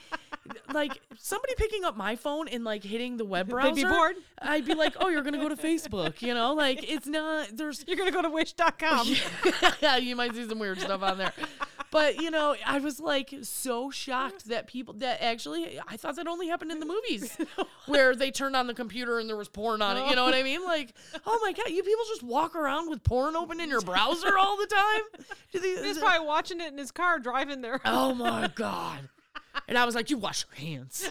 like 0.73 1.01
somebody 1.17 1.55
picking 1.57 1.85
up 1.85 1.97
my 1.97 2.17
phone 2.17 2.49
and 2.49 2.65
like 2.65 2.85
hitting 2.85 3.17
the 3.17 3.25
web 3.25 3.49
browser. 3.49 3.75
They'd 3.75 3.83
be 3.83 3.89
bored. 3.89 4.17
I'd 4.41 4.65
be 4.67 4.75
like, 4.75 4.95
"Oh, 5.01 5.09
you're 5.09 5.23
to 5.23 5.33
go 5.33 5.49
to 5.49 5.57
Facebook," 5.57 6.23
you 6.23 6.35
know? 6.35 6.55
Like 6.55 6.91
it's 6.91 7.07
not 7.07 7.49
there's 7.57 7.85
You're 7.87 8.05
to 8.05 8.11
go 8.11 8.23
to 8.23 8.31
wish.com. 8.31 9.09
yeah, 9.81 9.97
you 9.99 10.17
might 10.17 10.35
see 10.35 10.49
some 10.49 10.59
weird 10.59 10.81
stuff 10.81 11.03
on 11.03 11.19
there. 11.19 11.33
But 11.91 12.21
you 12.21 12.31
know, 12.31 12.55
I 12.67 12.79
was 12.81 13.01
like 13.01 13.35
so 13.43 13.91
shocked 13.91 14.47
that 14.49 14.67
people 14.67 14.95
that 14.95 15.23
actually 15.23 15.81
I 15.87 15.97
thought 15.97 16.17
that 16.17 16.27
only 16.27 16.49
happened 16.49 16.71
in 16.71 16.81
the 16.81 16.87
movies 16.87 17.37
where 17.87 18.15
they 18.15 18.31
turned 18.31 18.57
on 18.57 18.67
the 18.67 18.75
computer 18.75 19.19
and 19.19 19.29
there 19.29 19.37
was 19.37 19.49
porn 19.49 19.81
on 19.81 19.97
it. 19.97 20.09
You 20.11 20.17
know 20.17 20.25
what 20.25 20.35
I 20.35 20.43
mean? 20.43 20.65
Like, 20.65 20.95
oh 21.27 21.39
my 21.43 21.53
god, 21.53 21.71
you 21.71 21.83
people 21.83 22.05
just 22.09 22.23
walk 22.23 22.55
around 22.55 22.91
with 22.91 23.03
porn 23.05 23.37
open 23.37 23.61
in 23.61 23.71
your 23.71 23.81
browser 23.81 24.37
all 24.37 24.57
the 24.57 24.67
time? 24.67 25.25
He's 25.51 25.99
probably 25.99 26.27
watching 26.27 26.61
it 26.61 26.73
in 26.73 26.79
his 26.79 26.91
car 26.91 27.19
driving 27.19 27.63
there. 27.63 27.81
Oh 27.85 28.15
my 28.15 28.51
god. 28.55 29.09
And 29.67 29.77
I 29.77 29.85
was 29.85 29.95
like, 29.95 30.11
"You 30.11 30.19
wash 30.19 30.45
your 30.51 30.59
hands." 30.69 31.11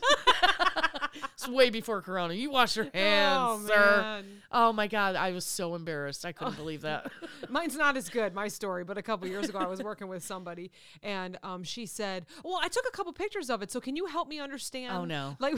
it's 1.33 1.47
way 1.47 1.69
before 1.69 2.01
Corona. 2.01 2.33
You 2.33 2.51
wash 2.51 2.75
your 2.75 2.87
hands, 2.93 3.39
Oh, 3.39 3.61
sir. 3.67 4.01
man. 4.01 4.25
Oh 4.51 4.71
my 4.73 4.87
god, 4.87 5.15
I 5.15 5.31
was 5.31 5.45
so 5.45 5.75
embarrassed. 5.75 6.25
I 6.25 6.31
couldn't 6.31 6.55
believe 6.57 6.81
that. 6.81 7.11
Mine's 7.49 7.75
not 7.75 7.97
as 7.97 8.09
good, 8.09 8.33
my 8.33 8.47
story, 8.47 8.83
but 8.83 8.97
a 8.97 9.01
couple 9.01 9.27
years 9.27 9.49
ago 9.49 9.59
I 9.59 9.67
was 9.67 9.81
working 9.83 10.07
with 10.07 10.23
somebody 10.23 10.71
and 11.03 11.37
um, 11.43 11.63
she 11.63 11.85
said, 11.85 12.25
Well, 12.43 12.59
I 12.61 12.67
took 12.67 12.85
a 12.87 12.91
couple 12.91 13.11
pictures 13.13 13.49
of 13.49 13.61
it, 13.61 13.71
so 13.71 13.79
can 13.79 13.95
you 13.95 14.05
help 14.05 14.27
me 14.27 14.39
understand? 14.39 14.93
Oh, 14.95 15.05
no. 15.05 15.35
Like, 15.39 15.55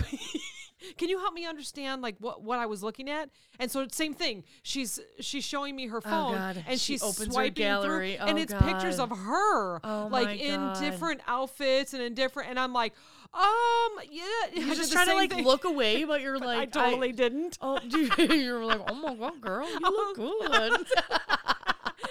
can 0.98 1.10
you 1.10 1.20
help 1.20 1.34
me 1.34 1.46
understand 1.46 2.02
like 2.02 2.16
what, 2.20 2.42
what 2.44 2.60
I 2.60 2.66
was 2.66 2.82
looking 2.84 3.10
at? 3.10 3.30
And 3.60 3.70
so 3.70 3.86
same 3.92 4.14
thing. 4.14 4.44
She's 4.64 5.00
she's 5.20 5.44
showing 5.44 5.76
me 5.76 5.88
her 5.88 6.02
phone 6.02 6.34
Oh, 6.34 6.38
God. 6.38 6.64
and 6.68 6.80
She 6.80 6.94
she's 6.94 7.04
opens 7.04 7.34
swiping 7.34 7.54
gallery. 7.54 8.16
through 8.18 8.26
and 8.28 8.38
Oh, 8.38 8.42
it's 8.42 8.54
pictures 8.54 9.00
of 9.00 9.10
her 9.10 9.80
Oh, 9.84 10.08
like 10.12 10.40
in 10.40 10.74
different 10.80 11.22
outfits 11.28 11.94
and 11.94 12.02
in 12.02 12.14
different 12.14 12.50
and 12.50 12.60
I'm 12.60 12.74
like, 12.74 12.79
um, 12.88 14.00
yeah. 14.12 14.24
You're 14.54 14.76
just 14.76 14.92
trying 14.92 15.08
to 15.08 15.14
like 15.16 15.32
thing. 15.32 15.44
look 15.46 15.64
away, 15.74 16.04
but 16.04 16.22
you're 16.22 16.38
I 16.42 16.46
like 16.46 16.58
I 16.60 16.66
totally 16.66 17.12
didn't. 17.12 17.58
Oh, 17.62 17.80
you're 18.18 18.64
like, 18.66 18.82
oh 18.88 18.96
my 18.96 19.16
god, 19.16 19.42
girl, 19.42 19.70
you 19.70 19.80
look 19.82 20.16
good. 20.16 20.74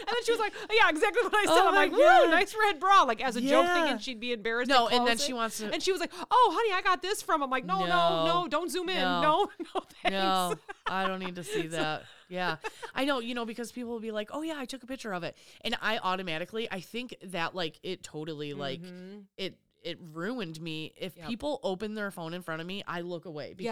And 0.00 0.06
then 0.16 0.24
she 0.24 0.30
was 0.32 0.38
like, 0.40 0.52
yeah, 0.70 0.88
exactly 0.90 1.22
what 1.22 1.34
I 1.34 1.44
said. 1.44 1.52
Oh 1.52 1.68
I'm 1.68 1.74
like, 1.74 1.90
God. 1.90 2.24
woo, 2.26 2.30
nice 2.30 2.54
red 2.58 2.78
bra. 2.78 3.02
Like 3.02 3.22
as 3.22 3.36
a 3.36 3.40
joke 3.40 3.64
Yeah. 3.66 3.74
thinking 3.74 3.98
she'd 3.98 4.20
be 4.20 4.32
embarrassed. 4.32 4.68
No, 4.70 4.88
and 4.88 5.06
then 5.06 5.18
she 5.18 5.32
wants 5.32 5.58
to- 5.58 5.72
And 5.72 5.82
she 5.82 5.92
was 5.92 6.00
like, 6.00 6.12
oh, 6.30 6.50
honey, 6.56 6.74
I 6.74 6.82
got 6.82 7.02
this 7.02 7.20
from. 7.22 7.42
I'm 7.42 7.50
like, 7.50 7.64
no, 7.64 7.80
no, 7.80 7.86
no, 7.86 8.24
No. 8.42 8.48
don't 8.48 8.70
zoom 8.70 8.88
in. 8.90 8.98
No. 8.98 9.20
No, 9.20 9.48
no, 9.74 9.80
thanks. 10.02 10.10
no, 10.12 10.54
I 10.86 11.06
don't 11.06 11.18
need 11.20 11.34
to 11.36 11.44
see 11.44 11.66
that. 11.68 12.04
Yeah, 12.28 12.56
I 12.94 13.04
know, 13.06 13.20
you 13.20 13.34
know, 13.34 13.44
because 13.46 13.72
people 13.72 13.90
will 13.90 14.00
be 14.00 14.10
like, 14.12 14.28
oh 14.32 14.42
yeah, 14.42 14.54
I 14.58 14.66
took 14.66 14.82
a 14.82 14.86
picture 14.86 15.12
of 15.14 15.24
it, 15.24 15.34
and 15.62 15.74
I 15.80 15.98
automatically, 15.98 16.68
I 16.70 16.80
think 16.80 17.16
that 17.24 17.54
like 17.54 17.78
it 17.82 18.02
totally 18.02 18.52
like 18.54 18.82
Mm-hmm. 18.82 19.20
it 19.38 19.56
it 19.88 19.98
ruined 20.12 20.60
me. 20.60 20.92
If 20.96 21.16
Yep. 21.16 21.26
people 21.28 21.60
open 21.62 21.94
their 21.94 22.10
phone 22.10 22.34
in 22.34 22.42
front 22.42 22.60
of 22.60 22.66
me, 22.66 22.82
I 22.86 23.00
look 23.00 23.24
away 23.24 23.54
because 23.54 23.64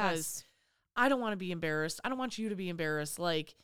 Yes. 0.43 0.45
I 0.97 1.09
don't 1.09 1.21
want 1.21 1.33
to 1.33 1.37
be 1.37 1.53
embarrassed. 1.53 2.01
I 2.05 2.09
don't 2.09 2.19
want 2.19 2.39
you 2.39 2.49
to 2.49 2.57
be 2.57 2.69
embarrassed. 2.69 3.19
Like. 3.19 3.55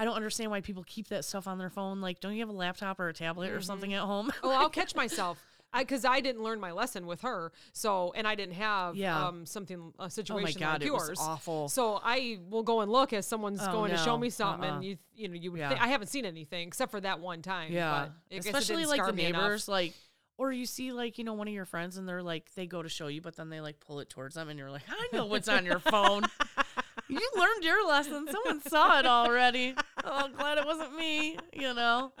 I 0.00 0.04
don't 0.04 0.14
understand 0.14 0.52
why 0.52 0.60
people 0.60 0.84
keep 0.86 1.08
that 1.08 1.24
stuff 1.24 1.48
on 1.48 1.58
their 1.58 1.70
phone. 1.70 2.00
Like, 2.00 2.20
don't 2.20 2.32
you 2.32 2.38
have 2.38 2.48
a 2.48 2.52
laptop 2.52 3.00
or 3.00 3.08
a 3.08 3.12
tablet 3.12 3.50
or 3.50 3.60
something 3.60 3.92
at 3.94 4.02
home? 4.02 4.30
Oh, 4.44 4.50
I'll 4.52 4.70
catch 4.70 4.94
myself. 5.04 5.42
Because 5.76 6.04
I, 6.04 6.20
didn't 6.20 6.44
learn 6.44 6.60
my 6.60 6.70
lesson 6.70 7.04
with 7.04 7.22
her, 7.22 7.50
so 7.72 8.12
and 8.14 8.24
I 8.24 8.36
didn't 8.36 8.54
have 8.54 8.94
Yeah. 8.94 9.26
um 9.26 9.44
something 9.44 9.92
a 9.98 10.08
situation 10.08 10.60
God, 10.60 10.82
like 10.82 10.86
it 10.86 10.92
was 10.92 11.08
yours. 11.08 11.18
awful. 11.20 11.68
So 11.68 12.00
I 12.02 12.38
will 12.48 12.62
go 12.62 12.80
and 12.80 12.92
look 12.92 13.12
as 13.12 13.26
someone's 13.26 13.60
Oh, 13.60 13.72
going 13.72 13.90
to 13.90 13.96
show 13.98 14.16
me 14.16 14.30
something, 14.30 14.64
Uh-uh. 14.70 14.74
and 14.76 14.84
you 14.84 14.98
you 15.16 15.26
know 15.28 15.34
you 15.34 15.50
would 15.50 15.58
Yeah. 15.58 15.70
think 15.70 15.82
I 15.82 15.88
haven't 15.88 16.06
seen 16.06 16.24
anything 16.24 16.68
except 16.68 16.92
for 16.92 17.00
that 17.00 17.18
one 17.18 17.42
time. 17.42 17.72
Yeah, 17.72 18.10
especially 18.30 18.86
like 18.86 19.04
the 19.04 19.12
me 19.12 19.24
enough. 19.26 19.42
neighbors, 19.42 19.66
like, 19.68 19.94
or 20.38 20.52
you 20.52 20.64
see 20.64 20.92
like 20.92 21.18
you 21.18 21.24
know 21.24 21.34
one 21.34 21.48
of 21.48 21.54
your 21.54 21.66
friends 21.66 21.98
and 21.98 22.08
they're 22.08 22.22
like 22.22 22.54
they 22.54 22.66
go 22.66 22.82
to 22.82 22.88
show 22.88 23.08
you, 23.08 23.20
but 23.20 23.36
then 23.36 23.50
they 23.50 23.60
like 23.60 23.80
pull 23.80 24.00
it 24.00 24.08
towards 24.08 24.36
them, 24.36 24.48
and 24.48 24.58
you're 24.58 24.70
like, 24.70 24.84
I 24.88 25.14
know 25.14 25.26
what's 25.26 25.48
on 25.48 25.66
your 25.66 25.80
phone. 25.80 26.22
you 27.08 27.20
learned 27.36 27.64
your 27.64 27.86
lesson. 27.86 28.26
Someone 28.30 28.62
saw 28.62 28.98
it 29.00 29.06
already. 29.06 29.74
Oh, 30.04 30.24
I'm 30.24 30.32
glad 30.32 30.58
it 30.58 30.64
wasn't 30.64 30.96
me. 30.96 31.36
You 31.52 31.74
know, 31.74 32.12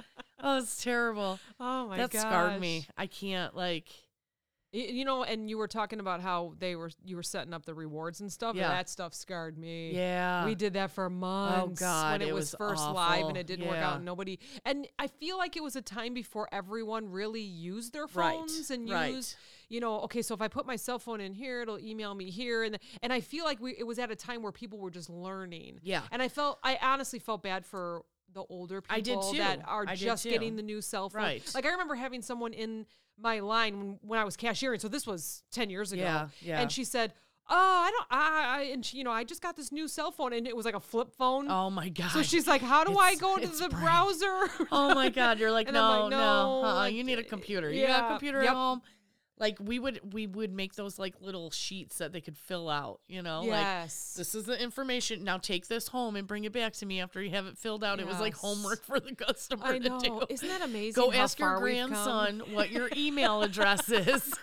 oh, 0.42 0.58
it's 0.58 0.82
terrible. 0.82 1.38
Oh 1.58 1.88
my 1.88 1.96
that 1.96 2.10
god, 2.10 2.20
scarred 2.20 2.60
me. 2.60 2.86
I 2.98 3.06
can't 3.06 3.56
like. 3.56 3.86
You 4.70 5.06
know, 5.06 5.22
and 5.22 5.48
you 5.48 5.56
were 5.56 5.66
talking 5.66 5.98
about 5.98 6.20
how 6.20 6.52
they 6.58 6.76
were 6.76 6.90
you 7.02 7.16
were 7.16 7.22
setting 7.22 7.54
up 7.54 7.64
the 7.64 7.72
rewards 7.74 8.20
and 8.20 8.30
stuff. 8.30 8.54
Yeah. 8.54 8.64
and 8.64 8.72
that 8.72 8.90
stuff 8.90 9.14
scarred 9.14 9.56
me. 9.56 9.92
Yeah. 9.94 10.44
we 10.44 10.54
did 10.54 10.74
that 10.74 10.90
for 10.90 11.06
oh, 11.06 11.10
months 11.10 11.80
Oh 11.80 11.86
God, 11.86 12.12
when 12.20 12.22
it, 12.22 12.30
it 12.30 12.34
was, 12.34 12.52
was 12.52 12.56
first 12.58 12.82
live 12.88 13.28
and 13.28 13.36
it 13.38 13.46
didn't 13.46 13.66
work 13.66 13.78
out. 13.78 13.96
And 13.96 14.04
nobody 14.04 14.38
and 14.66 14.86
I 14.98 15.06
feel 15.06 15.38
like 15.38 15.56
it 15.56 15.62
was 15.62 15.74
a 15.76 15.80
time 15.82 16.12
before 16.12 16.48
everyone 16.52 17.10
really 17.10 17.40
used 17.40 17.94
their 17.94 18.06
Right, 18.14 18.36
phones 18.36 18.70
and 18.70 18.90
right. 18.90 19.14
used. 19.14 19.36
You 19.70 19.80
know, 19.80 20.00
okay, 20.00 20.22
so 20.22 20.34
if 20.34 20.40
I 20.42 20.48
put 20.48 20.66
my 20.66 20.76
cell 20.76 20.98
phone 20.98 21.20
in 21.20 21.34
here, 21.34 21.60
it'll 21.62 21.78
email 21.78 22.14
me 22.14 22.30
here, 22.30 22.62
and 22.64 22.78
and 23.02 23.12
I 23.12 23.20
feel 23.20 23.44
like 23.44 23.60
we 23.60 23.74
it 23.78 23.86
was 23.86 23.98
at 23.98 24.10
a 24.10 24.16
time 24.16 24.42
where 24.42 24.52
people 24.52 24.78
were 24.78 24.90
just 24.90 25.08
learning. 25.08 25.80
Yeah. 25.82 26.02
and 26.12 26.22
I 26.22 26.28
felt 26.28 26.58
I 26.62 26.78
honestly 26.82 27.18
felt 27.18 27.42
bad 27.42 27.64
for 27.64 28.02
the 28.32 28.44
older 28.48 28.80
people 28.80 28.96
I 28.96 29.00
did 29.00 29.18
too. 29.30 29.38
that 29.38 29.60
are 29.66 29.84
I 29.86 29.94
did 29.94 30.04
just 30.04 30.22
too. 30.22 30.30
getting 30.30 30.56
the 30.56 30.62
new 30.62 30.80
cell 30.80 31.08
phone. 31.08 31.22
Right. 31.22 31.50
Like 31.54 31.66
I 31.66 31.70
remember 31.70 31.94
having 31.94 32.22
someone 32.22 32.52
in 32.52 32.86
my 33.20 33.40
line 33.40 33.78
when, 33.78 33.98
when 34.02 34.18
I 34.18 34.24
was 34.24 34.36
cashiering. 34.36 34.80
So 34.80 34.88
this 34.88 35.06
was 35.06 35.42
10 35.52 35.70
years 35.70 35.92
ago. 35.92 36.02
Yeah, 36.02 36.28
yeah. 36.40 36.60
And 36.60 36.70
she 36.70 36.84
said, 36.84 37.12
Oh, 37.50 37.54
I 37.56 37.90
don't, 37.90 38.06
I, 38.10 38.44
I, 38.58 38.62
and 38.74 38.84
she, 38.84 38.98
you 38.98 39.04
know, 39.04 39.10
I 39.10 39.24
just 39.24 39.40
got 39.40 39.56
this 39.56 39.72
new 39.72 39.88
cell 39.88 40.12
phone 40.12 40.34
and 40.34 40.46
it 40.46 40.54
was 40.54 40.66
like 40.66 40.74
a 40.74 40.80
flip 40.80 41.14
phone. 41.16 41.50
Oh 41.50 41.70
my 41.70 41.88
god. 41.88 42.10
so 42.10 42.22
she's 42.22 42.46
like, 42.46 42.60
How 42.60 42.84
do 42.84 42.98
I 42.98 43.14
go 43.14 43.38
to 43.38 43.46
the 43.46 43.68
brand- 43.70 43.84
browser? 43.84 44.66
Oh 44.70 44.94
my 44.94 45.08
god, 45.08 45.38
you're 45.38 45.50
like, 45.58 45.72
no, 45.72 46.02
like, 46.02 46.10
no, 46.10 46.60
no, 46.60 46.64
uh-uh, 46.64 46.86
you 46.86 47.02
need 47.04 47.18
a 47.18 47.24
computer. 47.24 47.70
You 47.70 47.86
got 47.86 48.04
a 48.04 48.08
computer 48.08 48.42
yep. 48.42 48.50
at 48.50 48.54
home. 48.54 48.82
Like 49.40 49.58
we 49.60 49.78
would 49.78 50.12
we 50.12 50.26
would 50.26 50.52
make 50.52 50.74
those 50.74 50.98
like 50.98 51.14
little 51.20 51.50
sheets 51.50 51.98
that 51.98 52.12
they 52.12 52.20
could 52.20 52.36
fill 52.36 52.68
out, 52.68 53.00
you 53.06 53.22
know? 53.22 53.42
Yes. 53.44 54.14
Like 54.16 54.20
this 54.20 54.34
is 54.34 54.44
the 54.44 54.60
information. 54.60 55.22
Now 55.22 55.38
take 55.38 55.68
this 55.68 55.88
home 55.88 56.16
and 56.16 56.26
bring 56.26 56.44
it 56.44 56.52
back 56.52 56.72
to 56.74 56.86
me 56.86 57.00
after 57.00 57.22
you 57.22 57.30
have 57.30 57.46
it 57.46 57.56
filled 57.56 57.84
out. 57.84 58.00
It 58.00 58.06
was 58.06 58.18
like 58.18 58.34
homework 58.34 58.84
for 58.84 58.98
the 58.98 59.14
customer 59.14 59.66
I 59.66 59.78
to 59.78 59.88
know. 59.88 60.00
do. 60.00 60.22
Isn't 60.28 60.48
that 60.48 60.62
amazing? 60.62 61.00
Go 61.00 61.12
ask 61.12 61.38
your 61.38 61.58
grandson 61.60 62.42
what 62.52 62.70
your 62.70 62.88
email 62.96 63.42
address 63.42 63.88
is. 63.90 64.34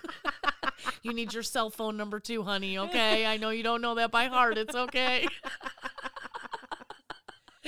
you 1.04 1.14
need 1.14 1.34
your 1.34 1.44
cell 1.44 1.70
phone 1.70 1.98
number 1.98 2.20
too, 2.22 2.44
honey. 2.44 2.78
Okay. 2.78 3.26
I 3.26 3.38
know 3.38 3.50
you 3.50 3.64
don't 3.64 3.82
know 3.82 3.96
that 3.96 4.12
by 4.12 4.26
heart. 4.26 4.58
It's 4.58 4.76
okay. 4.76 5.28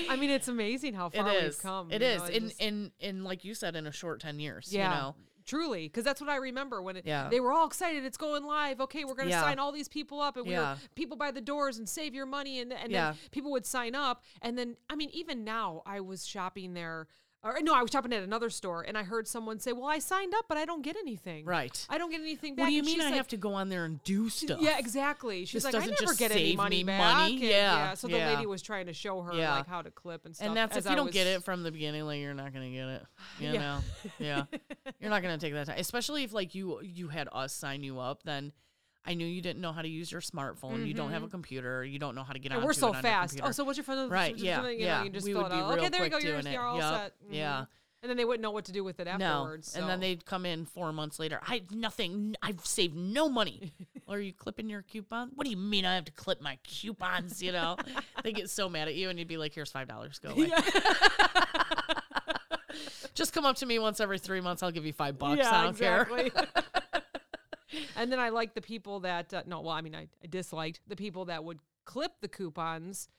I 0.09 0.15
mean, 0.15 0.29
it's 0.29 0.47
amazing 0.47 0.93
how 0.93 1.09
far 1.09 1.29
is. 1.33 1.43
we've 1.55 1.61
come. 1.63 1.91
It 1.91 2.01
is. 2.01 2.21
know, 2.21 2.27
and, 2.27 2.47
just- 2.49 2.61
and 2.61 2.91
and 3.01 3.23
like 3.23 3.43
you 3.43 3.53
said, 3.55 3.75
in 3.75 3.87
a 3.87 3.91
short 3.91 4.21
ten 4.21 4.39
years. 4.39 4.69
yeah. 4.71 4.89
You 4.89 4.95
know. 4.95 5.15
Truly, 5.47 5.87
because 5.87 6.03
that's 6.03 6.19
what 6.21 6.29
I 6.29 6.35
remember 6.35 6.81
when 6.81 6.97
it, 6.97 7.05
Yeah. 7.07 7.29
they 7.29 7.39
were 7.39 7.53
all 7.53 7.65
excited. 7.65 8.03
It's 8.05 8.17
going 8.17 8.43
live. 8.43 8.81
Okay, 8.81 9.05
we're 9.05 9.15
going 9.15 9.29
to 9.29 9.33
Yeah. 9.33 9.41
sign 9.41 9.57
all 9.59 9.71
these 9.71 9.87
people 9.87 10.19
up, 10.19 10.35
and 10.37 10.45
we 10.45 10.51
Yeah. 10.51 10.73
were 10.73 10.79
people 10.93 11.15
by 11.17 11.31
the 11.31 11.41
doors 11.41 11.77
and 11.79 11.87
save 11.87 12.13
your 12.13 12.25
money, 12.25 12.59
and 12.59 12.71
and 12.73 12.93
then 12.93 13.15
people 13.31 13.49
would 13.51 13.65
sign 13.65 13.95
up, 13.95 14.23
and 14.41 14.57
then 14.57 14.75
I 14.89 14.95
mean, 14.95 15.09
even 15.13 15.43
now, 15.45 15.81
I 15.85 16.01
was 16.01 16.27
shopping 16.27 16.73
there, 16.73 17.07
or 17.43 17.57
no, 17.61 17.73
I 17.73 17.81
was 17.81 17.91
shopping 17.91 18.11
at 18.13 18.23
another 18.23 18.49
store, 18.49 18.81
and 18.81 18.97
I 18.97 19.03
heard 19.03 19.27
someone 19.27 19.59
say, 19.59 19.71
"Well, 19.71 19.85
I 19.85 19.99
signed 19.99 20.33
up, 20.35 20.45
but 20.49 20.57
I 20.57 20.65
don't 20.65 20.81
get 20.81 20.97
anything. 20.97 21.45
Right. 21.45 21.85
I 21.89 21.97
don't 21.97 22.09
get 22.09 22.19
anything 22.21 22.55
back." 22.55 22.63
What 22.63 22.69
do 22.69 22.73
you 22.73 22.79
And 22.79 22.85
mean 22.87 23.01
I 23.01 23.05
like- 23.05 23.13
have 23.15 23.27
to 23.29 23.37
go 23.37 23.53
on 23.53 23.69
there 23.69 23.85
and 23.85 24.03
do 24.03 24.29
stuff? 24.29 24.59
Yeah, 24.61 24.77
exactly. 24.79 25.45
She's 25.45 25.63
This 25.63 25.73
like, 25.73 25.83
I 25.83 25.85
never 25.85 26.13
get 26.15 26.31
any 26.31 26.55
money 26.55 26.83
back. 26.83 26.99
money. 26.99 27.33
And, 27.33 27.41
Yeah, 27.43 27.93
So 27.93 28.07
the 28.07 28.17
lady 28.17 28.45
was 28.45 28.61
trying 28.61 28.87
to 28.87 28.93
show 28.93 29.21
her 29.21 29.33
Yeah. 29.33 29.55
like 29.55 29.67
how 29.67 29.81
to 29.81 29.91
clip 29.91 30.25
and 30.25 30.35
stuff. 30.35 30.47
And 30.47 30.57
that's 30.57 30.75
if 30.75 30.85
you 30.85 30.91
I 30.91 30.95
don't 30.95 31.11
get 31.11 31.27
it 31.27 31.43
from 31.43 31.63
the 31.63 31.71
beginning, 31.71 32.03
like 32.05 32.19
you're 32.19 32.33
not 32.33 32.53
gonna 32.53 32.69
get 32.71 32.87
it. 32.87 33.05
You 33.39 33.51
Yeah. 33.53 33.59
know, 33.61 33.79
yeah, 34.19 34.43
you're 34.99 35.09
not 35.11 35.21
gonna 35.21 35.37
take 35.37 35.53
that 35.53 35.67
time. 35.67 35.77
Especially 35.79 36.23
if 36.23 36.33
like 36.33 36.55
you 36.55 36.81
you 36.81 37.07
had 37.09 37.29
us 37.31 37.53
sign 37.53 37.83
you 37.83 37.99
up, 37.99 38.23
then 38.23 38.51
I 39.05 39.13
knew 39.13 39.25
you 39.25 39.41
didn't 39.41 39.61
know 39.61 39.71
how 39.71 39.81
to 39.81 39.87
use 39.87 40.11
your 40.11 40.21
smartphone. 40.21 40.85
You 40.85 40.93
don't 40.93 41.11
have 41.11 41.23
a 41.23 41.27
computer. 41.29 41.83
You 41.85 41.97
don't 41.97 42.13
know 42.15 42.23
how 42.23 42.33
to 42.33 42.39
get 42.39 42.51
on. 42.51 42.57
Mm-hmm. 42.57 42.67
We're 42.67 42.73
so 42.73 42.91
fast. 42.93 43.39
Oh, 43.41 43.51
so 43.51 43.63
what's 43.63 43.77
your 43.77 43.85
phone? 43.85 44.09
right, 44.09 44.37
You 44.37 44.45
yeah, 44.45 44.61
know, 44.61 44.67
yeah. 44.67 45.03
You 45.03 45.09
just 45.09 45.25
we 45.25 45.33
fill 45.33 45.45
it 45.45 45.49
be 45.49 45.55
out. 45.55 45.69
real 45.69 45.79
Okay, 45.79 45.89
there 45.89 46.03
you 46.03 46.09
go. 46.09 46.17
You're, 46.17 46.39
you're 46.41 46.61
all 46.61 46.77
Yup, 46.77 46.93
set. 46.95 47.13
Mhm. 47.21 47.35
Yeah, 47.35 47.65
And 48.03 48.09
then 48.09 48.17
they 48.17 48.25
wouldn't 48.25 48.41
know 48.43 48.51
what 48.51 48.65
to 48.65 48.73
do 48.73 48.83
with 48.83 48.99
it 48.99 49.07
afterwards. 49.07 49.75
No. 49.75 49.81
And 49.81 49.89
then 49.89 49.99
they'd 50.01 50.25
come 50.25 50.45
in 50.45 50.65
four 50.65 50.91
months 50.91 51.19
later. 51.19 51.39
I 51.41 51.63
nothing. 51.71 52.35
I've 52.41 52.65
saved 52.65 52.95
no 52.95 53.29
money. 53.29 53.71
are 54.09 54.19
you 54.19 54.33
clipping 54.33 54.69
your 54.69 54.81
coupon? 54.81 55.31
What 55.35 55.45
do 55.45 55.51
you 55.51 55.57
mean 55.57 55.85
I 55.85 55.95
have 55.95 56.05
to 56.05 56.11
clip 56.11 56.41
my 56.41 56.57
coupons? 56.63 57.41
You 57.41 57.53
know, 57.53 57.77
they 58.23 58.33
get 58.33 58.49
so 58.49 58.67
mad 58.67 58.87
at 58.89 58.95
you, 58.95 59.09
and 59.09 59.17
you'd 59.17 59.27
be 59.29 59.37
like, 59.37 59.53
"Here's 59.53 59.71
five 59.71 59.87
dollars. 59.87 60.19
Go 60.19 60.31
away." 60.31 60.51
Just 63.15 63.33
come 63.33 63.45
up 63.45 63.55
to 63.57 63.65
me 63.65 63.79
once 63.79 63.99
every 63.99 64.19
three 64.19 64.41
months. 64.41 64.61
I'll 64.61 64.71
give 64.71 64.85
you 64.85 64.93
five 64.93 65.17
bucks. 65.17 65.45
I 65.45 65.63
don't 65.63 65.77
care. 65.77 66.07
And 67.95 68.11
then 68.11 68.19
I 68.19 68.29
like 68.29 68.53
the 68.53 68.61
people 68.61 68.99
that 69.01 69.33
uh, 69.33 69.43
no, 69.45 69.61
well, 69.61 69.73
I 69.73 69.81
mean, 69.81 69.95
I, 69.95 70.07
I 70.23 70.27
disliked 70.29 70.81
the 70.87 70.95
people 70.95 71.25
that 71.25 71.43
would 71.43 71.59
clip 71.85 72.13
the 72.21 72.27
coupons, 72.27 73.09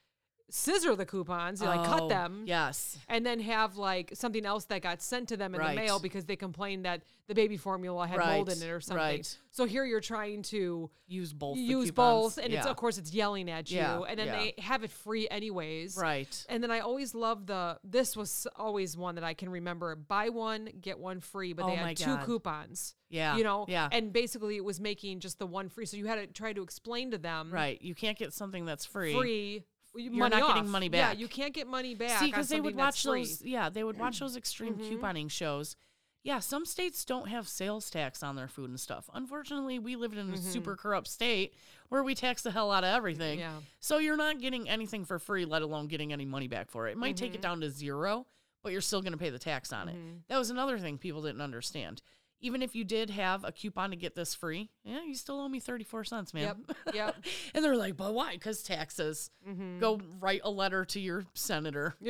scissor 0.50 0.96
the 0.96 1.04
coupons, 1.04 1.60
like 1.60 1.84
cut 1.84 2.02
Oh, 2.02 2.08
them, 2.08 2.44
Yes. 2.46 2.96
and 3.08 3.24
then 3.26 3.40
have 3.40 3.76
like 3.76 4.12
something 4.14 4.46
else 4.46 4.64
that 4.66 4.80
got 4.82 5.02
sent 5.02 5.28
to 5.28 5.36
them 5.36 5.54
in 5.54 5.60
Right. 5.60 5.74
the 5.74 5.80
mail 5.82 5.98
because 5.98 6.24
they 6.24 6.36
complained 6.36 6.84
that 6.86 7.02
the 7.26 7.34
baby 7.34 7.56
formula 7.58 8.06
had 8.06 8.18
mold 8.18 8.48
in 8.48 8.62
it 8.62 8.70
or 8.70 8.80
something. 8.80 8.96
right. 8.96 9.38
So 9.50 9.66
here 9.66 9.84
you're 9.84 10.00
trying 10.00 10.42
to 10.44 10.90
Use 11.06 11.32
both. 11.34 11.56
the 11.56 11.60
use 11.62 11.90
coupons. 11.90 11.94
both, 12.36 12.38
and 12.44 12.54
it's 12.54 12.64
Yeah. 12.64 12.70
of 12.70 12.76
course 12.76 12.96
it's 12.96 13.12
yelling 13.12 13.50
at 13.50 13.70
you, 13.70 13.76
Yeah, 13.78 14.00
and 14.00 14.18
then 14.18 14.28
yeah. 14.28 14.38
they 14.38 14.54
have 14.62 14.84
it 14.84 14.90
free 14.90 15.28
anyways. 15.28 15.96
right. 15.98 16.46
And 16.48 16.62
then 16.62 16.70
I 16.70 16.80
always 16.80 17.14
love 17.14 17.46
the. 17.46 17.78
This 17.84 18.16
was 18.16 18.46
always 18.56 18.96
one 18.96 19.16
that 19.16 19.24
I 19.24 19.34
can 19.34 19.50
remember. 19.50 19.94
Buy 19.96 20.30
one 20.30 20.70
get 20.80 20.98
one 20.98 21.20
free, 21.20 21.52
but 21.52 21.64
Oh 21.64 21.68
they 21.68 21.76
my 21.76 21.88
had 21.88 21.96
two 21.98 22.06
God. 22.16 22.24
coupons. 22.24 22.94
Yeah. 23.10 23.36
you 23.36 23.44
know. 23.44 23.64
Yeah. 23.68 23.88
And 23.90 24.12
basically, 24.12 24.56
it 24.56 24.64
was 24.64 24.80
making 24.80 25.20
just 25.20 25.38
the 25.38 25.46
one 25.46 25.68
free. 25.68 25.84
So 25.86 25.96
you 25.96 26.06
had 26.06 26.16
to 26.16 26.26
try 26.26 26.52
to 26.52 26.62
explain 26.62 27.10
to 27.12 27.18
them. 27.18 27.50
Right. 27.50 27.80
You 27.82 27.94
can't 27.94 28.18
get 28.18 28.32
something 28.32 28.64
that's 28.66 28.84
free. 28.86 29.14
Free. 29.14 29.64
You- 29.94 30.04
You're 30.04 30.12
money 30.12 30.36
not 30.36 30.46
getting 30.48 30.62
off. 30.64 30.68
money 30.68 30.90
Yeah, 30.92 31.12
you 31.12 31.28
can't 31.28 31.54
get 31.54 31.66
money 31.66 31.94
back. 31.94 32.18
See, 32.20 32.26
because 32.26 32.48
they 32.48 32.60
would 32.60 32.76
watch 32.76 33.02
those. 33.02 33.42
Yeah, 33.42 33.68
they 33.68 33.82
would 33.84 33.98
watch 33.98 34.18
those 34.20 34.36
extreme 34.36 34.74
Mhm. 34.74 34.98
couponing 35.00 35.30
shows. 35.30 35.76
Yeah, 36.24 36.40
some 36.40 36.66
states 36.66 37.04
don't 37.04 37.28
have 37.28 37.48
sales 37.48 37.88
tax 37.90 38.22
on 38.22 38.36
their 38.36 38.48
food 38.48 38.68
and 38.70 38.78
stuff. 38.78 39.08
Unfortunately, 39.14 39.78
we 39.78 39.96
live 39.96 40.12
in 40.12 40.30
a 40.34 40.36
super 40.36 40.76
corrupt 40.76 41.06
state 41.06 41.54
where 41.88 42.02
we 42.02 42.14
tax 42.14 42.42
the 42.42 42.50
hell 42.50 42.70
out 42.70 42.84
of 42.84 42.88
everything. 42.94 43.38
Mm-hmm. 43.38 43.56
Yeah. 43.56 43.60
So 43.80 43.98
you're 43.98 44.16
not 44.16 44.40
getting 44.40 44.68
anything 44.68 45.04
for 45.04 45.18
free, 45.18 45.44
let 45.44 45.62
alone 45.62 45.86
getting 45.86 46.12
any 46.12 46.24
money 46.26 46.48
back 46.48 46.70
for 46.70 46.86
it. 46.88 46.92
It 46.92 46.98
might 46.98 47.16
take 47.16 47.30
Mm-hmm. 47.30 47.36
it 47.36 47.42
down 47.42 47.60
to 47.62 47.70
zero, 47.70 48.26
but 48.62 48.72
you're 48.72 48.80
still 48.82 49.00
going 49.00 49.12
to 49.12 49.18
pay 49.18 49.30
the 49.30 49.38
tax 49.38 49.72
on 49.72 49.88
it. 49.88 49.96
That 50.28 50.36
was 50.38 50.50
another 50.50 50.78
thing 50.78 50.98
people 50.98 51.22
didn't 51.22 51.40
understand. 51.40 52.02
Even 52.40 52.62
if 52.62 52.74
you 52.74 52.84
did 52.84 53.10
have 53.10 53.44
a 53.44 53.50
coupon 53.50 53.90
to 53.90 53.96
get 53.96 54.14
this 54.14 54.34
free, 54.34 54.70
yeah, 54.84 55.02
you 55.04 55.14
still 55.14 55.40
owe 55.40 55.48
me 55.48 55.58
34 55.60 56.04
cents, 56.04 56.32
man. 56.32 56.42
Yep. 56.66 56.94
Yep. 56.94 57.16
and 57.54 57.64
they're 57.64 57.76
like, 57.76 57.96
but 57.96 58.14
why? 58.14 58.32
Because 58.34 58.62
taxes. 58.62 59.30
Mm-hmm. 59.48 59.80
Go 59.80 60.00
write 60.20 60.42
a 60.44 60.50
letter 60.50 60.84
to 60.86 61.00
your 61.00 61.24
senator. 61.34 61.96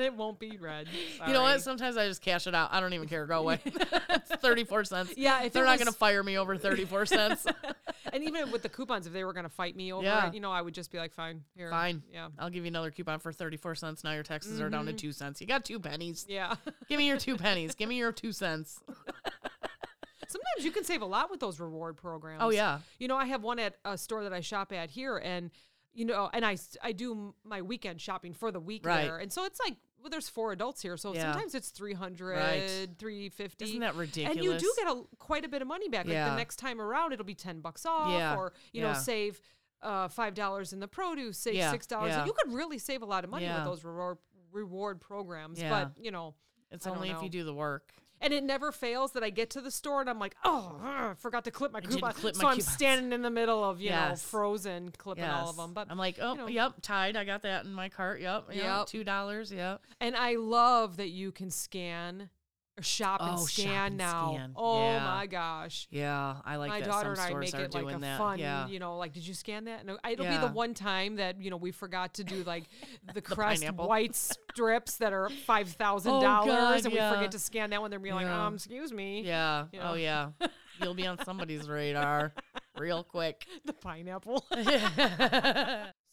and 0.00 0.06
it 0.06 0.16
won't 0.16 0.38
be 0.38 0.56
read. 0.56 0.88
You 1.26 1.34
know 1.34 1.42
what? 1.42 1.60
Sometimes 1.60 1.96
I 1.98 2.08
just 2.08 2.22
cash 2.22 2.46
it 2.46 2.54
out. 2.54 2.70
I 2.72 2.80
don't 2.80 2.94
even 2.94 3.06
care. 3.06 3.26
Go 3.26 3.40
away. 3.40 3.60
it's 3.64 4.30
34 4.36 4.84
cents. 4.84 5.12
Yeah, 5.16 5.42
if 5.42 5.52
They're 5.52 5.64
not 5.64 5.72
was- 5.72 5.80
going 5.80 5.92
to 5.92 5.98
fire 5.98 6.22
me 6.22 6.38
over 6.38 6.56
34 6.56 7.06
cents. 7.06 7.46
and 8.12 8.24
even 8.24 8.50
with 8.50 8.62
the 8.62 8.68
coupons, 8.70 9.06
if 9.06 9.12
they 9.12 9.22
were 9.22 9.34
going 9.34 9.44
to 9.44 9.50
fight 9.50 9.76
me 9.76 9.92
over 9.92 10.02
Yeah. 10.02 10.28
it, 10.28 10.34
you 10.34 10.40
know, 10.40 10.50
I 10.50 10.62
would 10.62 10.72
just 10.72 10.90
be 10.90 10.98
like, 10.98 11.12
fine, 11.12 11.42
here. 11.54 11.68
Fine. 11.68 12.02
Yeah. 12.12 12.28
I'll 12.38 12.48
give 12.48 12.64
you 12.64 12.68
another 12.68 12.90
coupon 12.90 13.18
for 13.20 13.32
34 13.32 13.74
cents. 13.74 14.02
Now 14.02 14.12
your 14.12 14.22
taxes 14.22 14.60
are 14.60 14.70
down 14.70 14.86
to 14.86 14.92
mm-hmm. 14.92 14.96
2 14.96 15.12
cents. 15.12 15.40
You 15.40 15.46
got 15.46 15.64
2 15.64 15.78
pennies. 15.78 16.24
Yeah. 16.28 16.54
Give 16.88 16.98
me 16.98 17.06
your 17.06 17.18
2 17.18 17.36
pennies. 17.36 17.74
Give 17.74 17.88
me 17.88 17.98
your 17.98 18.12
2 18.12 18.32
cents. 18.32 18.80
Sometimes 20.26 20.64
you 20.64 20.70
can 20.70 20.84
save 20.84 21.02
a 21.02 21.06
lot 21.06 21.30
with 21.30 21.40
those 21.40 21.60
reward 21.60 21.96
programs. 21.96 22.42
Oh, 22.42 22.50
yeah. 22.50 22.78
You 22.98 23.08
know, 23.08 23.16
I 23.16 23.26
have 23.26 23.42
one 23.42 23.58
at 23.58 23.76
a 23.84 23.98
store 23.98 24.22
that 24.22 24.32
I 24.32 24.40
shop 24.40 24.72
at 24.72 24.90
here, 24.90 25.18
and 25.18 25.50
you 25.92 26.04
know, 26.04 26.30
and 26.32 26.46
I, 26.46 26.56
I 26.82 26.92
do 26.92 27.34
my 27.44 27.62
weekend 27.62 28.00
shopping 28.00 28.32
for 28.32 28.52
the 28.52 28.60
week 28.60 28.86
Right. 28.86 29.02
there, 29.04 29.18
and 29.18 29.32
so 29.32 29.44
it's 29.44 29.58
like 29.58 29.76
well, 30.00 30.10
there's 30.10 30.28
four 30.28 30.52
adults 30.52 30.82
here, 30.82 30.96
so 30.96 31.14
Yeah. 31.14 31.32
sometimes 31.32 31.54
it's 31.54 31.70
300, 31.70 32.36
Right. 32.36 32.88
350. 32.98 33.64
Isn't 33.64 33.80
that 33.80 33.94
ridiculous? 33.94 34.36
And 34.36 34.44
you 34.44 34.58
do 34.58 34.72
get 34.76 34.86
a 34.88 35.02
quite 35.18 35.44
a 35.44 35.48
bit 35.48 35.62
of 35.62 35.68
money 35.68 35.88
back. 35.88 36.06
Like 36.06 36.14
Yeah. 36.14 36.30
the 36.30 36.36
next 36.36 36.56
time 36.56 36.80
around, 36.80 37.12
it'll 37.12 37.24
be 37.24 37.34
ten 37.34 37.60
bucks 37.60 37.84
off, 37.86 38.10
Yeah. 38.12 38.36
or 38.36 38.52
you 38.72 38.80
know, 38.82 38.92
save 38.94 39.40
uh, 39.82 40.08
five 40.08 40.34
dollars 40.34 40.72
in 40.74 40.80
the 40.80 40.88
produce, 40.88 41.38
save 41.38 41.54
Yeah. 41.54 41.70
six 41.70 41.86
dollars. 41.86 42.10
Yeah. 42.10 42.26
You 42.26 42.32
could 42.34 42.52
really 42.52 42.78
save 42.78 43.00
a 43.02 43.06
lot 43.06 43.24
of 43.24 43.30
money 43.30 43.46
with 43.46 43.64
those 43.64 43.82
reward 43.84 44.18
reward 44.52 45.00
programs. 45.00 45.60
But 45.62 45.92
you 45.96 46.10
know, 46.10 46.34
It's 46.70 46.86
I 46.86 46.90
only 46.90 47.10
if 47.10 47.22
you 47.22 47.28
do 47.28 47.44
the 47.44 47.54
work. 47.54 47.92
And 48.20 48.32
it 48.32 48.44
never 48.44 48.72
fails 48.72 49.12
that 49.12 49.22
I 49.22 49.30
get 49.30 49.50
to 49.50 49.60
the 49.60 49.70
store 49.70 50.00
and 50.00 50.10
I'm 50.10 50.18
like, 50.18 50.36
oh, 50.44 51.14
forgot 51.18 51.44
to 51.44 51.50
clip 51.50 51.72
my 51.72 51.80
didn't 51.80 51.94
coupon. 51.94 52.12
clip 52.12 52.36
so 52.36 52.42
my 52.42 52.50
I'm 52.50 52.56
coupons. 52.56 52.72
standing 52.72 53.12
in 53.12 53.22
the 53.22 53.30
middle 53.30 53.64
of 53.64 53.80
you 53.80 53.90
know 53.90 54.14
frozen 54.16 54.90
clipping 54.96 55.24
all 55.24 55.50
of 55.50 55.56
them. 55.56 55.72
But 55.72 55.88
I'm 55.90 55.98
like, 55.98 56.18
oh, 56.20 56.34
know. 56.34 56.46
yep, 56.48 56.74
tied. 56.82 57.16
I 57.16 57.24
got 57.24 57.42
that 57.42 57.64
in 57.64 57.72
my 57.72 57.88
cart. 57.88 58.20
Yep. 58.20 58.48
Yep. 58.52 58.92
Yep. 58.92 59.06
$2. 59.06 59.52
Yep. 59.52 59.82
and 60.00 60.16
I 60.16 60.36
love 60.36 60.96
that 60.98 61.08
you 61.08 61.32
can 61.32 61.50
scan 61.50 62.30
or 62.78 62.82
shop 62.82 63.20
and 63.20 63.32
Oh, 63.34 63.46
shop 63.46 63.48
scan 63.48 63.86
and 63.88 63.96
now. 63.98 64.32
scan. 64.34 64.52
Oh 64.56 64.78
Yeah. 64.92 65.04
my 65.04 65.26
gosh. 65.26 65.86
Yeah. 65.90 66.36
I 66.44 66.56
like 66.56 66.68
my 66.70 66.80
that. 66.80 66.86
daughter 66.88 67.14
Some 67.16 67.26
and 67.26 67.36
I 67.36 67.38
make 67.40 67.54
it 67.54 67.74
like 67.74 67.94
a 67.94 67.98
that. 67.98 68.18
fun, 68.18 68.38
Yeah. 68.38 68.68
you 68.68 68.78
know, 68.78 68.96
like, 68.96 69.12
did 69.12 69.26
you 69.26 69.34
scan 69.34 69.64
that? 69.64 69.84
No, 69.84 69.98
it'll 70.08 70.26
be 70.26 70.36
the 70.36 70.48
one 70.48 70.72
time 70.74 71.16
that, 71.16 71.40
you 71.40 71.50
know, 71.50 71.56
we 71.56 71.72
forgot 71.72 72.14
to 72.14 72.24
do 72.24 72.42
like 72.44 72.64
the 73.14 73.20
pineapple. 73.22 73.88
white 73.88 74.14
strips 74.14 74.96
that 74.98 75.12
are 75.12 75.28
$5,000 75.48 76.06
Oh, 76.06 76.20
God, 76.20 76.84
and 76.84 76.92
we 76.92 76.98
forget 76.98 77.32
to 77.32 77.38
scan 77.38 77.70
that 77.70 77.80
one. 77.80 77.90
They're 77.90 77.98
being 78.00 78.14
like, 78.14 78.26
Yeah. 78.26 78.46
um, 78.46 78.54
excuse 78.54 78.92
me. 78.92 79.22
Yeah. 79.22 79.66
You 79.72 79.80
Oh, 79.82 79.94
yeah. 79.94 80.30
You'll 80.82 80.94
be 80.94 81.06
on 81.06 81.22
somebody's 81.24 81.68
radar 81.68 82.32
real 82.78 83.04
quick. 83.04 83.46
The 83.66 83.74
pineapple. 83.74 84.46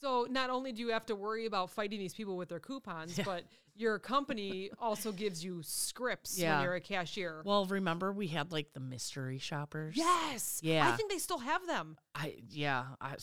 So 0.01 0.27
not 0.29 0.49
only 0.51 0.71
do 0.73 0.81
you 0.81 0.89
have 0.89 1.05
to 1.07 1.15
worry 1.15 1.45
about 1.47 1.71
fighting 1.71 1.97
these 1.99 2.13
people 2.13 2.37
with 2.37 2.49
their 2.49 2.59
coupons, 2.59 3.19
but 3.25 3.43
your 3.77 3.99
company 3.99 4.71
also 4.79 5.11
gives 5.11 5.43
you 5.43 5.61
scripts 5.63 6.37
Yeah. 6.37 6.55
when 6.57 6.63
you're 6.65 6.75
a 6.75 6.81
cashier. 6.81 7.41
well, 7.45 7.65
remember 7.65 8.11
we 8.11 8.27
had 8.27 8.51
like 8.51 8.73
the 8.73 8.79
mystery 8.79 9.37
shoppers? 9.39 9.95
yes. 9.95 10.59
Yeah. 10.63 10.87
I 10.89 10.95
think 10.95 11.11
they 11.11 11.17
still 11.19 11.39
have 11.39 11.65
them. 11.67 11.97
I 12.15 12.35
yeah. 12.49 12.85
I, 12.99 13.15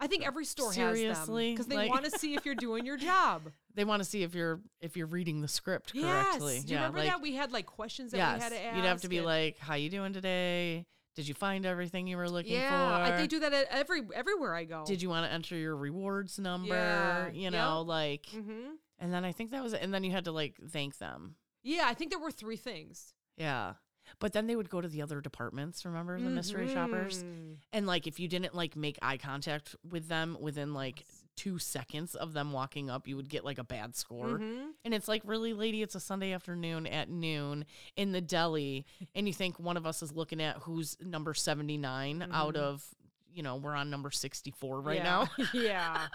I 0.00 0.06
think 0.06 0.26
every 0.26 0.44
store 0.44 0.72
Seriously? 0.72 1.06
has 1.08 1.26
them 1.26 1.36
because 1.36 1.66
they 1.66 1.76
Like- 1.76 1.90
want 1.90 2.04
to 2.04 2.10
see 2.18 2.34
if 2.34 2.46
you're 2.46 2.54
doing 2.54 2.86
your 2.86 2.96
job. 2.96 3.42
they 3.74 3.84
want 3.84 4.00
to 4.02 4.08
see 4.08 4.22
if 4.22 4.34
you're 4.34 4.60
if 4.80 4.96
you're 4.96 5.06
reading 5.08 5.40
the 5.40 5.48
script 5.48 5.92
yes. 5.94 6.04
correctly. 6.04 6.60
Do 6.60 6.68
you 6.68 6.74
yeah, 6.74 6.76
remember 6.82 6.98
like, 7.00 7.08
that 7.08 7.20
we 7.20 7.34
had 7.34 7.52
like 7.52 7.66
questions 7.66 8.12
that 8.12 8.18
yes, 8.18 8.36
we 8.38 8.42
had 8.44 8.52
to 8.52 8.64
ask? 8.64 8.76
you'd 8.76 8.84
have 8.84 9.00
to 9.02 9.08
be 9.08 9.18
and- 9.18 9.26
like, 9.26 9.58
"How 9.58 9.74
you 9.74 9.90
doing 9.90 10.12
today? 10.12 10.86
Did 11.16 11.26
you 11.26 11.34
find 11.34 11.66
everything 11.66 12.06
you 12.06 12.16
were 12.16 12.30
looking 12.30 12.52
yeah, 12.52 13.06
for? 13.08 13.12
I, 13.14 13.16
they 13.16 13.26
do 13.26 13.40
that 13.40 13.52
at 13.52 13.66
every 13.72 14.02
everywhere 14.14 14.54
I 14.54 14.62
go. 14.64 14.84
Did 14.86 15.02
you 15.02 15.08
want 15.08 15.26
to 15.26 15.32
enter 15.32 15.56
your 15.56 15.76
rewards 15.76 16.38
number? 16.38 16.68
Yeah, 16.68 17.30
You 17.32 17.50
know, 17.50 17.80
yep. 17.80 17.88
like, 17.88 18.26
Mm-hmm. 18.32 18.74
And 18.98 19.12
then 19.12 19.24
I 19.24 19.32
think 19.32 19.50
that 19.50 19.62
was 19.62 19.72
it. 19.72 19.82
And 19.82 19.92
then 19.92 20.04
you 20.04 20.10
had 20.10 20.24
to 20.24 20.32
like 20.32 20.54
thank 20.70 20.98
them. 20.98 21.36
Yeah, 21.62 21.84
I 21.86 21.94
think 21.94 22.10
there 22.10 22.18
were 22.20 22.30
three 22.30 22.56
things. 22.56 23.14
Yeah. 23.36 23.74
But 24.20 24.32
then 24.32 24.46
they 24.46 24.56
would 24.56 24.70
go 24.70 24.80
to 24.80 24.88
the 24.88 25.02
other 25.02 25.20
departments, 25.20 25.84
remember 25.84 26.18
the 26.18 26.30
mystery 26.30 26.68
shoppers? 26.68 27.22
Mhm. 27.22 27.56
And 27.74 27.86
like 27.86 28.06
if 28.06 28.18
you 28.18 28.26
didn't 28.26 28.54
like 28.54 28.74
make 28.74 28.98
eye 29.02 29.18
contact 29.18 29.76
with 29.88 30.08
them 30.08 30.36
within 30.40 30.72
like 30.72 31.04
two 31.36 31.58
seconds 31.58 32.14
of 32.14 32.32
them 32.32 32.52
walking 32.52 32.88
up, 32.88 33.06
you 33.06 33.16
would 33.16 33.28
get 33.28 33.44
like 33.44 33.58
a 33.58 33.64
bad 33.64 33.94
score. 33.94 34.38
Mhm. 34.38 34.70
And 34.84 34.94
it's 34.94 35.08
like, 35.08 35.20
really, 35.26 35.52
lady, 35.52 35.82
it's 35.82 35.94
a 35.94 36.00
Sunday 36.00 36.32
afternoon 36.32 36.86
at 36.86 37.10
noon 37.10 37.66
in 37.96 38.12
the 38.12 38.22
deli. 38.22 38.86
And 39.14 39.28
you 39.28 39.34
think 39.34 39.58
one 39.60 39.76
of 39.76 39.84
us 39.86 40.02
is 40.02 40.10
looking 40.12 40.40
at 40.40 40.56
who's 40.62 40.96
number 41.00 41.34
79 41.34 42.28
out 42.32 42.56
of, 42.56 42.82
you 43.30 43.42
know, 43.42 43.56
we're 43.56 43.74
on 43.76 43.90
number 43.90 44.10
64 44.10 44.80
right 44.80 45.02
now. 45.02 45.28
Yeah. 45.52 46.08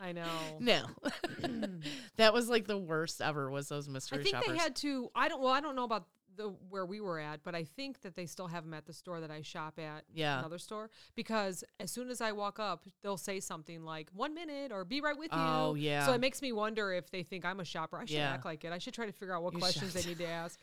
I 0.00 0.12
know. 0.12 0.28
No. 0.58 0.84
that 2.16 2.32
was 2.32 2.48
like 2.48 2.66
the 2.66 2.78
worst 2.78 3.20
ever 3.20 3.50
was 3.50 3.68
those 3.68 3.88
mystery 3.88 4.20
I 4.20 4.22
think 4.22 4.36
shoppers. 4.36 4.52
they 4.52 4.56
had 4.58 4.76
to. 4.76 5.10
I 5.14 5.28
don't. 5.28 5.40
Well, 5.42 5.52
I 5.52 5.60
don't 5.60 5.76
know 5.76 5.84
about 5.84 6.06
the 6.36 6.54
where 6.70 6.86
we 6.86 7.00
were 7.00 7.18
at, 7.18 7.42
but 7.42 7.54
I 7.54 7.64
think 7.64 8.00
that 8.02 8.14
they 8.14 8.24
still 8.24 8.46
have 8.46 8.64
them 8.64 8.72
at 8.72 8.86
the 8.86 8.92
store 8.92 9.20
that 9.20 9.30
I 9.30 9.42
shop 9.42 9.78
at. 9.78 10.04
Yeah. 10.14 10.38
Another 10.38 10.58
store 10.58 10.88
because 11.16 11.64
as 11.80 11.90
soon 11.90 12.08
as 12.08 12.20
I 12.20 12.32
walk 12.32 12.58
up, 12.58 12.84
they'll 13.02 13.16
say 13.18 13.40
something 13.40 13.84
like 13.84 14.08
"one 14.14 14.32
minute" 14.34 14.72
or 14.72 14.84
"be 14.84 15.00
right 15.00 15.18
with 15.18 15.32
you." 15.32 15.38
Oh, 15.38 15.74
yeah. 15.74 16.06
So 16.06 16.12
it 16.12 16.20
makes 16.20 16.40
me 16.40 16.52
wonder 16.52 16.92
if 16.92 17.10
they 17.10 17.22
think 17.22 17.44
I'm 17.44 17.60
a 17.60 17.64
shopper. 17.64 17.98
I 17.98 18.02
should 18.06 18.10
Yeah. 18.16 18.30
act 18.32 18.44
like 18.44 18.64
it. 18.64 18.72
I 18.72 18.78
should 18.78 18.94
try 18.94 19.06
to 19.06 19.12
figure 19.12 19.34
out 19.34 19.42
what 19.42 19.52
You 19.52 19.58
questions 19.58 19.92
should. 19.92 20.02
they 20.02 20.08
need 20.08 20.18
to 20.18 20.26
ask. 20.28 20.58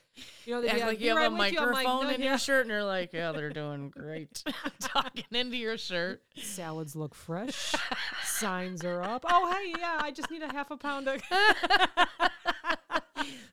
You 0.46 0.54
know, 0.56 0.62
they'd 0.62 0.70
Act 0.70 0.80
be 0.80 0.86
like 0.86 1.00
you 1.02 1.10
have 1.10 1.18
right 1.18 1.26
a 1.28 1.30
with 1.36 1.52
you." 1.54 1.60
Like, 1.60 1.72
microphone 1.72 2.04
"No, 2.08 2.10
in 2.14 2.22
yeah." 2.22 2.30
your 2.30 2.38
shirt 2.38 2.62
and 2.62 2.70
you're 2.72 2.84
like, 2.84 3.12
yeah, 3.14 3.32
they're 3.32 3.50
doing 3.50 3.90
great. 3.90 4.44
Talking 4.80 5.26
into 5.32 5.58
your 5.58 5.78
shirt. 5.78 6.22
Salads 6.36 6.96
look 6.96 7.14
fresh. 7.16 7.76
Signs 8.24 8.84
are 8.84 9.02
up. 9.02 9.26
Oh, 9.30 9.52
hey, 9.52 9.74
yeah, 9.80 9.98
I 10.02 10.12
just 10.12 10.32
need 10.32 10.42
a 10.44 10.52
half 10.52 10.72
a 10.72 10.78
pound 10.78 11.08
of. 11.08 11.22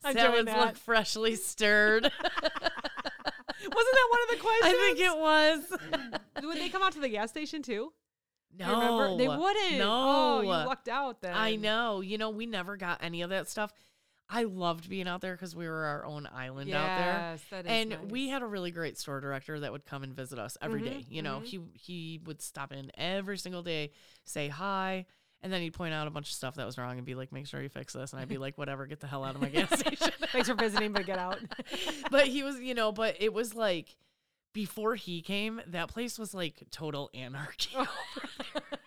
Salads 0.03 0.51
look 0.57 0.77
freshly 0.77 1.35
stirred. 1.37 2.03
Wasn't 2.05 2.13
that 3.73 4.09
one 4.11 4.21
of 4.23 4.29
the 4.31 4.37
questions? 4.41 4.63
I 4.65 4.73
think 4.73 4.99
it 5.01 5.17
was. 5.19 5.73
Would 6.43 6.57
they 6.59 6.69
come 6.69 6.83
out 6.83 6.93
to 6.93 7.01
the 7.01 7.09
gas 7.09 7.31
station 7.31 7.63
too? 7.63 7.93
Oh, 7.93 8.65
you 8.65 8.67
No. 8.67 8.79
remember? 8.79 9.17
They 9.17 9.29
wouldn't. 9.29 9.79
No. 9.79 9.91
Oh, 9.91 10.41
you 10.43 10.49
lucked 10.49 10.89
out 10.89 11.21
then. 11.23 11.33
I 11.35 11.57
know. 11.57 12.01
You 12.03 12.19
know, 12.19 12.31
we 12.31 12.47
never 12.47 12.77
got 12.77 13.03
any 13.03 13.23
of 13.23 13.31
that 13.31 13.49
stuff. 13.49 13.73
I 14.29 14.45
loved 14.45 14.89
being 14.89 15.07
out 15.07 15.21
there 15.21 15.35
because 15.35 15.55
we 15.55 15.67
were 15.69 15.85
our 15.85 16.05
own 16.07 16.27
island 16.33 16.73
out 16.73 16.99
there. 16.99 17.07
Yes, 17.07 17.43
that 17.51 17.67
is 17.67 17.71
And 17.71 18.11
we 18.11 18.29
had 18.31 18.43
a 18.43 18.47
really 18.47 18.71
great 18.71 18.99
store 18.99 19.21
director 19.21 19.61
that 19.61 19.71
would 19.71 19.85
come 19.85 20.03
and 20.03 20.15
visit 20.15 20.39
us 20.39 20.57
every 20.63 20.81
day. 20.83 21.05
Mhm, 21.07 21.07
You 21.11 21.23
know, 21.23 21.41
mhm. 21.41 21.45
he 21.45 21.61
he 21.75 22.21
would 22.25 22.41
stop 22.41 22.73
in 22.73 22.91
every 22.97 23.37
single 23.39 23.63
day, 23.63 23.91
say 24.25 24.49
hi, 24.49 25.07
And 25.43 25.53
then 25.53 25.61
he'd 25.61 25.75
point 25.75 25.93
out 25.93 26.07
a 26.07 26.11
bunch 26.11 26.31
of 26.31 26.35
stuff 26.35 26.55
that 26.55 26.65
was 26.65 26.79
wrong 26.79 26.97
and 26.97 27.05
be 27.05 27.15
like, 27.15 27.31
make 27.31 27.47
sure 27.47 27.61
you 27.61 27.69
fix 27.69 27.93
this. 27.93 28.13
And 28.15 28.23
I'd 28.23 28.29
be 28.29 28.39
like, 28.39 28.57
whatever, 28.57 28.87
get 28.87 29.01
the 29.01 29.07
hell 29.07 29.25
out 29.25 29.35
of 29.35 29.43
my 29.43 29.51
gas 29.51 29.69
station. 29.79 30.11
Thanks 30.33 30.49
for 30.49 30.55
visiting, 30.55 30.93
but 30.93 31.05
get 31.05 31.19
out. 31.19 31.39
but 32.11 32.27
he 32.29 32.43
was, 32.43 32.59
you 32.61 32.73
know, 32.73 32.93
but 32.93 33.17
it 33.21 33.31
was 33.35 33.55
like 33.55 33.95
before 34.55 34.95
he 34.95 35.21
came, 35.21 35.61
that 35.67 35.89
place 35.89 36.19
was 36.19 36.33
like 36.33 36.63
total 36.71 37.11
anarchy. 37.13 37.77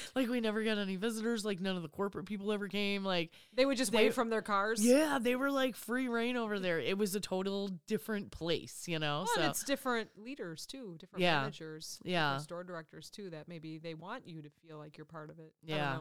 like 0.14 0.28
we 0.28 0.40
never 0.40 0.62
got 0.64 0.78
any 0.78 0.96
visitors, 0.96 1.44
like 1.44 1.60
none 1.60 1.76
of 1.76 1.82
the 1.82 1.88
corporate 1.88 2.26
people 2.26 2.52
ever 2.52 2.68
came. 2.68 3.04
Like 3.04 3.30
They 3.54 3.64
would 3.66 3.76
just 3.76 3.92
They- 3.92 3.98
wave 3.98 4.14
from 4.14 4.30
their 4.30 4.42
cars. 4.42 4.84
yeah, 4.84 5.18
they 5.20 5.36
were 5.36 5.50
like 5.50 5.76
free 5.76 6.08
rein 6.08 6.36
over 6.36 6.58
there. 6.58 6.78
It 6.80 6.98
was 6.98 7.14
a 7.14 7.20
total 7.20 7.68
different 7.86 8.30
place, 8.30 8.86
you 8.88 8.98
know. 8.98 9.24
Well, 9.26 9.34
so 9.34 9.42
it's 9.42 9.64
different 9.64 10.10
leaders 10.16 10.66
too, 10.66 10.96
different 10.98 11.22
Yeah. 11.22 11.40
managers, 11.40 12.00
Yeah. 12.04 12.28
different 12.30 12.42
store 12.44 12.64
directors 12.64 13.10
too. 13.10 13.30
That 13.30 13.48
maybe 13.48 13.78
they 13.78 13.94
want 13.94 14.26
you 14.26 14.42
to 14.42 14.50
feel 14.66 14.78
like 14.78 14.96
you're 14.96 15.04
part 15.06 15.30
of 15.30 15.38
it. 15.38 15.52
Yeah. 15.62 15.98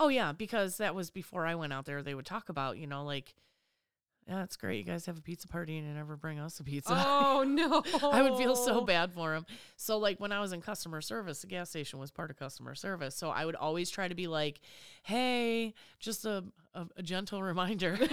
Oh 0.00 0.08
yeah, 0.08 0.32
because 0.32 0.76
that 0.76 0.94
was 0.94 1.10
before 1.10 1.44
I 1.46 1.56
went 1.56 1.72
out 1.72 1.84
there. 1.84 2.02
They 2.02 2.14
would 2.14 2.26
talk 2.26 2.48
about, 2.48 2.78
you 2.78 2.86
know, 2.86 3.04
like, 3.04 3.34
yeah, 4.28 4.42
it's 4.42 4.56
great. 4.56 4.76
You 4.76 4.84
guys 4.84 5.06
have 5.06 5.16
a 5.16 5.22
pizza 5.22 5.48
party 5.48 5.78
and 5.78 5.88
you 5.88 5.94
never 5.94 6.14
bring 6.14 6.38
us 6.38 6.60
a 6.60 6.64
pizza. 6.64 6.92
Oh 6.94 7.44
no! 7.48 7.82
I 8.06 8.20
would 8.20 8.36
feel 8.36 8.54
so 8.54 8.82
bad 8.82 9.14
for 9.14 9.34
him. 9.34 9.46
So 9.76 9.96
like 9.96 10.20
when 10.20 10.32
I 10.32 10.40
was 10.40 10.52
in 10.52 10.60
customer 10.60 11.00
service, 11.00 11.40
the 11.40 11.46
gas 11.46 11.70
station 11.70 11.98
was 11.98 12.10
part 12.10 12.30
of 12.30 12.38
customer 12.38 12.74
service. 12.74 13.14
So 13.14 13.30
I 13.30 13.46
would 13.46 13.54
always 13.54 13.88
try 13.88 14.06
to 14.06 14.14
be 14.14 14.26
like, 14.26 14.60
"Hey, 15.02 15.72
just 15.98 16.26
a 16.26 16.44
a, 16.74 16.86
a 16.98 17.02
gentle 17.02 17.42
reminder 17.42 17.96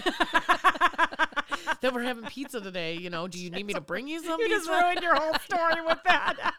that 1.81 1.91
we're 1.93 2.03
having 2.03 2.23
pizza 2.25 2.61
today. 2.61 2.95
You 2.95 3.09
know, 3.09 3.27
do 3.27 3.37
you 3.37 3.49
need 3.49 3.65
me 3.65 3.73
to 3.73 3.81
bring 3.81 4.07
you 4.07 4.23
some? 4.23 4.37
Pizza? 4.37 4.49
You 4.49 4.55
just 4.55 4.69
ruined 4.69 5.01
your 5.01 5.15
whole 5.15 5.33
story 5.43 5.81
with 5.85 5.99
that. 6.05 6.53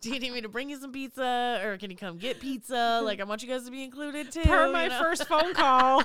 do 0.00 0.10
you 0.10 0.18
need 0.18 0.32
me 0.32 0.40
to 0.40 0.48
bring 0.48 0.70
you 0.70 0.80
some 0.80 0.90
pizza, 0.90 1.60
or 1.62 1.76
can 1.76 1.90
you 1.90 1.98
come 1.98 2.16
get 2.16 2.40
pizza? 2.40 3.02
Like 3.04 3.20
I 3.20 3.24
want 3.24 3.42
you 3.42 3.48
guys 3.48 3.64
to 3.66 3.70
be 3.70 3.84
included 3.84 4.32
too. 4.32 4.40
Per 4.40 4.66
you 4.68 4.72
my 4.72 4.88
know? 4.88 4.98
first 4.98 5.26
phone 5.26 5.52
call. 5.52 6.02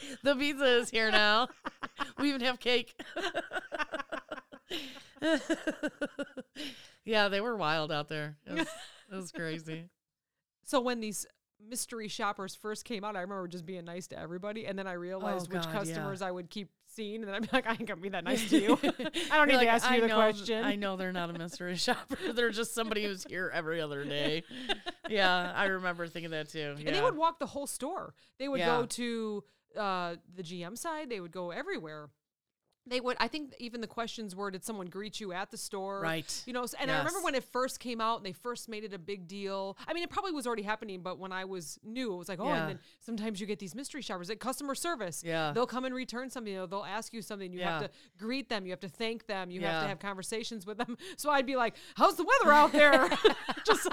the 0.22 0.34
pizza 0.36 0.64
is 0.64 0.90
here 0.90 1.10
now. 1.10 1.48
we 2.18 2.28
even 2.28 2.40
have 2.42 2.58
cake. 2.60 2.94
yeah, 7.04 7.28
they 7.28 7.40
were 7.40 7.56
wild 7.56 7.90
out 7.92 8.08
there. 8.08 8.36
It 8.46 8.52
was, 8.52 8.68
it 9.12 9.16
was 9.16 9.32
crazy. 9.32 9.84
So 10.64 10.80
when 10.80 11.00
these 11.00 11.26
mystery 11.68 12.08
shoppers 12.08 12.54
first 12.54 12.84
came 12.84 13.04
out, 13.04 13.16
I 13.16 13.20
remember 13.20 13.46
just 13.48 13.66
being 13.66 13.84
nice 13.84 14.06
to 14.08 14.18
everybody, 14.18 14.66
and 14.66 14.78
then 14.78 14.86
I 14.86 14.92
realized 14.92 15.48
Oh, 15.50 15.56
which 15.56 15.64
God, 15.64 15.72
yeah. 15.72 15.78
customers 15.78 16.22
I 16.22 16.30
would 16.30 16.48
keep 16.50 16.70
seeing, 16.86 17.16
and 17.16 17.24
then 17.24 17.34
I'd 17.34 17.42
be 17.42 17.48
like, 17.52 17.66
I 17.66 17.72
ain't 17.72 17.86
gonna 17.86 18.00
be 18.00 18.08
that 18.10 18.24
nice 18.24 18.48
to 18.50 18.58
you. 18.58 18.78
I 18.82 18.86
don't 18.88 18.98
You're 18.98 19.46
need 19.46 19.54
like, 19.56 19.66
to 19.66 19.72
ask 19.72 19.90
I 19.90 19.96
you 19.96 20.00
the 20.02 20.08
know- 20.08 20.14
question. 20.16 20.64
I 20.64 20.76
know 20.76 20.96
they're 20.96 21.12
not 21.12 21.30
a 21.30 21.38
mystery 21.38 21.76
shopper. 21.76 22.16
They're 22.32 22.50
just 22.50 22.74
somebody 22.74 23.04
who's 23.04 23.24
here 23.28 23.50
every 23.52 23.80
other 23.80 24.04
day. 24.04 24.44
Yeah, 25.08 25.52
I 25.54 25.66
remember 25.66 26.06
thinking 26.06 26.30
that 26.30 26.48
too. 26.48 26.76
And 26.78 26.94
they 26.94 27.00
would 27.02 27.16
walk 27.16 27.38
the 27.40 27.46
whole 27.46 27.66
store. 27.66 28.14
They 28.38 28.48
would 28.48 28.60
Yeah. 28.60 28.66
go 28.78 28.86
to 28.86 29.44
uh, 29.76 30.16
the 30.34 30.42
GM 30.42 30.76
side. 30.76 31.10
They 31.10 31.20
would 31.20 31.32
go 31.32 31.50
everywhere. 31.50 32.10
They 32.86 32.98
would. 32.98 33.16
I 33.20 33.28
think 33.28 33.54
even 33.58 33.82
the 33.82 33.86
questions 33.86 34.34
were, 34.34 34.50
"Did 34.50 34.64
someone 34.64 34.86
greet 34.86 35.20
you 35.20 35.32
at 35.32 35.50
the 35.50 35.58
store?" 35.58 36.00
Right. 36.00 36.42
You 36.46 36.54
know. 36.54 36.64
And 36.80 36.90
I 36.90 36.98
remember 36.98 37.20
when 37.20 37.34
it 37.34 37.44
first 37.44 37.78
came 37.78 38.00
out, 38.00 38.16
and 38.16 38.26
they 38.26 38.32
first 38.32 38.70
made 38.70 38.84
it 38.84 38.94
a 38.94 38.98
big 38.98 39.28
deal. 39.28 39.76
I 39.86 39.92
mean, 39.92 40.02
it 40.02 40.08
probably 40.08 40.32
was 40.32 40.46
already 40.46 40.62
happening, 40.62 41.02
but 41.02 41.18
when 41.18 41.30
I 41.30 41.44
was 41.44 41.78
new, 41.84 42.14
it 42.14 42.16
was 42.16 42.28
like, 42.28 42.40
oh. 42.40 42.46
Yeah. 42.46 42.56
And 42.56 42.70
then 42.70 42.78
sometimes 42.98 43.38
you 43.38 43.46
get 43.46 43.58
these 43.58 43.74
mystery 43.74 44.00
shoppers 44.00 44.30
at 44.30 44.40
customer 44.40 44.74
service. 44.74 45.22
Yeah. 45.24 45.52
They'll 45.52 45.66
come 45.66 45.84
and 45.84 45.94
return 45.94 46.30
something. 46.30 46.52
You 46.52 46.60
know, 46.60 46.66
they'll 46.66 46.84
ask 46.84 47.12
you 47.12 47.20
something. 47.20 47.52
You 47.52 47.60
have 47.62 47.82
to 47.82 47.90
greet 48.18 48.48
them. 48.48 48.64
You 48.64 48.70
have 48.70 48.80
to 48.80 48.88
thank 48.88 49.26
them. 49.26 49.50
You 49.50 49.60
have 49.60 49.82
to 49.82 49.88
have 49.88 49.98
conversations 50.00 50.66
with 50.66 50.78
them. 50.78 50.96
So 51.16 51.28
I'd 51.30 51.46
be 51.46 51.56
like, 51.56 51.74
"How's 51.96 52.16
the 52.16 52.24
weather 52.24 52.52
out 52.52 52.72
there?" 52.72 53.10
Just 53.66 53.86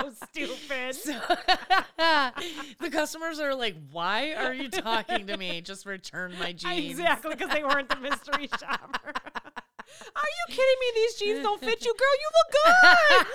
so 0.00 0.12
stupid. 0.30 0.96
the 2.80 2.90
customers 2.90 3.40
are 3.40 3.54
like, 3.54 3.76
"Why 3.90 4.34
are 4.34 4.54
you 4.54 4.68
talking 4.68 5.26
to 5.26 5.36
me? 5.36 5.60
Just 5.60 5.86
return 5.86 6.34
my 6.38 6.52
jeans." 6.54 6.90
Exactly, 6.90 7.34
because 7.34 7.50
they 7.50 7.64
weren't 7.64 7.88
the 7.88 7.96
mystery 7.96 8.48
shopper. 8.60 9.12
Are 10.14 10.28
you 10.28 10.46
kidding 10.48 10.76
me? 10.80 10.86
These 10.94 11.14
jeans 11.14 11.42
don't 11.42 11.60
fit 11.60 11.84
you, 11.84 11.94
girl. 11.94 12.14
You 12.20 12.30
look 12.38 12.50
good. 12.54 13.26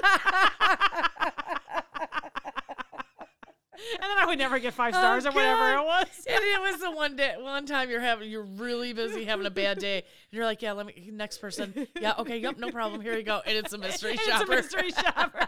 and 3.93 4.03
then 4.03 4.17
I 4.19 4.25
would 4.27 4.37
never 4.37 4.59
get 4.59 4.73
five 4.73 4.93
oh, 4.95 4.97
stars 4.97 5.25
Oh, 5.25 5.29
or 5.29 5.33
whatever 5.33 5.73
God. 5.73 5.81
it 5.81 5.85
was. 5.85 6.07
And 6.27 6.43
it 6.43 6.61
was 6.61 6.79
the 6.79 6.91
one 6.91 7.15
day, 7.15 7.35
one 7.39 7.65
time 7.65 7.89
you're 7.89 7.99
having, 7.99 8.29
you're 8.29 8.43
really 8.43 8.93
busy 8.93 9.25
having 9.25 9.45
a 9.45 9.51
bad 9.51 9.79
day, 9.79 9.97
and 9.97 10.05
you're 10.31 10.45
like, 10.45 10.61
"Yeah, 10.61 10.73
let 10.73 10.85
me 10.85 11.09
next 11.11 11.39
person." 11.39 11.87
Yeah, 11.99 12.13
okay, 12.19 12.37
yep, 12.37 12.57
no 12.57 12.71
problem. 12.71 13.01
Here 13.01 13.17
you 13.17 13.23
go. 13.23 13.41
And 13.45 13.57
it's 13.57 13.73
a 13.73 13.77
mystery 13.77 14.11
And 14.11 14.19
shopper. 14.21 14.53
It's 14.53 14.73
a 14.73 14.77
mystery 14.77 14.91
shopper. 14.91 15.47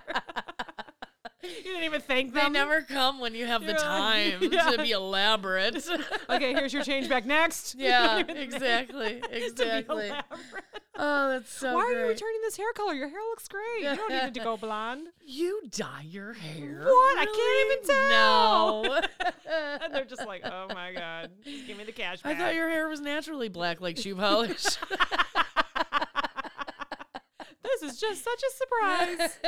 You 1.48 1.64
didn't 1.64 1.84
even 1.84 2.02
thank 2.02 2.34
They 2.34 2.42
them. 2.42 2.54
never 2.54 2.82
come 2.82 3.20
when 3.20 3.36
you 3.36 3.46
have 3.46 3.62
the 3.62 3.74
like, 3.74 3.82
time 3.82 4.38
yeah. 4.52 4.72
to 4.72 4.78
be 4.82 4.92
elaborate. 4.92 5.88
Okay, 6.28 6.54
here's 6.54 6.74
your 6.74 6.84
change 6.84 7.08
back 7.08 7.26
next. 7.26 7.76
Yeah, 7.86 8.22
don't 8.24 8.32
even 8.32 8.36
think 8.36 8.54
exactly, 8.54 9.22
exactly. 9.30 10.12
Oh, 10.98 11.30
that's 11.32 11.52
so 11.54 11.76
Why 11.76 11.82
are 11.82 11.92
you 11.92 12.08
returning 12.08 12.42
this 12.42 12.58
hair 12.58 12.72
color? 12.74 12.94
Your 12.94 13.10
hair 13.10 13.20
looks 13.30 13.48
great. 13.48 13.82
You 13.82 13.96
don't 13.96 14.12
need 14.12 14.34
to 14.34 14.40
go 14.40 14.58
blonde. 14.58 15.08
You 15.24 15.62
dye 15.70 16.06
your 16.08 16.34
hair? 16.34 16.84
What? 16.86 17.20
I 17.20 17.26
can't 17.26 17.72
even 17.72 17.86
tell. 17.96 18.84
No. 18.84 19.02
And 19.84 19.94
they're 19.94 20.06
just 20.06 20.26
like, 20.26 20.42
oh 20.46 20.68
my 20.74 20.94
god, 20.94 21.32
just 21.44 21.68
give 21.68 21.78
me 21.78 21.84
the 21.84 21.92
cash 21.92 22.22
Back. 22.22 22.36
I 22.36 22.40
thought 22.40 22.56
your 22.56 22.70
hair 22.70 22.88
was 22.88 23.02
naturally 23.02 23.50
black 23.50 23.82
like 23.82 23.98
shoe 23.98 24.16
polish. 24.16 24.64
this 27.64 27.82
is 27.84 28.00
just 28.00 28.24
such 28.24 28.42
a 28.42 28.52
surprise. 28.58 29.40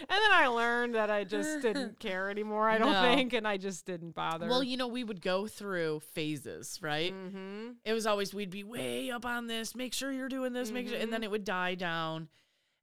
And 0.00 0.08
then 0.08 0.32
I 0.32 0.46
learned 0.48 0.94
that 0.94 1.10
I 1.10 1.24
just 1.24 1.62
didn't 1.62 1.98
care 2.00 2.30
anymore, 2.30 2.68
I 2.68 2.78
don't 2.78 2.92
No. 2.92 3.02
think, 3.02 3.32
and 3.32 3.46
I 3.46 3.56
just 3.56 3.86
didn't 3.86 4.14
bother. 4.14 4.48
well, 4.48 4.62
you 4.62 4.76
know, 4.76 4.88
we 4.88 5.04
would 5.04 5.20
go 5.20 5.46
through 5.46 6.00
phases, 6.00 6.78
right? 6.82 7.12
mm-hmm. 7.12 7.70
It 7.84 7.92
was 7.92 8.06
always 8.06 8.32
we'd 8.34 8.50
be 8.50 8.64
way 8.64 9.10
up 9.10 9.24
on 9.26 9.46
this, 9.46 9.74
make 9.74 9.94
sure 9.94 10.10
you're 10.12 10.28
doing 10.28 10.52
this, 10.52 10.70
make 10.70 10.88
sure, 10.88 10.98
and 10.98 11.12
then 11.12 11.22
it 11.22 11.30
would 11.30 11.44
die 11.44 11.74
down. 11.74 12.28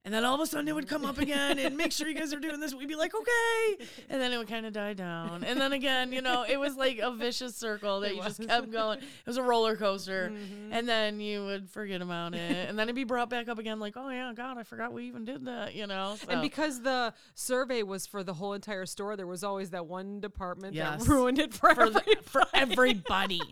And 0.06 0.14
then 0.14 0.24
all 0.24 0.36
of 0.36 0.40
a 0.40 0.46
sudden 0.46 0.68
it 0.68 0.74
would 0.74 0.86
come 0.86 1.04
up 1.04 1.18
again 1.18 1.58
and 1.58 1.76
make 1.76 1.90
sure 1.90 2.06
you 2.06 2.14
guys 2.14 2.32
are 2.32 2.38
doing 2.38 2.60
this. 2.60 2.72
We'd 2.72 2.86
be 2.88 2.94
like, 2.94 3.12
okay. 3.12 3.84
And 4.08 4.20
then 4.22 4.32
it 4.32 4.38
would 4.38 4.46
kind 4.46 4.64
of 4.64 4.72
die 4.72 4.92
down. 4.94 5.42
And 5.42 5.60
then 5.60 5.72
again, 5.72 6.12
you 6.12 6.22
know, 6.22 6.44
it 6.48 6.58
was 6.60 6.76
like 6.76 7.00
a 7.00 7.10
vicious 7.10 7.56
circle 7.56 7.98
that 8.00 8.12
It 8.12 8.16
you 8.16 8.22
just 8.22 8.40
kept 8.46 8.70
going. 8.70 8.98
It 9.00 9.04
was 9.26 9.36
a 9.36 9.42
roller 9.42 9.74
coaster. 9.76 10.30
Mhm. 10.32 10.68
And 10.70 10.88
then 10.88 11.18
you 11.20 11.44
would 11.44 11.68
forget 11.68 12.00
about 12.00 12.34
it. 12.34 12.68
And 12.68 12.78
then 12.78 12.84
it'd 12.86 12.94
be 12.94 13.02
brought 13.04 13.28
back 13.30 13.48
up 13.48 13.58
again, 13.58 13.80
like, 13.80 13.94
oh, 13.96 14.08
yeah, 14.08 14.32
God, 14.34 14.58
I 14.58 14.62
forgot 14.62 14.92
we 14.92 15.08
even 15.08 15.24
did 15.24 15.44
that, 15.46 15.74
you 15.74 15.86
know? 15.88 16.16
So. 16.20 16.28
And 16.30 16.40
because 16.40 16.80
the 16.82 17.12
survey 17.34 17.82
was 17.82 18.06
for 18.06 18.22
the 18.22 18.34
whole 18.34 18.52
entire 18.52 18.86
store, 18.86 19.16
there 19.16 19.26
was 19.26 19.42
always 19.42 19.70
that 19.70 19.86
one 19.86 20.20
department 20.20 20.74
Yes. 20.74 21.04
that 21.04 21.08
ruined 21.12 21.40
it 21.40 21.52
for, 21.52 21.74
for, 21.74 21.90
the, 21.90 22.02
for 22.22 22.44
everybody. 22.54 23.40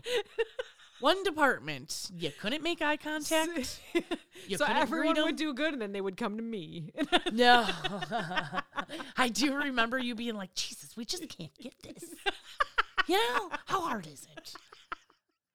One 1.01 1.23
department, 1.23 2.09
you 2.15 2.31
couldn't 2.39 2.63
make 2.63 2.81
eye 2.81 2.97
contact. 2.97 3.81
You 4.47 4.57
so 4.57 4.65
couldn't 4.65 4.81
everyone 4.81 5.17
'em. 5.17 5.23
would 5.25 5.35
do 5.37 5.53
good, 5.53 5.73
and 5.73 5.81
then 5.81 5.91
they 5.91 6.01
would 6.01 6.17
come 6.17 6.37
to 6.37 6.43
me. 6.43 6.91
No. 7.31 7.65
I 9.17 9.29
do 9.29 9.55
remember 9.55 9.97
you 9.97 10.13
being 10.15 10.35
like, 10.35 10.53
Jesus, 10.53 10.95
we 10.95 11.05
just 11.05 11.27
can't 11.29 11.57
get 11.59 11.73
this. 11.81 12.03
You 13.07 13.17
know, 13.17 13.49
how 13.65 13.81
hard 13.81 14.07
is 14.07 14.27
it? 14.37 14.53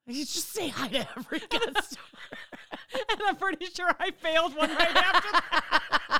You 0.06 0.24
just 0.24 0.52
say 0.52 0.68
hi 0.68 0.88
to 0.88 1.06
every 1.16 1.40
customer. 1.40 2.02
and 2.92 3.20
I'm 3.28 3.36
pretty 3.36 3.66
sure 3.66 3.90
I 4.00 4.10
failed 4.10 4.56
one 4.56 4.70
right 4.70 4.96
after 4.96 5.30
that. 5.32 6.19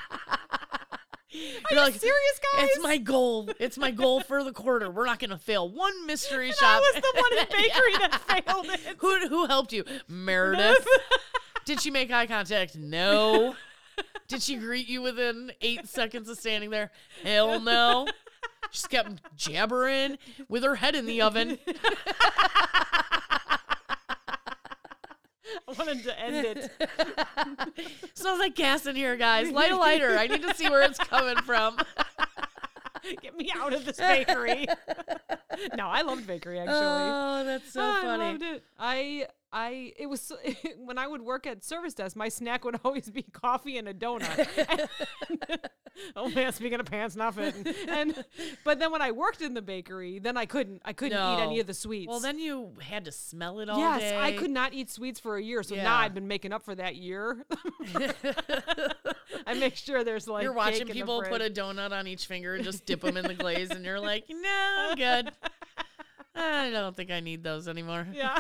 Are 1.40 1.74
You're 1.74 1.84
like, 1.84 1.94
serious, 1.94 2.40
guys? 2.54 2.68
It's 2.70 2.82
my 2.82 2.98
goal. 2.98 3.50
It's 3.58 3.78
my 3.78 3.90
goal 3.90 4.20
for 4.20 4.42
the 4.44 4.52
quarter. 4.52 4.90
We're 4.90 5.06
not 5.06 5.18
going 5.18 5.30
to 5.30 5.38
fail 5.38 5.68
one 5.68 6.06
mystery 6.06 6.48
And 6.48 6.56
shop. 6.56 6.82
I 6.82 6.92
was 6.94 7.02
the 7.02 7.20
one 7.20 7.38
in 7.38 7.46
bakery 7.50 8.08
that 8.08 8.44
failed 8.44 8.66
it. 8.66 8.80
who, 8.98 9.28
who 9.28 9.46
helped 9.46 9.72
you? 9.72 9.84
Meredith. 10.08 10.86
Did 11.64 11.80
she 11.80 11.90
make 11.90 12.10
eye 12.10 12.26
contact? 12.26 12.76
No. 12.76 13.54
Did 14.28 14.42
she 14.42 14.56
greet 14.56 14.88
you 14.88 15.02
within 15.02 15.52
eight 15.60 15.86
seconds 15.88 16.28
of 16.28 16.38
standing 16.38 16.70
there? 16.70 16.90
Hell 17.22 17.60
no. 17.60 18.06
She 18.70 18.76
just 18.76 18.90
kept 18.90 19.36
jabbering 19.36 20.16
with 20.48 20.62
her 20.62 20.76
head 20.76 20.94
in 20.94 21.04
the 21.06 21.22
oven. 21.22 21.58
I 25.68 25.72
wanted 25.72 26.02
to 26.04 26.20
end 26.20 26.46
it. 26.46 26.70
Smells 28.14 28.38
like 28.38 28.54
gas 28.54 28.86
in 28.86 28.96
here, 28.96 29.16
guys. 29.16 29.50
Light 29.50 29.72
a 29.72 29.76
lighter. 29.76 30.16
I 30.16 30.26
need 30.26 30.42
to 30.42 30.54
see 30.54 30.68
where 30.68 30.82
it's 30.82 30.98
coming 30.98 31.36
from. 31.38 31.78
Get 33.22 33.36
me 33.36 33.50
out 33.56 33.72
of 33.72 33.84
this 33.84 33.96
bakery. 33.96 34.66
no, 35.74 35.88
I 35.88 36.02
loved 36.02 36.26
bakery 36.26 36.58
actually. 36.58 36.76
Oh, 36.76 37.44
that's 37.44 37.72
so 37.72 37.82
I 37.82 38.00
funny. 38.02 38.24
loved 38.24 38.42
it. 38.42 38.64
I 38.78 39.26
I 39.52 39.92
it 39.96 40.06
was 40.06 40.32
when 40.78 40.98
I 40.98 41.06
would 41.06 41.22
work 41.22 41.46
at 41.46 41.64
service 41.64 41.94
desk, 41.94 42.16
my 42.16 42.28
snack 42.28 42.64
would 42.64 42.78
always 42.84 43.10
be 43.10 43.22
coffee 43.22 43.78
and 43.78 43.88
a 43.88 43.94
donut. 43.94 44.88
oh 46.16 46.28
man, 46.30 46.52
speaking 46.52 46.78
of 46.78 46.86
pants 46.86 47.16
not 47.16 47.34
fitting. 47.34 47.66
And 47.88 48.24
but 48.64 48.78
then 48.78 48.92
when 48.92 49.02
I 49.02 49.10
worked 49.10 49.42
in 49.42 49.54
the 49.54 49.62
bakery, 49.62 50.18
then 50.18 50.36
I 50.36 50.46
couldn't 50.46 50.82
I 50.84 50.92
couldn't 50.92 51.18
eat 51.18 51.42
any 51.42 51.60
of 51.60 51.66
the 51.66 51.74
sweets. 51.74 52.08
Well, 52.08 52.20
then 52.20 52.38
you 52.38 52.72
had 52.80 53.04
to 53.06 53.12
smell 53.12 53.60
it 53.60 53.68
all 53.68 53.78
yes, 53.78 54.00
day. 54.00 54.18
I 54.18 54.32
could 54.32 54.50
not 54.50 54.72
eat 54.72 54.90
sweets 54.90 55.18
for 55.18 55.36
a 55.36 55.42
year. 55.42 55.62
So 55.62 55.74
now 55.74 55.96
I've 55.96 56.14
been 56.14 56.28
making 56.28 56.52
up 56.52 56.62
for 56.62 56.74
that 56.76 56.96
year. 56.96 57.44
I 59.46 59.54
make 59.54 59.76
sure 59.76 60.04
there's 60.04 60.28
like 60.28 60.44
you're 60.44 60.52
cake 60.52 60.58
watching 60.58 60.86
people 60.88 61.22
put 61.28 61.40
a 61.40 61.50
donut 61.50 61.92
on 61.92 62.06
each 62.06 62.26
finger 62.26 62.54
and 62.54 62.64
just 62.64 62.86
dip 62.86 63.00
them 63.00 63.16
in 63.16 63.26
the 63.26 63.34
glaze, 63.34 63.70
and 63.70 63.84
you're 63.84 64.00
like, 64.00 64.24
no, 64.28 64.76
I'm 64.90 64.96
good. 64.96 65.32
I 66.34 66.70
don't 66.70 66.94
think 66.94 67.10
I 67.10 67.20
need 67.20 67.42
those 67.42 67.68
anymore. 67.68 68.06
Yeah. 68.12 68.38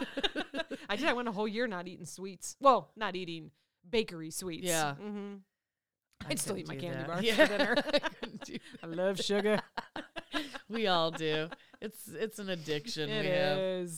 I 0.90 0.96
did. 0.96 1.06
I 1.06 1.12
went 1.14 1.28
a 1.28 1.32
whole 1.32 1.48
year 1.48 1.66
not 1.66 1.86
eating 1.88 2.04
sweets. 2.04 2.56
Well, 2.60 2.90
not 2.96 3.14
eating 3.16 3.50
bakery 3.88 4.30
sweets. 4.30 4.66
Yeah. 4.66 4.94
Mm-hmm. 5.00 5.34
I 6.26 6.30
I'd 6.32 6.38
still 6.38 6.58
eat 6.58 6.68
my 6.68 6.76
candy 6.76 6.98
that. 6.98 7.06
bars 7.06 7.22
Yeah. 7.24 7.46
for 7.46 7.56
dinner. 7.58 7.76
I 7.94 8.58
I 8.82 8.86
love 8.86 9.18
sugar. 9.20 9.60
we 10.68 10.86
all 10.86 11.10
do. 11.10 11.48
It's 11.80 12.08
it's 12.08 12.38
an 12.38 12.50
addiction 12.50 13.08
It 13.08 13.22
we 13.24 13.30
have. 13.30 13.90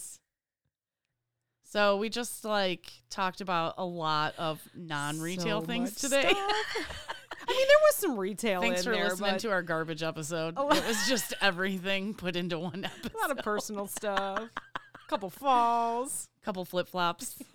So 1.65 1.97
we 1.97 2.11
just 2.11 2.45
like 2.45 2.93
talked 3.11 3.41
about 3.41 3.75
a 3.79 3.85
lot 3.85 4.35
of 4.39 4.61
non-retail 4.75 5.63
So 5.63 5.67
things 5.67 5.95
today. 5.97 6.27
I 6.29 7.51
mean, 7.55 7.67
there 7.67 7.79
was 7.89 7.95
some 7.97 8.19
retail 8.19 8.61
Thanks 8.61 8.81
in 8.81 8.85
for 8.85 8.91
there, 8.93 9.09
listening 9.09 9.39
to 9.39 9.51
our 9.51 9.63
garbage 9.63 10.03
episode. 10.03 10.57
Lot- 10.57 10.77
It 10.77 10.87
was 10.87 11.09
just 11.09 11.33
everything 11.41 12.13
put 12.15 12.37
into 12.37 12.59
one 12.59 12.85
episode. 12.85 13.15
a 13.15 13.19
lot 13.19 13.31
of 13.31 13.39
personal 13.39 13.87
stuff. 13.87 14.51
A 14.77 15.09
couple 15.09 15.31
falls. 15.31 16.29
Couple 16.43 16.65
flip 16.65 16.89
flops. 16.89 17.37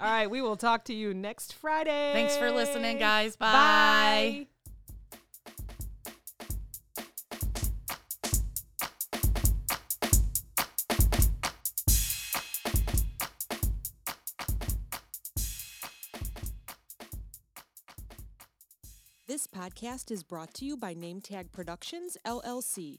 All 0.00 0.10
right, 0.10 0.28
we 0.28 0.42
will 0.42 0.56
talk 0.56 0.84
to 0.86 0.94
you 0.94 1.14
next 1.14 1.54
Friday. 1.54 2.12
Thanks 2.12 2.36
for 2.36 2.50
listening, 2.50 2.98
guys. 2.98 3.36
Bye. 3.36 3.52
Bye. 3.52 4.46
This 19.26 19.46
podcast 19.46 20.10
is 20.10 20.22
brought 20.22 20.52
to 20.54 20.66
you 20.66 20.76
by 20.76 20.94
NameTag 20.94 21.50
Productions, 21.50 22.18
LLC. 22.26 22.98